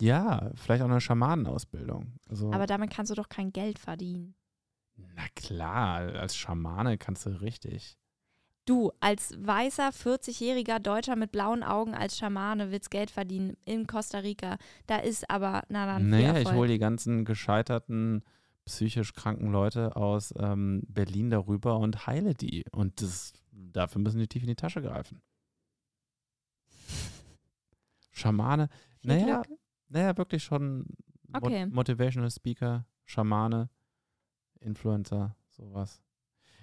ja, 0.00 0.50
vielleicht 0.54 0.82
auch 0.82 0.88
eine 0.88 1.00
Schamanenausbildung. 1.00 2.14
Also 2.28 2.52
Aber 2.52 2.66
damit 2.66 2.90
kannst 2.90 3.10
du 3.10 3.14
doch 3.14 3.28
kein 3.28 3.52
Geld 3.52 3.78
verdienen. 3.78 4.34
na 4.96 5.26
klar, 5.36 6.00
als 6.14 6.36
Schamane 6.36 6.96
kannst 6.96 7.26
du 7.26 7.40
richtig. 7.40 7.98
Du, 8.70 8.92
als 9.00 9.34
weißer 9.36 9.88
40-jähriger 9.88 10.78
Deutscher 10.78 11.16
mit 11.16 11.32
blauen 11.32 11.64
Augen 11.64 11.92
als 11.92 12.16
Schamane 12.16 12.70
willst 12.70 12.92
Geld 12.92 13.10
verdienen 13.10 13.56
in 13.64 13.88
Costa 13.88 14.18
Rica. 14.18 14.58
Da 14.86 14.98
ist 14.98 15.28
aber, 15.28 15.64
na 15.70 15.86
dann, 15.86 16.08
Naja, 16.08 16.38
ich 16.38 16.52
hole 16.52 16.68
die 16.68 16.78
ganzen 16.78 17.24
gescheiterten, 17.24 18.22
psychisch 18.66 19.12
kranken 19.12 19.50
Leute 19.50 19.96
aus 19.96 20.32
ähm, 20.38 20.84
Berlin 20.86 21.30
darüber 21.30 21.80
und 21.80 22.06
heile 22.06 22.34
die. 22.34 22.62
Und 22.70 23.02
das, 23.02 23.32
dafür 23.50 24.00
müssen 24.02 24.20
die 24.20 24.28
tief 24.28 24.42
in 24.42 24.48
die 24.48 24.54
Tasche 24.54 24.82
greifen. 24.82 25.20
Schamane, 28.12 28.68
Viel 29.00 29.16
naja, 29.16 29.42
Glück. 29.42 29.58
naja, 29.88 30.16
wirklich 30.16 30.44
schon 30.44 30.86
Mot 31.26 31.42
Okay. 31.42 31.66
Motivational 31.66 32.30
Speaker, 32.30 32.86
Schamane, 33.04 33.68
Influencer, 34.60 35.34
sowas. 35.48 36.04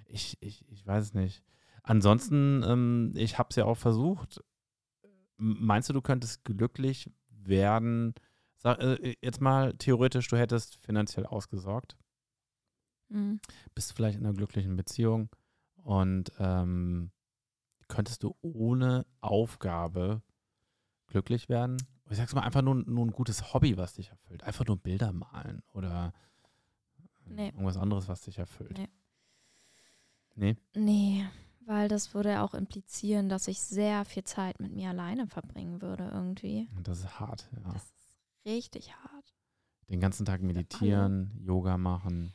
Ich, 0.06 0.38
ich, 0.40 0.66
ich 0.70 0.86
weiß 0.86 1.04
es 1.04 1.12
nicht. 1.12 1.44
Ansonsten, 1.88 2.62
ähm, 2.66 3.12
ich 3.16 3.38
habe 3.38 3.48
es 3.48 3.56
ja 3.56 3.64
auch 3.64 3.76
versucht. 3.78 4.44
Meinst 5.38 5.88
du, 5.88 5.94
du 5.94 6.02
könntest 6.02 6.44
glücklich 6.44 7.10
werden? 7.30 8.14
Sag, 8.58 8.78
äh, 8.82 9.16
jetzt 9.22 9.40
mal 9.40 9.72
theoretisch, 9.74 10.28
du 10.28 10.36
hättest 10.36 10.76
finanziell 10.76 11.24
ausgesorgt, 11.24 11.96
Mhm. 13.08 13.40
bist 13.74 13.94
vielleicht 13.94 14.18
in 14.18 14.26
einer 14.26 14.34
glücklichen 14.36 14.76
Beziehung 14.76 15.30
und 15.76 16.30
ähm, 16.38 17.10
könntest 17.88 18.22
du 18.22 18.36
ohne 18.42 19.06
Aufgabe 19.22 20.20
glücklich 21.06 21.48
werden? 21.48 21.78
Ich 22.10 22.18
sag's 22.18 22.34
mal, 22.34 22.42
einfach 22.42 22.60
nur, 22.60 22.74
nur 22.74 23.06
ein 23.06 23.12
gutes 23.12 23.54
Hobby, 23.54 23.78
was 23.78 23.94
dich 23.94 24.10
erfüllt. 24.10 24.42
Einfach 24.44 24.66
nur 24.66 24.76
Bilder 24.76 25.12
malen 25.14 25.62
oder 25.72 26.12
Nee. 27.24 27.46
irgendwas 27.48 27.78
anderes, 27.78 28.08
was 28.08 28.20
dich 28.22 28.36
erfüllt. 28.38 28.76
Nee. 28.76 28.88
Nee? 30.34 30.56
Nee, 30.74 31.26
weil 31.68 31.88
das 31.88 32.14
würde 32.14 32.40
auch 32.40 32.54
implizieren, 32.54 33.28
dass 33.28 33.46
ich 33.46 33.60
sehr 33.60 34.04
viel 34.04 34.24
Zeit 34.24 34.58
mit 34.58 34.72
mir 34.72 34.88
alleine 34.88 35.26
verbringen 35.26 35.80
würde 35.82 36.08
irgendwie. 36.12 36.68
Und 36.76 36.88
das 36.88 37.00
ist 37.00 37.20
hart, 37.20 37.48
ja. 37.52 37.72
Das 37.72 37.84
ist 37.84 37.94
richtig 38.46 38.94
hart. 38.94 39.34
Den 39.88 40.00
ganzen 40.00 40.24
Tag 40.26 40.42
meditieren, 40.42 41.38
Yoga 41.44 41.76
machen. 41.78 42.34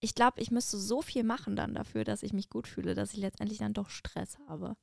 Ich 0.00 0.14
glaube, 0.14 0.40
ich 0.40 0.50
müsste 0.50 0.78
so 0.78 1.00
viel 1.00 1.22
machen 1.22 1.54
dann 1.54 1.74
dafür, 1.74 2.04
dass 2.04 2.22
ich 2.22 2.32
mich 2.32 2.50
gut 2.50 2.66
fühle, 2.66 2.94
dass 2.94 3.12
ich 3.12 3.18
letztendlich 3.20 3.58
dann 3.58 3.72
doch 3.72 3.88
Stress 3.88 4.36
habe. 4.48 4.76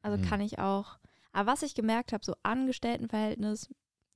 Also 0.00 0.16
Hm. 0.22 0.28
kann 0.28 0.40
ich 0.40 0.58
auch. 0.58 0.98
Aber 1.32 1.52
was 1.52 1.62
ich 1.62 1.74
gemerkt 1.74 2.12
habe, 2.12 2.24
so 2.24 2.34
Angestelltenverhältnis, 2.42 3.68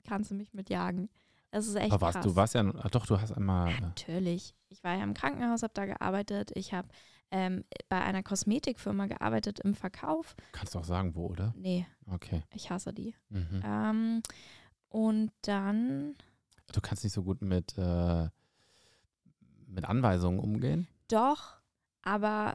kannst 0.05 0.31
du 0.31 0.35
mich 0.35 0.53
mitjagen. 0.55 1.11
Das 1.51 1.67
ist 1.67 1.75
echt 1.75 1.93
Aber 1.93 2.01
warst, 2.01 2.15
krass. 2.17 2.25
du 2.25 2.35
warst 2.35 2.55
ja, 2.55 2.73
ach 2.83 2.91
doch, 2.91 3.05
du 3.05 3.21
hast 3.21 3.33
einmal, 3.33 3.73
Ja, 3.73 3.77
äh, 3.77 3.81
natürlich. 3.83 4.55
Ich 4.71 4.83
war 4.83 4.97
ja 4.97 5.05
im 5.05 5.13
Krankenhaus, 5.13 5.63
habe 5.63 5.75
da 5.75 5.85
gearbeitet. 5.85 6.51
Ich 6.55 6.73
habe 6.73 6.89
ähm, 7.33 7.65
bei 7.89 8.01
einer 8.01 8.23
Kosmetikfirma 8.23 9.07
gearbeitet 9.07 9.59
im 9.61 9.75
Verkauf. 9.75 10.37
kannst 10.53 10.75
du 10.75 10.79
auch 10.79 10.85
sagen, 10.85 11.15
wo, 11.17 11.27
oder? 11.27 11.53
Nee, 11.57 11.87
Okay. 12.07 12.43
ich 12.55 12.71
hasse 12.71 12.93
die. 12.93 13.15
Mhm. 13.31 13.63
Ähm, 13.65 14.23
und 14.91 15.33
dann, 15.43 16.15
Du 16.73 16.81
kannst 16.81 17.03
nicht 17.05 17.13
so 17.15 17.23
gut 17.25 17.43
mit, 17.43 17.77
äh, 17.77 18.29
mit 19.67 19.85
Anweisungen 19.87 20.39
umgehen 20.39 20.87
doch, 21.09 21.57
aber 22.03 22.55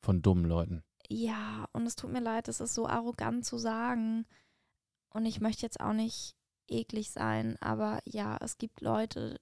von 0.00 0.22
dummen 0.22 0.44
Leuten. 0.44 0.82
ja, 1.08 1.66
und 1.72 1.86
es 1.86 1.96
tut 1.96 2.12
mir 2.12 2.20
leid, 2.20 2.46
es 2.48 2.60
ist 2.60 2.74
so 2.74 2.86
arrogant 2.86 3.44
zu 3.44 3.58
sagen. 3.58 4.26
Und 5.10 5.26
ich 5.26 5.40
möchte 5.40 5.62
jetzt 5.62 5.80
auch 5.80 5.92
nicht 5.92 6.34
eklig 6.68 7.10
sein, 7.10 7.56
aber 7.60 8.00
ja, 8.04 8.36
es 8.40 8.58
gibt 8.58 8.80
Leute, 8.80 9.40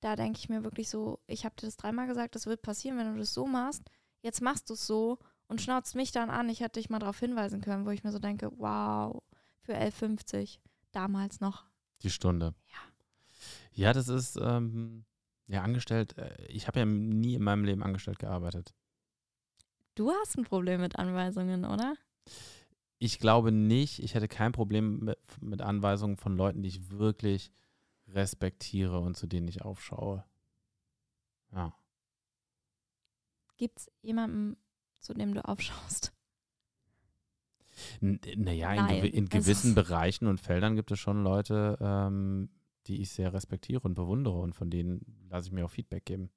da 0.00 0.16
denke 0.16 0.38
ich 0.38 0.48
mir 0.48 0.64
wirklich 0.64 0.88
so, 0.88 1.20
ich 1.26 1.44
habe 1.44 1.54
dir 1.56 1.66
das 1.66 1.76
dreimal 1.76 2.06
gesagt, 2.06 2.34
das 2.34 2.46
wird 2.46 2.62
passieren, 2.62 2.98
wenn 2.98 3.12
du 3.12 3.18
das 3.18 3.34
so 3.34 3.46
machst. 3.46 3.82
Jetzt 4.22 4.42
machst 4.42 4.68
du 4.70 4.74
es 4.74 4.86
so 4.86 5.18
und 5.48 5.60
schnauzt 5.60 5.94
mich 5.94 6.12
dann 6.12 6.30
an. 6.30 6.48
Ich 6.48 6.60
hätte 6.60 6.80
dich 6.80 6.90
mal 6.90 6.98
darauf 6.98 7.18
hinweisen 7.18 7.60
können, 7.60 7.86
wo 7.86 7.90
ich 7.90 8.04
mir 8.04 8.12
so 8.12 8.18
denke, 8.18 8.50
wow, 8.56 9.22
für 9.62 9.74
11,50 9.74 10.58
damals 10.92 11.40
noch. 11.40 11.64
Die 12.02 12.10
Stunde. 12.10 12.54
Ja. 12.68 12.78
Ja, 13.72 13.92
das 13.92 14.08
ist, 14.08 14.36
ähm, 14.36 15.04
ja, 15.46 15.62
angestellt. 15.62 16.16
Äh, 16.18 16.46
ich 16.46 16.66
habe 16.66 16.80
ja 16.80 16.84
nie 16.84 17.34
in 17.34 17.42
meinem 17.42 17.64
Leben 17.64 17.82
angestellt 17.82 18.18
gearbeitet. 18.18 18.74
Du 19.94 20.10
hast 20.10 20.36
ein 20.36 20.44
Problem 20.44 20.80
mit 20.80 20.98
Anweisungen, 20.98 21.64
oder? 21.64 21.94
Ich 22.98 23.18
glaube 23.18 23.50
nicht, 23.52 23.98
ich 24.00 24.14
hätte 24.14 24.28
kein 24.28 24.52
Problem 24.52 25.00
mit, 25.00 25.18
mit 25.40 25.62
Anweisungen 25.62 26.16
von 26.16 26.36
Leuten, 26.36 26.62
die 26.62 26.68
ich 26.68 26.90
wirklich 26.90 27.50
respektiere 28.14 29.00
und 29.00 29.16
zu 29.16 29.26
denen 29.26 29.48
ich 29.48 29.62
aufschaue. 29.62 30.24
Ja. 31.52 31.74
Gibt 33.56 33.78
es 33.78 33.90
jemanden, 34.02 34.56
zu 34.98 35.14
dem 35.14 35.34
du 35.34 35.44
aufschaust? 35.44 36.12
Naja, 38.00 38.72
in, 38.72 38.76
Nein, 38.76 38.96
gewi 38.96 39.08
in 39.08 39.28
gewissen 39.28 39.74
Bereichen 39.74 40.26
und 40.26 40.40
Feldern 40.40 40.76
gibt 40.76 40.90
es 40.90 40.98
schon 40.98 41.22
Leute, 41.22 41.78
ähm, 41.80 42.50
die 42.86 43.00
ich 43.00 43.10
sehr 43.10 43.32
respektiere 43.32 43.82
und 43.82 43.94
bewundere 43.94 44.38
und 44.38 44.54
von 44.54 44.70
denen 44.70 45.26
lasse 45.28 45.48
ich 45.48 45.52
mir 45.52 45.64
auch 45.64 45.70
Feedback 45.70 46.04
geben. 46.04 46.30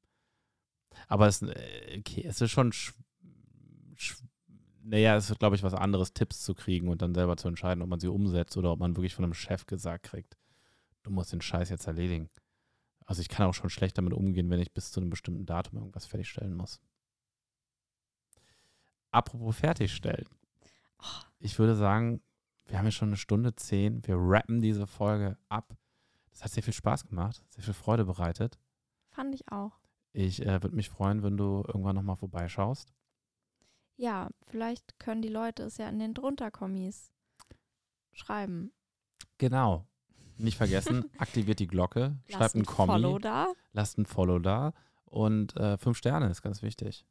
Aber 1.07 1.27
es, 1.27 1.41
äh, 1.41 1.97
okay, 1.99 2.23
es 2.25 2.41
ist 2.41 2.51
schon, 2.51 2.71
sch 2.71 2.93
sch 3.95 4.23
naja, 4.83 5.15
es 5.15 5.29
ist, 5.29 5.39
glaube 5.39 5.55
ich, 5.55 5.63
was 5.63 5.73
anderes, 5.73 6.13
Tipps 6.13 6.41
zu 6.41 6.53
kriegen 6.53 6.89
und 6.89 7.01
dann 7.01 7.15
selber 7.15 7.37
zu 7.37 7.47
entscheiden, 7.47 7.81
ob 7.81 7.89
man 7.89 8.01
sie 8.01 8.09
umsetzt 8.09 8.57
oder 8.57 8.71
ob 8.71 8.79
man 8.79 8.95
wirklich 8.97 9.15
von 9.15 9.23
einem 9.23 9.33
Chef 9.33 9.65
gesagt 9.65 10.03
kriegt, 10.03 10.37
du 11.03 11.11
musst 11.11 11.31
den 11.31 11.41
Scheiß 11.41 11.69
jetzt 11.69 11.87
erledigen. 11.87 12.29
Also 13.05 13.21
ich 13.21 13.29
kann 13.29 13.45
auch 13.47 13.53
schon 13.53 13.69
schlecht 13.69 13.97
damit 13.97 14.13
umgehen, 14.13 14.49
wenn 14.49 14.59
ich 14.59 14.73
bis 14.73 14.91
zu 14.91 14.99
einem 14.99 15.09
bestimmten 15.09 15.45
Datum 15.45 15.79
irgendwas 15.79 16.05
fertigstellen 16.05 16.55
muss. 16.55 16.79
Apropos 19.11 19.57
fertigstellen. 19.57 20.27
Oh. 20.99 21.23
Ich 21.39 21.59
würde 21.59 21.75
sagen, 21.75 22.21
wir 22.65 22.77
haben 22.77 22.85
ja 22.85 22.91
schon 22.91 23.09
eine 23.09 23.17
Stunde 23.17 23.55
zehn. 23.55 24.05
Wir 24.07 24.15
rappen 24.17 24.61
diese 24.61 24.87
Folge 24.87 25.37
ab. 25.49 25.75
Das 26.31 26.43
hat 26.43 26.51
sehr 26.51 26.63
viel 26.63 26.73
Spaß 26.73 27.05
gemacht, 27.05 27.43
sehr 27.49 27.63
viel 27.63 27.73
Freude 27.73 28.05
bereitet. 28.05 28.57
Fand 29.09 29.35
ich 29.35 29.51
auch. 29.51 29.77
Ich 30.13 30.41
äh, 30.41 30.63
würde 30.63 30.75
mich 30.75 30.89
freuen, 30.89 31.21
wenn 31.21 31.37
du 31.37 31.63
irgendwann 31.67 31.95
nochmal 31.95 32.15
vorbeischaust. 32.15 32.93
Ja, 33.95 34.29
vielleicht 34.47 34.97
können 34.99 35.21
die 35.21 35.29
Leute 35.29 35.63
es 35.63 35.77
ja 35.77 35.87
in 35.89 35.99
den 35.99 36.13
Drunterkommis 36.13 37.11
schreiben. 38.13 38.71
Genau. 39.37 39.87
Nicht 40.37 40.57
vergessen, 40.57 41.05
aktiviert 41.17 41.59
die 41.59 41.67
Glocke, 41.67 42.17
schreibt 42.27 42.39
Lasst 42.39 42.55
ein 42.55 42.61
ein 42.61 42.65
Kommi, 42.65 42.91
Follow 42.93 43.19
da. 43.19 43.53
lasst 43.71 43.97
ein 43.97 44.05
Follow 44.05 44.39
da 44.39 44.73
und 45.05 45.55
äh, 45.57 45.77
fünf 45.77 45.97
Sterne 45.97 46.29
ist 46.29 46.41
ganz 46.41 46.61
wichtig. 46.61 47.05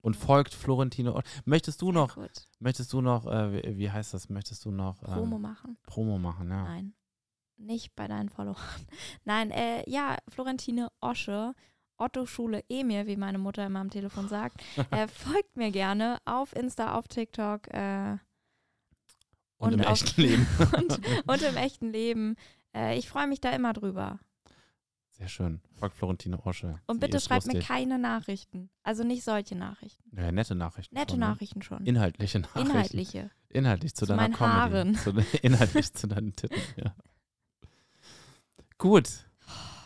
Und 0.00 0.16
folgt 0.16 0.52
Florentine. 0.52 1.14
Ott. 1.14 1.24
Möchtest 1.46 1.80
du 1.80 1.90
noch, 1.90 2.16
gut. 2.16 2.46
möchtest 2.58 2.92
du 2.92 3.00
noch, 3.00 3.24
äh, 3.26 3.52
wie, 3.52 3.78
wie 3.78 3.90
heißt 3.90 4.12
das, 4.12 4.28
möchtest 4.28 4.64
du 4.66 4.70
noch 4.70 5.02
ähm, 5.02 5.14
Promo 5.14 5.38
machen? 5.38 5.78
Promo 5.86 6.18
machen, 6.18 6.50
ja. 6.50 6.64
Nein. 6.64 6.94
Nicht 7.56 7.94
bei 7.94 8.06
deinen 8.06 8.28
Followern. 8.28 8.58
Nein, 9.24 9.50
äh, 9.50 9.88
ja, 9.88 10.18
Florentine 10.28 10.88
Osche, 11.00 11.54
Otto 11.96 12.26
Schule 12.26 12.64
Emil, 12.68 13.06
wie 13.06 13.16
meine 13.16 13.38
Mutter 13.38 13.64
immer 13.64 13.80
am 13.80 13.88
Telefon 13.90 14.28
sagt. 14.28 14.62
äh, 14.90 15.08
folgt 15.08 15.56
mir 15.56 15.70
gerne 15.70 16.18
auf 16.26 16.54
Insta, 16.54 16.98
auf 16.98 17.08
TikTok 17.08 17.68
äh, 17.72 18.18
Und, 19.56 19.74
und 19.74 19.80
im 19.80 19.86
auf- 19.86 20.02
echten 20.02 20.20
Leben. 20.20 20.46
und, 20.76 21.00
und 21.28 21.42
im 21.42 21.56
echten 21.56 21.92
Leben. 21.92 22.36
Äh, 22.74 22.98
ich 22.98 23.08
freue 23.08 23.26
mich 23.26 23.40
da 23.40 23.50
immer 23.50 23.72
drüber. 23.72 24.18
Sehr 25.10 25.28
schön. 25.28 25.60
Folgt 25.72 25.94
Florentine 25.94 26.44
Osche. 26.44 26.80
Und 26.86 26.96
Sie 26.96 27.00
bitte 27.00 27.20
schreibt 27.20 27.46
mir 27.46 27.60
keine 27.60 27.98
Nachrichten. 28.00 28.68
Also 28.82 29.04
nicht 29.04 29.22
solche 29.22 29.54
Nachrichten. 29.54 30.02
Ja, 30.16 30.32
nette 30.32 30.56
Nachrichten. 30.56 30.92
Nette 30.96 31.12
schon, 31.12 31.20
ne? 31.20 31.26
Nachrichten 31.26 31.62
schon. 31.62 31.86
Inhaltliche 31.86 32.40
Nachrichten. 32.40 32.68
Inhaltliche. 32.70 33.30
Inhaltlich 33.48 33.94
zu, 33.94 34.00
Zu 34.00 34.06
deiner 34.06 34.22
meinen 34.22 34.34
Comedy. 34.34 34.98
Haaren. 34.98 35.26
Inhaltlich 35.42 35.92
zu 35.94 36.08
deinen 36.08 36.34
Titten, 36.34 36.60
ja. 36.76 36.96
Gut. 38.78 39.08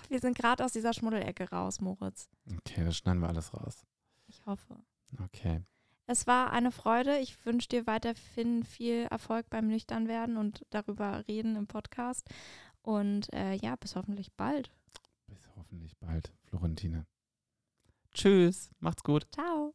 Wir 0.09 0.21
sind 0.21 0.39
gerade 0.39 0.65
aus 0.65 0.73
dieser 0.73 0.95
Schmuddelecke 0.95 1.51
raus, 1.51 1.83
Moritz. 1.83 2.31
Okay, 2.61 2.83
das 2.85 2.97
schneiden 2.97 3.21
wir 3.21 3.29
alles 3.29 3.53
raus. 3.53 3.85
Ich 4.29 4.45
hoffe. 4.47 4.77
Okay. 5.23 5.61
Es 6.11 6.27
war 6.27 6.53
eine 6.53 6.73
Freude. 6.73 7.19
Ich 7.19 7.45
wünsche 7.45 7.69
dir 7.69 7.87
weiterhin 7.87 8.65
viel 8.65 9.03
Erfolg 9.11 9.51
beim 9.51 9.67
Nüchternwerden 9.67 10.39
und 10.39 10.65
darüber 10.71 11.29
reden 11.29 11.55
im 11.55 11.67
Podcast. 11.67 12.27
Und 12.81 13.31
äh, 13.35 13.53
ja, 13.53 13.77
bis 13.77 13.95
hoffentlich 13.95 14.33
bald. 14.33 14.71
Bis 15.27 15.47
hoffentlich 15.55 15.99
bald, 15.99 16.33
Florentine. 16.45 17.07
Tschüss, 18.15 18.71
macht's 18.81 19.03
gut. 19.03 19.27
Ciao. 19.35 19.75